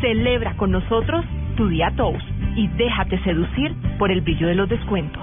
Celebra 0.01 0.55
con 0.57 0.71
nosotros 0.71 1.25
tu 1.57 1.69
día 1.69 1.91
Tous 1.97 2.23
y 2.57 2.69
déjate 2.69 3.19
seducir 3.25 3.75
por 3.99 4.11
el 4.11 4.21
brillo 4.21 4.49
de 4.49 4.55
los 4.55 4.69
descuentos. 4.69 5.23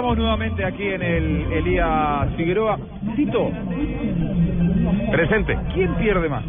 Estamos 0.00 0.16
nuevamente 0.16 0.64
aquí 0.64 0.82
en 0.86 1.02
el 1.02 1.52
Elías 1.52 2.28
Figueroa. 2.34 2.78
Tito, 3.16 3.50
Presente. 5.12 5.58
¿quién 5.74 5.94
pierde 5.96 6.26
más? 6.26 6.42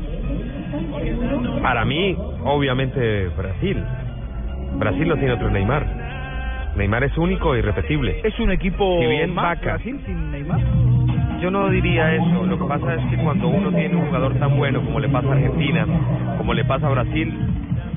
Para 1.62 1.84
mí, 1.84 2.16
obviamente, 2.45 3.28
Brasil. 3.38 3.78
Brasil 4.80 5.06
no 5.06 5.16
tiene 5.18 5.34
otro 5.34 5.49
Neymar. 5.49 5.86
Neymar 6.78 7.04
es 7.04 7.18
único 7.18 7.54
e 7.54 7.60
irrepetible. 7.60 8.22
¿Es 8.24 8.39
un 8.39 8.52
equipo 8.52 8.99
Si 9.02 9.08
bien 9.08 9.34
más 9.36 9.43
Vaca- 9.60 9.74
Brasil 9.74 9.99
sin 10.06 10.32
Neymar? 10.32 10.62
Yo 11.41 11.52
no 11.52 11.68
diría 11.70 12.16
eso. 12.16 12.45
Lo 12.45 12.58
que 12.58 12.64
pasa 12.64 12.93
es 12.95 13.02
que 13.10 13.18
cuando 13.18 13.49
uno 13.49 13.70
tiene 13.74 13.97
un 13.97 14.06
jugador 14.06 14.34
tan 14.36 14.56
bueno 14.58 14.80
como 14.82 14.97
le 15.02 15.10
pasa 15.10 15.28
a 15.28 15.34
Argentina, 15.34 15.86
como 16.38 16.54
le 16.54 16.64
pasa 16.64 16.88
a 16.88 16.91
Brasil, 16.91 17.34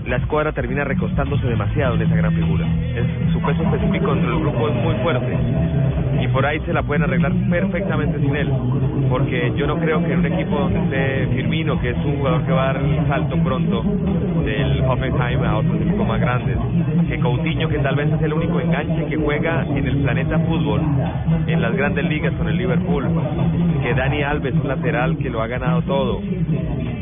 la 0.07 0.17
escuadra 0.17 0.53
termina 0.53 0.85
recostándose 0.85 1.47
demasiado 1.47 1.95
en 1.95 2.03
esa 2.03 2.17
gran 2.17 2.33
figura. 2.33 2.67
Es- 2.95 3.33
su 3.33 3.41
peso 3.41 3.63
específico 3.63 4.15
dentro 4.15 4.31
del 4.31 4.41
grupo 4.41 4.69
es 4.69 4.75
muy 4.77 4.95
fuerte 4.97 5.37
y 6.23 6.29
por 6.29 6.47
ahí 6.47 6.61
se 6.67 6.73
la 6.73 6.83
pueden 6.83 7.03
arreglar 7.05 7.33
perfectamente 7.51 8.19
sin 8.21 8.37
él. 8.37 8.51
Porque 9.09 9.53
yo 9.57 9.67
no 9.67 9.77
creo 9.79 10.03
que 10.05 10.13
en 10.13 10.21
un 10.21 10.27
equipo 10.27 10.59
donde 10.59 10.81
esté 10.81 11.27
Firmino, 11.35 11.81
que 11.81 11.91
es 11.91 11.97
un 12.05 12.17
jugador 12.19 12.43
que 12.45 12.53
va 12.53 12.63
a 12.71 12.73
dar 12.75 12.83
el 12.83 13.07
salto 13.07 13.37
pronto 13.39 13.83
del 14.45 14.83
Hoffenheim 14.87 15.43
a 15.45 15.59
otros 15.59 15.77
equipos 15.81 16.07
más 16.09 16.21
grandes, 16.21 16.57
que 17.09 17.19
Coutinho, 17.19 17.69
que 17.69 17.79
tal 17.79 17.97
vez 17.97 18.13
es 18.13 18.23
el 18.23 18.33
único 18.33 18.61
enganche 18.61 19.07
que 19.07 19.17
juega 19.17 19.65
en 19.75 19.87
el 19.87 19.97
planeta 19.99 20.39
fútbol, 20.41 20.81
en 21.47 21.63
las 21.63 21.75
grandes 21.77 22.05
ligas 22.07 22.33
con 22.35 22.49
el 22.49 22.57
Liverpool, 22.57 23.05
que 23.83 23.95
Dani 23.95 24.23
Alves, 24.23 24.55
un 24.55 24.69
lateral 24.69 25.17
que 25.19 25.31
lo 25.31 25.43
ha 25.43 25.47
ganado 25.47 25.83
todo, 25.83 26.21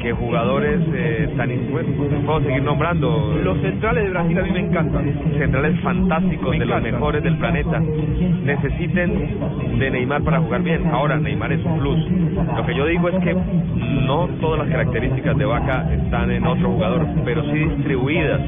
que 0.03 0.13
jugadores 0.13 0.81
eh, 0.95 1.29
tan 1.37 1.51
puedo 2.27 2.41
seguir 2.41 2.63
nombrando 2.63 2.92
Los 2.95 3.59
centrales 3.61 4.05
de 4.05 4.11
Brasil 4.11 4.39
a 4.39 4.43
mí 4.43 4.51
me 4.51 4.61
encantan. 4.61 5.05
centrales 5.39 5.81
fantásticos 5.81 6.51
Me 6.51 6.59
de 6.59 6.67
los 6.67 6.83
mejores 6.83 7.23
del 7.23 7.39
planeta 7.39 7.81
necesiten 7.81 9.79
de 9.79 9.91
Neymar 9.91 10.23
para 10.23 10.41
jugar 10.41 10.63
bien. 10.63 10.87
Ahora 10.89 11.19
Neymar 11.19 11.53
es 11.53 11.65
un 11.65 11.79
plus. 11.79 11.99
Lo 12.57 12.67
que 12.67 12.75
yo 12.75 12.87
digo 12.87 13.09
es 13.09 13.19
que 13.25 13.35
no 13.35 14.29
todas 14.41 14.61
las 14.61 14.69
características 14.69 15.37
de 15.39 15.45
Vaca 15.45 15.89
están 15.93 16.31
en 16.31 16.47
otro 16.47 16.71
jugador, 16.71 17.07
pero 17.25 17.43
sí 17.45 17.59
distribuidas. 17.59 18.41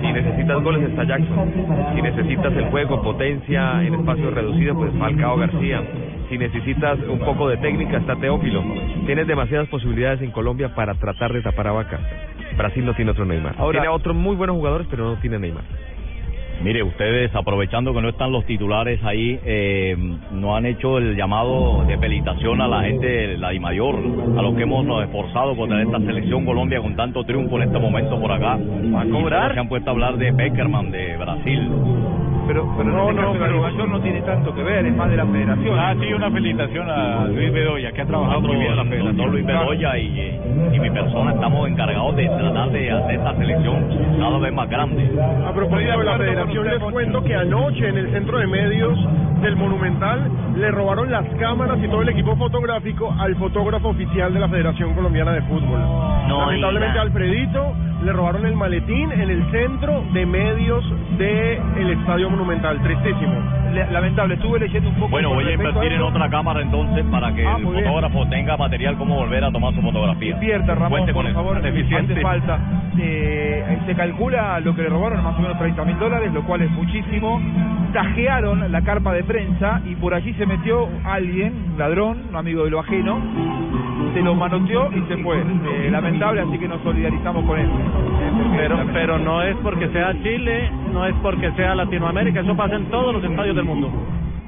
Si 0.00 0.12
necesitas 0.12 0.62
goles 0.62 0.88
está 0.88 1.04
Jackson. 1.04 1.52
Si 1.94 2.02
necesitas 2.02 2.52
el 2.54 2.64
juego, 2.66 3.02
potencia 3.02 3.84
en 3.84 3.94
espacios 3.94 4.32
reducidos, 4.32 4.76
pues 4.78 4.92
Falcao 4.98 5.36
García. 5.36 5.82
Si 6.30 6.38
necesitas 6.38 6.98
un 7.08 7.18
poco 7.18 7.48
de 7.48 7.56
técnica 7.56 7.98
está 7.98 8.14
Teófilo. 8.16 8.62
Tienes 9.04 9.26
demasiadas 9.26 9.68
posibilidades 9.68 10.22
en 10.22 10.30
Colombia 10.30 10.74
para 10.76 10.94
tratar 10.94 11.32
de 11.32 11.42
tapar 11.42 11.66
a 11.66 11.72
Vaca. 11.72 11.98
Brasil 12.56 12.86
no 12.86 12.94
tiene 12.94 13.10
otro 13.10 13.24
Neymar. 13.24 13.56
Ahora- 13.58 13.80
tiene 13.80 13.88
otros 13.88 14.14
muy 14.14 14.36
buenos 14.36 14.56
jugadores, 14.56 14.86
pero 14.88 15.04
no 15.04 15.16
tiene 15.16 15.40
Neymar. 15.40 15.64
Mire, 16.62 16.82
ustedes 16.82 17.34
aprovechando 17.34 17.92
que 17.94 18.02
no 18.02 18.10
están 18.10 18.30
los 18.32 18.44
titulares 18.44 19.02
ahí, 19.02 19.40
eh, 19.44 19.96
no 20.32 20.54
han 20.54 20.66
hecho 20.66 20.98
el 20.98 21.16
llamado 21.16 21.84
de 21.86 21.96
felicitación 21.96 22.60
a 22.60 22.68
la 22.68 22.82
gente 22.82 23.06
de 23.06 23.38
la 23.38 23.50
DIMAYOR, 23.50 23.94
a 24.38 24.42
los 24.42 24.54
que 24.54 24.62
hemos 24.64 24.84
nos 24.84 25.02
esforzado 25.02 25.56
por 25.56 25.68
tener 25.68 25.86
esta 25.86 25.98
selección 26.00 26.44
Colombia 26.44 26.80
con 26.82 26.94
tanto 26.96 27.24
triunfo 27.24 27.56
en 27.56 27.62
este 27.62 27.78
momento 27.78 28.20
por 28.20 28.30
acá. 28.30 28.58
¿Va 28.94 29.00
a 29.00 29.06
cobrar? 29.06 29.54
Se 29.54 29.60
han 29.60 29.68
puesto 29.68 29.88
a 29.88 29.92
hablar 29.94 30.18
de 30.18 30.30
Beckerman 30.32 30.90
de 30.90 31.16
Brasil. 31.16 31.70
Pero, 32.50 32.66
pero 32.76 32.90
No, 32.90 33.04
en 33.04 33.10
este 33.10 33.22
no, 33.22 33.28
caso 33.28 33.38
la 33.38 33.46
pero- 33.46 33.58
Nueva 33.60 33.86
no 33.86 34.00
tiene 34.00 34.22
tanto 34.22 34.52
que 34.52 34.62
ver, 34.64 34.84
es 34.84 34.96
más 34.96 35.08
de 35.08 35.16
la 35.16 35.24
federación. 35.26 35.78
Ah, 35.78 35.94
sí, 36.00 36.12
una 36.12 36.30
felicitación 36.32 36.90
a 36.90 37.24
Luis 37.26 37.52
Bedoya, 37.52 37.92
que 37.92 38.00
ha 38.02 38.06
trabajado 38.06 38.40
muy 38.40 38.56
bien 38.56 38.70
en 38.72 38.76
la 38.76 38.84
federación. 38.86 39.30
Luis 39.30 39.46
Bedoya 39.46 39.98
y, 39.98 40.40
y 40.72 40.80
mi 40.80 40.90
persona 40.90 41.32
estamos 41.34 41.68
encargados 41.68 42.16
de 42.16 42.26
tratar 42.28 42.70
de 42.70 42.90
hacer 42.90 43.14
esta 43.14 43.36
selección 43.36 43.84
cada 44.18 44.38
vez 44.38 44.52
más 44.52 44.68
grande. 44.68 45.10
A 45.46 45.52
propósito 45.52 45.98
de 45.98 46.04
la 46.04 46.18
federación, 46.18 46.66
les 46.66 46.78
cuento 46.80 47.22
que 47.22 47.34
anoche 47.36 47.88
en 47.88 47.98
el 47.98 48.10
centro 48.10 48.38
de 48.38 48.46
medios 48.48 48.98
del 49.42 49.54
Monumental 49.54 50.28
le 50.56 50.70
robaron 50.72 51.08
las 51.08 51.24
cámaras 51.38 51.78
y 51.80 51.86
todo 51.86 52.02
el 52.02 52.08
equipo 52.08 52.34
fotográfico 52.34 53.14
al 53.16 53.36
fotógrafo 53.36 53.90
oficial 53.90 54.34
de 54.34 54.40
la 54.40 54.48
Federación 54.48 54.92
Colombiana 54.94 55.30
de 55.34 55.42
Fútbol. 55.42 55.78
No 56.28 56.40
Lamentablemente. 56.46 56.98
Alfredito 56.98 57.74
le 58.04 58.12
robaron 58.12 58.46
el 58.46 58.56
maletín 58.56 59.12
en 59.12 59.28
el 59.30 59.50
centro 59.50 60.02
de 60.12 60.24
medios 60.26 60.84
del 61.18 61.90
Estadio 61.90 62.30
Monumental. 62.30 62.80
Tristísimo. 62.82 63.34
lamentable, 63.92 64.34
estuve 64.34 64.58
leyendo 64.58 64.88
un 64.88 64.96
poco. 64.96 65.10
Bueno, 65.10 65.30
voy 65.32 65.44
a 65.44 65.52
invertir 65.52 65.92
en 65.92 66.02
otra 66.02 66.28
cámara 66.28 66.60
entonces 66.60 67.04
para 67.10 67.32
que 67.32 67.46
Ah, 67.46 67.54
el 67.58 67.64
bien. 67.66 67.84
fotógrafo 67.84 68.26
tenga 68.28 68.56
material 68.56 68.96
como 68.96 69.14
volver 69.16 69.44
a 69.44 69.52
tomar 69.52 69.72
su 69.74 69.80
fotografía. 69.82 70.32
Invierta, 70.32 70.74
Ramón, 70.74 70.90
Cuente 70.90 71.12
por 71.14 71.24
con 71.24 71.34
favor, 71.34 71.58
eso. 71.58 71.66
Eficiente. 71.68 72.12
hace 72.14 72.22
falta. 72.22 72.58
Eh, 72.98 73.78
se 73.86 73.94
calcula 73.94 74.58
lo 74.60 74.74
que 74.74 74.82
le 74.82 74.88
robaron 74.88 75.22
más 75.22 75.36
o 75.38 75.40
menos 75.42 75.56
30 75.58 75.84
mil 75.84 75.98
dólares, 76.00 76.32
lo 76.32 76.42
cual 76.42 76.62
es 76.62 76.70
muchísimo. 76.72 77.40
Tajearon 77.92 78.70
la 78.72 78.82
carpa 78.82 79.12
de 79.12 79.22
prensa 79.24 79.80
y 79.86 79.94
por 79.94 80.14
allí 80.14 80.32
se 80.34 80.46
metió 80.46 80.88
alguien, 81.04 81.52
un 81.72 81.78
ladrón, 81.78 82.22
un 82.30 82.36
amigo 82.36 82.64
de 82.64 82.70
lo 82.70 82.80
ajeno, 82.80 83.20
se 84.14 84.20
lo 84.20 84.34
manoteó 84.34 84.90
y 84.92 85.00
se 85.08 85.16
fue. 85.22 85.38
Eh, 85.38 85.88
lamentable, 85.90 86.40
así 86.40 86.58
que 86.58 86.66
nos 86.68 86.80
solidarizamos 86.82 87.44
con 87.44 87.58
él. 87.58 87.68
Pero, 88.56 88.76
pero 88.92 89.18
no 89.18 89.42
es 89.42 89.56
porque 89.62 89.88
sea 89.88 90.12
Chile, 90.22 90.70
no 90.92 91.04
es 91.06 91.14
porque 91.22 91.50
sea 91.52 91.74
Latinoamérica, 91.74 92.40
eso 92.40 92.54
pasa 92.56 92.74
en 92.76 92.86
todos 92.86 93.14
los 93.14 93.24
estadios 93.24 93.56
del 93.56 93.64
mundo. 93.64 93.90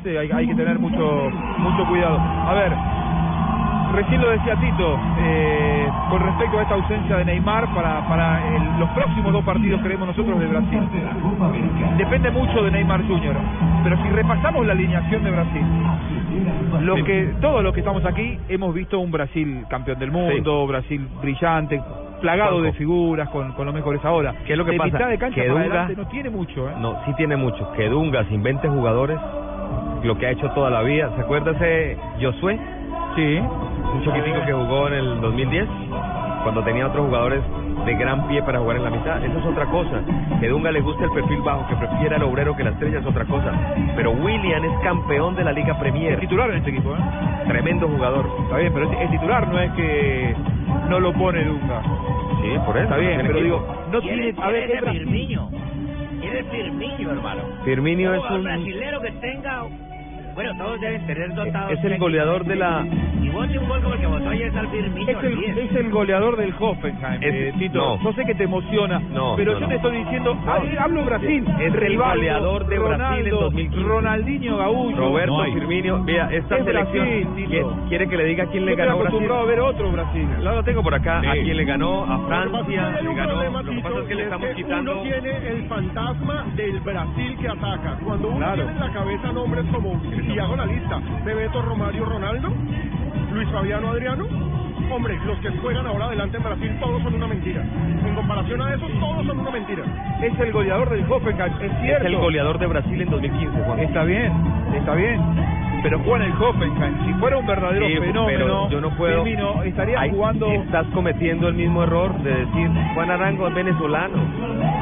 Sí, 0.03 0.11
hay, 0.17 0.31
hay 0.31 0.47
que 0.49 0.55
tener 0.55 0.79
mucho 0.79 1.31
mucho 1.59 1.87
cuidado. 1.87 2.19
A 2.19 2.53
ver, 2.55 2.73
recién 3.95 4.21
lo 4.21 4.31
decía 4.31 4.57
Tito, 4.57 4.99
eh, 5.21 5.89
con 6.11 6.21
respecto 6.21 6.59
a 6.59 6.63
esta 6.63 6.75
ausencia 6.75 7.17
de 7.17 7.25
Neymar 7.25 7.67
para, 7.75 8.07
para 8.09 8.55
el- 8.57 8.81
los 8.81 8.89
próximos 8.91 9.33
dos 9.33 9.45
partidos, 9.45 9.81
creemos 9.83 10.09
nosotros, 10.09 10.39
de 10.41 10.47
Brasil. 10.47 10.81
Depende 11.99 12.31
mucho 12.31 12.63
de 12.65 12.71
Neymar 12.71 13.03
Jr., 13.07 13.35
pero 13.85 13.97
si 14.03 14.09
repasamos 14.11 14.67
la 14.67 14.73
alineación 14.73 15.23
de 15.25 15.31
Brasil, 15.31 15.63
lo 16.83 16.95
que 17.05 17.35
todos 17.41 17.63
los 17.63 17.73
que 17.75 17.81
estamos 17.81 18.05
aquí 18.05 18.39
hemos 18.49 18.75
visto 18.75 18.99
un 18.99 19.11
Brasil 19.11 19.65
campeón 19.69 19.99
del 19.99 20.11
mundo, 20.11 20.67
Brasil 20.67 21.07
brillante, 21.21 21.81
plagado 22.23 22.51
Juanjo. 22.53 22.67
de 22.67 22.73
figuras 22.73 23.29
con, 23.29 23.53
con 23.53 23.67
los 23.67 23.75
mejores 23.75 24.03
ahora. 24.05 24.35
¿Qué 24.47 24.53
es 24.53 24.59
lo 24.59 24.65
que 24.65 24.73
de 24.73 24.79
pasa? 24.79 24.93
mitad 24.93 25.09
de 25.11 25.19
cancha 25.19 25.35
Que 25.43 25.49
Dunga- 25.51 25.97
no 25.97 26.07
tiene 26.09 26.31
mucho, 26.31 26.69
¿eh? 26.71 26.73
No, 26.79 26.97
sí 27.05 27.13
tiene 27.17 27.37
mucho. 27.37 27.71
Que 27.73 27.89
Dunga 27.89 28.25
se 28.25 28.35
invente 28.35 28.69
jugadores, 28.69 29.19
lo 30.03 30.17
que 30.19 30.27
ha 30.27 30.31
hecho 30.31 30.49
toda 30.51 30.71
la 30.71 30.83
vida. 30.83 31.11
¿Se 31.17 31.21
acuerda 31.23 31.51
ese 31.53 31.97
Josué? 32.21 32.59
Sí. 33.17 33.39
Un 33.39 34.03
choquitico 34.05 34.39
que 34.47 34.53
jugó 34.53 34.89
en 34.89 34.95
el 34.95 35.21
2010, 35.21 35.69
cuando 36.45 36.63
tenía 36.65 36.87
otros 36.87 37.07
jugadores 37.07 37.41
de 37.85 37.95
gran 37.95 38.27
pie 38.29 38.43
para 38.43 38.59
jugar 38.61 38.77
en 38.77 38.85
la 38.85 38.91
mitad. 38.91 39.25
Eso 39.25 39.39
es 39.39 39.45
otra 39.45 39.67
cosa. 39.67 40.01
Que 40.41 40.49
Dunga 40.49 40.71
le 40.71 40.81
guste 40.81 41.05
el 41.05 41.11
perfil 41.11 41.41
bajo, 41.43 41.67
que 41.69 41.77
prefiera 41.77 42.17
el 42.17 42.23
obrero 42.23 42.57
que 42.57 42.65
la 42.65 42.71
estrella 42.71 42.99
es 43.01 43.07
otra 43.07 43.25
cosa. 43.25 43.53
Pero 43.97 44.13
William 44.13 44.65
es 44.65 44.73
campeón 44.83 45.35
de 45.37 45.45
la 45.45 45.53
Liga 45.53 45.79
Premier. 45.79 46.15
Es 46.15 46.21
titular 46.21 46.51
en 46.51 46.59
este 46.59 46.71
equipo, 46.71 46.95
¿eh? 46.95 46.99
Tremendo 47.49 47.89
jugador. 47.89 48.29
Está 48.45 48.57
bien, 48.59 48.73
pero 48.73 48.91
es, 48.93 49.11
titular, 49.11 49.49
no 49.49 49.59
es 49.61 49.71
que 49.73 50.35
no 50.89 51.01
lo 51.01 51.13
pone 51.13 51.45
Dunga. 51.45 51.83
Sí, 52.43 52.49
por 52.67 52.77
eso. 52.77 52.85
Está 52.85 52.97
bien, 52.97 53.15
tiene 53.15 53.29
pero 53.29 53.39
equipo. 53.39 53.59
digo, 53.59 53.75
no 53.93 54.01
tiene... 54.01 54.35
A 54.41 54.49
ver, 54.49 54.65
¿Quién 54.67 54.71
es 54.71 54.75
es 54.77 54.81
Brasil. 54.83 55.03
Firmino? 55.05 55.51
¿Quién 56.21 56.37
es 56.37 56.47
Firmino, 56.47 57.11
hermano? 57.11 57.43
Firmino 57.65 58.15
es 58.15 58.31
un... 58.31 58.45
brasilero 58.45 59.01
que 59.01 59.11
tenga... 59.13 59.65
Bueno, 60.35 60.57
todos 60.57 60.81
deben 60.81 61.07
tener 61.07 61.35
dotados... 61.35 61.73
Es 61.73 61.85
el 61.85 61.99
goleador 61.99 62.45
de 62.45 62.57
la... 62.57 62.87
Y 63.23 63.29
un 63.29 63.35
gol 63.69 63.83
como 63.83 63.95
el 63.95 64.01
que 64.01 64.07
votó 64.07 64.29
ayer 64.31 64.57
al 64.59 64.69
Firmino. 64.69 65.11
Es 65.11 65.25
el, 65.25 65.45
es 65.59 65.75
el 65.77 65.91
goleador 65.91 66.37
del 66.37 66.55
Hoffenheim, 66.59 67.23
Es- 67.23 67.35
eh, 67.35 67.53
Tito. 67.59 67.79
no. 67.79 68.03
Yo 68.03 68.13
sé 68.15 68.25
que 68.25 68.35
te 68.35 68.45
emociona, 68.45 68.99
No, 68.99 69.35
pero 69.37 69.53
no, 69.55 69.61
yo 69.61 69.67
no. 69.67 69.69
te 69.69 69.75
estoy 69.77 69.97
diciendo, 69.99 70.37
ah, 70.47 70.61
hablo 70.81 71.05
Brasil. 71.05 71.45
Es 71.59 71.67
el 71.67 71.73
Rivaldo, 71.75 72.17
goleador 72.17 72.67
de 72.67 72.79
Brasil 72.79 72.93
en 72.93 73.01
Ronaldo, 73.31 73.41
2015. 73.41 73.89
Ronaldinho 73.89 74.57
Gaúcho. 74.57 74.97
Roberto. 74.97 75.45
Firmino, 75.55 75.99
mira, 75.99 76.29
esta 76.33 76.57
Es 76.59 76.65
selección 76.65 77.05
Brasil, 77.07 77.29
Tito. 77.37 77.49
¿quiere, 77.49 77.67
quiere 77.89 78.09
que 78.09 78.17
le 78.17 78.25
diga 78.25 78.47
quién 78.47 78.65
le 78.65 78.73
Yo 78.73 78.77
ganó 78.79 78.91
a 78.93 78.95
Brasil? 78.95 79.07
acostumbrado 79.09 79.43
a 79.43 79.47
ver 79.47 79.61
otro 79.61 79.93
Brasil. 79.93 80.29
Lo 80.43 80.63
tengo 80.65 80.83
por 80.83 80.95
acá, 80.95 81.21
Sí. 81.21 81.27
a 81.29 81.33
quién 81.33 81.57
le 81.57 81.65
ganó, 81.65 82.05
a 82.05 82.17
Lo 82.17 82.23
que 82.23 82.29
pasa 82.29 82.43
es 82.43 82.67
que 82.67 82.73
Francia, 82.75 83.03
le 83.03 83.15
ganó, 83.15 83.33
problema, 83.35 83.63
lo 83.63 83.73
que 83.73 83.81
pasa 83.81 83.99
es 84.01 84.05
que 84.09 84.15
le 84.15 84.23
estamos 84.25 84.49
que 84.49 84.55
quitando 84.55 84.93
Uno 84.93 85.03
tiene 85.03 85.49
el 85.49 85.69
fantasma 85.69 86.47
del 86.57 86.81
Brasil 86.81 87.37
que 87.41 87.49
ataca. 87.49 87.99
Cuando 88.05 88.29
uno 88.29 88.39
Claro. 88.39 88.55
tiene 88.57 88.73
en 88.73 88.81
la 88.81 88.93
cabeza 88.93 89.33
nombres 89.33 89.65
como, 89.73 90.01
y 90.29 90.39
hago 90.39 90.57
la 90.57 90.67
lista, 90.67 91.01
Bebeto 91.25 91.63
Romario 91.63 92.05
Ronaldo, 92.05 92.53
Luis 93.33 93.49
Fabiano 93.51 93.91
Adriano, 93.91 94.27
hombre, 94.91 95.19
los 95.25 95.39
que 95.39 95.51
juegan 95.51 95.87
ahora 95.87 96.07
adelante 96.07 96.37
en 96.37 96.43
Brasil 96.43 96.77
todos 96.81 97.03
son 97.03 97.15
una 97.15 97.27
mentira. 97.27 97.63
En 97.63 98.15
comparación 98.15 98.61
a 98.61 98.75
esos, 98.75 98.91
todos 99.01 99.27
son 99.27 99.39
una 99.39 99.51
mentira. 99.51 99.83
Es 100.23 100.39
el 100.39 100.53
goleador 100.53 100.91
del 100.91 101.11
Hoffenheim, 101.11 101.53
es 101.61 101.71
es 101.71 101.81
cierto. 101.81 102.07
el 102.07 102.17
goleador 102.17 102.59
de 102.59 102.67
Brasil 102.67 103.01
en 103.01 103.11
2015, 103.11 103.63
Juan. 103.65 103.81
Está 103.81 104.05
bien, 104.05 104.33
está 104.75 104.95
bien. 104.95 105.21
Pero 105.83 105.99
juega 106.01 106.25
en 106.25 106.33
el 106.33 106.43
Hoffenheim. 106.43 107.07
Si 107.07 107.13
fuera 107.15 107.39
un 107.39 107.47
verdadero 107.47 107.87
Sí, 107.87 107.97
fenómeno, 107.97 108.69
yo 108.71 108.81
no 108.81 108.91
puedo. 108.91 109.25
Firmino 109.25 109.63
estaría 109.65 110.01
Ay, 110.01 110.11
jugando. 110.11 110.47
Estás 110.53 110.87
cometiendo 110.95 111.49
el 111.49 111.55
mismo 111.55 111.83
error 111.83 112.15
de 112.23 112.31
decir 112.31 112.71
Juan 112.95 113.11
Arango 113.11 113.49
es 113.49 113.55
venezolano, 113.55 114.15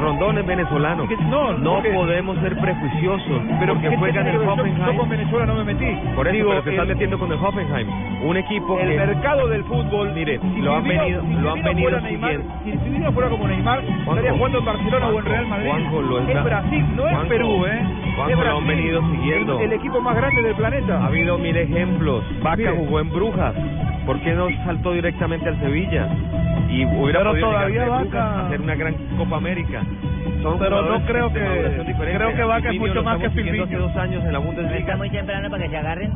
Rondón 0.01 0.37
es 0.37 0.45
venezolano. 0.45 1.07
Que- 1.07 1.17
no, 1.17 1.53
no 1.53 1.73
porque- 1.75 1.89
podemos 1.91 2.37
ser 2.39 2.55
prejuiciosos, 2.57 3.41
Pero 3.59 3.79
¿qué 3.81 3.95
juegan 3.97 4.27
en 4.27 4.31
que 4.33 4.37
ver? 4.37 4.47
Yo- 4.47 4.55
Yo, 4.55 4.61
Hoffenheim. 4.61 4.97
con 4.97 5.09
Venezuela 5.09 5.45
no 5.45 5.55
me 5.55 5.63
metí. 5.73 5.97
Por 6.15 6.27
eso, 6.27 6.35
Digo, 6.35 6.49
pero 6.49 6.61
te 6.63 6.69
estás 6.71 6.83
el- 6.87 6.93
metiendo 6.93 7.19
con 7.19 7.31
el 7.31 7.37
Hoffenheim, 7.39 7.87
un 8.23 8.37
equipo 8.37 8.79
el 8.79 8.89
que 8.89 8.97
mercado 8.97 9.47
del 9.47 9.63
fútbol. 9.65 10.11
Mire, 10.13 10.39
si 10.39 10.61
lo 10.61 10.75
han 10.75 10.83
venido- 10.83 11.21
si 11.21 11.33
lo 11.35 11.51
han 11.51 11.61
venido 11.63 11.89
fuera 11.89 12.01
Neymar. 12.01 12.37
Si 12.63 12.71
Firmino 12.77 13.11
fuera 13.11 13.29
como 13.29 13.47
Neymar, 13.47 13.83
estaría 13.83 14.33
jugando 14.33 14.59
en 14.59 14.65
Barcelona 14.65 15.07
o 15.07 15.19
en 15.19 15.25
Real 15.25 15.47
Madrid. 15.47 15.67
Juanjo, 15.69 16.01
lo 16.01 16.19
es 16.19 16.43
Brasil, 16.43 16.85
no 16.95 17.05
es 17.07 17.11
Juanjo, 17.13 17.29
Perú, 17.29 17.65
¿eh? 17.65 17.81
Juanjo, 18.15 18.29
es 18.41 18.47
lo 18.47 18.57
han 18.57 18.67
venido 18.67 19.01
siguiendo. 19.11 19.59
El, 19.59 19.65
el 19.65 19.73
equipo 19.73 20.01
más 20.01 20.15
grande 20.15 20.41
del 20.41 20.55
planeta. 20.55 20.90
Ha 20.99 21.05
habido 21.05 21.37
mil 21.37 21.55
ejemplos. 21.55 22.23
Vaca 22.41 22.57
Mire. 22.57 22.71
jugó 22.71 22.99
en 22.99 23.09
Brujas. 23.09 23.53
¿Por 24.05 24.19
qué 24.21 24.33
no 24.33 24.47
saltó 24.65 24.93
directamente 24.93 25.47
al 25.49 25.59
Sevilla? 25.59 26.07
Y 26.69 26.85
hubiera 26.85 27.19
Pero 27.19 27.31
podido 27.31 27.49
todavía 27.49 27.85
Vaca- 27.85 27.99
Brujas 28.01 28.21
a 28.21 28.45
hacer 28.47 28.61
una 28.61 28.75
gran 28.75 28.93
Copa 29.17 29.37
América. 29.37 29.81
Son 30.41 30.57
Pero 30.59 30.81
no 30.81 31.05
creo 31.05 31.31
que- 31.31 31.83
creo 31.99 32.35
que 32.35 32.43
Vaca 32.43 32.69
es 32.71 32.79
mucho 32.79 33.03
más 33.03 33.19
que 33.19 33.29
Firmino. 33.29 33.63
hace 33.63 33.75
dos 33.75 33.95
años 33.95 34.23
en 34.25 34.33
la 34.33 34.39
¿No 34.39 34.49
está 34.49 34.61
Bundesliga. 34.61 34.95
muy 34.97 35.09
temprano 35.09 35.49
para 35.49 35.63
que 35.63 35.69
se 35.69 35.77
agarren? 35.77 36.11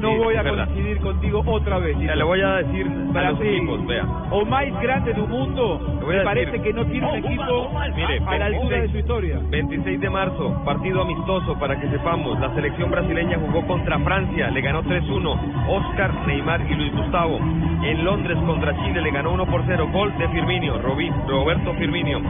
No 0.00 0.10
Sí, 0.12 0.18
voy 0.18 0.34
a 0.36 0.42
verdad. 0.42 0.66
coincidir 0.66 0.98
contigo 1.00 1.42
otra 1.46 1.78
vez. 1.78 1.96
Ya 1.98 2.14
le 2.16 2.24
voy 2.24 2.40
a 2.40 2.48
decir 2.56 2.86
a 3.14 3.30
los 3.30 3.40
equipos, 3.40 3.86
vea. 3.86 4.04
o 4.30 4.44
más 4.44 4.64
grande 4.82 5.12
del 5.12 5.26
mundo, 5.28 6.00
me 6.06 6.20
parece 6.22 6.52
decir. 6.52 6.62
que 6.62 6.72
no 6.72 6.84
tiene 6.86 7.06
un 7.10 7.16
equipo 7.16 7.70
Mire, 7.96 8.22
a 8.26 8.38
la 8.38 8.46
altura 8.46 8.80
de 8.80 8.88
su 8.90 8.98
historia. 8.98 9.38
26 9.50 10.00
de 10.00 10.10
marzo, 10.10 10.62
partido 10.64 11.02
amistoso 11.02 11.58
para 11.58 11.78
que 11.80 11.88
sepamos. 11.88 12.38
La 12.40 12.54
selección 12.54 12.90
brasileña 12.90 13.38
jugó 13.38 13.66
contra 13.66 13.98
Francia, 14.00 14.50
le 14.50 14.60
ganó 14.60 14.82
3-1. 14.82 15.38
Oscar, 15.68 16.10
Neymar 16.26 16.60
y 16.70 16.74
Luis 16.74 16.92
Gustavo. 16.94 17.38
En 17.82 18.04
Londres 18.04 18.36
contra 18.46 18.74
Chile 18.84 19.00
le 19.00 19.10
ganó 19.10 19.32
1 19.32 19.46
por 19.46 19.62
0. 19.66 19.88
Gol 19.92 20.16
de 20.18 20.28
Firmino, 20.28 20.78
Robi- 20.82 21.12
Roberto 21.28 21.72
Firmino. 21.74 22.20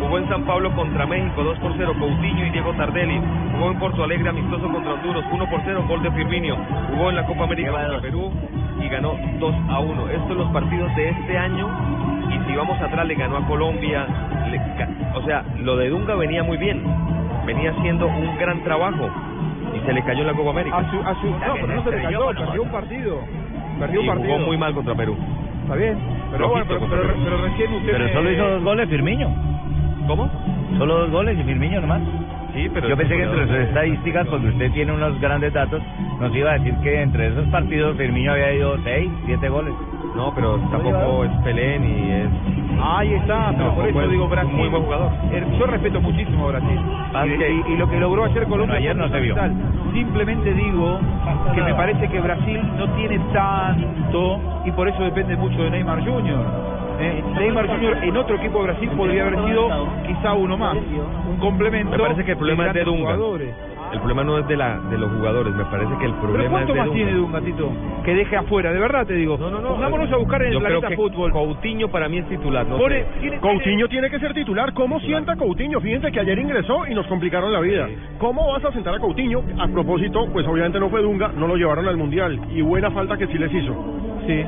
Jugó 0.00 0.18
en 0.18 0.28
San 0.28 0.44
Pablo 0.44 0.70
contra 0.74 1.06
México 1.06 1.42
2 1.42 1.58
por 1.58 1.72
0. 1.76 1.94
Coutinho 1.98 2.46
y 2.46 2.50
Diego 2.50 2.72
Tardelli. 2.74 3.20
Jugó 3.52 3.70
en 3.70 3.78
Porto 3.78 4.04
Alegre 4.04 4.28
amistoso 4.28 4.68
contra 4.68 4.94
Honduras 4.94 5.24
1 5.32 5.50
por 5.50 5.60
0. 5.64 5.84
Gol 5.88 6.02
de 6.02 6.10
Firmino. 6.12 6.56
Jugó 6.90 7.10
en 7.10 7.16
la 7.20 7.26
Copa 7.26 7.44
América 7.44 7.70
contra 7.72 8.00
Perú 8.00 8.30
y 8.80 8.88
ganó 8.88 9.14
2 9.40 9.54
a 9.70 9.80
1. 9.80 10.08
Estos 10.08 10.28
son 10.28 10.38
los 10.38 10.48
partidos 10.52 10.94
de 10.96 11.08
este 11.10 11.38
año 11.38 11.68
y 12.30 12.48
si 12.50 12.56
vamos 12.56 12.80
atrás 12.80 13.06
le 13.06 13.14
ganó 13.14 13.36
a 13.38 13.46
Colombia. 13.46 14.06
le 14.50 14.56
ca- 14.78 14.88
o 15.14 15.22
sea, 15.24 15.42
lo 15.62 15.76
de 15.76 15.88
Dunga 15.90 16.14
venía 16.14 16.42
muy 16.42 16.56
bien, 16.56 16.82
venía 17.44 17.70
haciendo 17.72 18.06
un 18.06 18.36
gran 18.38 18.62
trabajo 18.62 19.10
y 19.76 19.84
se 19.86 19.92
le 19.92 20.02
cayó 20.02 20.20
en 20.20 20.26
la 20.28 20.32
Copa 20.34 20.50
América. 20.50 20.78
A 20.78 20.90
su, 20.90 20.96
a 21.00 21.14
su, 21.20 21.26
no, 21.28 21.54
pero 21.54 21.66
no 21.74 21.82
se 21.84 21.90
le 21.90 22.02
cayó, 22.02 22.26
perdió 22.28 22.62
un 22.62 22.68
partido. 22.70 23.18
Perdió 23.80 24.00
un 24.00 24.06
Y 24.06 24.08
partido. 24.08 24.34
jugó 24.34 24.46
muy 24.46 24.56
mal 24.58 24.74
contra 24.74 24.94
Perú. 24.94 25.16
Está 25.64 25.74
bien. 25.74 25.98
Pero, 26.32 26.48
bueno, 26.48 26.64
pero, 26.68 26.80
pero, 26.88 27.02
pero 27.24 27.36
recién 27.42 27.72
usted 27.74 27.92
Pero 27.92 28.12
solo 28.12 28.30
hizo 28.30 28.48
dos 28.48 28.62
goles 28.64 28.88
Firmiño. 28.88 29.28
¿Cómo? 30.06 30.28
Solo 30.78 30.98
dos 31.00 31.10
goles 31.10 31.38
y 31.38 31.42
Firmiño 31.42 31.80
nomás. 31.80 32.00
Sí, 32.58 32.68
pero 32.74 32.88
Yo 32.88 32.96
pensé 32.96 33.16
que 33.16 33.22
entre 33.22 33.46
sus 33.46 33.56
estadísticas, 33.56 34.26
porque 34.26 34.48
usted 34.48 34.72
tiene 34.72 34.92
unos 34.92 35.20
grandes 35.20 35.52
datos, 35.52 35.80
nos 36.18 36.34
iba 36.34 36.50
a 36.50 36.54
decir 36.58 36.74
que 36.82 37.02
entre 37.02 37.28
esos 37.28 37.46
partidos 37.48 37.96
Firmiño 37.96 38.32
había 38.32 38.52
ido 38.52 38.76
seis, 38.82 39.08
siete 39.26 39.48
goles. 39.48 39.74
No, 40.16 40.34
pero 40.34 40.58
tampoco 40.70 41.24
es 41.24 41.30
Pelé 41.44 41.78
ni 41.78 42.10
es. 42.10 42.28
Ahí 42.82 43.14
está, 43.14 43.50
pero 43.52 43.64
No, 43.66 43.74
por 43.76 43.84
eso 43.86 43.94
buen- 43.94 44.10
digo 44.10 44.28
Brasil. 44.28 44.52
muy 44.54 44.68
buen 44.68 44.82
jugador. 44.82 45.12
Eh, 45.32 45.44
Yo 45.58 45.66
respeto 45.66 46.00
muchísimo 46.00 46.48
a 46.48 46.52
Brasil. 46.52 46.80
Y, 47.26 47.70
y- 47.70 47.74
y 47.74 47.76
lo 47.76 47.88
que 47.88 48.00
logró 48.00 48.24
ayer 48.24 48.42
Colombia 48.46 48.66
Bueno, 48.66 48.74
ayer 48.74 48.96
no 48.96 49.08
se 49.08 49.20
vio. 49.20 49.36
Simplemente 49.92 50.54
digo 50.54 50.98
que 51.54 51.62
me 51.62 51.74
parece 51.74 52.08
que 52.08 52.20
Brasil 52.20 52.60
no 52.76 52.88
tiene 52.94 53.18
tanto 53.32 54.40
y 54.64 54.70
por 54.72 54.88
eso 54.88 55.02
depende 55.04 55.36
mucho 55.36 55.62
de 55.62 55.70
Neymar 55.70 56.04
Jr. 56.04 56.67
Eh, 57.00 57.22
Neymar 57.38 57.66
Jr. 57.68 57.98
en 58.02 58.16
otro 58.16 58.36
equipo 58.36 58.58
de 58.58 58.64
Brasil 58.72 58.90
podría 58.96 59.22
haber 59.26 59.44
sido 59.46 59.68
quizá 60.06 60.32
uno 60.32 60.56
más, 60.58 60.76
un 60.76 61.36
complemento. 61.38 61.92
Me 61.92 61.98
parece 61.98 62.24
que 62.24 62.32
el 62.32 62.38
problema 62.38 62.66
es 62.68 62.74
de 62.74 62.84
Dunga. 62.84 63.00
jugadores. 63.14 63.54
El 63.90 64.00
problema 64.00 64.22
no 64.22 64.36
es 64.36 64.46
de 64.46 64.54
la 64.56 64.78
de 64.90 64.98
los 64.98 65.10
jugadores, 65.12 65.54
me 65.54 65.64
parece 65.64 65.88
que 65.98 66.04
el 66.04 66.10
Pero 66.12 66.20
problema 66.20 66.50
¿cuánto 66.50 66.72
es 66.72 66.78
de 66.78 66.84
más 66.84 66.94
tiene 66.94 67.12
Dunga. 67.12 67.40
Tito? 67.40 67.70
Que 68.04 68.14
deje 68.14 68.36
afuera, 68.36 68.70
de 68.72 68.80
verdad 68.80 69.06
te 69.06 69.14
digo. 69.14 69.38
No, 69.38 69.48
no, 69.48 69.60
no. 69.62 69.68
Pongámonos 69.70 70.12
a 70.12 70.16
buscar 70.16 70.42
en 70.42 70.52
el 70.52 70.58
planeta 70.58 70.88
que 70.88 70.96
fútbol. 70.96 71.32
Coutinho 71.32 71.88
para 71.88 72.06
mí 72.08 72.18
es 72.18 72.28
titular, 72.28 72.66
no 72.66 72.76
Pone- 72.76 73.04
tiene- 73.20 73.38
Coutinho 73.38 73.88
tiene 73.88 74.10
que 74.10 74.18
ser 74.18 74.34
titular. 74.34 74.74
¿Cómo 74.74 75.00
sienta 75.00 75.36
Coutinho? 75.36 75.80
Fíjense 75.80 76.12
que 76.12 76.20
ayer 76.20 76.38
ingresó 76.38 76.86
y 76.86 76.94
nos 76.94 77.06
complicaron 77.06 77.50
la 77.52 77.60
vida. 77.60 77.88
¿Cómo 78.18 78.46
vas 78.52 78.62
a 78.64 78.72
sentar 78.72 78.94
a 78.94 78.98
Coutinho? 78.98 79.42
A 79.58 79.66
propósito, 79.68 80.26
pues 80.34 80.46
obviamente 80.46 80.78
no 80.80 80.90
fue 80.90 81.00
Dunga, 81.00 81.28
no 81.34 81.46
lo 81.46 81.56
llevaron 81.56 81.88
al 81.88 81.96
Mundial. 81.96 82.38
Y 82.50 82.60
buena 82.60 82.90
falta 82.90 83.16
que 83.16 83.26
sí 83.28 83.38
les 83.38 83.54
hizo. 83.54 83.74
Sí, 84.26 84.44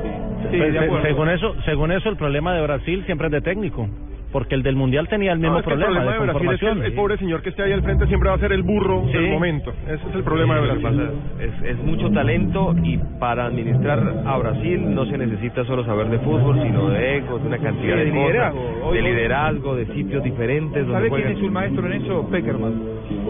Pues, 0.57 0.73
se- 0.73 1.01
según 1.03 1.29
eso, 1.29 1.55
según 1.65 1.91
eso 1.91 2.09
el 2.09 2.17
problema 2.17 2.53
de 2.53 2.61
Brasil 2.61 3.03
siempre 3.05 3.27
es 3.27 3.31
de 3.31 3.41
técnico, 3.41 3.87
porque 4.31 4.55
el 4.55 4.63
del 4.63 4.75
mundial 4.75 5.07
tenía 5.07 5.33
el 5.33 5.39
mismo 5.39 5.53
No, 5.53 5.59
es 5.59 5.65
problema, 5.65 5.89
el 5.89 5.93
problema 5.97 6.11
de 6.11 6.27
de 6.27 6.33
Brasil 6.33 6.49
es 6.53 6.59
que 6.59 6.67
el, 6.69 6.81
el 6.85 6.93
pobre 6.93 7.17
señor 7.17 7.41
que 7.41 7.49
esté 7.49 7.63
ahí 7.63 7.71
al 7.73 7.81
frente 7.83 8.07
siempre 8.07 8.29
va 8.29 8.35
a 8.35 8.39
ser 8.39 8.51
el 8.53 8.63
burro 8.63 9.03
Sí. 9.07 9.13
del 9.13 9.29
momento. 9.31 9.73
Ese 9.85 9.95
es 10.09 10.15
el 10.15 10.23
problema 10.23 10.55
Sí, 10.57 10.61
de 10.61 10.67
Brasil. 10.77 11.09
Es, 11.39 11.69
es 11.71 11.77
mucho 11.83 12.09
talento 12.11 12.75
y 12.83 12.97
para 13.19 13.45
administrar 13.45 13.99
a 14.25 14.37
Brasil 14.37 14.93
no 14.95 15.05
se 15.05 15.17
necesita 15.17 15.65
solo 15.65 15.83
saber 15.85 16.07
de 16.09 16.19
fútbol, 16.19 16.61
sino 16.63 16.89
de 16.89 17.17
egos, 17.17 17.41
de 17.41 17.47
una 17.47 17.57
cantidad 17.57 17.95
Sí, 17.95 17.99
de, 17.99 18.05
de 18.05 18.11
cosas, 18.11 18.27
liderazgo. 18.31 18.91
De 18.93 19.01
liderazgo, 19.01 19.75
de 19.75 19.85
sitios 19.87 20.23
diferentes 20.23 20.87
¿Sabe 20.87 21.09
quién 21.09 21.27
es 21.27 21.41
un 21.41 21.53
maestro 21.53 21.85
en 21.87 21.93
eso? 22.01 22.27
Peckerman. 22.29 22.73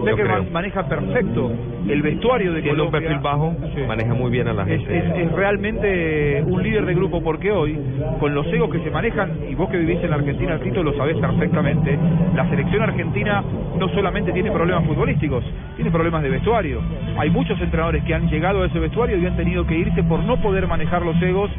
Peckerman 0.06 0.52
maneja 0.52 0.88
perfecto 0.88 1.52
el 1.88 2.02
vestuario 2.02 2.54
de 2.54 2.62
Siendo 2.62 2.86
un 2.86 2.91
Colombia. 2.91 3.10
perfil 3.10 3.24
bajo, 3.24 3.56
maneja 3.88 4.14
muy 4.14 4.30
bien 4.32 4.47
a 4.47 4.54
la 4.54 4.64
Es, 4.64 4.80
gente. 4.82 4.97
es- 4.97 5.16
es 5.28 5.32
realmente 5.32 6.43
un 6.45 6.62
líder 6.64 6.86
de 6.86 6.93
grupo 6.93 7.22
porque 7.24 7.52
hoy, 7.52 7.78
con 8.20 8.34
los 8.36 8.45
egos 8.47 8.70
que 8.70 8.80
se 8.80 8.91
manejan, 8.91 9.32
y 9.49 9.56
vos 9.56 9.70
que 9.70 9.78
vivís 9.78 10.04
en 10.04 10.10
la 10.12 10.18
Argentina, 10.18 10.60
Tito, 10.60 10.84
lo 10.92 10.98
sabés 10.98 11.18
perfectamente, 11.18 11.98
la 12.36 12.50
selección 12.50 12.82
argentina 12.82 13.44
no 13.78 13.88
solamente 13.89 14.32
tiene 14.32 14.52
problemas 14.52 14.86
futbolísticos, 14.86 15.44
tiene 15.76 15.89
problemas 15.89 16.24
de 16.24 16.30
vestuario. 16.30 16.82
Hay 17.18 17.30
muchos 17.30 17.60
entrenadores 17.62 18.04
que 18.04 18.14
han 18.14 18.30
llegado 18.30 18.64
a 18.64 18.66
ese 18.66 18.80
vestuario 18.80 19.18
y 19.18 19.26
han 19.26 19.38
tenido 19.38 19.66
que 19.66 19.78
irse 19.78 20.04
por 20.04 20.20
no 20.24 20.38
poder 20.42 20.68
manejar 20.68 21.04
los 21.04 21.20
egos 21.22 21.50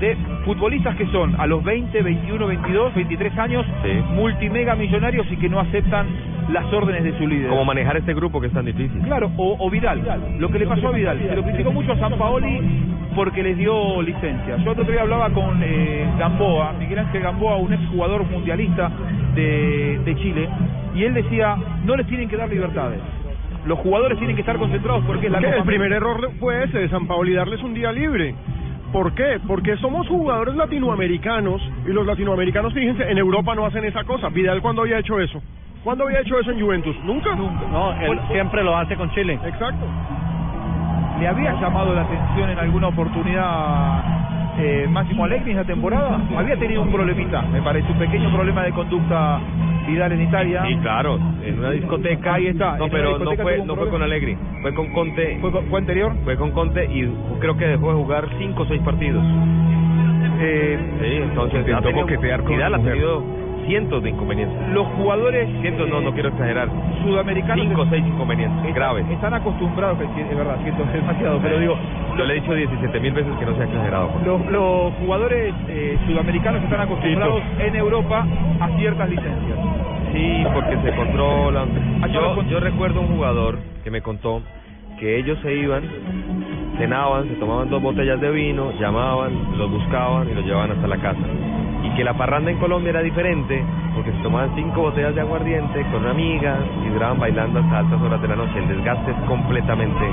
de 0.00 0.16
futbolistas 0.44 0.96
que 0.96 1.06
son 1.06 1.38
a 1.40 1.46
los 1.46 1.62
20, 1.64 2.02
21, 2.02 2.46
22, 2.46 2.94
23 2.94 3.38
años, 3.38 3.66
multimega 4.14 4.74
millonarios 4.74 5.26
y 5.30 5.36
que 5.36 5.48
no 5.48 5.60
aceptan 5.60 6.06
las 6.50 6.72
órdenes 6.72 7.02
de 7.04 7.18
su 7.18 7.26
líder. 7.26 7.48
Como 7.48 7.64
manejar 7.64 7.96
este 7.96 8.14
grupo 8.14 8.40
que 8.40 8.48
es 8.48 8.52
tan 8.52 8.64
difícil. 8.64 9.00
Claro, 9.02 9.30
o, 9.36 9.56
o 9.58 9.70
Vidal, 9.70 10.02
lo 10.38 10.48
que 10.48 10.58
le 10.58 10.66
pasó 10.66 10.88
a 10.88 10.92
Vidal. 10.92 11.18
Se 11.18 11.34
lo 11.34 11.42
criticó 11.42 11.72
mucho 11.72 11.92
a 11.92 11.98
San 11.98 12.16
Paoli 12.16 12.60
porque 13.14 13.42
les 13.42 13.56
dio 13.56 14.02
licencia. 14.02 14.56
Yo 14.58 14.72
otro 14.72 14.84
día 14.84 15.00
hablaba 15.00 15.30
con 15.30 15.60
eh, 15.62 16.06
Gamboa, 16.18 16.74
Miguel 16.74 16.98
Ángel 16.98 17.22
Gamboa, 17.22 17.56
un 17.56 17.72
exjugador 17.72 18.24
mundialista 18.24 18.90
de, 19.34 20.00
de 20.04 20.16
Chile, 20.16 20.48
y 20.94 21.04
él 21.04 21.14
decía, 21.14 21.56
no 21.84 21.96
les 21.96 22.06
tienen 22.06 22.28
que 22.28 22.36
dar 22.36 22.48
libertades. 22.48 23.00
Los 23.66 23.78
jugadores 23.80 24.18
tienen 24.18 24.36
que 24.36 24.42
estar 24.42 24.58
concentrados 24.58 25.04
porque 25.06 25.26
es 25.26 25.32
la 25.32 25.38
el 25.38 25.64
primer 25.64 25.92
error 25.92 26.30
fue 26.38 26.64
ese 26.64 26.78
de 26.78 26.88
San 26.88 27.06
Paolo 27.08 27.28
y 27.30 27.34
darles 27.34 27.60
un 27.62 27.74
día 27.74 27.90
libre. 27.90 28.34
¿Por 28.92 29.12
qué? 29.14 29.40
Porque 29.46 29.76
somos 29.78 30.06
jugadores 30.08 30.54
latinoamericanos 30.54 31.60
y 31.86 31.90
los 31.90 32.06
latinoamericanos, 32.06 32.72
fíjense, 32.72 33.10
en 33.10 33.18
Europa 33.18 33.54
no 33.54 33.66
hacen 33.66 33.84
esa 33.84 34.04
cosa. 34.04 34.28
Vidal, 34.28 34.62
¿cuándo 34.62 34.82
había 34.82 34.98
hecho 34.98 35.20
eso? 35.20 35.42
¿Cuándo 35.84 36.04
había 36.04 36.20
hecho 36.20 36.38
eso 36.38 36.50
en 36.50 36.60
Juventus? 36.60 36.96
Nunca. 37.04 37.34
Nunca. 37.34 37.66
No, 37.70 37.92
él 38.00 38.18
siempre 38.32 38.64
lo 38.64 38.76
hace 38.76 38.96
con 38.96 39.10
Chile. 39.10 39.38
Exacto. 39.44 39.86
¿Le 41.20 41.28
había 41.28 41.52
llamado 41.60 41.94
la 41.94 42.02
atención 42.02 42.50
en 42.50 42.58
alguna 42.58 42.88
oportunidad 42.88 44.35
eh, 44.58 44.86
Máximo 44.88 45.24
Allegri 45.24 45.52
en 45.52 45.58
esa 45.58 45.66
temporada? 45.66 46.20
Había 46.36 46.56
tenido 46.56 46.82
un 46.82 46.90
problemita, 46.90 47.42
me 47.42 47.62
parece, 47.62 47.90
un 47.92 47.98
pequeño 47.98 48.32
problema 48.32 48.64
de 48.64 48.72
conducta 48.72 49.40
Vidal 49.86 50.12
en 50.12 50.22
Italia. 50.22 50.64
Sí, 50.66 50.76
claro, 50.78 51.18
en 51.44 51.58
una 51.58 51.70
discoteca. 51.70 52.34
Ahí 52.34 52.48
está, 52.48 52.76
No, 52.76 52.88
pero 52.88 53.18
no 53.18 53.32
fue, 53.36 53.64
no 53.64 53.76
fue 53.76 53.88
con. 53.88 54.02
Allegri, 54.02 54.36
fue 54.62 54.74
con 54.74 54.92
Conte. 54.92 55.38
¿Fue, 55.40 55.78
anterior? 55.78 56.12
Fue 56.24 56.36
con 56.36 56.50
Conte 56.52 56.84
y 56.84 57.08
creo 57.40 57.56
que 57.56 57.66
dejó 57.66 57.90
de 57.90 57.94
jugar 57.94 58.28
cinco 58.38 58.62
o 58.62 58.66
seis 58.66 58.80
partidos. 58.82 59.24
Eh, 60.38 60.78
sí, 61.00 61.22
entonces 61.22 61.60
intentó 61.60 61.92
coquetear 61.92 62.42
con 62.42 62.56
Vidal 62.56 62.74
ha 62.74 62.78
tenido 62.78 63.45
cientos 63.66 64.02
de 64.02 64.10
inconvenientes. 64.10 64.56
Los 64.72 64.86
jugadores 64.88 65.48
Cientos, 65.60 65.88
no, 65.88 66.00
no 66.00 66.12
quiero 66.12 66.28
exagerar. 66.30 66.68
sudamericanos 67.02 67.66
Cinco 67.66 67.82
o 67.82 67.86
seis 67.86 68.04
inconvenientes 68.06 68.58
están- 68.58 68.74
graves. 68.74 69.06
Están 69.10 69.34
acostumbrados, 69.34 69.98
es 70.00 70.36
verdad, 70.36 70.56
siento 70.62 70.84
demasiado, 70.92 71.38
pero 71.42 71.58
digo, 71.58 71.76
Yo 72.16 72.24
le 72.24 72.36
he 72.36 72.40
dicho 72.40 72.54
17 72.54 73.00
mil 73.00 73.12
veces 73.12 73.32
que 73.38 73.46
no 73.46 73.54
sea 73.56 73.64
exagerado. 73.64 74.10
los, 74.24 74.46
los 74.46 74.92
jugadores 74.94 75.54
eh, 75.68 75.98
sudamericanos 76.06 76.62
están 76.62 76.80
acostumbrados 76.80 77.42
en 77.58 77.74
Europa 77.76 78.26
a 78.60 78.68
ciertas 78.78 79.08
licencias. 79.10 79.58
Sí, 80.12 80.44
porque 80.54 80.76
se 80.82 80.96
controlan. 80.96 81.68
Yo, 82.12 82.42
yo 82.44 82.60
recuerdo 82.60 83.00
un 83.02 83.08
jugador 83.08 83.58
que 83.84 83.90
me 83.90 84.00
contó 84.00 84.40
que 84.98 85.18
ellos 85.18 85.38
se 85.42 85.52
iban, 85.54 85.82
cenaban, 86.78 87.28
se 87.28 87.34
tomaban 87.34 87.68
dos 87.68 87.82
botellas 87.82 88.20
de 88.20 88.30
vino, 88.30 88.72
llamaban, 88.80 89.58
los 89.58 89.70
buscaban 89.70 90.28
y 90.30 90.34
los 90.34 90.44
llevaban 90.44 90.70
hasta 90.70 90.86
la 90.86 90.96
casa. 90.96 91.18
Y 91.82 91.90
que 91.94 92.04
la 92.04 92.14
parranda 92.14 92.50
en 92.50 92.58
Colombia 92.58 92.90
era 92.90 93.02
diferente 93.02 93.64
porque 93.94 94.12
se 94.12 94.18
tomaban 94.18 94.54
cinco 94.54 94.82
botellas 94.82 95.14
de 95.14 95.20
aguardiente 95.20 95.82
con 95.90 96.06
amigas 96.06 96.58
y 96.84 96.88
duraban 96.88 97.18
bailando 97.18 97.60
hasta 97.60 97.78
altas 97.78 98.00
horas 98.02 98.20
de 98.20 98.28
la 98.28 98.36
noche. 98.36 98.58
El 98.58 98.68
desgaste 98.68 99.10
es 99.10 99.16
completamente, 99.26 100.04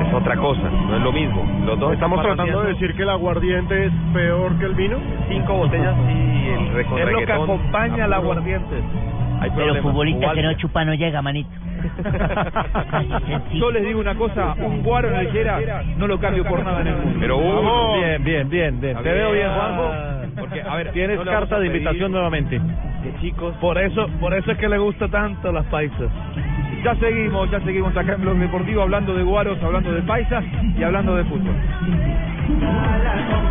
es 0.00 0.14
otra 0.14 0.36
cosa, 0.36 0.62
no 0.70 0.96
es 0.96 1.02
lo 1.02 1.12
mismo. 1.12 1.46
Los 1.66 1.78
dos 1.78 1.92
Estamos 1.92 2.20
tratando 2.22 2.62
de 2.62 2.68
decir 2.68 2.94
que 2.94 3.02
el 3.02 3.10
aguardiente 3.10 3.86
es 3.86 3.92
peor 4.12 4.58
que 4.58 4.64
el 4.66 4.74
vino. 4.74 4.96
cinco 5.28 5.54
botellas 5.54 5.94
y 6.08 6.48
el 6.48 6.68
re- 6.74 6.84
con 6.86 6.98
Es 6.98 7.12
lo 7.12 7.18
que 7.24 7.32
acompaña 7.32 8.04
al 8.04 8.12
aguardiente. 8.12 8.74
Hay 9.40 9.50
Pero 9.54 9.74
futbolista 9.82 10.32
que 10.32 10.42
no 10.42 10.52
chupa 10.54 10.84
no 10.84 10.94
llega, 10.94 11.20
manito. 11.20 11.50
Yo 13.52 13.70
les 13.70 13.84
digo 13.84 14.00
una 14.00 14.14
cosa, 14.14 14.54
un 14.58 14.82
guaro 14.82 15.08
en 15.08 15.26
el 15.26 15.98
no 15.98 16.06
lo 16.06 16.18
cambio 16.18 16.44
por 16.44 16.64
nada 16.64 16.80
en 16.80 16.86
el 16.86 16.96
mundo. 16.96 17.16
Pero. 17.20 17.36
Uh, 17.38 17.96
Bien, 17.98 18.24
bien, 18.24 18.48
bien, 18.48 18.80
bien. 18.80 18.96
Te 19.02 19.12
veo 19.12 19.32
bien, 19.32 19.48
Juanjo. 19.50 19.90
Porque, 20.38 20.62
a 20.62 20.74
ver, 20.76 20.92
Tienes 20.92 21.18
no 21.18 21.24
carta 21.24 21.58
de 21.58 21.66
invitación 21.66 22.10
nuevamente. 22.12 22.60
que 23.02 23.14
chicos. 23.20 23.54
Por 23.60 23.78
eso, 23.78 24.08
por 24.20 24.34
eso 24.34 24.50
es 24.52 24.58
que 24.58 24.68
le 24.68 24.78
gusta 24.78 25.08
tanto 25.08 25.52
las 25.52 25.64
paisas. 25.66 26.08
Ya 26.84 26.94
seguimos, 26.96 27.50
ya 27.50 27.58
seguimos 27.60 27.96
acá 27.96 28.12
en 28.12 28.20
Blog 28.20 28.36
Deportivo 28.36 28.82
hablando 28.82 29.14
de 29.14 29.22
guaros, 29.22 29.56
hablando 29.62 29.90
de 29.90 30.02
paisas 30.02 30.44
y 30.76 30.82
hablando 30.82 31.16
de 31.16 31.24
fútbol. 31.24 31.54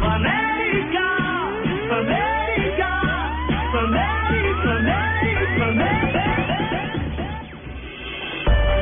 América, 0.03 1.01
América, 1.97 3.01
América, 3.81 4.69
América, 4.69 5.65
América. 5.65 6.23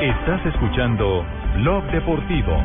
Estás 0.01 0.45
escuchando 0.47 1.23
Blog 1.55 1.85
Deportivo. 1.91 2.57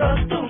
Jesus 0.00 0.30
to 0.30 0.49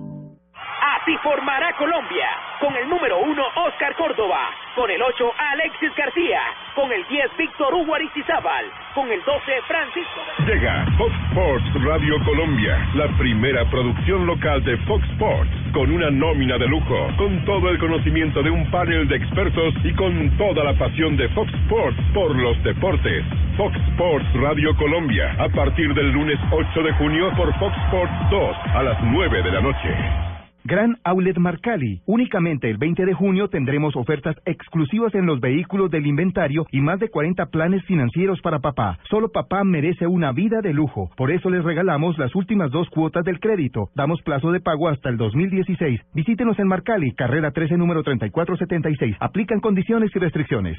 Así 1.01 1.17
formará 1.23 1.73
Colombia. 1.77 2.27
Con 2.59 2.75
el 2.75 2.87
número 2.87 3.17
1, 3.21 3.43
Oscar 3.55 3.95
Córdoba. 3.95 4.51
Con 4.75 4.89
el 4.91 5.01
8, 5.01 5.33
Alexis 5.35 5.95
García. 5.95 6.41
Con 6.75 6.91
el 6.91 7.03
10, 7.07 7.37
Víctor 7.37 7.73
Hugo 7.73 7.95
Aristizábal. 7.95 8.65
Con 8.93 9.11
el 9.11 9.19
12, 9.23 9.61
Francisco. 9.67 10.21
Llega 10.45 10.85
Fox 10.99 11.15
Sports 11.29 11.83
Radio 11.83 12.23
Colombia, 12.23 12.87
la 12.93 13.07
primera 13.17 13.65
producción 13.71 14.27
local 14.27 14.63
de 14.63 14.77
Fox 14.85 15.03
Sports, 15.11 15.49
con 15.73 15.91
una 15.91 16.11
nómina 16.11 16.59
de 16.59 16.67
lujo, 16.67 17.07
con 17.17 17.43
todo 17.45 17.69
el 17.69 17.79
conocimiento 17.79 18.43
de 18.43 18.51
un 18.51 18.69
panel 18.69 19.07
de 19.07 19.15
expertos 19.15 19.73
y 19.83 19.93
con 19.95 20.37
toda 20.37 20.63
la 20.63 20.73
pasión 20.73 21.17
de 21.17 21.29
Fox 21.29 21.51
Sports 21.65 21.97
por 22.13 22.35
los 22.35 22.61
deportes. 22.63 23.25
Fox 23.57 23.75
Sports 23.89 24.27
Radio 24.35 24.75
Colombia, 24.77 25.35
a 25.39 25.49
partir 25.49 25.95
del 25.95 26.11
lunes 26.11 26.39
8 26.51 26.83
de 26.83 26.93
junio 26.93 27.31
por 27.35 27.51
Fox 27.57 27.75
Sports 27.85 28.13
2 28.29 28.55
a 28.75 28.83
las 28.83 29.01
9 29.01 29.41
de 29.41 29.51
la 29.51 29.61
noche. 29.61 30.30
Gran 30.63 30.97
Outlet 31.03 31.37
Marcali. 31.37 32.01
Únicamente 32.05 32.69
el 32.69 32.77
20 32.77 33.05
de 33.05 33.13
junio 33.13 33.47
tendremos 33.47 33.95
ofertas 33.95 34.35
exclusivas 34.45 35.13
en 35.15 35.25
los 35.25 35.39
vehículos 35.39 35.89
del 35.89 36.05
inventario 36.05 36.67
y 36.71 36.81
más 36.81 36.99
de 36.99 37.09
40 37.09 37.47
planes 37.47 37.83
financieros 37.85 38.39
para 38.41 38.59
papá. 38.59 38.99
Solo 39.09 39.29
papá 39.29 39.63
merece 39.63 40.05
una 40.05 40.31
vida 40.31 40.61
de 40.61 40.73
lujo. 40.73 41.09
Por 41.17 41.31
eso 41.31 41.49
les 41.49 41.63
regalamos 41.63 42.17
las 42.19 42.35
últimas 42.35 42.69
dos 42.69 42.89
cuotas 42.89 43.25
del 43.25 43.39
crédito. 43.39 43.89
Damos 43.95 44.21
plazo 44.21 44.51
de 44.51 44.59
pago 44.59 44.87
hasta 44.87 45.09
el 45.09 45.17
2016. 45.17 45.99
Visítenos 46.13 46.59
en 46.59 46.67
Marcali, 46.67 47.13
carrera 47.13 47.51
13, 47.51 47.77
número 47.77 48.03
3476. 48.03 49.17
Aplican 49.19 49.61
condiciones 49.61 50.11
y 50.15 50.19
restricciones. 50.19 50.77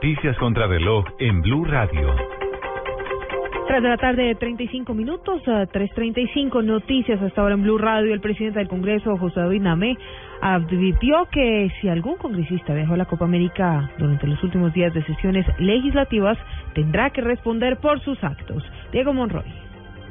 Noticias 0.00 0.36
contra 0.38 0.68
reloj 0.68 1.04
en 1.18 1.42
Blue 1.42 1.64
Radio. 1.64 2.14
3 3.66 3.82
de 3.82 3.88
la 3.88 3.96
tarde, 3.96 4.32
35 4.36 4.94
minutos, 4.94 5.42
a 5.48 5.66
3.35 5.66 6.62
noticias 6.64 7.20
hasta 7.20 7.40
ahora 7.40 7.54
en 7.54 7.64
Blue 7.64 7.78
Radio. 7.78 8.14
El 8.14 8.20
presidente 8.20 8.60
del 8.60 8.68
Congreso, 8.68 9.16
José 9.16 9.40
David 9.40 9.60
Name, 9.60 9.98
advirtió 10.40 11.26
que 11.32 11.72
si 11.80 11.88
algún 11.88 12.14
congresista 12.14 12.74
a 12.74 12.96
la 12.96 13.06
Copa 13.06 13.24
América 13.24 13.90
durante 13.98 14.28
los 14.28 14.40
últimos 14.44 14.72
días 14.72 14.94
de 14.94 15.02
sesiones 15.02 15.44
legislativas, 15.58 16.38
tendrá 16.74 17.10
que 17.10 17.20
responder 17.20 17.78
por 17.78 17.98
sus 17.98 18.22
actos. 18.22 18.62
Diego 18.92 19.12
Monroy. 19.12 19.67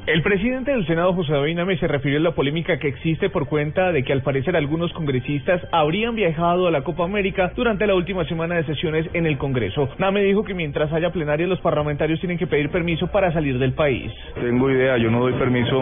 El 0.08 0.22
presidente 0.22 0.72
del 0.72 0.88
Senado, 0.88 1.12
José 1.12 1.34
David 1.34 1.58
Name, 1.58 1.78
se 1.80 1.86
refirió 1.86 2.18
a 2.18 2.22
la 2.22 2.32
polémica 2.32 2.78
que 2.80 2.88
existe 2.88 3.30
por 3.30 3.46
cuenta 3.46 3.92
de 3.92 4.04
que 4.04 4.14
al 4.14 4.22
parecer 4.22 4.56
algunos 4.56 4.94
congresistas 4.94 5.62
habrían 5.70 6.16
viajado 6.16 6.66
a 6.66 6.72
la 6.72 6.82
Copa 6.84 7.04
América 7.04 7.52
durante 7.54 7.86
la 7.86 7.94
última 7.94 8.24
semana 8.24 8.56
de 8.56 8.64
sesiones 8.64 9.06
en 9.12 9.26
el 9.26 9.38
Congreso. 9.38 9.90
Name 9.98 10.22
dijo 10.22 10.46
que 10.46 10.54
mientras 10.54 10.94
haya 10.94 11.10
plenaria 11.10 11.46
los 11.46 11.60
parlamentarios 11.60 12.22
tienen 12.22 12.38
que 12.38 12.48
pedir 12.48 12.70
permiso 12.70 13.08
para 13.08 13.34
salir 13.34 13.60
del 13.60 13.74
país. 13.74 14.10
Tengo 14.36 14.70
idea, 14.72 14.96
yo 14.96 15.12
no 15.12 15.20
doy 15.20 15.34
permiso 15.34 15.78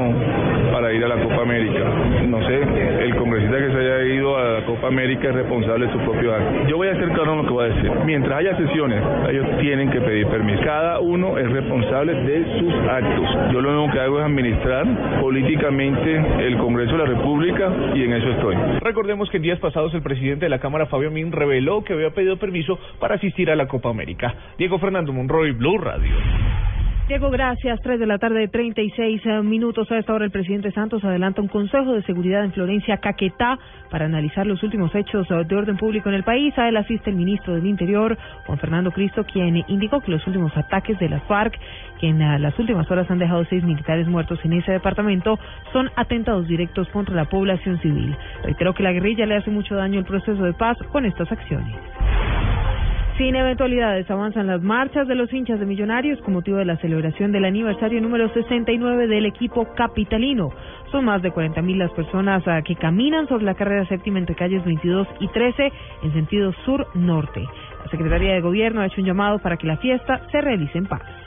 para 0.72 0.92
ir 0.92 1.06
a 1.06 1.08
la 1.08 1.22
Copa 1.22 1.44
América. 1.44 1.84
No 2.28 2.44
sé, 2.48 2.64
el 3.04 3.16
congresista 3.18 3.60
que 3.60 3.72
se 3.74 3.78
haya 3.78 4.06
ido 4.12 4.38
a 4.38 4.60
la 4.60 4.66
Copa 4.66 4.88
América 4.88 5.30
es 5.30 5.36
responsable 5.36 5.86
de 5.86 5.94
su 5.94 6.00
propio 6.00 6.34
acto. 6.34 6.68
Yo 6.68 6.78
voy 6.78 6.88
a 6.88 6.96
ser 6.96 7.10
claro 7.10 7.34
en 7.34 7.38
lo 7.38 7.44
que 7.44 7.54
voy 7.54 7.66
a 7.66 7.76
decir. 7.76 7.92
Mientras 8.06 8.40
haya 8.40 8.58
sesiones, 8.58 9.04
ellos 9.30 9.46
tienen 9.60 9.92
que 9.92 10.02
pedir 10.02 10.26
permiso. 10.30 10.64
Cada 10.64 11.00
uno 11.00 11.38
es 11.38 11.48
responsable 11.48 12.16
de 12.24 12.60
sus 12.60 12.74
actos. 12.90 13.54
Yo 13.54 13.62
lo 13.62 13.70
único 13.70 13.94
que 13.94 14.00
hago 14.00 14.15
administrar 14.24 15.22
políticamente 15.22 16.46
el 16.46 16.58
Congreso 16.58 16.94
de 16.94 16.98
la 16.98 17.06
República 17.06 17.72
y 17.96 18.04
en 18.04 18.14
eso 18.14 18.30
estoy. 18.30 18.56
Recordemos 18.80 19.30
que 19.30 19.38
en 19.38 19.44
días 19.44 19.60
pasados 19.60 19.94
el 19.94 20.02
presidente 20.02 20.46
de 20.46 20.50
la 20.50 20.60
Cámara, 20.60 20.86
Fabio 20.88 21.12
Min, 21.12 21.32
reveló 21.32 21.84
que 21.84 21.94
había 21.94 22.12
pedido 22.12 22.38
permiso 22.38 22.78
para 23.00 23.16
asistir 23.16 23.50
a 23.50 23.56
la 23.56 23.68
Copa 23.68 23.90
América. 23.90 24.34
Diego 24.58 24.80
Fernando 24.80 25.12
Monroy, 25.14 25.52
Blue 25.52 25.78
Radio. 25.78 26.14
Diego, 27.08 27.30
gracias. 27.30 27.80
Tres 27.82 28.00
de 28.00 28.08
la 28.08 28.18
tarde, 28.18 28.48
36 28.48 29.22
eh, 29.26 29.42
minutos. 29.44 29.92
A 29.92 30.00
esta 30.00 30.12
hora 30.12 30.26
el 30.26 30.32
presidente 30.32 30.72
Santos 30.72 31.04
adelanta 31.04 31.40
un 31.40 31.48
consejo 31.48 31.94
de 31.94 32.02
seguridad 32.02 32.44
en 32.44 32.52
Florencia, 32.52 32.98
Caquetá, 32.98 33.60
para 33.92 34.06
analizar 34.06 34.48
los 34.48 34.64
últimos 34.64 34.94
hechos 34.96 35.30
eh, 35.30 35.44
de 35.48 35.56
orden 35.56 35.78
público 35.78 36.10
en 36.10 36.16
el 36.16 36.24
país. 36.24 36.58
A 36.58 36.68
él 36.68 36.78
asiste 36.78 37.12
el 37.12 37.16
ministro 37.16 37.54
del 37.54 37.68
Interior, 37.68 38.18
Juan 38.48 38.58
Fernando 38.58 38.90
Cristo, 38.90 39.24
quien 39.24 39.64
indicó 39.68 40.02
que 40.02 40.10
los 40.10 40.26
últimos 40.26 40.58
ataques 40.58 40.98
de 40.98 41.10
las 41.10 41.22
FARC, 41.26 41.54
que 42.00 42.08
en 42.08 42.24
eh, 42.24 42.40
las 42.40 42.58
últimas 42.58 42.90
horas 42.90 43.10
han 43.12 43.20
dejado 43.20 43.46
seis 43.46 43.64
militares 43.64 44.08
muertos 44.08 44.40
en 44.44 44.54
ese 44.54 44.72
departamento, 44.72 45.38
son 45.74 45.92
atentados 45.96 46.48
directos 46.48 46.90
contra 46.90 47.14
la 47.14 47.26
población 47.26 47.80
civil. 47.82 48.16
Reiteró 48.44 48.74
que 48.74 48.82
la 48.82 48.94
guerrilla 48.94 49.28
le 49.28 49.36
hace 49.36 49.52
mucho 49.52 49.76
daño 49.76 50.00
al 50.00 50.06
proceso 50.06 50.42
de 50.42 50.54
paz 50.54 50.76
con 50.92 51.06
estas 51.06 51.32
acciones. 51.32 51.76
Sin 53.18 53.34
eventualidades, 53.34 54.12
avanzan 54.12 54.48
las 54.48 54.62
marchas 54.62 55.08
de 55.08 55.16
los 55.16 55.32
hinchas 55.32 55.58
de 55.58 55.66
Millonarios 55.66 56.20
con 56.20 56.34
motivo 56.34 56.58
de 56.58 56.66
la 56.66 56.76
celebración 56.78 57.32
del 57.32 57.46
aniversario 57.46 58.02
número 58.02 58.28
69 58.34 59.08
del 59.08 59.26
equipo 59.26 59.74
capitalino. 59.74 60.50
Son 60.92 61.06
más 61.06 61.22
de 61.22 61.32
40.000 61.32 61.78
las 61.78 61.92
personas 61.92 62.44
ah, 62.46 62.62
que 62.62 62.76
caminan 62.76 63.26
sobre 63.30 63.46
la 63.46 63.56
carrera 63.56 63.88
séptima 63.88 64.20
entre 64.20 64.36
calles 64.36 64.66
22 64.66 65.08
y 65.22 65.30
13 65.30 65.72
en 66.04 66.14
sentido 66.14 66.52
sur-norte. 66.66 67.42
La 67.86 67.90
Secretaría 67.90 68.34
de 68.34 68.42
Gobierno 68.42 68.82
ha 68.82 68.88
hecho 68.88 69.00
un 69.00 69.08
llamado 69.08 69.40
para 69.40 69.56
que 69.56 69.68
la 69.68 69.78
fiesta 69.78 70.20
se 70.30 70.42
realice 70.42 70.78
en 70.78 70.86
paz. 70.86 71.25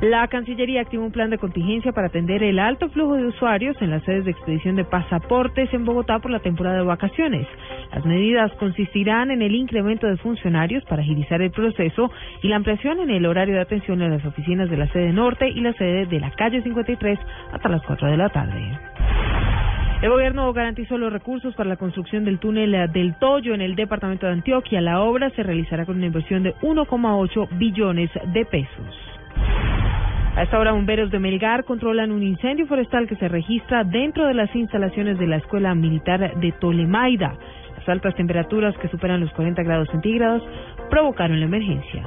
La 0.00 0.26
Cancillería 0.28 0.80
activó 0.80 1.04
un 1.04 1.12
plan 1.12 1.28
de 1.28 1.36
contingencia 1.36 1.92
para 1.92 2.06
atender 2.06 2.42
el 2.42 2.58
alto 2.58 2.88
flujo 2.88 3.16
de 3.16 3.26
usuarios 3.26 3.76
en 3.82 3.90
las 3.90 4.02
sedes 4.04 4.24
de 4.24 4.30
expedición 4.30 4.76
de 4.76 4.84
pasaportes 4.84 5.68
en 5.74 5.84
Bogotá 5.84 6.20
por 6.20 6.30
la 6.30 6.38
temporada 6.38 6.78
de 6.78 6.84
vacaciones. 6.84 7.46
Las 7.92 8.06
medidas 8.06 8.50
consistirán 8.52 9.30
en 9.30 9.42
el 9.42 9.54
incremento 9.54 10.06
de 10.06 10.16
funcionarios 10.16 10.82
para 10.84 11.02
agilizar 11.02 11.42
el 11.42 11.50
proceso 11.50 12.10
y 12.42 12.48
la 12.48 12.56
ampliación 12.56 13.00
en 13.00 13.10
el 13.10 13.26
horario 13.26 13.56
de 13.56 13.60
atención 13.60 14.00
en 14.00 14.12
las 14.12 14.24
oficinas 14.24 14.70
de 14.70 14.78
la 14.78 14.86
sede 14.88 15.12
norte 15.12 15.50
y 15.50 15.60
la 15.60 15.74
sede 15.74 16.06
de 16.06 16.18
la 16.18 16.30
calle 16.30 16.62
53 16.62 17.18
hasta 17.52 17.68
las 17.68 17.82
4 17.82 18.10
de 18.10 18.16
la 18.16 18.30
tarde. 18.30 18.78
El 20.00 20.08
gobierno 20.08 20.50
garantizó 20.54 20.96
los 20.96 21.12
recursos 21.12 21.54
para 21.56 21.68
la 21.68 21.76
construcción 21.76 22.24
del 22.24 22.38
túnel 22.38 22.74
eh, 22.74 22.88
del 22.88 23.18
Toyo 23.18 23.52
en 23.52 23.60
el 23.60 23.74
departamento 23.74 24.24
de 24.24 24.32
Antioquia. 24.32 24.80
La 24.80 25.02
obra 25.02 25.28
se 25.36 25.42
realizará 25.42 25.84
con 25.84 25.96
una 25.96 26.06
inversión 26.06 26.42
de 26.42 26.54
1,8 26.62 27.58
billones 27.58 28.10
de 28.32 28.46
pesos. 28.46 29.10
A 30.40 30.44
esta 30.44 30.58
hora, 30.58 30.72
bomberos 30.72 31.10
de 31.10 31.18
Melgar 31.18 31.64
controlan 31.64 32.10
un 32.10 32.22
incendio 32.22 32.66
forestal 32.66 33.06
que 33.06 33.14
se 33.16 33.28
registra 33.28 33.84
dentro 33.84 34.26
de 34.26 34.32
las 34.32 34.48
instalaciones 34.56 35.18
de 35.18 35.26
la 35.26 35.36
Escuela 35.36 35.74
Militar 35.74 36.34
de 36.40 36.52
Tolemaida. 36.52 37.36
Las 37.76 37.86
altas 37.86 38.14
temperaturas 38.14 38.74
que 38.78 38.88
superan 38.88 39.20
los 39.20 39.30
40 39.32 39.62
grados 39.62 39.88
centígrados 39.90 40.42
provocaron 40.88 41.40
la 41.40 41.44
emergencia. 41.44 42.02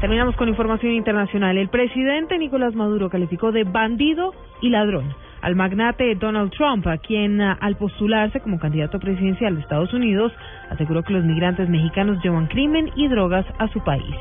Terminamos 0.00 0.34
con 0.34 0.48
información 0.48 0.90
internacional. 0.90 1.56
El 1.56 1.68
presidente 1.68 2.36
Nicolás 2.36 2.74
Maduro 2.74 3.08
calificó 3.08 3.52
de 3.52 3.62
bandido 3.62 4.34
y 4.60 4.70
ladrón 4.70 5.14
al 5.40 5.54
magnate 5.54 6.16
Donald 6.16 6.50
Trump, 6.50 6.84
a 6.88 6.98
quien 6.98 7.40
al 7.40 7.76
postularse 7.76 8.40
como 8.40 8.58
candidato 8.58 8.98
presidencial 8.98 9.54
de 9.54 9.60
Estados 9.60 9.92
Unidos 9.94 10.32
aseguró 10.68 11.04
que 11.04 11.12
los 11.12 11.24
migrantes 11.24 11.68
mexicanos 11.68 12.20
llevan 12.24 12.48
crimen 12.48 12.90
y 12.96 13.06
drogas 13.06 13.46
a 13.58 13.68
su 13.68 13.78
país. 13.84 14.16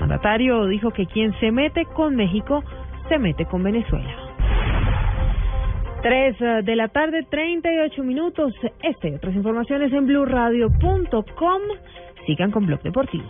Mandatario 0.00 0.66
dijo 0.66 0.90
que 0.90 1.06
quien 1.06 1.38
se 1.40 1.52
mete 1.52 1.84
con 1.84 2.16
México 2.16 2.64
se 3.08 3.18
mete 3.18 3.44
con 3.44 3.62
Venezuela. 3.62 4.16
Tres 6.02 6.38
de 6.38 6.76
la 6.76 6.88
tarde, 6.88 7.26
38 7.28 8.02
minutos. 8.02 8.54
Este 8.82 9.10
y 9.10 9.14
otras 9.14 9.34
informaciones 9.34 9.92
en 9.92 10.06
blueradio.com. 10.06 11.60
Sigan 12.26 12.50
con 12.50 12.66
Blog 12.66 12.80
Deportivo. 12.82 13.28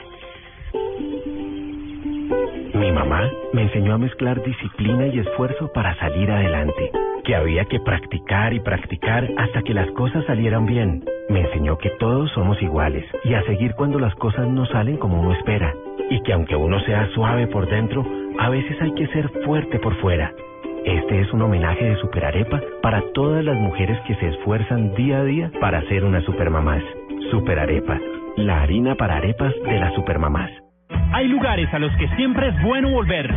Mi 2.74 2.92
mamá 2.92 3.28
me 3.52 3.62
enseñó 3.62 3.94
a 3.94 3.98
mezclar 3.98 4.40
disciplina 4.44 5.08
y 5.08 5.18
esfuerzo 5.18 5.72
para 5.72 5.96
salir 5.96 6.30
adelante, 6.30 6.92
que 7.24 7.34
había 7.34 7.64
que 7.64 7.80
practicar 7.80 8.54
y 8.54 8.60
practicar 8.60 9.28
hasta 9.36 9.62
que 9.62 9.74
las 9.74 9.90
cosas 9.92 10.24
salieran 10.26 10.66
bien. 10.66 11.04
Me 11.28 11.40
enseñó 11.40 11.76
que 11.78 11.90
todos 11.98 12.30
somos 12.32 12.62
iguales 12.62 13.04
y 13.24 13.34
a 13.34 13.42
seguir 13.42 13.74
cuando 13.74 13.98
las 13.98 14.14
cosas 14.14 14.48
no 14.48 14.64
salen 14.66 14.96
como 14.96 15.20
uno 15.20 15.32
espera, 15.32 15.74
y 16.10 16.20
que 16.22 16.32
aunque 16.32 16.56
uno 16.56 16.78
sea 16.80 17.08
suave 17.14 17.46
por 17.46 17.68
dentro, 17.68 18.04
a 18.38 18.50
veces 18.50 18.76
hay 18.82 18.92
que 18.94 19.06
ser 19.08 19.28
fuerte 19.44 19.78
por 19.78 19.94
fuera. 20.00 20.34
Este 20.84 21.20
es 21.20 21.32
un 21.32 21.42
homenaje 21.42 21.84
de 21.84 21.96
Superarepa 21.96 22.60
para 22.82 23.02
todas 23.12 23.44
las 23.44 23.56
mujeres 23.56 23.98
que 24.06 24.14
se 24.16 24.28
esfuerzan 24.28 24.94
día 24.94 25.20
a 25.20 25.24
día 25.24 25.50
para 25.60 25.82
ser 25.88 26.04
unas 26.04 26.24
supermamás. 26.24 26.82
Superarepa, 27.30 27.98
la 28.36 28.62
harina 28.62 28.94
para 28.96 29.16
arepas 29.16 29.54
de 29.64 29.78
las 29.78 29.94
supermamás. 29.94 30.50
Hay 31.12 31.28
lugares 31.28 31.72
a 31.74 31.78
los 31.78 31.94
que 31.96 32.08
siempre 32.16 32.48
es 32.48 32.62
bueno 32.62 32.90
volver. 32.90 33.30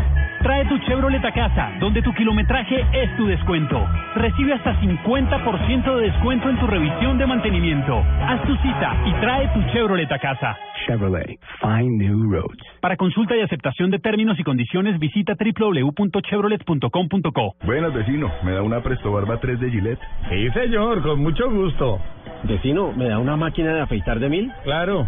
Trae 0.44 0.66
tu 0.66 0.78
Chevrolet 0.80 1.24
a 1.26 1.32
casa, 1.32 1.72
donde 1.80 2.02
tu 2.02 2.14
kilometraje 2.14 2.86
es 2.94 3.16
tu 3.18 3.26
descuento. 3.26 3.84
Recibe 4.16 4.54
hasta 4.54 4.80
50% 4.80 5.96
de 5.96 6.02
descuento 6.12 6.50
en 6.50 6.60
tu 6.60 6.68
revisión 6.68 7.18
de 7.18 7.26
mantenimiento. 7.26 7.98
Haz 7.98 8.44
tu 8.44 8.56
cita 8.58 8.96
y 9.06 9.14
trae 9.22 9.48
tu 9.54 9.62
Chevrolet 9.72 10.12
a 10.12 10.20
casa. 10.20 10.56
Chevrolet, 10.86 11.40
find 11.62 12.00
new 12.00 12.32
roads. 12.32 12.60
Para 12.82 12.96
consulta 12.96 13.36
y 13.36 13.42
aceptación 13.42 13.90
de 13.90 13.98
términos 14.00 14.40
y 14.40 14.44
condiciones, 14.44 15.00
visita 15.00 15.34
www.chevrolet.com.co. 15.36 17.56
Buenas, 17.66 17.94
vecino. 17.94 18.32
¿Me 18.44 18.52
da 18.52 18.62
una 18.62 18.82
Presto 18.82 19.12
Barba 19.12 19.40
3 19.40 19.60
de 19.60 19.72
Gillette? 19.72 20.00
Sí, 20.30 20.50
señor, 20.52 21.02
con 21.02 21.22
mucho 21.22 21.50
gusto. 21.50 22.00
Vecino, 22.44 22.92
¿me 22.92 23.08
da 23.08 23.18
una 23.18 23.36
máquina 23.38 23.74
de 23.74 23.82
afeitar 23.82 24.20
de 24.20 24.30
mil? 24.30 24.52
Claro, 24.64 25.08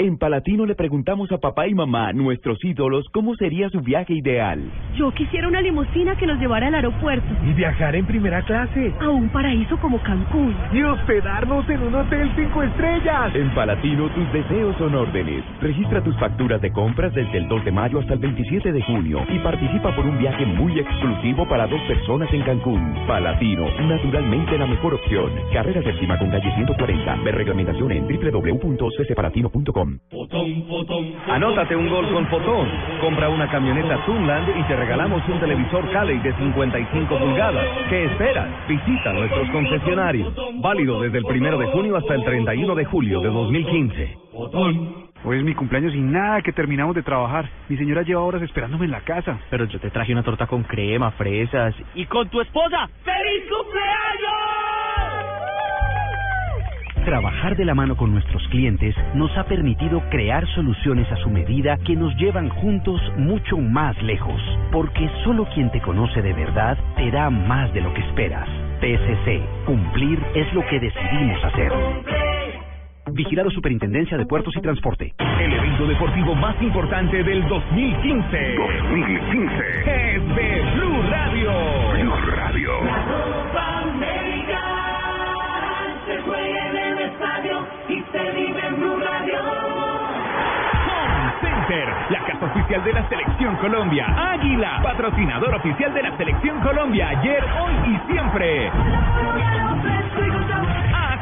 En 0.00 0.16
Palatino 0.16 0.64
le 0.64 0.76
preguntamos 0.76 1.32
a 1.32 1.38
papá 1.38 1.66
y 1.66 1.74
mamá, 1.74 2.12
nuestros 2.12 2.64
ídolos, 2.64 3.04
cómo 3.12 3.34
sería 3.34 3.68
su 3.68 3.80
viaje 3.80 4.14
ideal. 4.14 4.60
Yo 4.96 5.10
quisiera 5.10 5.48
una 5.48 5.60
limusina 5.60 6.14
que 6.16 6.24
nos 6.24 6.38
llevara 6.38 6.68
al 6.68 6.76
aeropuerto, 6.76 7.26
Y 7.44 7.52
viajar 7.54 7.96
en 7.96 8.06
primera 8.06 8.40
clase. 8.42 8.94
a 9.00 9.08
un 9.08 9.28
paraíso 9.30 9.76
como 9.78 10.00
Cancún. 10.04 10.54
Y 10.72 10.84
hospedarnos 10.84 11.68
en 11.68 11.82
un 11.82 11.96
hotel 11.96 12.30
cinco 12.36 12.62
estrellas. 12.62 13.34
En 13.34 13.52
Palatino 13.56 14.08
tus 14.10 14.32
deseos 14.32 14.76
son 14.76 14.94
órdenes. 14.94 15.42
Registra 15.60 16.00
tus 16.04 16.16
facturas 16.20 16.60
de 16.62 16.70
compras 16.70 17.12
desde 17.12 17.38
el 17.38 17.48
2 17.48 17.64
de 17.64 17.72
mayo 17.72 17.98
hasta 17.98 18.14
el 18.14 18.20
27 18.20 18.70
de 18.70 18.82
junio 18.82 19.24
y 19.28 19.40
participa 19.40 19.96
por 19.96 20.06
un 20.06 20.16
viaje 20.16 20.46
muy 20.46 20.78
exclusivo 20.78 21.44
para 21.48 21.66
dos 21.66 21.80
personas 21.88 22.32
en 22.32 22.42
Cancún. 22.42 22.94
Palatino, 23.08 23.66
naturalmente 23.80 24.56
la 24.58 24.66
mejor 24.68 24.94
opción. 24.94 25.32
Carrera 25.52 25.82
séptima 25.82 26.16
con 26.20 26.30
calle 26.30 26.54
140. 26.54 27.16
Ver 27.24 27.34
reglamentación 27.34 27.90
en 27.90 28.06
www.ccpalatino.com. 28.06 29.87
Anótate 31.28 31.76
un 31.76 31.88
gol 31.88 32.12
con 32.12 32.26
Fotón. 32.28 32.68
Compra 33.00 33.28
una 33.28 33.50
camioneta 33.50 34.04
Tunland 34.04 34.48
y 34.58 34.62
te 34.64 34.76
regalamos 34.76 35.22
un 35.28 35.40
televisor 35.40 35.90
Cali 35.92 36.18
de 36.18 36.32
55 36.34 37.18
pulgadas. 37.18 37.66
¿Qué 37.88 38.04
esperas? 38.06 38.48
Visita 38.68 39.12
nuestros 39.12 39.48
concesionarios. 39.50 40.34
Válido 40.60 41.00
desde 41.00 41.18
el 41.18 41.24
primero 41.24 41.58
de 41.58 41.66
junio 41.66 41.96
hasta 41.96 42.14
el 42.14 42.24
31 42.24 42.74
de 42.74 42.84
julio 42.84 43.20
de 43.20 43.28
2015. 43.28 44.18
Hoy 45.24 45.38
es 45.38 45.44
mi 45.44 45.54
cumpleaños 45.54 45.94
y 45.94 46.00
nada 46.00 46.42
que 46.42 46.52
terminamos 46.52 46.94
de 46.94 47.02
trabajar. 47.02 47.48
Mi 47.68 47.76
señora 47.76 48.02
lleva 48.02 48.22
horas 48.22 48.42
esperándome 48.42 48.84
en 48.84 48.92
la 48.92 49.00
casa. 49.00 49.38
Pero 49.50 49.64
yo 49.64 49.80
te 49.80 49.90
traje 49.90 50.12
una 50.12 50.22
torta 50.22 50.46
con 50.46 50.62
crema, 50.62 51.10
fresas 51.12 51.74
y 51.94 52.06
con 52.06 52.28
tu 52.28 52.40
esposa. 52.40 52.88
¡Feliz 53.04 53.44
cumpleaños! 53.50 55.27
Trabajar 57.08 57.56
de 57.56 57.64
la 57.64 57.74
mano 57.74 57.96
con 57.96 58.12
nuestros 58.12 58.46
clientes 58.48 58.94
nos 59.14 59.34
ha 59.38 59.44
permitido 59.44 60.02
crear 60.10 60.46
soluciones 60.48 61.10
a 61.10 61.16
su 61.16 61.30
medida 61.30 61.78
que 61.78 61.96
nos 61.96 62.14
llevan 62.16 62.50
juntos 62.50 63.00
mucho 63.16 63.56
más 63.56 63.96
lejos, 64.02 64.38
porque 64.70 65.08
solo 65.24 65.46
quien 65.54 65.70
te 65.70 65.80
conoce 65.80 66.20
de 66.20 66.34
verdad 66.34 66.76
te 66.98 67.10
da 67.10 67.30
más 67.30 67.72
de 67.72 67.80
lo 67.80 67.94
que 67.94 68.02
esperas. 68.02 68.46
PSC, 68.82 69.40
cumplir 69.64 70.22
es 70.34 70.52
lo 70.52 70.60
que 70.66 70.80
decidimos 70.80 71.42
hacer. 71.44 71.72
Vigilado 73.12 73.50
Superintendencia 73.52 74.18
de 74.18 74.26
Puertos 74.26 74.54
y 74.54 74.60
Transporte. 74.60 75.14
El 75.40 75.50
evento 75.54 75.86
deportivo 75.86 76.34
más 76.34 76.60
importante 76.60 77.24
del 77.24 77.48
2015. 77.48 78.54
2015. 78.82 79.54
Es 80.12 80.36
de 80.36 80.62
Blue 80.74 81.02
Radio. 81.08 81.52
Blue 82.02 82.30
Radio. 82.36 82.72
Copa 82.80 83.80
América 83.80 84.60
se 86.04 86.20
juega 86.20 86.77
y 87.88 88.02
se 88.10 88.30
vive 88.32 88.66
en 88.66 88.80
Blue 88.80 88.98
Radio. 88.98 89.38
Home 90.88 91.32
Center, 91.40 91.88
la 92.10 92.18
casa 92.24 92.46
oficial 92.46 92.82
de 92.82 92.92
la 92.92 93.08
Selección 93.08 93.56
Colombia. 93.56 94.06
Águila, 94.32 94.80
patrocinador 94.82 95.54
oficial 95.54 95.94
de 95.94 96.02
la 96.02 96.16
Selección 96.16 96.60
Colombia. 96.60 97.10
Ayer, 97.10 97.44
hoy 97.62 97.94
y 97.94 98.12
siempre. 98.12 98.72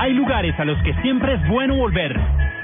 Hay 0.00 0.14
lugares 0.14 0.58
a 0.58 0.64
los 0.64 0.82
que 0.82 0.94
siempre 1.02 1.34
es 1.34 1.46
bueno 1.46 1.76
volver. 1.76 2.18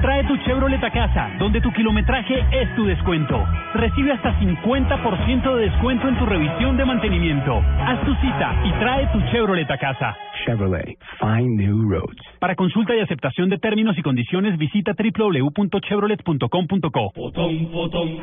Trae 0.06 0.22
tu 0.22 0.36
Chevrolet 0.44 0.78
a 0.84 0.90
casa, 0.92 1.30
donde 1.36 1.60
tu 1.60 1.72
kilometraje 1.72 2.38
es 2.52 2.72
tu 2.76 2.84
descuento. 2.84 3.44
Recibe 3.74 4.12
hasta 4.12 4.38
50% 4.38 5.54
de 5.56 5.62
descuento 5.62 6.06
en 6.06 6.16
tu 6.16 6.24
revisión 6.24 6.76
de 6.76 6.84
mantenimiento. 6.84 7.60
Haz 7.80 8.00
tu 8.04 8.14
cita 8.14 8.54
y 8.62 8.70
trae 8.78 9.08
tu 9.08 9.20
Chevrolet 9.32 9.68
a 9.68 9.76
casa. 9.76 10.16
Chevrolet, 10.44 10.96
find 11.18 11.58
new 11.58 11.90
roads. 11.90 12.22
Para 12.38 12.54
consulta 12.54 12.94
y 12.94 13.00
aceptación 13.00 13.48
de 13.48 13.58
términos 13.58 13.98
y 13.98 14.02
condiciones, 14.02 14.56
visita 14.58 14.92
www.chevrolet.com.co. 14.96 17.12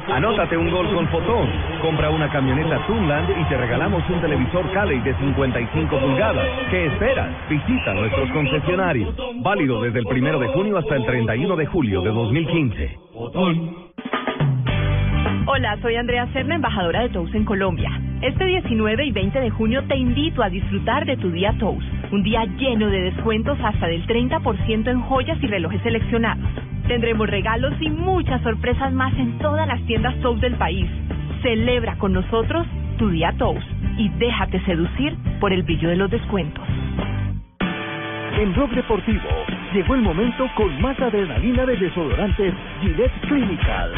Anótate 0.08 0.56
un 0.56 0.72
gol 0.72 0.88
con 0.94 1.06
Fotón. 1.10 1.50
Compra 1.82 2.12
una 2.12 2.30
camioneta 2.30 2.80
Tunland 2.88 3.30
y 3.42 3.44
te 3.50 3.58
regalamos 3.58 4.10
un 4.10 4.22
televisor 4.22 4.72
Cali 4.72 5.02
de 5.02 5.14
55 5.16 6.00
pulgadas. 6.00 6.48
¿Qué 6.72 6.86
esperas? 6.86 7.30
Visita 7.50 7.94
nuestros 7.94 8.32
concesionarios. 8.32 9.14
Válido 9.42 9.82
desde 9.82 10.00
el 10.00 10.06
primero 10.06 10.40
de 10.40 10.48
junio 10.48 10.78
hasta 10.78 10.96
el 10.96 11.06
31 11.06 11.58
de 11.58 11.73
julio 11.74 12.04
de 12.04 12.12
2015. 12.12 13.00
Hola, 15.48 15.78
soy 15.82 15.96
Andrea 15.96 16.32
Serna, 16.32 16.54
embajadora 16.54 17.02
de 17.02 17.10
Tous 17.10 17.34
en 17.34 17.46
Colombia. 17.46 17.90
Este 18.22 18.46
19 18.46 19.08
y 19.08 19.12
20 19.12 19.40
de 19.40 19.50
junio 19.50 19.84
te 19.88 19.98
invito 19.98 20.44
a 20.44 20.52
disfrutar 20.52 21.04
de 21.08 21.18
tu 21.18 21.32
día 21.32 21.52
Tous, 21.58 21.84
un 22.12 22.22
día 22.22 22.46
lleno 22.60 22.90
de 22.92 23.02
descuentos 23.02 23.58
hasta 23.64 23.88
del 23.88 24.06
30% 24.06 24.88
en 24.88 25.02
joyas 25.02 25.40
y 25.42 25.48
relojes 25.48 25.82
seleccionados. 25.82 26.48
Tendremos 26.88 27.28
regalos 27.28 27.74
y 27.82 27.90
muchas 27.90 28.44
sorpresas 28.44 28.94
más 28.94 29.12
en 29.18 29.40
todas 29.40 29.68
las 29.68 29.84
tiendas 29.88 30.14
Tous 30.22 30.40
del 30.42 30.54
país. 30.54 30.88
Celebra 31.42 31.98
con 31.98 32.14
nosotros 32.14 32.68
tu 33.00 33.10
día 33.10 33.34
Tous 33.40 33.66
y 33.98 34.10
déjate 34.10 34.64
seducir 34.66 35.18
por 35.40 35.52
el 35.52 35.64
brillo 35.64 35.90
de 35.90 35.96
los 35.96 36.12
descuentos. 36.12 36.64
En 38.36 38.54
Rock 38.56 38.72
Deportivo 38.72 39.30
llegó 39.74 39.96
el 39.96 40.02
momento 40.02 40.48
con 40.56 40.82
más 40.82 41.00
adrenalina 41.00 41.66
de 41.66 41.78
desodorantes 41.78 42.54
Gillette 42.82 43.22
Clinical. 43.28 43.94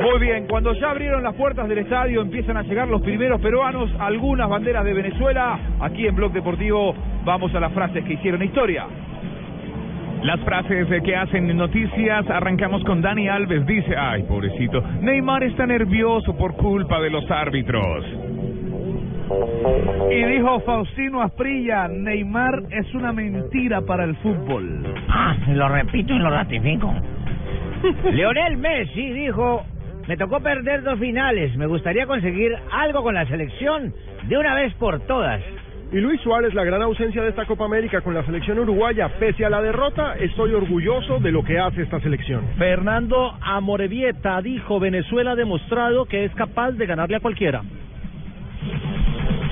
Muy 0.00 0.18
bien, 0.20 0.46
cuando 0.48 0.72
ya 0.72 0.90
abrieron 0.90 1.22
las 1.22 1.34
puertas 1.34 1.68
del 1.68 1.78
estadio 1.78 2.22
empiezan 2.22 2.56
a 2.56 2.62
llegar 2.62 2.88
los 2.88 3.02
primeros 3.02 3.40
peruanos, 3.40 3.90
algunas 3.98 4.48
banderas 4.48 4.84
de 4.84 4.94
Venezuela. 4.94 5.58
Aquí 5.80 6.06
en 6.06 6.16
Blog 6.16 6.32
Deportivo 6.32 6.94
vamos 7.24 7.54
a 7.54 7.60
las 7.60 7.72
frases 7.72 8.04
que 8.04 8.14
hicieron 8.14 8.42
historia. 8.42 8.86
Las 10.22 10.38
frases 10.40 10.90
eh, 10.90 11.00
que 11.02 11.16
hacen 11.16 11.56
noticias, 11.56 12.28
arrancamos 12.28 12.84
con 12.84 13.00
Dani 13.00 13.28
Alves, 13.28 13.64
dice, 13.66 13.96
ay 13.96 14.22
pobrecito, 14.24 14.82
Neymar 15.00 15.44
está 15.44 15.66
nervioso 15.66 16.36
por 16.36 16.56
culpa 16.56 17.00
de 17.00 17.10
los 17.10 17.30
árbitros. 17.30 18.04
Y 20.10 20.24
dijo 20.24 20.60
Faustino 20.60 21.22
Asprilla, 21.22 21.88
Neymar 21.88 22.64
es 22.70 22.92
una 22.94 23.12
mentira 23.12 23.80
para 23.80 24.04
el 24.04 24.14
fútbol. 24.16 24.82
Ah, 25.08 25.36
lo 25.48 25.68
repito 25.68 26.12
y 26.12 26.18
lo 26.18 26.28
ratifico. 26.28 26.92
Leonel 28.12 28.58
Messi 28.58 29.12
dijo, 29.12 29.64
me 30.06 30.16
tocó 30.18 30.40
perder 30.40 30.82
dos 30.82 30.98
finales, 30.98 31.56
me 31.56 31.66
gustaría 31.66 32.06
conseguir 32.06 32.52
algo 32.72 33.02
con 33.02 33.14
la 33.14 33.24
selección 33.26 33.94
de 34.28 34.36
una 34.36 34.54
vez 34.54 34.74
por 34.74 35.00
todas. 35.06 35.40
Y 35.92 35.96
Luis 35.96 36.20
Suárez, 36.20 36.54
la 36.54 36.62
gran 36.62 36.82
ausencia 36.82 37.20
de 37.20 37.30
esta 37.30 37.46
Copa 37.46 37.64
América 37.64 38.00
con 38.00 38.14
la 38.14 38.24
selección 38.24 38.60
uruguaya, 38.60 39.08
pese 39.18 39.44
a 39.44 39.50
la 39.50 39.60
derrota, 39.60 40.14
estoy 40.14 40.54
orgulloso 40.54 41.18
de 41.18 41.32
lo 41.32 41.42
que 41.42 41.58
hace 41.58 41.82
esta 41.82 41.98
selección. 41.98 42.44
Fernando 42.56 43.36
Amorevieta 43.40 44.40
dijo, 44.40 44.78
Venezuela 44.78 45.32
ha 45.32 45.34
demostrado 45.34 46.04
que 46.04 46.24
es 46.24 46.34
capaz 46.36 46.72
de 46.72 46.86
ganarle 46.86 47.16
a 47.16 47.20
cualquiera. 47.20 47.62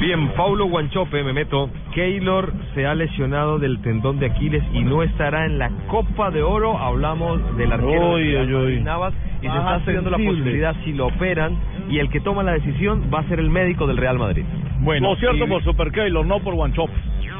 Bien, 0.00 0.28
Paulo 0.36 0.66
Guanchope, 0.66 1.24
me 1.24 1.32
meto, 1.32 1.68
Keylor 1.92 2.52
se 2.74 2.86
ha 2.86 2.94
lesionado 2.94 3.58
del 3.58 3.80
tendón 3.82 4.20
de 4.20 4.26
Aquiles 4.26 4.62
y 4.72 4.82
no 4.82 5.02
estará 5.02 5.44
en 5.44 5.58
la 5.58 5.70
Copa 5.88 6.30
de 6.30 6.40
Oro. 6.42 6.78
Hablamos 6.78 7.56
del 7.56 7.72
arquero 7.72 8.16
de. 8.16 8.80
Navas 8.80 9.12
y 9.38 9.42
se 9.42 9.48
Baja 9.48 9.60
está 9.60 9.76
estudiando 9.78 10.10
la 10.10 10.18
posibilidad 10.18 10.76
si 10.84 10.92
lo 10.92 11.06
operan 11.08 11.56
y 11.90 11.98
el 11.98 12.10
que 12.10 12.20
toma 12.20 12.44
la 12.44 12.52
decisión 12.52 13.10
va 13.12 13.20
a 13.20 13.24
ser 13.28 13.40
el 13.40 13.50
médico 13.50 13.88
del 13.88 13.96
Real 13.96 14.18
Madrid. 14.18 14.44
Bueno, 14.80 15.10
Lo 15.10 15.16
cierto 15.16 15.44
y- 15.44 15.48
por 15.48 15.64
Super 15.64 15.90
Keylor, 15.90 16.24
no 16.24 16.38
por 16.40 16.54
Guanchop. 16.54 16.90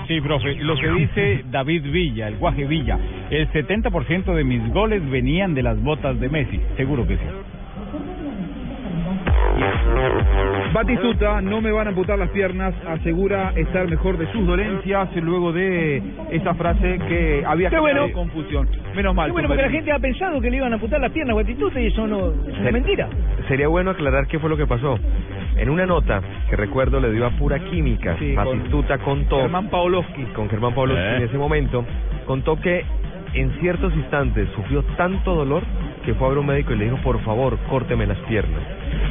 Sí, 0.09 0.20
profe, 0.20 0.56
lo 0.56 0.74
que 0.76 0.90
dice 0.90 1.44
David 1.51 1.85
Villa, 1.93 2.26
el 2.28 2.39
guaje 2.39 2.64
Villa, 2.64 2.98
el 3.30 3.48
70% 3.52 4.35
de 4.35 4.43
mis 4.43 4.66
goles 4.72 5.09
venían 5.09 5.55
de 5.55 5.62
las 5.62 5.80
botas 5.80 6.18
de 6.18 6.28
Messi, 6.28 6.59
seguro 6.76 7.06
que 7.06 7.16
sí. 7.16 7.22
Batistuta, 10.73 11.40
no 11.40 11.60
me 11.60 11.73
van 11.73 11.86
a 11.86 11.90
amputar 11.90 12.19
las 12.19 12.28
piernas, 12.31 12.74
asegura 12.86 13.52
estar 13.56 13.89
mejor 13.89 14.19
de 14.19 14.31
sus 14.32 14.47
dolencias 14.47 15.09
luego 15.16 15.52
de 15.52 16.02
esa 16.31 16.55
frase 16.55 16.98
que 17.09 17.43
había 17.47 17.70
Qué 17.70 17.77
generado 17.77 18.06
bueno. 18.09 18.15
confusión. 18.15 18.69
Menos 18.94 19.15
mal. 19.15 19.27
Qué 19.27 19.32
bueno, 19.32 19.48
porque 19.48 19.62
la 19.62 19.70
gente 19.70 19.90
ha 19.93 19.98
pensado 19.98 20.40
que 20.40 20.51
le 20.51 20.59
iban 20.59 20.73
a 20.73 20.74
amputar 20.77 21.01
las 21.01 21.10
piernas 21.10 21.31
a 21.31 21.35
Guatituta 21.35 21.81
y 21.81 21.86
eso 21.86 22.06
no 22.06 22.28
eso 22.47 22.62
es 22.65 22.73
mentira. 22.73 23.09
Sería 23.48 23.69
bueno 23.69 23.90
aclarar 23.90 24.27
qué 24.27 24.39
fue 24.39 24.51
lo 24.51 24.56
que 24.56 24.66
pasó. 24.66 24.98
En 25.56 25.70
una 25.70 25.86
nota 25.86 26.20
que 26.48 26.56
recuerdo 26.56 27.01
le 27.01 27.10
dio 27.12 27.27
a 27.27 27.31
pura 27.31 27.59
química, 27.59 28.16
Sí, 28.19 28.35
con 28.35 28.44
Batistuta 28.59 28.98
contó 28.98 29.40
Germán 29.40 29.69
Paolowski. 29.70 30.23
con 30.35 30.48
Germán 30.51 30.74
Pablo 30.74 30.97
Eh. 30.97 31.16
en 31.16 31.23
ese 31.24 31.39
momento, 31.39 31.85
contó 32.27 32.60
que 32.60 32.85
en 33.35 33.51
ciertos 33.60 33.94
instantes 33.94 34.48
sufrió 34.55 34.82
tanto 34.97 35.35
dolor 35.35 35.62
que 36.09 36.14
fue 36.14 36.26
a 36.26 36.30
ver 36.30 36.39
un 36.39 36.47
médico 36.47 36.72
y 36.72 36.78
le 36.78 36.85
dijo, 36.86 36.97
por 37.02 37.20
favor, 37.20 37.59
córteme 37.68 38.06
las 38.06 38.16
piernas. 38.20 38.62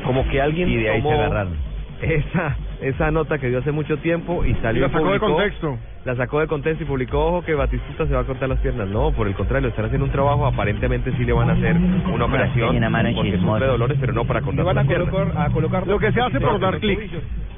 Como 0.04 0.28
que 0.30 0.42
alguien 0.42 0.68
Y 0.68 0.78
de 0.78 0.90
ahí 0.90 1.00
se 1.00 1.12
agarraron. 1.12 1.54
esa 2.02 2.58
esa 2.82 3.12
nota 3.12 3.38
que 3.38 3.50
dio 3.50 3.60
hace 3.60 3.72
mucho 3.72 3.98
tiempo 3.98 4.44
y 4.44 4.56
salió 4.56 4.82
La 4.82 4.88
y 4.88 4.92
sacó 4.92 5.12
de 5.12 5.20
contexto. 5.20 5.78
La 6.06 6.16
sacó 6.16 6.40
de 6.40 6.48
contexto 6.48 6.84
y 6.84 6.88
publicó, 6.88 7.24
ojo, 7.24 7.44
que 7.44 7.54
Batistuta 7.54 8.08
se 8.08 8.16
va 8.16 8.22
a 8.22 8.24
cortar 8.24 8.50
las 8.50 8.60
piernas. 8.62 8.88
No, 8.88 9.12
por 9.12 9.28
el 9.28 9.36
contrario, 9.36 9.70
están 9.70 9.86
haciendo 9.86 10.06
un 10.06 10.12
trabajo, 10.12 10.48
aparentemente 10.48 11.12
sí 11.18 11.24
le 11.24 11.34
van 11.34 11.52
a 11.52 11.54
hacer 11.54 11.76
una 11.76 12.26
operación 12.26 12.70
porque 13.16 13.38
sufre 13.38 13.68
dolores, 13.68 13.98
pero 14.00 14.14
no 14.14 14.26
para 14.26 14.40
Le 14.40 14.46
cortar 14.46 14.66
van 14.66 14.78
a 14.78 14.82
las 14.82 14.88
piernas. 14.88 15.10
colocar, 15.12 15.42
a 15.46 15.50
colocar 15.52 15.88
Lo 15.88 16.00
que 16.00 16.12
se 16.12 16.20
hace 16.20 16.40
por 16.40 16.60
dar 16.60 16.80
clic. 16.80 17.00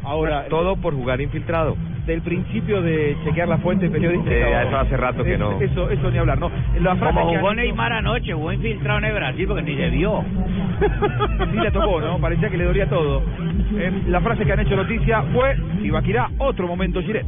Ahora, 0.03 0.45
Todo 0.49 0.75
por 0.77 0.93
jugar 0.95 1.21
infiltrado. 1.21 1.75
del 2.05 2.21
principio 2.21 2.81
de 2.81 3.15
chequear 3.23 3.47
la 3.47 3.59
fuente 3.59 3.87
periodística. 3.89 4.33
Eh, 4.63 4.67
eso 4.67 4.77
hace 4.77 4.97
rato 4.97 5.23
que 5.23 5.33
Es- 5.33 5.39
no. 5.39 5.61
Eso, 5.61 5.89
eso 5.91 6.09
ni 6.09 6.17
hablar, 6.17 6.39
¿no? 6.39 6.49
La 6.81 6.95
frase 6.95 7.13
Como 7.19 7.31
que 7.31 7.37
jugó 7.37 7.53
Neymar 7.53 7.93
anoche, 7.93 8.33
jugó 8.33 8.51
infiltrado 8.51 8.97
en 8.99 9.05
el 9.05 9.13
Brasil 9.13 9.45
porque 9.47 9.61
ni 9.63 9.75
se 9.75 9.89
vio. 9.89 10.23
Sí 11.51 11.57
le 11.57 11.71
tocó, 11.71 12.01
¿no? 12.01 12.17
Parecía 12.19 12.49
que 12.49 12.57
le 12.57 12.63
dolía 12.65 12.87
todo. 12.89 13.21
Eh, 13.77 13.91
la 14.07 14.21
frase 14.21 14.43
que 14.45 14.51
han 14.53 14.59
hecho 14.61 14.75
noticia 14.75 15.21
fue 15.33 15.55
Ibaquirá, 15.83 16.29
otro 16.39 16.67
momento 16.67 17.01
Gillette. 17.01 17.25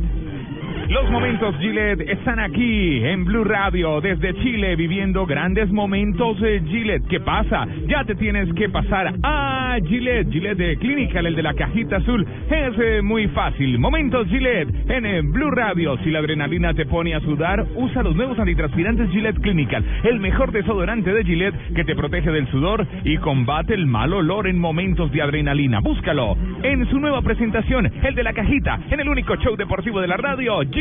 Los 0.92 1.10
momentos 1.10 1.56
Gillette 1.60 2.02
están 2.02 2.38
aquí 2.42 3.02
en 3.02 3.24
Blue 3.24 3.46
Radio 3.46 4.02
desde 4.02 4.34
Chile 4.44 4.76
viviendo 4.76 5.26
grandes 5.26 5.72
momentos 5.72 6.36
eh, 6.44 6.62
Gillette. 6.68 7.08
¿Qué 7.08 7.22
pasa? 7.22 7.66
Ya 7.88 8.04
te 8.04 8.14
tienes 8.16 8.54
que 8.56 8.68
pasar 8.68 9.14
a 9.24 9.78
Gillette, 9.88 10.30
Gillette 10.30 10.58
de 10.58 10.76
Clinical, 10.76 11.28
el 11.28 11.36
de 11.38 11.44
la 11.44 11.54
cajita 11.54 11.96
azul. 11.96 12.28
Es 12.50 12.78
eh, 12.78 13.02
muy 13.02 13.30
fácil. 13.30 13.80
Momentos 13.80 14.28
Gillette 14.28 14.68
en 14.90 15.06
eh, 15.06 15.22
Blue 15.24 15.52
Radio. 15.52 15.98
Si 16.04 16.12
la 16.12 16.20
adrenalina 16.20 16.74
te 16.74 16.86
pone 16.86 17.16
a 17.16 17.22
sudar, 17.22 17.66
usa 17.76 18.04
los 18.04 18.14
nuevos 18.14 18.38
antitranspirantes 18.38 19.12
Gillette 19.12 19.40
Clinical, 19.40 19.86
el 20.04 20.20
mejor 20.20 20.52
desodorante 20.52 21.14
de 21.14 21.24
Gillette 21.24 21.74
que 21.74 21.86
te 21.86 21.96
protege 21.96 22.32
del 22.32 22.52
sudor 22.52 22.86
y 23.06 23.16
combate 23.20 23.76
el 23.76 23.86
mal 23.86 24.12
olor 24.12 24.46
en 24.46 24.60
momentos 24.60 25.10
de 25.14 25.22
adrenalina. 25.22 25.80
Búscalo 25.80 26.36
en 26.64 26.86
su 26.90 27.00
nueva 27.00 27.22
presentación, 27.22 27.90
el 28.04 28.14
de 28.14 28.24
la 28.24 28.34
cajita, 28.34 28.78
en 28.90 29.00
el 29.00 29.08
único 29.08 29.38
show 29.38 29.56
deportivo 29.56 30.02
de 30.02 30.08
la 30.08 30.18
radio, 30.18 30.60
Gillette, 30.64 30.81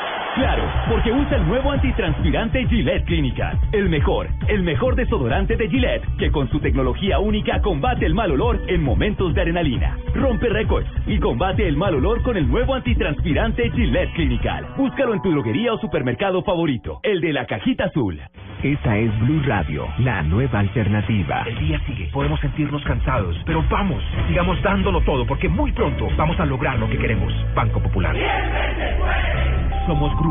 Claro, 0.41 0.63
porque 0.89 1.11
usa 1.11 1.37
el 1.37 1.47
nuevo 1.47 1.69
antitranspirante 1.69 2.65
Gillette 2.65 3.05
Clinical. 3.05 3.59
El 3.73 3.89
mejor, 3.89 4.27
el 4.47 4.63
mejor 4.63 4.95
desodorante 4.95 5.55
de 5.55 5.69
Gillette, 5.69 6.03
que 6.17 6.31
con 6.31 6.49
su 6.49 6.59
tecnología 6.59 7.19
única 7.19 7.61
combate 7.61 8.07
el 8.07 8.15
mal 8.15 8.31
olor 8.31 8.59
en 8.67 8.83
momentos 8.83 9.35
de 9.35 9.41
adrenalina. 9.41 9.99
Rompe 10.15 10.49
récords 10.49 10.89
y 11.05 11.19
combate 11.19 11.67
el 11.67 11.77
mal 11.77 11.93
olor 11.93 12.23
con 12.23 12.37
el 12.37 12.47
nuevo 12.47 12.73
antitranspirante 12.73 13.69
Gillette 13.69 14.13
Clinical. 14.15 14.65
Búscalo 14.77 15.13
en 15.13 15.21
tu 15.21 15.29
droguería 15.29 15.73
o 15.73 15.77
supermercado 15.77 16.41
favorito, 16.41 16.99
el 17.03 17.21
de 17.21 17.33
la 17.33 17.45
cajita 17.45 17.85
azul. 17.85 18.19
Esta 18.63 18.97
es 18.97 19.19
Blue 19.19 19.43
Radio, 19.45 19.87
la 19.99 20.23
nueva 20.23 20.57
alternativa. 20.57 21.43
El 21.47 21.59
día 21.59 21.79
sigue, 21.85 22.09
podemos 22.11 22.39
sentirnos 22.39 22.83
cansados, 22.83 23.35
pero 23.45 23.63
vamos, 23.69 24.03
sigamos 24.27 24.59
dándolo 24.63 25.01
todo 25.01 25.23
porque 25.27 25.47
muy 25.47 25.71
pronto 25.71 26.07
vamos 26.17 26.39
a 26.39 26.45
lograr 26.45 26.79
lo 26.79 26.89
que 26.89 26.97
queremos. 26.97 27.31
Banco 27.53 27.79
Popular. 27.79 28.15
Somos 29.87 30.15
Grupo 30.15 30.30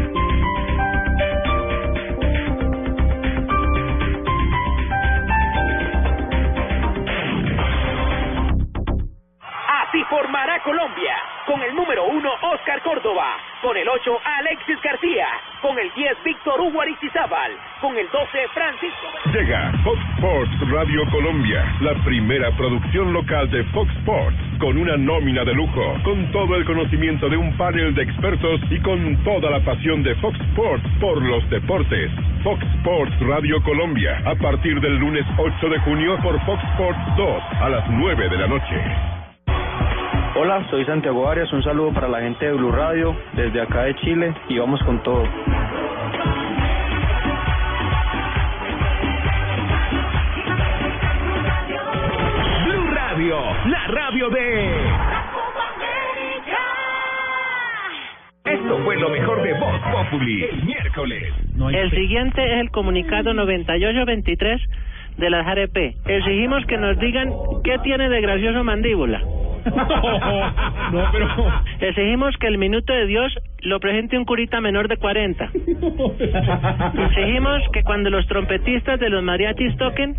Formará 10.11 10.59
Colombia. 10.59 11.15
Con 11.47 11.63
el 11.63 11.73
número 11.73 12.05
1, 12.05 12.29
Oscar 12.53 12.81
Córdoba. 12.81 13.37
Con 13.61 13.77
el 13.77 13.87
8, 13.87 14.19
Alexis 14.39 14.79
García. 14.83 15.27
Con 15.61 15.79
el 15.79 15.89
10, 15.93 16.23
Víctor 16.25 16.59
Hugo 16.59 16.81
Aristizábal. 16.81 17.51
Con 17.79 17.97
el 17.97 18.09
12, 18.11 18.47
Francisco. 18.53 19.07
Llega 19.31 19.71
Fox 19.85 19.99
Sports 20.17 20.69
Radio 20.69 21.09
Colombia, 21.11 21.63
la 21.79 21.93
primera 22.03 22.51
producción 22.57 23.13
local 23.13 23.49
de 23.51 23.63
Fox 23.71 23.89
Sports, 23.99 24.35
con 24.59 24.77
una 24.77 24.97
nómina 24.97 25.45
de 25.45 25.53
lujo, 25.53 25.95
con 26.03 26.29
todo 26.31 26.57
el 26.57 26.65
conocimiento 26.65 27.29
de 27.29 27.37
un 27.37 27.55
panel 27.55 27.95
de 27.95 28.03
expertos 28.03 28.59
y 28.69 28.79
con 28.81 29.15
toda 29.23 29.49
la 29.49 29.61
pasión 29.61 30.03
de 30.03 30.13
Fox 30.15 30.37
Sports 30.51 30.83
por 30.99 31.21
los 31.21 31.49
deportes. 31.49 32.11
Fox 32.43 32.61
Sports 32.79 33.17
Radio 33.21 33.63
Colombia, 33.63 34.21
a 34.25 34.35
partir 34.35 34.81
del 34.81 34.97
lunes 34.97 35.25
8 35.37 35.69
de 35.69 35.79
junio 35.79 36.17
por 36.21 36.37
Fox 36.45 36.61
Sports 36.73 36.99
2 37.15 37.43
a 37.61 37.69
las 37.69 37.89
9 37.89 38.29
de 38.29 38.37
la 38.37 38.47
noche. 38.47 39.10
Hola, 40.33 40.65
soy 40.69 40.85
Santiago 40.85 41.27
Arias, 41.29 41.51
un 41.51 41.61
saludo 41.61 41.91
para 41.93 42.07
la 42.07 42.21
gente 42.21 42.45
de 42.45 42.53
Blue 42.53 42.71
Radio 42.71 43.13
desde 43.33 43.61
acá 43.61 43.83
de 43.83 43.95
Chile 43.95 44.33
y 44.47 44.57
vamos 44.57 44.81
con 44.83 45.03
todo. 45.03 45.23
Blue 52.65 52.91
Radio, 52.93 53.39
la 53.65 53.87
radio 53.87 54.29
de... 54.29 54.71
Esto 58.45 58.77
fue 58.85 58.95
lo 58.97 59.09
mejor 59.09 59.43
de 59.43 59.53
Voz 59.59 59.81
Populi, 59.91 60.43
el 60.45 60.63
miércoles. 60.63 61.33
El 61.73 61.91
siguiente 61.91 62.41
es 62.53 62.61
el 62.61 62.71
comunicado 62.71 63.33
9823 63.33 64.61
de 65.17 65.29
la 65.29 65.43
JRP. 65.43 65.77
Exigimos 66.05 66.65
que 66.67 66.77
nos 66.77 66.97
digan 66.99 67.33
qué 67.65 67.77
tiene 67.79 68.07
de 68.07 68.21
gracioso 68.21 68.63
mandíbula. 68.63 69.21
No, 70.91 71.03
pero... 71.11 71.27
Exigimos 71.79 72.35
que 72.37 72.47
el 72.47 72.57
minuto 72.57 72.91
de 72.91 73.05
Dios 73.05 73.33
lo 73.61 73.79
presente 73.79 74.17
un 74.17 74.25
curita 74.25 74.59
menor 74.59 74.87
de 74.87 74.97
40. 74.97 75.49
Exigimos 77.07 77.61
que 77.71 77.83
cuando 77.83 78.09
los 78.09 78.27
trompetistas 78.27 78.99
de 78.99 79.09
los 79.09 79.23
mariachis 79.23 79.77
toquen, 79.77 80.15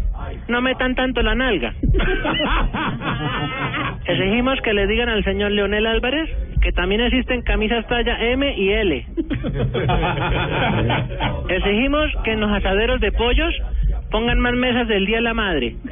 no 0.48 0.62
metan 0.62 0.94
tanto 0.94 1.22
la 1.22 1.34
nalga. 1.34 1.74
Exigimos 4.06 4.60
que 4.62 4.72
le 4.72 4.86
digan 4.86 5.08
al 5.08 5.24
señor 5.24 5.52
Leonel 5.52 5.86
Álvarez 5.86 6.30
que 6.62 6.72
también 6.72 7.00
existen 7.00 7.42
camisas 7.42 7.86
talla 7.88 8.16
M 8.20 8.54
y 8.56 8.70
L. 8.70 9.06
Exigimos 11.48 12.10
que 12.24 12.32
en 12.32 12.40
los 12.40 12.50
asaderos 12.52 13.00
de 13.00 13.12
pollos 13.12 13.54
pongan 14.12 14.38
más 14.38 14.52
mesas 14.52 14.86
del 14.86 15.06
Día 15.06 15.16
de 15.16 15.22
la 15.22 15.34
Madre. 15.34 15.74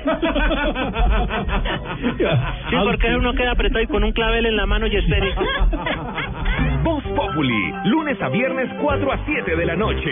Sí, 2.70 2.76
porque 2.84 3.14
uno 3.14 3.34
queda 3.34 3.52
apretado 3.52 3.82
y 3.82 3.86
con 3.86 4.05
un 4.05 4.12
clavel 4.12 4.47
en 4.47 4.56
la 4.56 4.64
mano 4.64 4.86
y 4.86 4.97
espere. 4.97 5.34
Voz 6.82 7.02
Populi, 7.14 7.74
lunes 7.84 8.20
a 8.22 8.28
viernes 8.28 8.70
4 8.80 9.12
a 9.12 9.18
7 9.26 9.56
de 9.56 9.66
la 9.66 9.76
noche. 9.76 10.10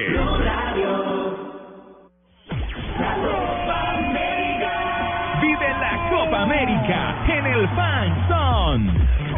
Vive 5.40 5.67
Copa 6.28 6.42
América 6.42 7.16
en 7.26 7.46
el 7.46 7.68
Fan 7.68 8.28
Zone. 8.28 8.92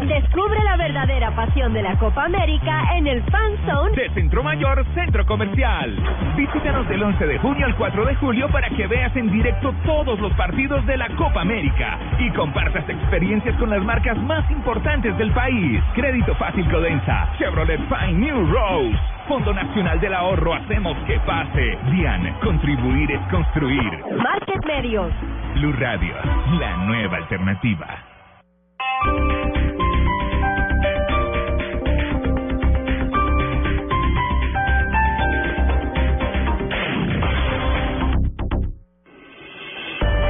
Descubre 0.08 0.58
la 0.64 0.76
verdadera 0.76 1.30
pasión 1.36 1.72
de 1.72 1.82
la 1.82 1.96
Copa 1.96 2.24
América 2.24 2.96
en 2.96 3.06
el 3.06 3.22
Fan 3.30 3.52
Zone 3.64 3.94
de 3.94 4.10
Centro 4.10 4.42
Mayor 4.42 4.84
Centro 4.92 5.24
Comercial. 5.24 5.96
Visítanos 6.36 6.88
del 6.88 7.00
11 7.00 7.26
de 7.26 7.38
junio 7.38 7.66
al 7.66 7.76
4 7.76 8.06
de 8.06 8.14
julio 8.16 8.48
para 8.48 8.68
que 8.70 8.88
veas 8.88 9.14
en 9.14 9.30
directo 9.30 9.72
todos 9.86 10.18
los 10.18 10.32
partidos 10.32 10.84
de 10.86 10.96
la 10.96 11.08
Copa 11.10 11.42
América 11.42 11.96
y 12.18 12.28
compartas 12.30 12.88
experiencias 12.88 13.56
con 13.58 13.70
las 13.70 13.84
marcas 13.84 14.18
más 14.18 14.50
importantes 14.50 15.16
del 15.16 15.30
país. 15.30 15.80
Crédito 15.94 16.34
Fácil 16.34 16.68
Codensa, 16.72 17.28
Chevrolet 17.38 17.80
Fine 17.88 18.18
New 18.18 18.50
Rose, 18.50 18.98
Fondo 19.30 19.54
Nacional 19.54 20.00
del 20.00 20.12
Ahorro 20.12 20.54
Hacemos 20.54 20.98
que 21.06 21.16
pase. 21.20 21.78
DIAN, 21.92 22.34
contribuir 22.40 23.12
es 23.12 23.20
construir. 23.30 24.04
Market 24.20 24.66
Medios. 24.66 25.12
Blue 25.54 25.72
Radio, 25.74 26.16
la 26.58 26.76
nueva 26.78 27.18
alternativa. 27.18 27.86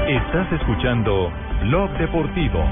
Estás 0.08 0.52
escuchando 0.52 1.32
Blog 1.62 1.90
Deportivo. 1.96 2.62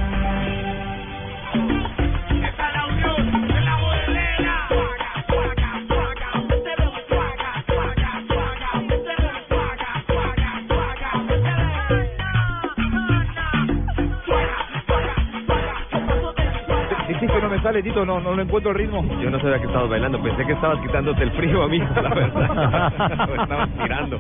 Me 17.59 17.63
sale, 17.63 17.83
Tito, 17.83 18.07
no, 18.07 18.21
no 18.21 18.35
le 18.35 18.43
encuentro 18.43 18.71
el 18.71 18.79
ritmo. 18.79 19.05
Yo 19.21 19.31
no 19.31 19.41
sabía 19.41 19.59
que 19.59 19.67
estabas 19.67 19.89
bailando, 19.91 20.23
pensé 20.23 20.45
que 20.47 20.53
estabas 20.53 20.79
quitándote 20.81 21.23
el 21.25 21.31
frío 21.33 21.63
a 21.63 21.69
mí, 21.69 21.79
la 21.79 22.15
verdad. 22.15 23.27
Lo 23.29 23.43
estabas 23.43 23.69
tirando. 23.83 24.19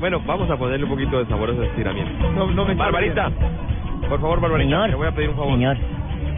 Bueno, 0.00 0.20
vamos 0.26 0.50
a 0.50 0.56
ponerle 0.56 0.84
un 0.84 0.90
poquito 0.90 1.18
de 1.18 1.26
sabor 1.26 1.50
a 1.50 1.52
ese 1.52 1.66
estiramiento. 1.66 2.30
No, 2.32 2.46
no 2.50 2.64
me 2.64 2.74
Barbarita, 2.74 3.30
por 4.08 4.20
favor, 4.20 4.40
Barbarita, 4.40 4.70
Señor. 4.70 4.90
te 4.90 4.96
voy 4.96 5.06
a 5.06 5.12
pedir 5.12 5.28
un 5.30 5.36
favor. 5.36 5.52
Señor. 5.52 5.76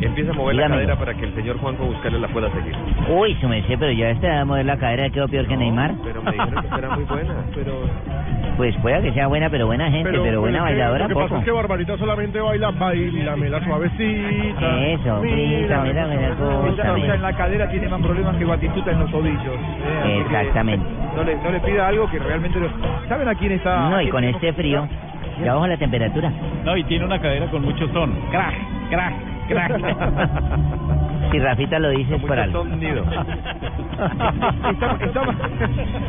Empieza 0.02 0.32
a 0.32 0.34
mover 0.34 0.56
la 0.56 0.62
Dígame. 0.62 0.74
cadera 0.82 0.98
para 0.98 1.14
que 1.14 1.24
el 1.24 1.34
señor 1.34 1.58
Juanco 1.58 1.84
Buscalia 1.84 2.18
la 2.18 2.28
pueda 2.28 2.50
seguir. 2.50 2.74
Uy, 3.08 3.34
su 3.40 3.48
merced, 3.48 3.76
pero 3.78 3.92
ya 3.92 4.10
este 4.10 4.26
de 4.26 4.44
mover 4.44 4.66
la 4.66 4.76
cadera 4.76 5.08
quedó 5.10 5.28
peor 5.28 5.46
que 5.46 5.56
Neymar. 5.56 5.92
Pero 6.04 6.22
me 6.22 6.32
dijeron 6.32 6.62
que 6.68 6.78
era 6.78 6.90
muy 6.90 7.04
buena. 7.04 7.34
Pero, 7.54 7.72
Pues 8.56 8.76
pueda 8.78 9.00
que 9.00 9.12
sea 9.12 9.28
buena, 9.28 9.48
pero 9.48 9.66
buena 9.66 9.90
gente, 9.90 10.10
pero, 10.10 10.40
buena 10.40 10.58
es 10.58 10.64
que 10.64 10.70
bailadora 10.70 11.08
Lo 11.08 11.08
que 11.08 11.14
pasa 11.14 11.38
es 11.38 11.44
que 11.44 11.50
Barbarita 11.52 11.96
solamente 11.98 12.40
baila, 12.40 12.70
bailame 12.72 13.48
la 13.48 13.64
suavecita. 13.64 14.80
Eso, 14.86 15.20
mira, 15.22 15.80
mira, 15.82 16.14
Ella, 16.14 16.34
cosa, 16.36 16.96
ella 16.98 17.14
en 17.14 17.22
la 17.22 17.32
cadera 17.36 17.68
tiene 17.70 17.88
más 17.88 18.00
problemas 18.02 18.36
que 18.36 18.44
Batistuta 18.44 18.90
en 18.90 18.98
los 19.00 19.10
tobillos. 19.10 19.56
eh, 20.04 20.22
Exactamente. 20.26 20.84
No 21.16 21.24
le, 21.24 21.36
no 21.36 21.50
le 21.50 21.60
pida 21.60 21.88
algo 21.88 22.10
que 22.10 22.18
realmente 22.18 22.58
lo... 22.58 22.68
¿Saben 23.08 23.28
a 23.28 23.34
quién 23.34 23.52
está? 23.52 23.88
No, 23.90 24.00
y 24.02 24.08
con 24.08 24.24
este 24.24 24.52
frío, 24.52 24.86
ya 25.44 25.54
bajo 25.54 25.66
la 25.66 25.76
temperatura. 25.76 26.30
No, 26.64 26.76
y 26.76 26.84
tiene 26.84 27.04
una 27.04 27.20
cadera 27.20 27.46
con 27.46 27.62
mucho 27.62 27.86
son. 27.92 28.12
Crack, 28.30 28.54
crack, 28.90 29.14
crack. 29.48 29.72
Si 31.30 31.38
Rafita 31.38 31.78
lo 31.78 31.90
dice 31.90 32.16
es 32.16 32.22
por 32.22 32.38
algo. 32.38 32.66
está, 34.70 34.96
está, 35.00 35.22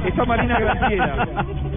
está 0.06 0.26
Marina 0.26 0.60
Graciela. 0.60 1.28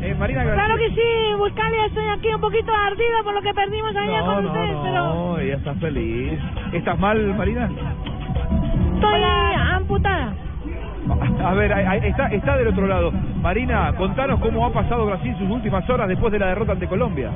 Eh, 0.03 0.15
Marina 0.19 0.43
Graciela. 0.45 0.65
Claro 0.67 0.79
que 0.79 0.91
sí, 0.91 1.35
Buscalia, 1.39 1.87
estoy 1.87 2.07
aquí 2.09 2.29
un 2.35 2.41
poquito 2.41 2.73
ardida 2.73 3.23
por 3.23 3.35
lo 3.35 3.43
que 3.43 3.55
perdimos 3.55 3.95
ayer 3.95 4.19
No, 4.19 4.27
con 4.35 4.45
no, 4.45 4.51
ustedes, 4.51 4.77
pero 4.83 5.05
no, 5.05 5.39
ella 5.39 5.55
está 5.57 5.75
feliz. 5.75 6.41
¿Estás 6.73 6.99
mal, 6.99 7.35
Marina? 7.37 7.71
estoy 8.97 9.23
amputada. 9.75 10.33
A 11.45 11.55
ver, 11.55 11.71
está, 12.05 12.27
está 12.29 12.57
del 12.57 12.69
otro 12.69 12.87
lado. 12.87 13.13
Marina, 13.41 13.93
contanos 13.97 14.41
cómo 14.41 14.67
ha 14.67 14.73
pasado 14.73 15.07
Brasil 15.07 15.37
sus 15.39 15.49
últimas 15.49 15.89
horas 15.89 16.09
después 16.09 16.33
de 16.33 16.39
la 16.41 16.47
derrota 16.49 16.73
ante 16.73 16.89
Colombia. 16.89 17.31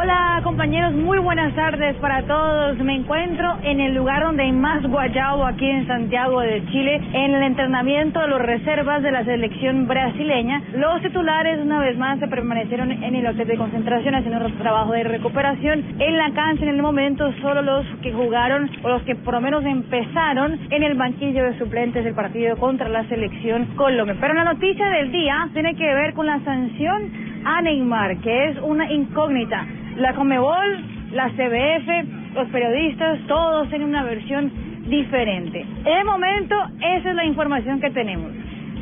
Hola 0.00 0.40
compañeros, 0.44 0.92
muy 0.92 1.18
buenas 1.18 1.52
tardes 1.56 1.96
para 1.96 2.22
todos. 2.22 2.78
Me 2.78 2.94
encuentro 2.94 3.58
en 3.64 3.80
el 3.80 3.96
lugar 3.96 4.22
donde 4.22 4.44
hay 4.44 4.52
más 4.52 4.80
guayabo 4.86 5.44
aquí 5.44 5.68
en 5.68 5.88
Santiago 5.88 6.40
de 6.40 6.64
Chile, 6.66 7.00
en 7.14 7.34
el 7.34 7.42
entrenamiento 7.42 8.20
de 8.20 8.28
los 8.28 8.40
reservas 8.40 9.02
de 9.02 9.10
la 9.10 9.24
selección 9.24 9.88
brasileña. 9.88 10.62
Los 10.74 11.02
titulares 11.02 11.58
una 11.60 11.80
vez 11.80 11.98
más 11.98 12.20
se 12.20 12.28
permanecieron 12.28 12.92
en 12.92 13.16
el 13.16 13.26
hotel 13.26 13.48
de 13.48 13.56
concentración 13.56 14.14
haciendo 14.14 14.48
trabajo 14.58 14.92
de 14.92 15.02
recuperación. 15.02 15.84
En 15.98 16.16
la 16.16 16.30
cancha 16.30 16.62
en 16.62 16.70
el 16.70 16.80
momento 16.80 17.32
solo 17.42 17.60
los 17.62 17.84
que 18.00 18.12
jugaron 18.12 18.70
o 18.84 18.88
los 18.90 19.02
que 19.02 19.16
por 19.16 19.34
lo 19.34 19.40
menos 19.40 19.64
empezaron 19.64 20.60
en 20.70 20.84
el 20.84 20.94
banquillo 20.94 21.42
de 21.42 21.58
suplentes 21.58 22.04
del 22.04 22.14
partido 22.14 22.56
contra 22.56 22.88
la 22.88 23.02
selección 23.08 23.66
Colombia. 23.74 24.16
Pero 24.20 24.34
la 24.34 24.44
noticia 24.44 24.86
del 24.90 25.10
día 25.10 25.48
tiene 25.54 25.74
que 25.74 25.92
ver 25.92 26.14
con 26.14 26.26
la 26.26 26.38
sanción 26.44 27.37
a 27.48 27.62
Neymar, 27.62 28.18
que 28.18 28.50
es 28.50 28.58
una 28.58 28.92
incógnita. 28.92 29.66
La 29.96 30.12
Comebol, 30.12 30.84
la 31.12 31.30
CBF, 31.30 32.34
los 32.34 32.46
periodistas, 32.48 33.20
todos 33.26 33.70
tienen 33.70 33.88
una 33.88 34.04
versión 34.04 34.52
diferente. 34.86 35.64
En 35.86 35.98
el 35.98 36.04
momento, 36.04 36.54
esa 36.78 37.08
es 37.08 37.14
la 37.14 37.24
información 37.24 37.80
que 37.80 37.90
tenemos. 37.90 38.32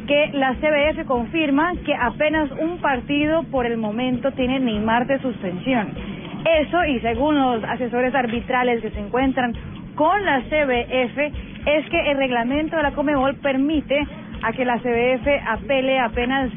Que 0.09 0.31
la 0.35 0.55
CBF 0.55 1.07
confirma 1.07 1.75
que 1.85 1.95
apenas 1.95 2.51
un 2.61 2.79
partido 2.79 3.45
por 3.45 3.67
el 3.67 3.77
momento 3.77 4.33
tiene 4.33 4.59
Neymar 4.59 5.07
de 5.07 5.21
suspensión. 5.21 5.89
Eso, 6.61 6.85
y 6.87 6.99
según 7.01 7.37
los 7.37 7.63
asesores 7.63 8.15
arbitrales 8.17 8.83
que 8.83 8.91
se 8.91 8.99
encuentran 8.99 9.55
con 9.95 10.25
la 10.25 10.41
CBF, 10.41 11.19
es 11.67 11.89
que 11.89 12.11
el 12.11 12.17
reglamento 12.19 12.77
de 12.77 12.83
la 12.83 12.93
Comebol 12.93 13.37
permite 13.37 14.07
a 14.43 14.53
que 14.53 14.65
la 14.65 14.79
CBF 14.79 15.27
apele 15.47 16.01
apenas 16.01 16.51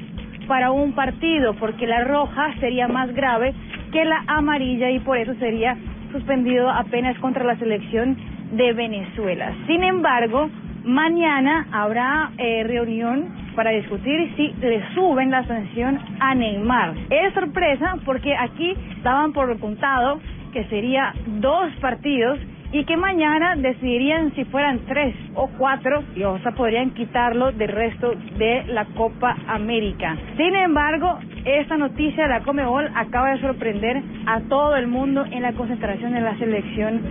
para 0.50 0.72
un 0.72 0.94
partido, 0.94 1.54
porque 1.54 1.86
la 1.86 2.04
roja 2.04 2.56
sería 2.60 2.88
más 2.88 3.14
grave 3.14 3.54
que 3.94 4.04
la 4.04 4.24
amarilla 4.28 4.90
y 4.90 5.00
por 5.00 5.18
eso 5.18 5.36
sería 5.36 5.78
suspendido 6.12 6.70
apenas 6.70 7.18
contra 7.20 7.46
la 7.46 7.56
selección 7.58 8.18
de 8.52 8.74
Venezuela. 8.74 9.54
Sin 9.68 9.84
embargo, 9.84 10.50
mañana 10.84 11.68
habrá 11.72 12.32
eh, 12.40 12.64
reunión 12.64 13.28
para 13.56 13.70
discutir 13.70 14.34
si 14.36 14.52
le 14.60 14.82
suben 14.96 15.30
la 15.30 15.46
sanción 15.46 16.00
a 16.20 16.34
Neymar. 16.34 16.96
Es 17.12 17.32
sorpresa 17.36 17.98
porque 18.04 18.36
aquí 18.36 18.74
daban 19.04 19.34
por 19.34 19.58
contado 19.60 20.20
que 20.52 20.64
sería 20.66 21.14
dos 21.28 21.72
partidos 21.80 22.40
y 22.72 22.84
que 22.86 22.98
mañana 22.98 23.56
decidirían 23.56 24.34
si 24.36 24.46
fueran 24.46 24.80
tres 24.88 25.16
o 25.36 25.50
cuatro 25.58 26.04
y 26.16 26.24
o 26.24 26.38
sea 26.40 26.52
podrían 26.52 26.92
quitarlo 26.92 27.52
del 27.52 27.70
resto 27.70 28.14
de 28.38 28.66
la 28.68 28.86
Copa 28.86 29.36
América. 29.48 30.16
Sin 30.38 30.56
embargo, 30.56 31.20
esta 31.46 31.78
noticia 31.78 32.24
de 32.24 32.30
la 32.30 32.42
Comebol 32.42 32.90
acaba 32.96 33.32
de 33.32 33.42
sorprender 33.42 34.02
a 34.26 34.42
todo 34.42 34.76
el 34.76 34.88
mundo 34.88 35.26
en 35.32 35.42
la 35.42 35.54
concentración 35.54 36.14
de 36.14 36.22
la 36.22 36.38
selección 36.38 37.02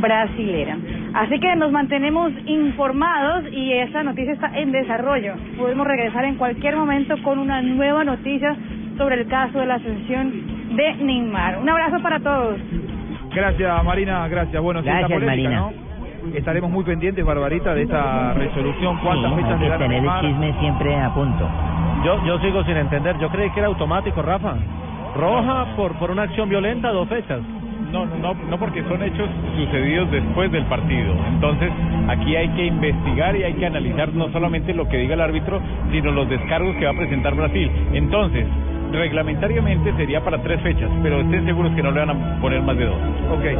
brasilera. 0.00 0.76
Así 1.14 1.38
que 1.40 1.56
nos 1.56 1.72
mantenemos 1.72 2.32
informados 2.46 3.44
y 3.52 3.72
esa 3.72 4.02
noticia 4.02 4.34
está 4.34 4.58
en 4.58 4.72
desarrollo. 4.72 5.34
Podemos 5.58 5.86
regresar 5.86 6.24
en 6.24 6.36
cualquier 6.36 6.76
momento 6.76 7.20
con 7.22 7.38
una 7.38 7.60
nueva 7.62 8.04
noticia 8.04 8.54
sobre 8.96 9.20
el 9.20 9.26
caso 9.26 9.58
de 9.58 9.66
la 9.66 9.74
ascensión 9.74 10.76
de 10.76 10.94
Neymar. 10.96 11.58
Un 11.58 11.68
abrazo 11.68 12.00
para 12.02 12.20
todos. 12.20 12.58
Gracias, 13.34 13.84
Marina, 13.84 14.28
gracias. 14.28 14.62
Bueno, 14.62 14.82
Gracias, 14.82 15.04
está 15.10 15.14
polémica, 15.14 15.50
Marina. 15.50 15.60
¿no? 15.60 16.36
Estaremos 16.36 16.70
muy 16.70 16.84
pendientes, 16.84 17.24
Barbarita, 17.24 17.74
de 17.74 17.82
esta 17.82 18.32
resolución. 18.34 18.98
¿Cuántas 18.98 19.30
Sí, 19.32 19.42
fechas 19.42 19.60
le 19.60 19.68
dan 19.68 19.92
el 19.92 20.10
chisme 20.20 20.54
siempre 20.60 20.96
a 20.96 21.12
punto. 21.14 21.48
Yo, 22.04 22.24
yo 22.24 22.38
sigo 22.38 22.62
sin 22.64 22.76
entender. 22.76 23.18
Yo 23.18 23.28
creí 23.28 23.50
que 23.50 23.60
era 23.60 23.68
automático, 23.68 24.22
Rafa. 24.22 24.54
Roja 25.16 25.66
por, 25.76 25.92
por 25.98 26.10
una 26.10 26.22
acción 26.22 26.48
violenta, 26.48 26.90
dos 26.90 27.08
fechas. 27.08 27.40
No, 27.92 28.06
no, 28.06 28.16
no, 28.16 28.34
no 28.48 28.58
porque 28.58 28.82
son 28.84 29.02
hechos 29.02 29.28
sucedidos 29.56 30.10
después 30.10 30.50
del 30.50 30.64
partido. 30.66 31.12
Entonces, 31.28 31.70
aquí 32.08 32.34
hay 32.36 32.48
que 32.50 32.66
investigar 32.66 33.36
y 33.36 33.42
hay 33.42 33.52
que 33.54 33.66
analizar 33.66 34.08
no 34.14 34.30
solamente 34.32 34.72
lo 34.72 34.88
que 34.88 34.96
diga 34.98 35.14
el 35.14 35.20
árbitro, 35.20 35.60
sino 35.90 36.10
los 36.12 36.28
descargos 36.28 36.74
que 36.76 36.86
va 36.86 36.92
a 36.92 36.96
presentar 36.96 37.34
Brasil. 37.34 37.70
Entonces, 37.92 38.46
reglamentariamente 38.92 39.92
sería 39.96 40.22
para 40.22 40.38
tres 40.42 40.60
fechas, 40.62 40.90
pero 41.02 41.20
estén 41.20 41.44
seguros 41.46 41.74
que 41.74 41.82
no 41.82 41.90
le 41.90 42.00
van 42.00 42.10
a 42.10 42.40
poner 42.40 42.62
más 42.62 42.76
de 42.76 42.86
dos. 42.86 42.96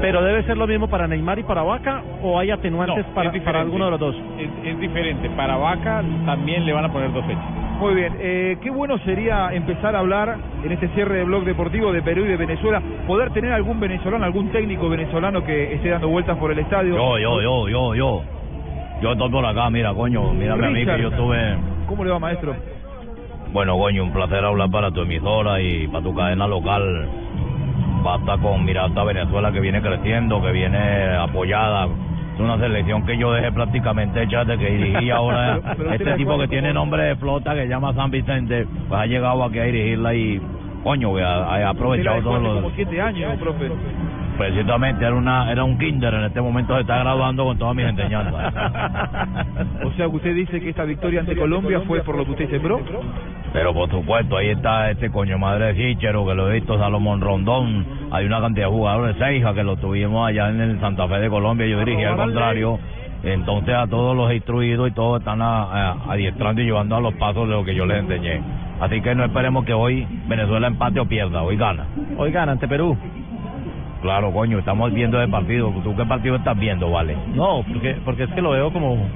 Pero 0.01 0.23
debe 0.23 0.43
ser 0.45 0.57
lo 0.57 0.67
mismo 0.67 0.89
para 0.89 1.07
Neymar 1.07 1.39
y 1.39 1.43
para 1.43 1.63
Vaca 1.63 2.03
o 2.23 2.39
hay 2.39 2.51
atenuantes 2.51 3.07
No, 3.07 3.15
para, 3.15 3.61
alguno 3.61 3.87
de 3.87 3.91
los 3.93 4.01
dos. 4.01 4.17
Es, 4.39 4.49
es 4.65 4.79
diferente. 4.81 5.31
Para 5.31 5.57
Vaca 5.57 6.03
también 6.25 6.65
le 6.67 6.73
van 6.73 6.85
a 6.85 6.93
poner 6.93 7.13
dos 7.13 7.25
fechas. 7.27 7.45
Muy 7.83 7.95
bien, 7.95 8.17
eh, 8.21 8.59
qué 8.63 8.71
bueno 8.71 8.97
sería 8.99 9.53
empezar 9.53 9.97
a 9.97 9.99
hablar 9.99 10.37
en 10.63 10.71
este 10.71 10.87
cierre 10.91 11.17
de 11.17 11.25
blog 11.25 11.43
deportivo 11.45 11.93
de 11.93 12.01
Perú 12.01 12.25
y 12.25 12.29
de 12.29 12.37
Venezuela, 12.37 12.81
poder 13.09 13.33
tener 13.33 13.53
algún 13.53 13.81
venezolano, 13.81 14.25
algún 14.25 14.53
técnico 14.53 14.89
venezolano 14.89 15.43
que 15.43 15.75
esté 15.75 15.89
dando 15.89 16.09
vueltas 16.09 16.39
por 16.39 16.53
el 16.53 16.61
estadio. 16.61 16.95
Yo, 16.95 17.19
yo, 17.19 17.43
yo, 17.43 17.69
yo, 17.69 17.95
yo. 17.97 18.23
Yo 19.03 19.13
estoy 19.13 19.31
por 19.31 19.45
acá, 19.45 19.69
mira, 19.69 19.93
coño, 19.95 20.33
mírame 20.33 20.67
a 20.67 20.71
mí 20.71 20.79
Richard. 20.81 20.97
que 20.97 21.03
yo 21.03 21.09
estuve... 21.09 21.57
¿Cómo 21.89 22.05
le 22.05 22.11
va, 22.13 22.21
maestro? 22.21 22.55
Bueno, 23.53 23.77
coño, 23.77 24.05
un 24.05 24.12
placer 24.12 24.45
hablar 24.45 24.70
para 24.70 24.91
tu 24.91 25.03
emisora 25.03 25.61
y 25.61 25.87
para 25.89 26.03
tu 26.03 26.15
cadena 26.15 26.47
local. 26.47 27.09
Basta 28.03 28.39
con 28.39 28.65
mirar 28.65 28.89
esta 28.89 29.05
Venezuela 29.05 29.53
que 29.53 29.61
viene 29.61 29.81
creciendo, 29.83 30.41
que 30.43 30.53
viene 30.53 30.79
apoyada. 31.16 31.87
Es 32.35 32.41
una 32.41 32.59
selección 32.59 33.05
que 33.05 33.16
yo 33.19 33.31
dejé 33.33 33.53
prácticamente 33.53 34.23
hecha 34.23 34.45
de 34.45 34.57
que 34.57 34.70
dirigí 34.70 35.11
ahora. 35.11 35.59
Pero- 35.62 35.77
pero 35.77 35.91
usted 35.91 36.01
este 36.07 36.15
tipo 36.16 36.39
que 36.39 36.49
tiene 36.49 36.73
nombre 36.73 37.03
de 37.03 37.16
flota 37.16 37.55
que 37.55 37.62
se 37.62 37.69
llama 37.69 37.93
San 37.95 38.11
Vicente, 38.11 38.66
pues 38.89 39.01
ha 39.01 39.07
llegado 39.07 39.45
aquí 39.45 39.59
a 39.59 39.65
dirigirla 39.65 40.15
y, 40.15 40.41
coño, 40.83 41.15
ha, 41.19 41.69
aprovechado 41.69 42.23
todos 42.23 42.43
los... 42.43 42.55
como 42.55 42.70
siete 42.70 43.01
años, 43.03 43.37
profe. 43.39 43.70
Precisamente 44.43 45.05
era 45.05 45.14
una 45.14 45.52
era 45.52 45.62
un 45.62 45.78
kinder, 45.78 46.12
en 46.14 46.24
este 46.24 46.40
momento 46.40 46.74
se 46.74 46.81
está 46.81 46.98
graduando 46.98 47.44
con 47.44 47.56
todas 47.59 47.77
mis 47.77 47.86
enseñanzas. 47.86 48.52
O 49.85 49.93
sea, 49.93 50.06
que 50.09 50.16
usted 50.16 50.35
dice 50.35 50.60
que 50.60 50.70
esta 50.70 50.82
victoria 50.85 51.20
ante 51.20 51.36
Colombia 51.36 51.81
fue 51.86 52.01
por 52.02 52.16
lo 52.16 52.24
que 52.24 52.32
usted 52.32 52.51
sembró. 52.51 52.81
Pero 53.52 53.73
por 53.73 53.89
supuesto, 53.90 54.36
ahí 54.36 54.48
está 54.48 54.90
este 54.90 55.10
coño 55.10 55.39
madre 55.39 55.73
de 55.73 55.74
Sichero, 55.94 56.27
que 56.27 56.35
lo 56.35 56.51
he 56.51 56.55
visto, 56.55 56.77
Salomón 56.78 57.20
Rondón, 57.20 57.86
hay 58.10 58.27
una 58.27 58.40
cantidad 58.40 58.66
de 58.66 58.73
jugadores, 58.73 59.16
Seija, 59.16 59.55
que 59.55 59.62
lo 59.62 59.77
tuvimos 59.77 60.28
allá 60.28 60.48
en 60.48 60.60
el 60.60 60.81
Santa 60.81 61.06
Fe 61.06 61.20
de 61.20 61.28
Colombia, 61.28 61.66
yo 61.69 61.78
dirigí 61.78 62.02
al 62.02 62.16
contrario. 62.16 62.78
Entonces 63.23 63.74
a 63.74 63.86
todos 63.86 64.16
los 64.16 64.32
instruidos 64.32 64.89
y 64.89 64.93
todos 64.93 65.20
están 65.20 65.40
a- 65.40 65.62
a- 65.93 65.97
adiestrando 66.12 66.60
y 66.62 66.64
llevando 66.64 66.97
a 66.97 67.01
los 67.01 67.14
pasos 67.14 67.47
de 67.48 67.55
lo 67.55 67.64
que 67.64 67.74
yo 67.77 67.86
les 67.86 67.98
enseñé. 68.01 68.40
Así 68.81 69.01
que 69.02 69.14
no 69.14 69.24
esperemos 69.24 69.64
que 69.64 69.73
hoy 69.74 70.05
Venezuela 70.27 70.66
empate 70.66 70.98
o 70.98 71.06
pierda, 71.06 71.43
hoy 71.43 71.56
gana. 71.56 71.85
Hoy 72.16 72.32
gana 72.32 72.52
ante 72.52 72.66
Perú. 72.66 72.97
Claro, 74.03 74.33
coño, 74.33 74.59
estamos 74.59 74.93
viendo 74.93 75.23
el 75.23 75.31
partido. 75.31 75.73
¿Tú 75.85 75.95
qué 75.97 76.05
partido 76.05 76.35
estás 76.37 76.59
viendo, 76.59 76.91
vale? 76.91 77.16
No, 77.35 77.62
porque, 77.73 77.97
porque 78.05 78.24
es 78.24 78.31
que 78.31 78.43
lo 78.43 78.51
veo 78.51 78.73
como, 78.73 79.07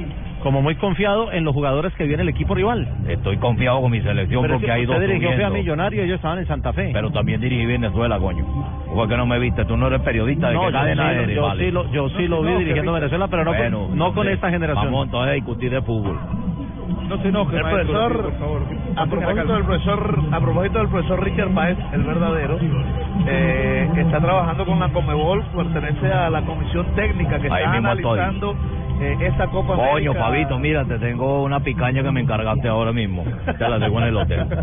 como 0.44 0.62
muy 0.62 0.76
confiado 0.76 1.32
en 1.32 1.44
los 1.44 1.52
jugadores 1.54 1.92
que 1.94 2.04
viene 2.04 2.22
el 2.22 2.28
equipo 2.28 2.54
rival. 2.54 2.86
Estoy 3.08 3.36
confiado 3.38 3.80
con 3.80 3.90
mi 3.90 4.00
selección 4.00 4.42
Pero 4.42 4.54
es 4.54 4.60
porque 4.60 4.66
que 4.66 4.72
ha 4.72 4.78
ido 4.78 4.92
usted 4.92 5.06
dirigió 5.08 5.28
fue 5.28 5.34
a 5.34 5.36
subiendo. 5.48 5.58
Millonario 5.58 6.02
y 6.02 6.04
ellos 6.04 6.14
estaban 6.16 6.38
en 6.38 6.46
Santa 6.46 6.72
Fe. 6.72 6.90
Pero 6.92 7.10
también 7.10 7.40
dirigí 7.40 7.66
Venezuela, 7.66 8.18
coño. 8.20 8.44
¿Por 8.94 9.08
qué 9.08 9.16
no 9.16 9.26
me 9.26 9.40
viste? 9.40 9.64
Tú 9.64 9.76
no 9.76 9.88
eres 9.88 10.00
periodista 10.02 10.48
de 10.48 10.54
No, 10.54 10.60
qué 10.60 10.66
yo 10.66 10.72
cadena 10.72 11.10
sí 11.10 11.16
eres, 11.18 11.34
yo 11.36 11.42
vale? 11.42 11.64
sí 11.64 11.70
lo- 11.72 11.90
yo 11.92 12.08
sí 12.10 12.28
lo 12.28 12.42
vi 12.42 12.52
dirigiendo 12.54 12.92
Venezuela, 12.92 13.26
pero 13.28 13.44
no 13.44 13.54
con- 13.56 13.98
no 13.98 14.14
con 14.14 14.28
esta 14.28 14.50
generación. 14.50 14.84
Vamos 14.86 15.06
entonces 15.06 15.30
a 15.30 15.34
discutir 15.34 15.70
de 15.72 15.82
fútbol. 15.82 16.16
No 17.08 17.22
se 17.22 17.28
enoje, 17.28 17.56
El 17.56 17.62
maestro, 17.62 18.08
profesor, 18.08 18.22
por 18.22 18.38
favor. 18.38 18.62
a 18.96 19.06
propósito 19.06 19.52
del 19.52 19.64
profesor, 19.64 20.18
a 20.32 20.40
propósito 20.40 20.78
del 20.78 20.88
profesor 20.88 21.24
Richard 21.24 21.50
Páez, 21.54 21.78
el 21.92 22.02
verdadero, 22.02 22.58
eh, 23.26 23.88
está 23.96 24.20
trabajando 24.20 24.66
con 24.66 24.80
la 24.80 24.88
Comebol, 24.88 25.44
pertenece 25.54 26.12
a 26.12 26.30
la 26.30 26.42
comisión 26.42 26.86
técnica 26.96 27.38
que 27.38 27.48
Ahí 27.50 27.64
está 27.64 27.72
analizando 27.72 28.56
eh, 29.00 29.16
esta 29.20 29.46
Copa 29.48 29.74
Coño, 29.74 29.90
América. 29.90 30.14
Fabito, 30.14 30.58
mira, 30.58 30.84
te 30.84 30.98
tengo 30.98 31.42
una 31.42 31.60
picaña 31.60 32.02
que 32.02 32.10
me 32.10 32.20
encargaste 32.20 32.66
ahora 32.68 32.92
mismo. 32.92 33.24
Te 33.58 33.68
la 33.68 33.78
tengo 33.78 34.00
en 34.00 34.06
el 34.06 34.16
hotel. 34.16 34.46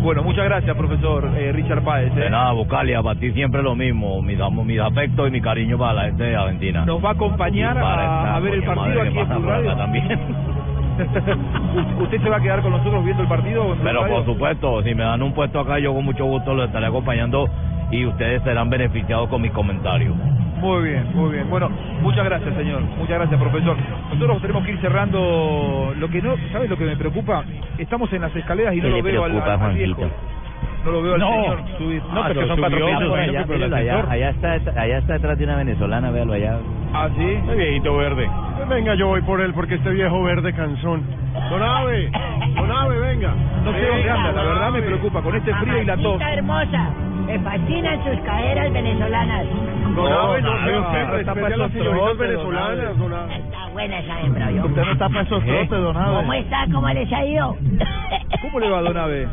Bueno, 0.00 0.22
muchas 0.22 0.46
gracias, 0.46 0.74
profesor 0.78 1.28
eh, 1.36 1.52
Richard 1.52 1.82
Páez. 1.84 2.14
De 2.14 2.26
eh. 2.26 2.30
nada, 2.30 2.52
Bucalia, 2.52 3.02
para 3.02 3.20
ti 3.20 3.32
siempre 3.32 3.62
lo 3.62 3.74
mismo. 3.74 4.22
Mis, 4.22 4.38
mis 4.64 4.80
afectos 4.80 5.28
y 5.28 5.30
mi 5.30 5.42
cariño 5.42 5.76
para 5.76 5.92
la 5.92 6.02
gente 6.04 6.24
de 6.24 6.36
Argentina. 6.36 6.86
Nos 6.86 7.04
va 7.04 7.10
a 7.10 7.12
acompañar 7.12 7.76
a, 7.76 8.36
a 8.36 8.40
ver 8.40 8.54
el 8.54 8.62
partido 8.62 8.86
madre 8.86 9.00
aquí 9.02 9.12
que 9.12 9.20
en 9.20 9.46
Radio. 9.46 9.76
también. 9.76 10.18
¿Usted 12.00 12.22
se 12.22 12.28
va 12.28 12.36
a 12.36 12.40
quedar 12.40 12.62
con 12.62 12.72
nosotros 12.72 13.04
viendo 13.04 13.22
el 13.22 13.28
partido? 13.28 13.76
Pero 13.82 14.06
por 14.06 14.24
supuesto, 14.24 14.82
si 14.82 14.94
me 14.94 15.04
dan 15.04 15.22
un 15.22 15.32
puesto 15.32 15.60
acá, 15.60 15.78
yo 15.78 15.94
con 15.94 16.04
mucho 16.04 16.24
gusto 16.24 16.54
lo 16.54 16.64
estaré 16.64 16.86
acompañando 16.86 17.48
y 17.90 18.06
ustedes 18.06 18.42
serán 18.42 18.70
beneficiados 18.70 19.28
con 19.28 19.42
mis 19.42 19.52
comentarios. 19.52 20.14
Muy 20.60 20.90
bien, 20.90 21.06
muy 21.14 21.32
bien. 21.32 21.48
Bueno, 21.48 21.70
muchas 22.02 22.24
gracias, 22.24 22.54
señor. 22.54 22.82
Muchas 22.82 23.16
gracias, 23.18 23.40
profesor. 23.40 23.76
Nosotros 24.12 24.42
tenemos 24.42 24.64
que 24.64 24.72
ir 24.72 24.80
cerrando. 24.80 25.92
Lo 25.98 26.08
que 26.08 26.20
no, 26.20 26.34
¿sabes 26.52 26.68
lo 26.68 26.76
que 26.76 26.84
me 26.84 26.96
preocupa? 26.96 27.44
Estamos 27.78 28.12
en 28.12 28.20
las 28.22 28.34
escaleras 28.36 28.74
y 28.74 28.78
no 28.78 28.82
¿Qué 28.84 28.90
lo 28.90 29.02
veo 29.02 29.24
al, 29.24 29.30
preocupa, 29.32 29.54
al- 29.54 29.70
al. 29.70 30.10
No 30.84 30.92
lo 30.92 31.02
veo 31.02 31.14
al 31.14 31.20
No. 31.20 31.28
señor 31.28 31.58
subir. 31.78 32.02
No, 32.04 32.22
pero 32.26 32.46
son 32.46 32.58
cuatro 32.58 32.86
pisos, 32.86 33.08
por 33.08 33.18
señor, 33.58 33.74
allá, 33.74 34.04
allá, 34.08 34.30
está, 34.30 34.52
allá 34.80 34.98
está 34.98 35.12
detrás 35.14 35.38
de 35.38 35.44
una 35.44 35.56
venezolana, 35.56 36.10
véalo 36.10 36.32
allá. 36.32 36.56
Ah, 36.94 37.08
sí. 37.16 37.38
El 37.50 37.56
viejito 37.56 37.96
verde. 37.96 38.28
Venga, 38.68 38.94
yo 38.94 39.08
voy 39.08 39.20
por 39.22 39.40
él 39.40 39.52
porque 39.54 39.74
este 39.74 39.90
viejo 39.90 40.22
verde 40.22 40.52
cansón. 40.52 41.02
Don 41.50 41.62
Ave, 41.62 42.10
Don 42.56 42.70
Ave, 42.70 42.98
venga. 42.98 43.34
No 43.64 43.72
sé 43.72 43.86
dónde 43.86 44.10
anda, 44.10 44.32
la 44.32 44.42
verdad 44.42 44.70
me 44.70 44.82
preocupa 44.82 45.22
con 45.22 45.36
este 45.36 45.54
frío 45.54 45.82
y 45.82 45.84
la 45.84 45.96
tos. 45.96 46.20
Hermosa, 46.20 46.90
me 47.26 47.38
fascinan 47.40 48.04
sus 48.04 48.20
caderas 48.24 48.72
venezolanas. 48.72 49.46
Don 49.94 50.12
Ave, 50.12 50.42
no, 50.42 50.52
usted 50.54 50.78
usted 50.78 51.06
no 51.06 51.16
está 51.18 51.34
respete 51.34 51.40
para 51.40 51.54
a 51.54 51.58
las 51.58 51.70
esos 51.70 51.84
señoritas 51.84 52.18
venezolanas, 52.18 52.68
Ave. 52.70 52.94
Don 52.98 53.12
Ave. 53.12 53.36
Está 53.36 53.68
buena 53.68 53.98
esa 53.98 54.20
hembra, 54.20 54.50
yo. 54.50 54.64
Usted 54.66 54.82
no 54.84 54.98
para 54.98 55.20
esos 55.22 55.44
trotes, 55.44 55.70
don 55.82 55.96
Ave. 55.96 56.16
¿Cómo 56.16 56.32
está? 56.32 56.66
¿Cómo 56.72 56.88
les 56.88 57.12
ha 57.12 57.24
ido? 57.24 57.56
¿Cómo 58.42 58.60
le 58.60 58.70
va, 58.70 58.82
don 58.82 58.96
Ave? 58.96 59.28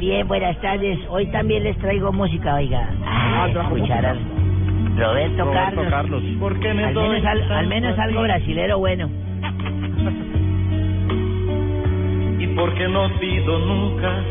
Bien, 0.00 0.26
buenas 0.28 0.58
tardes. 0.60 0.98
Hoy 1.08 1.26
también 1.26 1.64
les 1.64 1.76
traigo 1.78 2.12
música, 2.12 2.54
oiga. 2.56 2.88
Ah, 3.04 3.48
escuchar 3.48 4.04
a 4.06 4.14
Roberto, 4.14 5.44
Roberto 5.44 5.52
Carlos. 5.52 5.86
Carlos. 5.90 6.22
¿Por 6.40 6.58
qué 6.60 6.72
me 6.74 6.84
Al 6.84 6.94
menos, 6.94 7.24
al, 7.50 7.66
menos 7.66 7.98
algo 7.98 8.22
brasilero 8.22 8.78
bueno. 8.78 9.10
¿Y 12.38 12.46
por 12.48 12.74
qué 12.74 12.88
no 12.88 13.08
pido 13.18 13.58
nunca 13.58 14.22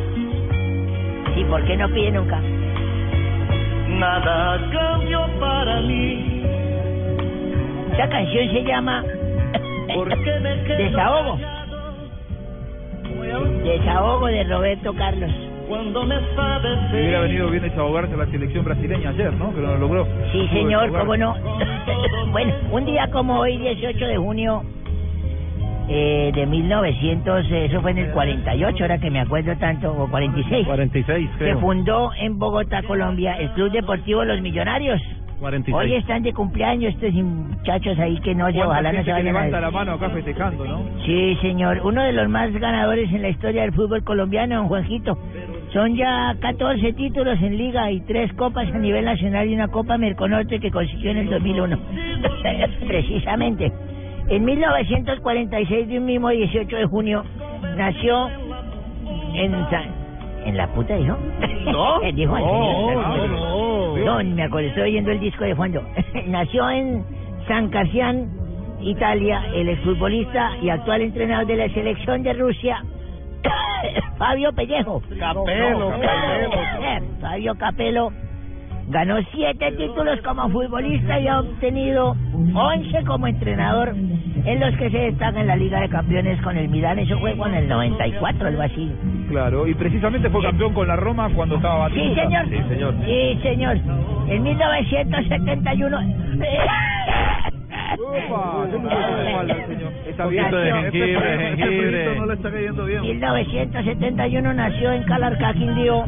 Sí, 1.35 1.43
¿por 1.45 1.63
qué 1.65 1.77
no 1.77 1.89
pide 1.89 2.11
nunca? 2.11 2.39
nada 3.87 4.53
a 4.55 4.69
cambio 4.71 5.27
para 5.39 5.81
mí? 5.81 6.43
Esta 7.91 8.09
canción 8.09 8.49
se 8.51 8.63
llama 8.63 9.03
¿Por 9.93 10.09
qué 10.23 10.39
me 10.39 10.63
quedo 10.63 10.77
Desahogo. 10.77 11.39
Desahogo 13.63 14.27
de 14.27 14.43
Roberto 14.45 14.93
Carlos. 14.93 15.31
Cuando 15.71 16.05
me 16.05 16.15
sabes 16.35 16.79
Si 16.89 16.95
hubiera 16.97 17.21
venido 17.21 17.49
bien 17.49 17.63
desahogarse 17.63 18.13
a 18.13 18.17
la 18.17 18.25
selección 18.27 18.65
brasileña 18.65 19.09
ayer, 19.11 19.31
¿no? 19.33 19.53
Que 19.55 19.61
no 19.61 19.67
lo 19.67 19.77
logró. 19.77 20.05
Sí, 20.33 20.39
Pudo 20.49 20.59
señor, 20.59 20.91
cómo 20.91 21.15
no. 21.15 21.33
bueno, 22.31 22.53
un 22.71 22.85
día 22.85 23.07
como 23.09 23.39
hoy, 23.39 23.57
18 23.57 24.05
de 24.05 24.17
junio 24.17 24.63
eh, 25.87 26.31
de 26.35 26.45
1900, 26.45 27.45
eh, 27.51 27.65
eso 27.65 27.81
fue 27.81 27.91
en 27.91 27.99
el 27.99 28.11
48, 28.11 28.83
ahora 28.83 28.97
que 28.97 29.09
me 29.09 29.19
acuerdo 29.21 29.55
tanto, 29.57 29.91
o 29.93 30.09
46. 30.09 30.65
46, 30.67 31.29
Se 31.31 31.37
creo. 31.37 31.59
fundó 31.59 32.11
en 32.19 32.37
Bogotá, 32.37 32.83
Colombia, 32.83 33.33
el 33.35 33.49
Club 33.51 33.71
Deportivo 33.71 34.23
Los 34.25 34.41
Millonarios. 34.41 35.01
46. 35.39 35.75
Hoy 35.75 35.95
están 35.97 36.21
de 36.21 36.33
cumpleaños 36.33 36.93
estos 36.93 37.11
muchachos 37.13 37.97
ahí 37.97 38.15
que 38.19 38.35
no, 38.35 38.45
se- 38.47 38.53
¿Cuánta 38.53 38.67
ojalá 38.69 38.91
no 38.93 39.03
se 39.03 39.11
vayan 39.11 39.25
levanta 39.25 39.57
a... 39.57 39.61
la 39.61 39.71
mano 39.71 39.93
acá 39.93 40.09
festejando, 40.11 40.65
¿no? 40.65 40.83
Sí, 41.03 41.35
señor. 41.41 41.81
Uno 41.83 42.03
de 42.03 42.13
los 42.13 42.29
más 42.29 42.51
ganadores 42.53 43.11
en 43.11 43.23
la 43.23 43.29
historia 43.29 43.63
del 43.63 43.73
fútbol 43.73 44.03
colombiano, 44.03 44.57
don 44.57 44.67
Juanjito. 44.67 45.17
Son 45.73 45.95
ya 45.95 46.35
14 46.41 46.93
títulos 46.93 47.39
en 47.41 47.57
liga 47.57 47.89
y 47.91 48.01
tres 48.01 48.33
copas 48.33 48.67
a 48.73 48.77
nivel 48.77 49.05
nacional 49.05 49.49
y 49.49 49.53
una 49.55 49.69
copa 49.69 49.97
Merconorte 49.97 50.59
que 50.59 50.69
consiguió 50.69 51.11
en 51.11 51.17
el 51.19 51.29
2001. 51.29 51.79
Precisamente. 52.87 53.71
En 54.27 54.43
1946, 54.45 55.87
de 55.87 55.97
un 55.99 56.05
mismo 56.05 56.29
18 56.29 56.75
de 56.75 56.85
junio, 56.85 57.23
nació 57.77 58.29
en 59.35 59.51
San... 59.69 60.01
¿En 60.45 60.57
la 60.57 60.67
puta 60.73 60.95
dijo? 60.95 61.15
No. 61.65 61.99
dijo 62.13 62.35
el 62.37 62.43
No, 62.43 62.87
señor. 62.89 63.07
no, 63.07 63.27
no. 63.27 64.21
No, 64.23 64.35
me 64.35 64.43
acuerdo, 64.43 64.69
estoy 64.69 64.83
oyendo 64.83 65.11
el 65.11 65.19
disco 65.19 65.43
de 65.43 65.55
fondo. 65.55 65.81
Nació 66.27 66.69
en 66.69 67.03
San 67.47 67.69
Carcián, 67.69 68.29
Italia, 68.81 69.43
el 69.53 69.69
exfutbolista 69.69 70.51
y 70.61 70.69
actual 70.69 71.01
entrenador 71.01 71.45
de 71.45 71.55
la 71.57 71.69
selección 71.69 72.23
de 72.23 72.33
Rusia, 72.33 72.83
Fabio 74.17 74.51
Pellejo. 74.53 75.01
Capelo, 75.19 75.89
Capelo. 75.89 75.91
Fabio 77.21 77.55
Capello 77.55 78.11
ganó 78.89 79.17
siete 79.31 79.71
títulos 79.73 80.19
como 80.21 80.49
futbolista 80.49 81.17
y 81.19 81.27
ha 81.27 81.39
obtenido 81.39 82.15
once 82.53 83.03
como 83.05 83.25
entrenador, 83.27 83.89
en 83.95 84.59
los 84.59 84.75
que 84.77 84.89
se 84.89 84.97
destaca 84.97 85.39
en 85.39 85.47
la 85.47 85.55
Liga 85.55 85.79
de 85.79 85.87
Campeones 85.87 86.41
con 86.41 86.57
el 86.57 86.67
Milán. 86.67 86.99
Eso 86.99 87.17
fue 87.19 87.37
con 87.37 87.53
el 87.53 87.69
94, 87.69 88.47
algo 88.47 88.61
así. 88.63 88.91
Claro, 89.29 89.65
y 89.67 89.73
precisamente 89.75 90.29
fue 90.29 90.41
campeón 90.43 90.73
con 90.73 90.87
la 90.89 90.97
Roma 90.97 91.29
cuando 91.33 91.55
estaba 91.55 91.89
Sí, 91.89 91.95
Batistuta. 92.15 92.23
señor. 92.23 92.45
Sí, 92.49 92.63
señor. 92.67 92.95
Sí, 93.05 93.39
señor. 93.43 93.77
En 94.27 94.43
1971. 94.43 95.97
Opa, 97.99 98.67
yo 98.71 98.77
la 98.83 99.29
espalda, 99.29 99.67
señor. 99.67 99.91
Está 100.21 100.29
bien. 100.29 100.43
Poquito 100.45 100.57
de 100.57 100.71
Nació- 100.71 100.91
jengibre, 100.91 101.33
Este 101.33 101.63
jengibre. 101.63 102.15
no 102.15 102.25
le 102.25 102.33
está 102.33 102.51
cayendo 102.51 102.85
bien. 102.85 103.01
1971 103.01 104.53
nació 104.53 104.91
en 104.93 105.03
Calarcá, 105.03 105.53
Quindío. 105.53 106.05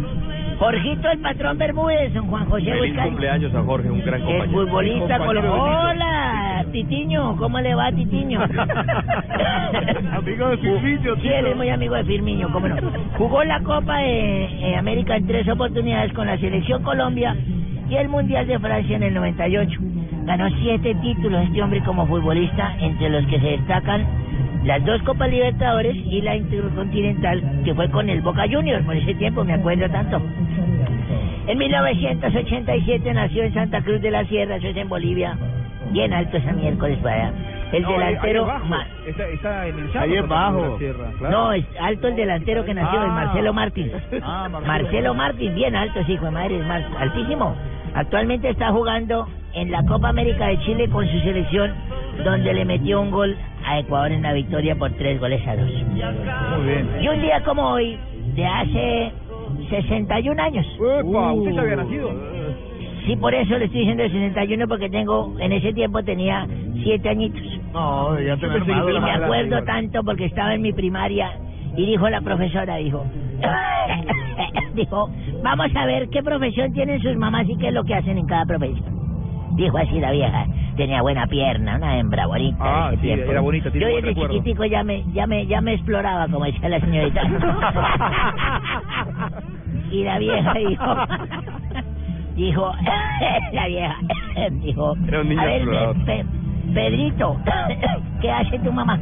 Jorgito, 0.64 1.10
el 1.12 1.20
patrón 1.20 1.58
Bermúdez, 1.58 2.14
don 2.14 2.28
Juan 2.28 2.46
José 2.46 2.72
Feliz 2.72 2.98
cumpleaños 3.04 3.54
a 3.54 3.64
Jorge, 3.64 3.92
un 3.92 4.00
gran 4.00 4.22
El 4.22 4.28
compañero. 4.28 4.62
futbolista 4.62 5.18
colombiano. 5.20 5.64
Hola, 5.90 6.66
Titiño, 6.72 7.36
¿cómo 7.36 7.60
le 7.60 7.76
va, 7.76 7.92
Titiño? 7.92 8.40
Amigo 10.14 10.48
de 10.48 10.58
Firmino, 10.58 11.16
Sí, 11.22 11.28
él 11.28 11.48
es 11.48 11.58
muy 11.58 11.70
amigo 11.70 11.96
de 11.96 12.06
Firmiño, 12.06 12.50
¿cómo 12.54 12.70
no? 12.70 12.78
Jugó 13.18 13.44
la 13.44 13.60
Copa 13.60 13.98
de 13.98 14.46
eh, 14.46 14.76
América 14.78 15.18
en 15.18 15.28
tres 15.28 15.50
oportunidades 15.50 16.14
con 16.14 16.28
la 16.28 16.38
Selección 16.38 16.82
Colombia 16.82 17.36
y 17.90 17.96
el 17.96 18.08
Mundial 18.08 18.48
de 18.48 18.58
Francia 18.58 18.96
en 18.96 19.04
el 19.04 19.14
98. 19.16 19.80
Ganó 20.24 20.50
siete 20.62 20.96
títulos 21.02 21.44
este 21.44 21.62
hombre 21.62 21.84
como 21.84 22.08
futbolista, 22.08 22.74
entre 22.80 23.10
los 23.10 23.26
que 23.26 23.38
se 23.38 23.48
destacan 23.48 24.06
las 24.64 24.84
dos 24.86 25.02
Copas 25.04 25.30
Libertadores 25.30 25.96
y 25.96 26.22
la 26.22 26.36
Intercontinental, 26.36 27.62
que 27.66 27.74
fue 27.76 27.90
con 27.90 28.10
el 28.10 28.22
Boca 28.22 28.46
Juniors, 28.50 28.86
por 28.86 28.96
ese 28.96 29.14
tiempo 29.16 29.44
me 29.44 29.54
acuerdo 29.54 29.90
tanto. 29.90 30.22
En 31.48 31.58
1987 31.58 33.14
nació 33.14 33.44
en 33.44 33.54
Santa 33.54 33.82
Cruz 33.82 34.02
de 34.02 34.12
la 34.12 34.24
Sierra, 34.26 34.56
eso 34.56 34.68
es 34.68 34.78
en 34.78 34.88
Bolivia, 34.88 35.38
bien 35.92 36.14
alto 36.14 36.38
esa 36.38 36.54
miércoles 36.54 36.98
para 37.00 37.16
allá. 37.28 37.34
El 37.74 37.82
No, 37.82 37.90
ahí- 37.90 37.96
ahí 37.96 38.06
delantero... 38.10 38.44
abajo. 38.44 38.66
Ma- 38.68 38.88
Está, 39.08 39.28
está 39.28 39.68
en 39.68 39.80
el 39.80 39.98
Ahí 39.98 40.10
sierra, 40.78 41.12
claro. 41.18 41.32
No, 41.38 41.54
es 41.54 41.66
alto 41.82 42.08
el 42.08 42.16
delantero 42.16 42.64
que 42.66 42.74
nació, 42.76 43.02
el 43.02 43.10
Ah. 43.10 43.14
Marcelo 43.14 43.54
Martín. 43.54 43.92
Ah, 44.22 44.48
Marcelo. 44.50 44.68
Marcelo 44.68 45.14
Martín, 45.16 45.56
bien 45.56 45.76
alto, 45.76 46.00
ese 46.00 46.14
hijo 46.14 46.26
de 46.26 46.32
madre, 46.32 46.60
es 46.60 46.66
más 46.68 46.84
altísimo. 47.00 47.56
Actualmente 47.96 48.50
está 48.50 48.72
jugando 48.72 49.28
en 49.54 49.72
la 49.72 49.84
Copa 49.86 50.10
América 50.10 50.48
de 50.48 50.60
Chile 50.60 50.90
con 50.90 51.08
su 51.08 51.20
selección, 51.20 51.72
donde 52.24 52.54
le 52.54 52.66
metió 52.66 53.02
un 53.02 53.12
gol 53.12 53.36
a 53.66 53.80
Ecuador 53.80 54.12
en 54.12 54.24
la 54.24 54.34
victoria 54.34 54.76
por 54.76 54.92
tres 54.94 55.20
goles 55.20 55.46
a 55.48 55.56
dos. 55.56 55.70
Muy 55.70 56.66
bien. 56.66 56.90
Y 57.02 57.08
un 57.08 57.22
día 57.22 57.44
como 57.44 57.70
hoy, 57.70 57.98
de 58.36 58.46
hace 58.46 59.12
61 59.70 60.42
años. 60.42 60.66
Uepa, 60.80 61.34
¿usted 61.34 61.52
ya 61.52 61.62
había 61.62 61.76
nacido? 61.76 62.12
Sí, 63.06 63.16
por 63.18 63.34
eso 63.34 63.58
le 63.58 63.66
estoy 63.66 63.82
diciendo 63.82 64.04
el 64.04 64.12
61 64.12 64.68
porque 64.68 64.90
tengo, 64.90 65.36
en 65.40 65.52
ese 65.52 65.74
tiempo 65.74 66.02
tenía 66.04 66.48
siete 66.84 67.10
añitos. 67.10 67.42
No, 67.74 68.20
ya 68.20 68.38
te 68.38 68.46
Y 68.48 69.00
me 69.00 69.12
acuerdo 69.12 69.64
tanto 69.64 70.04
porque 70.04 70.26
estaba 70.26 70.54
en 70.56 70.62
mi 70.62 70.72
primaria 70.72 71.32
y 71.76 71.86
dijo 71.86 72.10
la 72.10 72.22
profesora, 72.22 72.76
dijo, 72.78 73.06
dijo, 74.76 75.10
vamos 75.44 75.68
a 75.76 75.86
ver 75.86 76.10
qué 76.10 76.24
profesión 76.24 76.72
tienen 76.74 77.02
sus 77.02 77.16
mamás 77.16 77.48
y 77.50 77.58
qué 77.58 77.68
es 77.70 77.74
lo 77.74 77.84
que 77.84 77.96
hacen 77.96 78.18
en 78.18 78.26
cada 78.26 78.46
profesión. 78.46 78.94
Dijo 79.56 79.78
así 79.78 80.00
la 80.00 80.12
vieja, 80.12 80.48
tenía 80.78 81.02
buena 81.04 81.28
pierna, 81.28 81.76
una 81.76 82.00
hembra 82.00 82.26
bonita. 82.26 82.58
Ah, 82.60 82.90
sí, 82.96 83.02
tiempo. 83.02 83.32
era 83.32 83.42
bonita, 83.42 83.70
Yo 83.70 83.88
desde 83.88 84.02
recuerdo. 84.02 84.34
chiquitico 84.34 84.66
ya 84.66 84.84
me, 84.84 85.04
ya 85.14 85.28
me, 85.28 85.46
ya 85.46 85.62
me 85.62 85.74
exploraba, 85.74 86.28
como 86.28 86.46
decía 86.46 86.70
la 86.70 86.80
señorita. 86.80 87.22
y 89.92 90.04
la 90.04 90.20
vieja 90.20 90.54
dijo, 90.54 90.96
dijo, 92.36 92.72
la 93.54 93.68
vieja, 93.68 93.98
dijo, 94.52 94.96
Era 95.08 95.22
un 95.22 95.30
niño 95.30 95.42
a 95.42 95.46
ver, 95.46 95.56
explorador. 95.58 96.06
Pe- 96.06 96.26
Pedrito, 96.74 97.38
¿qué 98.22 98.32
hace 98.32 98.58
tu 98.60 98.72
mamá? 98.72 99.00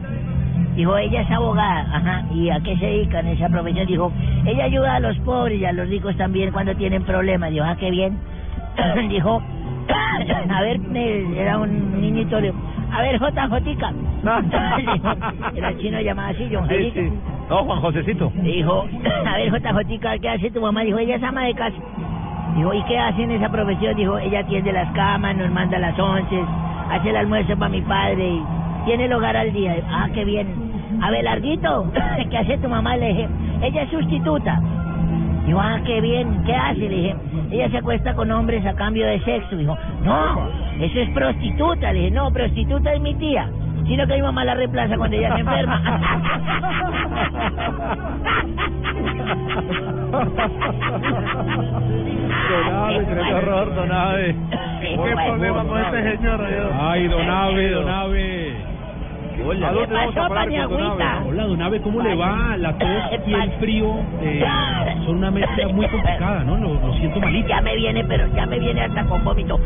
Dijo, 0.82 0.98
ella 0.98 1.22
es 1.22 1.30
abogada, 1.30 1.82
ajá, 1.96 2.26
¿y 2.34 2.50
a 2.50 2.60
qué 2.60 2.76
se 2.76 2.88
dedica 2.88 3.20
en 3.20 3.28
esa 3.28 3.48
profesión? 3.50 3.86
Dijo, 3.86 4.12
ella 4.48 4.64
ayuda 4.64 4.96
a 4.96 5.00
los 5.00 5.16
pobres 5.20 5.62
y 5.62 5.66
a 5.66 5.72
los 5.74 5.88
ricos 5.88 6.18
también 6.18 6.52
cuando 6.52 6.74
tienen 6.74 7.04
problemas. 7.04 7.52
Dijo, 7.52 7.64
ah, 7.64 7.76
qué 7.80 7.92
bien. 7.92 8.18
Dijo, 9.10 9.44
a 10.50 10.62
ver, 10.64 10.80
era 11.38 11.60
un 11.60 12.02
niñito, 12.02 12.42
dijo, 12.42 12.56
a 12.92 13.02
ver, 13.04 13.20
JJ. 13.20 13.94
Era 15.56 15.78
chino 15.78 16.02
llamado 16.02 16.30
así, 16.30 16.50
John 16.52 16.68
Jairito. 16.68 17.00
No, 17.48 17.64
Juan 17.64 17.82
Josecito. 17.82 18.32
Dijo, 18.38 18.88
a 19.28 19.38
ver, 19.38 19.52
JJ, 19.52 20.20
¿qué 20.20 20.30
hace 20.30 20.50
tu 20.50 20.62
mamá? 20.62 20.82
Dijo, 20.82 20.98
ella 20.98 21.18
es 21.18 21.24
ama 21.24 21.44
de 21.44 21.54
casa. 21.54 21.78
Dijo, 22.56 22.74
¿y 22.74 22.82
qué 22.86 22.98
hace 22.98 23.22
en 23.22 23.32
esa 23.34 23.52
profesión? 23.52 23.96
Dijo, 23.96 24.18
ella 24.18 24.40
atiende 24.40 24.72
las 24.74 24.92
camas, 24.94 25.36
nos 25.36 25.52
manda 25.52 25.78
las 25.78 26.00
once, 26.00 26.44
hace 26.90 27.12
el 27.12 27.18
almuerzo 27.18 27.56
para 27.56 27.70
mi 27.70 27.82
padre 27.84 28.28
y 28.28 28.44
tiene 28.86 29.06
el 29.06 29.14
hogar 29.14 29.38
al 29.38 29.54
día. 29.54 29.76
Ah, 29.92 30.10
qué 30.12 30.26
bien. 30.26 30.71
A 31.02 31.12
ver, 31.12 31.24
Larguito, 31.24 31.92
¿qué 32.30 32.38
hace 32.38 32.58
tu 32.58 32.68
mamá? 32.70 32.98
Le 32.98 33.08
dije, 33.10 33.30
ella 33.62 33.84
es 33.84 33.90
sustituta. 33.90 34.60
Dijo, 35.46 35.60
ah, 35.60 35.80
qué 35.86 36.02
bien, 36.02 36.44
¿qué 36.46 36.54
hace? 36.56 36.80
Le 36.80 36.90
dije, 36.90 37.16
ella 37.52 37.70
se 37.70 37.78
acuesta 37.78 38.14
con 38.14 38.32
hombres 38.32 38.66
a 38.66 38.74
cambio 38.74 39.06
de 39.08 39.20
sexo. 39.22 39.56
Dijo, 39.56 39.78
no, 40.04 40.48
eso 40.80 41.00
es 41.00 41.10
prostituta. 41.10 41.92
Le 41.94 42.00
dije, 42.00 42.12
no, 42.12 42.32
prostituta 42.32 42.94
es 42.94 43.02
mi 43.02 43.16
tía. 43.16 43.50
Sino 43.88 44.06
que 44.08 44.16
mi 44.16 44.22
mamá 44.22 44.46
la 44.46 44.54
reemplaza 44.54 44.96
cuando 44.98 45.18
ella 45.18 45.34
se 45.34 45.42
enferma. 45.42 45.82
Donave, 52.50 53.06
tremendo 53.06 53.38
error, 53.38 53.76
Donave. 53.76 54.36
¿Qué 54.82 55.16
problema 55.26 55.64
con 55.66 55.80
este 55.82 56.18
señor? 56.18 56.48
Ay, 56.80 57.08
Donave, 57.08 57.72
Donave. 57.72 58.51
Hola. 59.46 59.70
¿A 59.70 59.72
dónde 59.74 59.88
¿Qué 59.88 59.94
vamos 59.94 60.18
a 60.18 60.20
pasó, 60.22 60.30
parar 60.34 60.68
con? 60.68 60.78
Donave? 60.78 61.28
Hola, 61.30 61.44
Donave, 61.46 61.82
¿cómo 61.82 62.02
le 62.02 62.16
va? 62.16 62.58
La 62.58 62.74
tos 62.78 62.88
y 63.28 63.34
el 63.34 63.52
frío 63.54 63.96
eh, 64.22 64.44
son 65.06 65.18
una 65.18 65.32
mezcla 65.32 65.68
muy 65.70 65.88
complicada, 65.88 66.44
¿no? 66.44 66.58
Lo, 66.58 66.74
lo 66.74 66.94
siento 66.96 67.20
malito. 67.20 67.48
Ya 67.48 67.62
me 67.62 67.76
viene, 67.76 68.04
pero 68.06 68.28
ya 68.36 68.46
me 68.46 68.60
viene 68.60 68.82
hasta 68.82 69.04
con 69.06 69.24
vómito. 69.24 69.60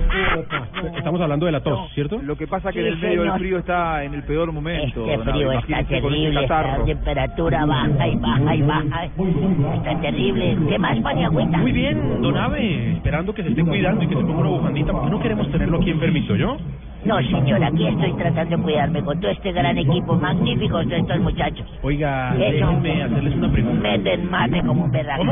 Estamos 0.97 1.21
hablando 1.21 1.45
de 1.45 1.51
la 1.51 1.59
tos, 1.61 1.91
¿cierto? 1.93 2.19
Lo 2.21 2.35
que 2.37 2.47
pasa 2.47 2.69
es 2.69 2.75
que 2.75 2.81
Sí, 2.81 2.87
en 2.87 2.93
el 2.93 2.99
medio 2.99 3.21
del 3.23 3.31
frío 3.33 3.57
está 3.59 4.03
en 4.03 4.13
el 4.13 4.23
peor 4.23 4.51
momento. 4.51 5.05
Este 5.05 5.17
don 5.17 5.25
frío 5.33 5.49
Abe, 5.51 5.59
está 5.59 5.83
terrible, 5.83 6.41
esta 6.41 6.57
catarro. 6.63 6.85
temperatura 6.85 7.65
baja 7.65 8.07
y 8.07 8.15
baja 8.15 8.55
y 8.55 8.61
baja. 8.61 9.05
Está 9.05 10.01
terrible. 10.01 10.57
¿Qué 10.69 10.79
más, 10.79 10.97
Paniagüita? 10.99 11.57
Muy 11.57 11.71
bien, 11.71 12.21
Donave, 12.21 12.93
esperando 12.93 13.33
que 13.33 13.43
se 13.43 13.49
esté 13.49 13.63
cuidando 13.63 14.03
y 14.03 14.07
que 14.07 14.15
se 14.15 14.21
ponga 14.21 14.39
una 14.39 14.49
bufandita, 14.49 14.91
porque 14.91 15.09
no 15.09 15.19
queremos 15.19 15.51
tenerlo 15.51 15.77
aquí 15.77 15.91
enfermito, 15.91 16.35
¿yo? 16.35 16.57
No, 17.05 17.21
señor, 17.21 17.63
aquí 17.63 17.87
estoy 17.87 18.13
tratando 18.13 18.57
de 18.57 18.63
cuidarme 18.63 19.03
con 19.03 19.19
todo 19.19 19.31
este 19.31 19.51
gran 19.51 19.77
equipo 19.77 20.15
magnífico 20.15 20.79
de 20.83 20.97
estos 20.97 21.19
muchachos. 21.19 21.65
Oiga, 21.83 22.33
déjenme 22.35 23.03
hacerles 23.03 23.35
una 23.35 23.51
pregunta. 23.51 23.81
Meten 23.81 24.29
mate 24.29 24.61
como 24.63 24.83
un 24.85 24.91
berraco. 24.91 25.23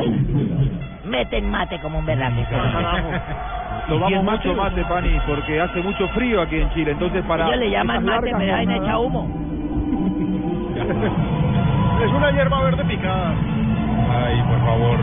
Meten 1.06 1.50
mate 1.50 1.80
como 1.80 2.00
un 2.00 2.06
berraco. 2.06 2.42
Tomamos 3.90 4.24
mucho 4.24 4.54
mate, 4.54 4.86
Pani, 4.86 5.20
porque 5.28 5.60
hace 5.60 5.82
mucho 5.82 6.08
frío 6.10 6.42
aquí 6.42 6.58
en 6.58 6.70
Chile. 6.74 6.92
Entonces, 6.92 7.24
para. 7.26 7.48
Ellos 7.48 7.60
le 7.60 7.72
llaman 7.72 8.06
mate, 8.06 8.32
pero 8.38 8.56
ahí 8.56 8.68
echa 8.70 9.00
humo. 9.00 9.28
Es 12.04 12.12
una 12.12 12.32
hierba 12.32 12.62
verde 12.64 12.84
picada. 12.84 13.34
Ay, 14.10 14.42
por 14.42 14.60
favor. 14.66 15.00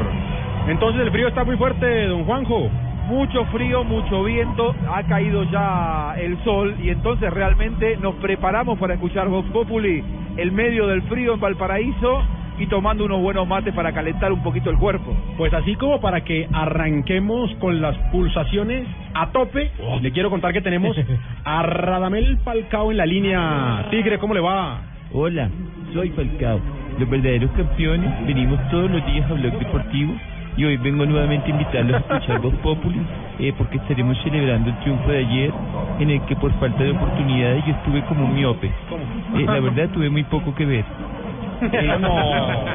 Entonces 0.69 1.01
el 1.03 1.11
frío 1.11 1.29
está 1.29 1.45
muy 1.45 1.57
fuerte, 1.57 2.07
don 2.09 2.25
Juanjo. 2.25 2.69
Mucho 3.11 3.45
frío, 3.47 3.83
mucho 3.83 4.23
viento, 4.23 4.73
ha 4.89 5.03
caído 5.03 5.43
ya 5.43 6.15
el 6.17 6.39
sol 6.45 6.77
y 6.81 6.91
entonces 6.91 7.29
realmente 7.33 7.97
nos 7.97 8.15
preparamos 8.15 8.79
para 8.79 8.95
escuchar 8.95 9.27
Vox 9.27 9.51
Populi, 9.51 10.05
el 10.37 10.53
medio 10.53 10.87
del 10.87 11.03
frío 11.03 11.35
en 11.35 11.41
Valparaíso 11.41 12.23
y 12.61 12.69
tomando 12.69 13.05
unos 13.05 13.21
buenos 13.21 13.49
mates 13.49 13.75
para 13.75 13.93
calentar 13.93 14.33
un 14.33 14.45
poquito 14.45 14.71
el 14.71 14.79
cuerpo. 14.79 15.13
Pues 15.37 15.53
así 15.53 15.75
como 15.75 16.01
para 16.01 16.21
que 16.21 16.49
arranquemos 16.53 17.53
con 17.57 17.81
las 17.81 17.97
pulsaciones 18.13 18.87
a 19.15 19.33
tope, 19.33 19.73
le 20.01 20.13
quiero 20.13 20.31
contar 20.31 20.53
que 20.53 20.61
tenemos 20.61 20.97
a 21.45 21.63
Radamel 21.65 22.39
Falcao 22.45 22.93
en 22.93 22.97
la 22.97 23.07
línea. 23.07 23.89
Tigre, 23.91 24.21
¿cómo 24.21 24.35
le 24.35 24.41
va? 24.41 24.83
Hola, 25.13 25.51
soy 25.95 26.11
Falcao. 26.11 26.61
Los 26.97 27.11
verdaderos 27.11 27.51
campeones 27.57 28.25
venimos 28.25 28.61
todos 28.71 28.89
los 28.89 29.05
días 29.05 29.29
a 29.29 29.35
Blog 29.35 29.59
Deportivo 29.59 30.15
y 30.61 30.65
hoy 30.67 30.77
vengo 30.77 31.07
nuevamente 31.07 31.47
a 31.47 31.51
invitarlos 31.53 31.95
a 31.95 31.99
escuchar 32.17 32.41
Voz 32.43 32.55
Populi 32.57 33.01
eh, 33.39 33.55
porque 33.57 33.79
estaremos 33.79 34.19
celebrando 34.23 34.69
el 34.69 34.79
triunfo 34.81 35.09
de 35.11 35.19
ayer 35.21 35.51
en 35.99 36.11
el 36.11 36.21
que 36.27 36.37
por 36.37 36.53
falta 36.61 36.85
de 36.85 36.91
oportunidades 36.91 37.65
yo 37.65 37.73
estuve 37.73 38.05
como 38.05 38.27
un 38.27 38.35
miope. 38.35 38.67
Eh, 38.67 39.45
la 39.47 39.59
verdad 39.61 39.89
tuve 39.89 40.11
muy 40.11 40.23
poco 40.25 40.55
que 40.55 40.67
ver. 40.67 40.85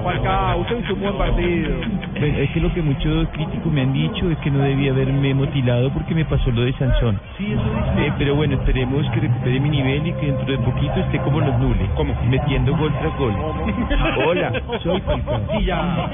Falcao, 0.03 0.59
usted 0.59 0.79
hizo 0.79 0.93
un 0.93 1.01
buen 1.01 1.17
partido. 1.17 1.71
Es 2.15 2.49
que 2.51 2.59
lo 2.59 2.71
que 2.73 2.81
muchos 2.81 3.27
críticos 3.29 3.71
me 3.73 3.81
han 3.81 3.93
dicho 3.93 4.29
es 4.29 4.37
que 4.39 4.51
no 4.51 4.59
debía 4.59 4.91
haberme 4.91 5.33
motilado 5.33 5.89
porque 5.91 6.13
me 6.13 6.23
pasó 6.25 6.51
lo 6.51 6.61
de 6.61 6.73
Sansón. 6.73 7.19
Eh, 7.39 8.11
pero 8.17 8.35
bueno, 8.35 8.55
esperemos 8.55 9.09
que 9.11 9.21
recupere 9.21 9.59
mi 9.59 9.69
nivel 9.69 10.05
y 10.05 10.13
que 10.13 10.27
dentro 10.27 10.45
de 10.45 10.57
poquito 10.59 10.99
esté 10.99 11.19
como 11.19 11.39
los 11.39 11.57
nules, 11.59 11.89
metiendo 12.29 12.77
gol 12.77 12.93
tras 12.99 13.17
gol. 13.17 13.33
Hola, 14.25 14.53
soy 14.83 15.01
Falcao. 15.01 15.41
Sí, 15.57 15.65
ya. 15.65 16.09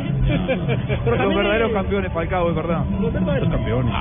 Los 1.06 1.35
verdaderos 1.35 1.72
campeones, 1.72 2.11
Falcao, 2.14 2.49
es 2.49 2.56
verdad. 2.56 2.85
Los 3.02 3.14
verdaderos 3.14 3.49
campeones. 3.49 3.93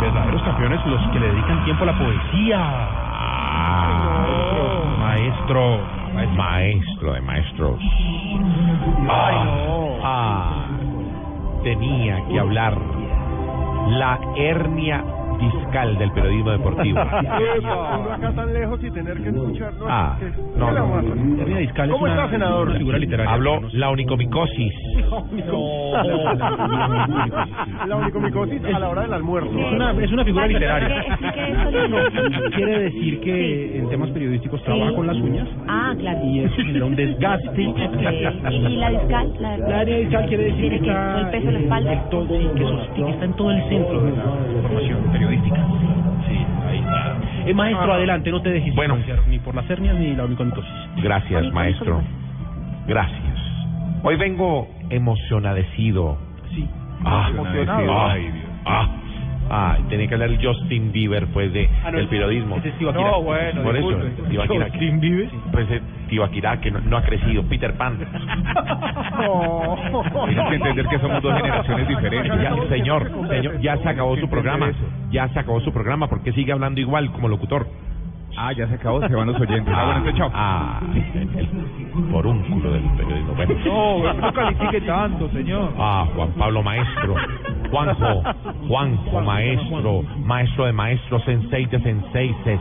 Verdaderos 0.00 0.42
campeones 0.42 0.86
los 0.86 1.08
que 1.08 1.20
le 1.20 1.26
dedican 1.28 1.64
tiempo 1.64 1.82
a 1.82 1.86
la 1.86 1.98
poesía. 1.98 2.58
Maestro. 4.98 4.98
Maestro 4.98 5.98
de 7.12 7.20
maestros. 7.20 7.80
Ah, 10.02 10.66
tenía 11.62 12.24
que 12.28 12.40
hablar. 12.40 12.76
La 13.90 14.18
hernia 14.36 15.04
discal 15.40 15.98
del 15.98 16.10
periodismo 16.12 16.50
deportivo. 16.50 16.98
Uno 17.58 18.12
acá 18.12 18.32
tan 18.32 18.52
lejos 18.52 18.82
y 18.82 18.90
tener 18.90 19.16
que 19.22 19.28
escuchar. 19.28 19.72
No, 19.74 19.86
Ah, 19.88 20.16
¿qué- 20.18 20.26
no, 20.56 20.66
qué 20.66 20.72
no. 20.72 21.58
es 21.58 21.72
¿Cómo 21.90 22.04
una- 22.04 22.14
está, 22.14 22.30
senador? 22.30 22.76
figura 22.76 22.98
literaria. 22.98 23.32
Habló 23.32 23.60
la 23.72 23.90
onicomicosis. 23.90 24.74
La 27.86 27.96
onicomicosis 27.96 28.64
a 28.64 28.78
la 28.78 28.88
hora 28.88 29.02
del 29.02 29.12
almuerzo. 29.14 29.50
Es 29.58 29.72
una, 29.72 29.90
es 29.92 30.12
una 30.12 30.24
figura 30.24 30.46
literaria. 30.46 31.04
Quiere 32.54 32.78
decir 32.80 33.20
que 33.20 33.78
en 33.78 33.88
temas 33.88 34.10
periodísticos 34.10 34.62
trabaja 34.64 34.94
con 34.94 35.06
las 35.06 35.16
uñas 35.16 35.46
Ah, 35.68 35.94
claro. 35.98 36.20
y 36.24 36.40
eso 36.40 36.54
genera 36.56 36.84
un 36.86 36.96
desgaste. 36.96 37.62
¿Y, 37.62 38.76
la 38.76 38.90
discal? 38.90 39.32
La, 39.40 39.56
La 39.58 39.80
área 39.80 39.98
discal 39.98 40.26
quiere 40.26 40.44
decir 40.44 40.70
que 40.70 40.76
está 40.88 41.12
todo 41.12 41.20
el 41.20 41.30
peso 41.30 41.48
en 41.48 41.54
la 41.54 41.60
espalda. 41.60 41.90
que, 41.90 42.10
sostiene- 42.10 42.52
que 42.94 43.10
está 43.10 43.24
en 43.24 43.32
todo 43.34 43.50
el 43.50 43.62
centro 43.68 44.00
de 44.02 44.10
la 44.10 44.16
información 44.56 44.98
periodística. 45.18 45.66
Sí, 46.28 46.46
ahí 46.68 46.78
está. 46.78 47.16
Eh, 47.46 47.54
maestro, 47.54 47.84
Ajá. 47.84 47.94
adelante, 47.94 48.30
no 48.30 48.42
te 48.42 48.50
dejes 48.50 48.74
Bueno. 48.74 48.96
ni 49.28 49.38
por 49.38 49.54
las 49.54 49.68
hernias 49.70 49.96
ni 49.96 50.14
la 50.14 50.24
onicomicosis. 50.24 50.70
Gracias, 51.02 51.52
maestro. 51.52 52.02
Gracias. 52.86 53.38
Hoy 54.02 54.16
vengo 54.16 54.68
emocionadecido. 54.90 56.18
Sí. 56.54 56.66
Ah, 57.04 57.28
Emocionado. 57.30 57.92
ah, 57.92 58.12
Ay, 58.12 58.22
Dios. 58.24 58.44
ah, 58.64 58.88
ah, 59.50 59.78
tenía 59.88 60.08
que 60.08 60.14
hablar 60.14 60.30
Justin 60.42 60.92
Bieber, 60.92 61.26
pues, 61.28 61.52
de, 61.52 61.68
Ah, 61.84 61.90
no, 61.90 61.98
del 61.98 62.08
periodismo. 62.08 62.56
ese 62.56 62.68
es. 62.70 62.80
No, 62.80 63.22
bueno, 63.22 63.62
Por 63.62 63.76
eso, 63.76 63.88
disculpe. 63.90 64.30
Tibaquirá. 64.30 64.66
¿Justin 64.70 65.00
Bieber? 65.00 65.28
Pues, 65.52 65.70
eh, 65.70 65.80
Tibaquirá, 66.08 66.60
que 66.60 66.70
no, 66.70 66.80
no 66.80 66.96
ha 66.96 67.02
crecido. 67.02 67.42
Peter 67.44 67.74
Pan. 67.74 67.98
Tienes 70.26 70.48
que 70.48 70.54
entender 70.56 70.86
que 70.88 70.98
somos 70.98 71.22
dos 71.22 71.34
generaciones 71.36 71.88
diferentes. 71.88 72.42
Ya, 72.42 72.54
señor, 72.68 73.10
señor, 73.28 73.60
ya 73.60 73.76
se 73.78 73.88
acabó 73.88 74.16
su 74.16 74.28
programa. 74.28 74.70
Ya 75.10 75.28
se 75.28 75.38
acabó 75.38 75.60
su 75.60 75.72
programa. 75.72 76.08
¿Por 76.08 76.22
qué 76.22 76.32
sigue 76.32 76.52
hablando 76.52 76.80
igual 76.80 77.12
como 77.12 77.28
locutor? 77.28 77.66
Ah, 78.40 78.52
ya 78.52 78.68
se 78.68 78.74
acabó, 78.74 79.00
se 79.00 79.12
van 79.12 79.26
los 79.26 79.40
oyentes. 79.40 79.74
Ah, 79.74 79.84
bueno, 79.84 79.98
entonces 79.98 80.18
chao. 80.18 80.30
Ah, 80.32 80.80
el, 80.94 81.28
porúnculo 82.12 82.70
del 82.70 82.84
periodismo. 82.96 83.34
Bueno. 83.34 83.54
No, 83.64 84.12
no 84.14 84.32
califique 84.32 84.80
tanto, 84.82 85.28
señor. 85.30 85.72
Ah, 85.76 86.06
Juan 86.14 86.30
Pablo 86.38 86.62
Maestro, 86.62 87.16
Juanjo, 87.70 88.22
Juanjo 88.68 89.20
Maestro, 89.22 90.02
maestro 90.24 90.66
de 90.66 90.72
maestros, 90.72 91.24
sensei 91.24 91.66
de 91.66 91.80
senseises, 91.80 92.60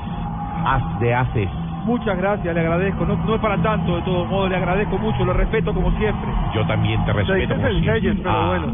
haz 0.66 1.00
de 1.00 1.14
haces. 1.14 1.50
Muchas 1.88 2.18
gracias, 2.18 2.54
le 2.54 2.60
agradezco. 2.60 3.06
No, 3.06 3.16
no 3.16 3.36
es 3.36 3.42
para 3.42 3.58
tanto, 3.64 3.96
de 3.96 4.02
todos 4.02 4.28
modos, 4.30 4.50
le 4.50 4.58
agradezco 4.58 4.98
mucho, 4.98 5.24
lo 5.24 5.32
respeto 5.34 5.74
como 5.74 5.90
siempre. 5.98 6.30
Yo 6.54 6.66
también 6.68 7.04
te 7.06 7.14
respeto. 7.14 7.56
como 7.56 7.68
senseyes, 7.68 8.02
siempre. 8.02 8.24
pero 8.24 8.36
Ah, 8.36 8.48
bueno. 8.50 8.74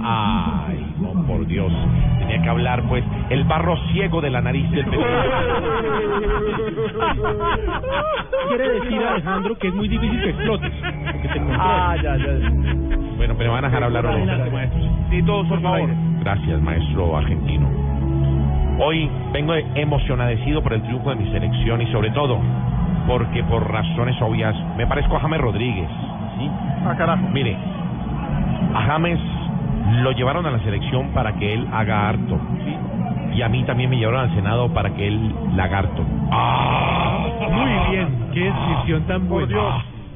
Ay, 0.68 0.96
no, 1.00 1.14
por 1.28 1.46
Dios. 1.46 1.72
Tenía 2.20 2.42
que 2.42 2.50
hablar, 2.50 2.82
pues, 2.90 3.04
el 3.30 3.44
barro 3.44 3.78
ciego 3.92 4.20
de 4.20 4.32
la 4.32 4.42
nariz 4.42 4.68
del 4.72 4.86
Quiere 8.48 8.70
decir, 8.80 9.04
Alejandro, 9.04 9.56
que 9.58 9.68
es 9.68 9.74
muy 9.76 9.88
difícil 9.88 10.20
que 10.22 10.30
explotes. 10.32 10.72
te 10.82 11.42
Ah, 11.58 11.96
ya, 12.02 12.18
ya. 12.18 12.34
Bueno, 13.18 13.36
pero 13.38 13.52
van 13.54 13.66
a 13.66 13.68
dejar 13.68 13.84
hablar 13.84 14.06
maestro. 14.52 14.82
Sí, 15.12 15.22
todos 15.24 15.48
por 15.48 15.62
favor. 15.62 15.90
Gracias, 16.22 16.62
maestro 16.62 17.16
argentino. 17.18 17.70
Hoy 18.80 19.08
vengo 19.32 19.54
emocionadecido 19.76 20.64
por 20.64 20.74
el 20.74 20.82
triunfo 20.82 21.12
de 21.12 21.16
mi 21.18 21.32
selección 21.32 21.82
y 21.82 21.92
sobre 21.92 22.10
todo 22.12 22.40
porque 23.08 23.44
por 23.44 23.70
razones 23.70 24.20
obvias 24.22 24.56
me 24.78 24.88
parezco 24.88 25.18
a 25.18 25.20
James 25.20 25.42
Rodríguez. 25.42 25.90
¿sí? 26.38 26.50
Ah, 26.86 26.96
carajo. 26.98 27.28
Mire, 27.32 27.58
a 28.74 28.82
James 28.82 29.20
lo 30.02 30.12
llevaron 30.12 30.46
a 30.46 30.52
la 30.52 30.60
selección 30.60 31.10
para 31.10 31.34
que 31.34 31.54
él 31.54 31.68
haga 31.72 32.10
harto. 32.10 32.40
¿sí? 32.64 32.76
Y 33.36 33.42
a 33.42 33.50
mí 33.50 33.64
también 33.64 33.90
me 33.90 33.98
llevaron 33.98 34.22
al 34.22 34.36
Senado 34.36 34.74
para 34.74 34.94
que 34.94 35.08
él 35.08 35.34
lagarto. 35.56 36.04
¡Ah! 36.32 37.26
Muy 37.50 37.96
bien, 37.96 38.30
qué 38.34 38.44
descripción 38.46 39.04
tan 39.04 39.28
buena. 39.28 39.58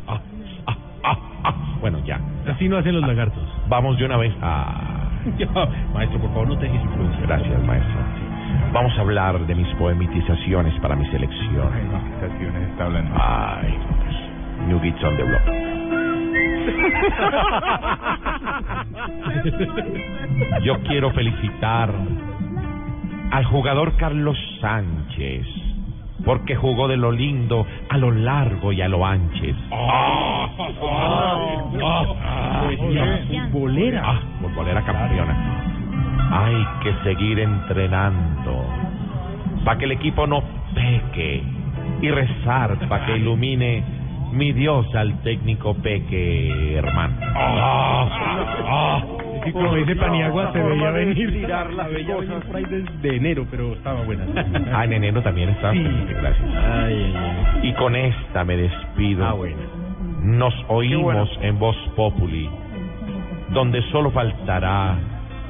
Ah, 0.07 0.19
ah, 0.67 0.77
ah, 1.03 1.17
ah. 1.43 1.53
Bueno, 1.81 1.99
ya. 2.05 2.19
Así 2.47 2.69
no 2.69 2.77
hacen 2.77 2.95
los 2.95 3.07
lagartos. 3.07 3.43
Vamos 3.67 3.97
de 3.97 4.05
una 4.05 4.17
vez 4.17 4.33
a... 4.41 5.09
maestro, 5.93 6.19
por 6.19 6.29
favor, 6.29 6.47
no 6.47 6.57
te 6.57 6.65
dejes 6.65 6.81
influenciar. 6.81 7.27
Gracias, 7.27 7.63
maestro. 7.63 8.26
Vamos 8.73 8.97
a 8.97 9.01
hablar 9.01 9.39
de 9.45 9.55
mis 9.55 9.67
poemitizaciones 9.75 10.73
para 10.81 10.95
mi 10.95 11.05
selección. 11.07 11.69
está 12.71 12.85
hablando. 12.85 13.15
Ay, 13.15 13.77
pues, 14.03 14.67
New 14.67 14.79
Beats 14.79 15.03
on 15.03 15.17
the 15.17 15.23
Block. 15.23 15.41
Yo 20.63 20.79
quiero 20.83 21.11
felicitar 21.11 21.91
al 23.31 23.45
jugador 23.45 23.95
Carlos 23.97 24.37
Sánchez, 24.61 25.45
porque 26.25 26.55
jugó 26.55 26.87
de 26.87 26.97
lo 26.97 27.11
lindo 27.11 27.65
a 27.89 27.97
lo 27.97 28.11
largo 28.11 28.71
y 28.71 28.81
a 28.81 28.87
lo 28.87 29.05
anches. 29.05 29.55
Ah, 29.71 30.49
Poesía 32.63 33.47
futbolera. 33.51 34.01
Ah, 34.05 34.19
futbolera 34.41 34.81
campeona. 34.83 35.76
Hay 36.31 36.67
que 36.83 36.93
seguir 37.03 37.39
entrenando 37.39 38.65
para 39.63 39.77
que 39.77 39.85
el 39.85 39.91
equipo 39.91 40.27
no 40.27 40.43
peque 40.73 41.43
y 42.01 42.09
rezar 42.09 42.77
para 42.87 43.05
que 43.05 43.17
ilumine 43.17 43.83
mi 44.31 44.51
Dios 44.53 44.93
al 44.95 45.21
técnico 45.21 45.73
peque, 45.75 46.75
hermano. 46.75 47.15
Ah, 47.35 48.09
ah. 48.65 49.03
Sí, 49.43 49.51
como 49.53 49.75
dice 49.75 49.95
Paniagua, 49.95 50.51
se 50.51 50.61
veía 50.61 50.91
venir. 50.91 51.31
Tirar 51.31 51.71
las 51.73 51.87
cosas. 51.87 52.45
por 52.45 52.55
ahí 52.57 52.65
desde 52.65 53.15
enero, 53.15 53.45
pero 53.49 53.73
estaba 53.73 54.01
buena. 54.03 54.25
Ah, 54.73 54.83
en 54.85 54.93
enero 54.93 55.21
también 55.21 55.49
está. 55.49 55.71
Sí. 55.71 55.83
Gracias. 56.09 56.45
Ay, 56.55 56.93
ay, 56.93 57.13
ay. 57.15 57.69
Y 57.69 57.73
con 57.73 57.95
esta 57.95 58.43
me 58.43 58.57
despido. 58.57 59.25
Ah, 59.25 59.33
bueno. 59.33 59.57
Nos 60.21 60.53
oímos 60.67 61.03
bueno. 61.03 61.27
en 61.41 61.59
Voz 61.59 61.77
Populi, 61.95 62.49
donde 63.51 63.81
solo 63.91 64.11
faltará 64.11 64.97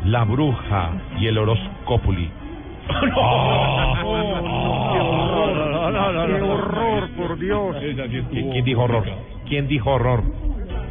la 0.08 0.24
bruja 0.24 0.92
y 1.20 1.28
el 1.28 1.38
horoscópuli. 1.38 2.30
Qué 2.88 2.96
horror, 5.86 6.28
qué 6.28 6.42
horror, 6.42 7.10
por 7.18 7.38
Dios. 7.38 7.76
¿Quién, 8.32 8.64
dijo 8.64 8.82
horror? 8.84 9.04
¿Quién 9.48 9.68
dijo 9.68 9.92
horror? 9.92 10.24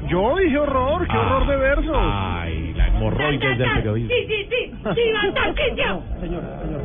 Yo 0.08 0.36
dije 0.36 0.58
horror, 0.58 1.06
qué 1.08 1.16
horror 1.16 1.46
de 1.46 1.56
versos. 1.56 1.96
Ay, 1.98 2.74
la 2.76 2.88
hemorroides 2.88 3.58
del 3.58 3.70
periodismo. 3.72 4.10
Sí, 4.10 4.26
sí, 4.28 4.48
sí. 4.50 4.72
Sí, 4.94 5.12
va 5.12 5.34
Tarcisio. 5.34 6.02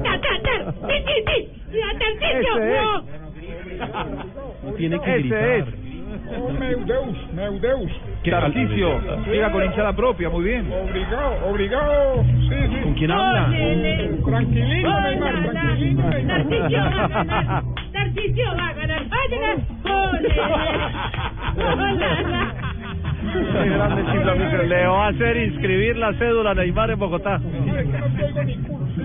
Ta, 0.04 0.22
ta, 0.22 0.42
ta. 0.42 0.72
Sí, 0.88 0.96
sí, 1.06 1.14
sí. 1.28 1.80
Tarcisio. 2.00 2.54
No. 2.82 3.04
No 4.64 4.74
tiene 4.74 5.00
que 5.02 5.18
gritar. 5.18 5.66
Oh, 6.40 6.50
meu 6.50 6.86
Deus, 6.86 7.34
meu 7.34 7.60
Deus. 7.60 7.92
Tarcisio, 8.24 9.02
siga 9.26 9.52
con 9.52 9.64
hinchada 9.64 9.94
propia, 9.94 10.30
muy 10.30 10.44
bien. 10.44 10.72
Obrigado, 10.72 11.50
obrigado. 11.50 12.24
Sí, 12.24 12.56
sí. 12.70 12.82
¿Con 12.84 12.94
quién 12.94 13.12
habla? 13.12 13.46
Tranquilino, 14.26 15.02
Neymar, 15.02 15.52
tranquilino, 15.52 16.10
Neymar. 16.10 16.48
Tarcisio 16.48 16.78
va 16.86 17.10
a 17.22 17.24
ganar. 17.24 17.64
Tarcisio 17.92 18.46
va 18.56 18.68
a 18.68 18.74
ganar. 18.74 19.02
Va 19.12 19.18
a 19.18 19.28
ganar. 19.30 19.58
Hola. 21.58 22.56
Qué 23.32 23.70
grande 23.70 24.02
chiflamicro. 24.12 24.64
Le 24.64 24.88
va 24.88 25.06
a 25.06 25.10
hacer 25.10 25.38
inscribir 25.38 25.98
la 25.98 26.14
cédula 26.14 26.52
a 26.52 26.56
Neymar 26.56 26.92
en 26.92 27.00
Bogotá. 27.00 27.40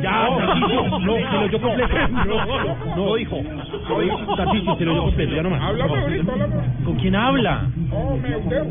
Ya, 0.02 0.28
Tarcisio, 0.36 0.98
no, 1.01 1.16
se 1.16 1.36
lo 1.36 1.47
yo 1.48 1.60
completo. 1.60 1.94
No, 2.27 2.97
no, 2.97 3.18
hijo. 3.18 3.43
No, 3.89 4.02
hijo. 4.02 4.36
Tarcisio, 4.36 4.77
se 4.77 4.85
lo 4.85 4.94
yo 4.94 5.02
completo, 5.05 5.35
ya 5.35 5.43
no 5.43 5.51
más. 5.51 5.62
Háblame 5.62 5.97
ahorita, 5.97 6.32
háblame. 6.32 6.55
¿Con 6.85 6.97
quién 6.97 7.14
habla? 7.14 7.68
Oh, 7.93 8.16
meu 8.16 8.40
Deus. 8.48 8.68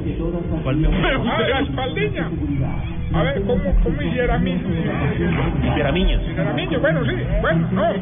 ¿Cuál 0.63 0.77
me 0.77 0.87
Ah, 0.87 1.41
la 1.49 1.59
espaldiña. 1.59 2.29
A 3.13 3.23
ver, 3.23 3.41
¿cómo, 3.43 3.63
cómo 3.83 4.01
hiciera 4.01 4.37
mi... 4.37 4.55
Pieramiño, 5.75 6.79
bueno, 6.79 7.05
sí, 7.05 7.15
bueno, 7.41 7.67
no. 7.71 7.93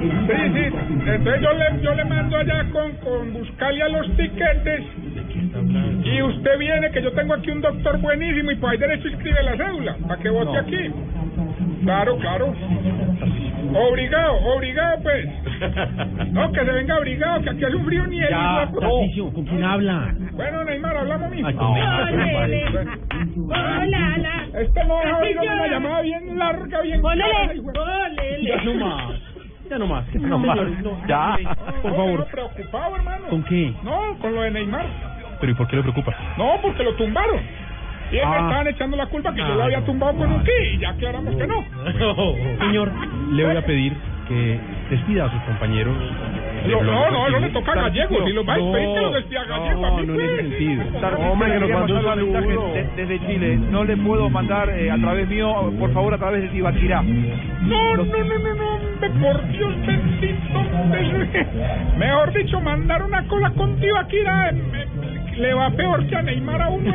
Sí, 0.00 0.06
sí, 0.54 0.64
entonces 1.06 1.42
yo 1.42 1.52
le, 1.52 1.82
yo 1.82 1.94
le 1.94 2.04
mando 2.06 2.36
allá 2.38 2.64
con, 2.72 2.92
con 3.04 3.32
buscarle 3.34 3.82
a 3.82 3.88
los 3.88 4.06
tiquetes 4.16 4.82
y 6.04 6.22
usted 6.22 6.58
viene 6.58 6.90
que 6.90 7.02
yo 7.02 7.12
tengo 7.12 7.34
aquí 7.34 7.50
un 7.50 7.60
doctor 7.60 7.98
buenísimo 7.98 8.50
y 8.50 8.56
pues 8.56 8.72
ahí 8.72 8.78
derecho 8.78 9.08
inscribe 9.08 9.42
la 9.42 9.56
cédula 9.58 9.96
para 10.08 10.22
que 10.22 10.30
vote 10.30 10.56
aquí. 10.58 10.90
Claro, 11.82 12.16
claro. 12.18 12.54
Obligado, 13.74 14.34
obligado 14.54 15.02
pues. 15.02 15.26
No, 16.32 16.50
que 16.52 16.60
se 16.64 16.72
venga 16.72 16.96
obligado, 16.98 17.42
que 17.42 17.50
aquí 17.50 17.64
hace 17.64 17.76
un 17.76 17.84
frío 17.84 18.06
ni 18.06 18.18
el 18.20 18.28
Ya, 18.30 18.70
¿con 18.72 19.44
quién 19.44 19.64
habla? 19.64 20.14
Bueno, 20.32 20.64
Neymar, 20.64 20.96
hablamos 20.96 21.30
mismo. 21.30 21.48
Ay, 21.48 21.54
con 21.54 21.72
Neymar, 21.74 22.02
Ólele. 22.02 22.64
compadre. 22.64 22.64
Hola, 23.46 24.14
hola. 24.16 24.60
Este 24.60 24.84
no 24.84 24.98
deja 24.98 25.18
oír 25.18 25.36
Tarcisio. 25.36 25.52
una 25.52 25.66
llamada 25.68 26.00
bien 26.02 26.38
larga, 26.38 26.80
bien 26.82 27.00
clara, 27.00 27.54
hijo. 27.54 27.72
Ya 28.42 28.62
no 28.64 28.74
más. 28.74 29.12
Ya 29.68 29.78
no 29.78 29.86
más. 29.86 30.14
No 30.14 30.38
más. 30.38 30.58
Ya. 31.06 31.38
Por 31.82 31.90
No, 31.92 31.96
favor. 31.96 32.26
preocupado, 32.30 32.96
hermano. 32.96 33.26
¿Con 33.28 33.44
qué? 33.44 33.74
No, 33.84 34.18
con 34.20 34.34
lo 34.34 34.42
de 34.42 34.50
Neymar. 34.50 34.86
¿Pero 35.40 35.52
y 35.52 35.54
por 35.54 35.68
qué 35.68 35.76
le 35.76 35.82
preocupa? 35.82 36.12
No, 36.36 36.56
porque 36.62 36.82
lo 36.82 36.94
tumbaron. 36.96 37.40
Y 38.12 38.16
ellos 38.16 38.28
me 38.28 38.36
Ah. 38.36 38.40
estaban 38.40 38.66
echando 38.68 38.96
la 38.96 39.06
culpa 39.06 39.32
que 39.32 39.38
yo 39.38 39.46
Ah, 39.46 39.54
lo 39.56 39.62
había 39.64 39.80
no. 39.80 39.84
tumbado 39.86 40.16
con 40.16 40.32
un 40.32 40.42
ki 40.44 40.50
y 40.74 40.78
ya 40.78 40.90
aclaramos 40.90 41.34
que 41.36 41.46
no. 41.46 41.64
Señor, 42.60 42.90
le 43.32 43.44
voy 43.46 43.56
a 43.56 43.64
pedir 43.64 43.92
que 44.28 44.58
despida 44.90 45.24
a 45.26 45.30
sus 45.30 45.40
compañeros. 45.42 45.96
No, 46.68 46.82
no, 46.82 46.92
no, 46.92 47.10
Deportivo. 47.10 47.40
le 47.40 47.48
toca 47.50 47.72
a 47.72 47.74
Gallego. 47.76 48.26
Si 48.26 48.32
lo 48.32 48.44
vais 48.44 48.62
a 48.62 48.72
pedir 48.72 48.88
que 48.88 49.00
lo 49.00 49.02
No, 49.02 49.10
despida 49.12 49.40
a 49.40 49.44
Gallego. 49.44 49.80
No, 49.80 50.02
no 50.02 50.14
en 50.14 50.20
ese 50.20 50.36
sentido. 50.36 50.82
Hombre, 51.32 51.52
que 51.52 51.60
nos 51.60 51.70
mandó 51.70 51.94
un 51.94 52.04
Mandar 52.04 52.16
mensajes 52.16 52.50
saludo. 52.54 52.74
de- 52.74 52.88
desde 52.96 53.26
Chile. 53.26 53.56
No 53.70 53.84
le 53.84 53.96
puedo 53.96 54.28
mandar 54.30 54.68
eh, 54.70 54.90
a 54.90 54.96
través 54.98 55.28
mío, 55.28 55.72
por 55.78 55.92
favor, 55.94 56.12
a 56.14 56.18
través 56.18 56.42
de 56.42 56.48
Tibaquirá. 56.48 57.02
No, 57.02 57.96
no, 57.96 58.04
no, 58.04 58.24
no, 58.24 58.54
no, 58.54 58.74
hombre, 58.74 59.10
por 59.20 59.48
Dios 59.48 59.74
bendito. 59.86 60.60
Mejor 61.98 62.32
dicho, 62.32 62.60
mandar 62.60 63.02
una 63.04 63.26
cosa 63.26 63.50
contigo 63.50 63.96
aquí 63.98 64.16
le 65.36 65.54
va 65.54 65.70
peor 65.70 66.06
que 66.06 66.16
a 66.16 66.22
Neymar 66.22 66.60
a 66.60 66.68
uno. 66.68 66.92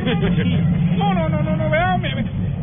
No, 0.97 1.13
no, 1.13 1.29
no, 1.29 1.41
no, 1.41 1.55
no, 1.55 1.69
vea, 1.69 1.97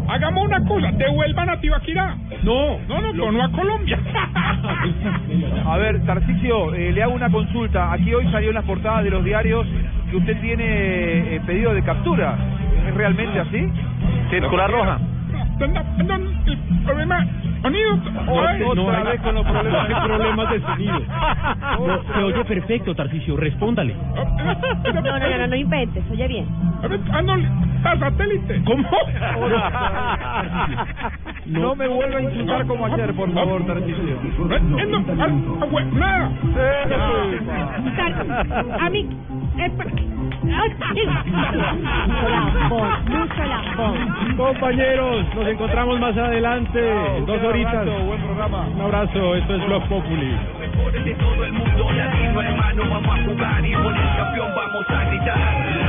hagamos 0.09 0.45
una 0.45 0.65
cosa, 0.65 0.93
devuelvan 0.93 1.49
a 1.51 1.61
Tibaquirá. 1.61 2.17
No, 2.43 2.79
No, 2.89 3.01
no, 3.01 3.13
no, 3.13 3.33
no 3.33 3.43
a 3.43 3.51
Colombia. 3.51 3.99
A 5.67 5.77
ver, 5.79 6.05
Tarcicio, 6.05 6.75
eh, 6.75 6.93
le 6.93 7.03
hago 7.03 7.15
una 7.15 7.31
consulta. 7.31 7.93
Aquí 7.93 8.13
hoy 8.13 8.31
salió 8.31 8.51
en 8.51 8.55
las 8.57 8.65
portadas 8.65 9.05
de 9.05 9.11
los 9.11 9.25
diarios 9.25 9.67
que 10.11 10.17
usted 10.17 10.41
tiene 10.41 11.37
eh, 11.37 11.41
pedido 11.47 11.73
de 11.75 11.83
captura. 11.83 12.37
¿Es 12.87 12.95
realmente 12.95 13.39
así? 13.39 13.69
Circular 14.31 14.71
roja. 14.71 14.99
No, 15.63 15.69
no, 15.69 16.19
no, 16.19 16.31
el 16.47 16.59
problema, 16.85 17.27
sonido. 17.63 17.99
Ay, 18.27 18.63
Otra 18.65 19.03
vez 19.05 19.21
con 19.21 19.35
los 19.37 19.45
problemas, 19.45 19.89
hay 19.89 19.95
problemas 20.09 20.51
de 20.51 20.61
sonido. 20.61 21.01
No, 21.87 22.03
se 22.15 22.23
oye 22.23 22.45
perfecto, 22.45 22.95
Tarcicio, 22.95 23.37
respóndale. 23.37 23.95
No, 23.95 25.01
no, 25.01 25.19
no, 25.19 25.39
no, 25.39 25.47
no 25.47 25.57
inventes, 25.57 26.05
oye 26.11 26.27
bien. 26.27 26.47
Ah, 27.13 27.23
no, 27.23 27.35
satélite. 28.01 28.63
¿Cómo? 28.65 28.89
No 31.47 31.77
me 31.77 31.87
vuelva 31.89 32.19
a 32.19 32.23
insultar 32.23 32.67
como 32.67 32.87
ayer, 32.87 33.15
por 33.15 33.33
favor, 33.33 33.65
Tarcicio. 33.67 34.03
Eh, 34.03 34.57
eh, 34.81 34.87
no, 34.87 35.05
ah, 35.19 35.29
ah, 35.61 35.85
nada. 35.93 36.31
A 38.81 38.91
mí. 38.91 39.09
eh, 39.59 39.71
mucho 43.07 43.45
lambón. 43.45 44.37
Compañeros, 44.37 45.27
nos 45.35 45.47
encontramos 45.53 46.01
más 46.01 46.17
adelante, 46.17 46.81
Chao, 46.81 47.21
dos 47.27 47.43
horitas. 47.43 47.75
Abrazo, 47.75 48.05
buen 48.05 48.23
programa. 48.23 48.67
Un 48.75 48.81
abrazo, 48.81 49.35
esto 49.37 49.55
es 49.55 49.67
Blog 49.67 49.89
Populi. 49.89 50.37
Mejores 50.61 51.05
de 51.05 51.15
todo 51.15 51.45
el 51.45 51.53
mundo 51.53 51.93
latino, 51.93 52.43
hermano, 52.43 52.83
vamos 52.91 53.19
a 53.19 53.25
jugar 53.25 53.67
y 53.67 53.75
por 53.75 53.97
el 53.97 54.17
campeón 54.17 54.53
vamos 54.55 54.87
a 54.89 55.05
gritar. 55.05 55.82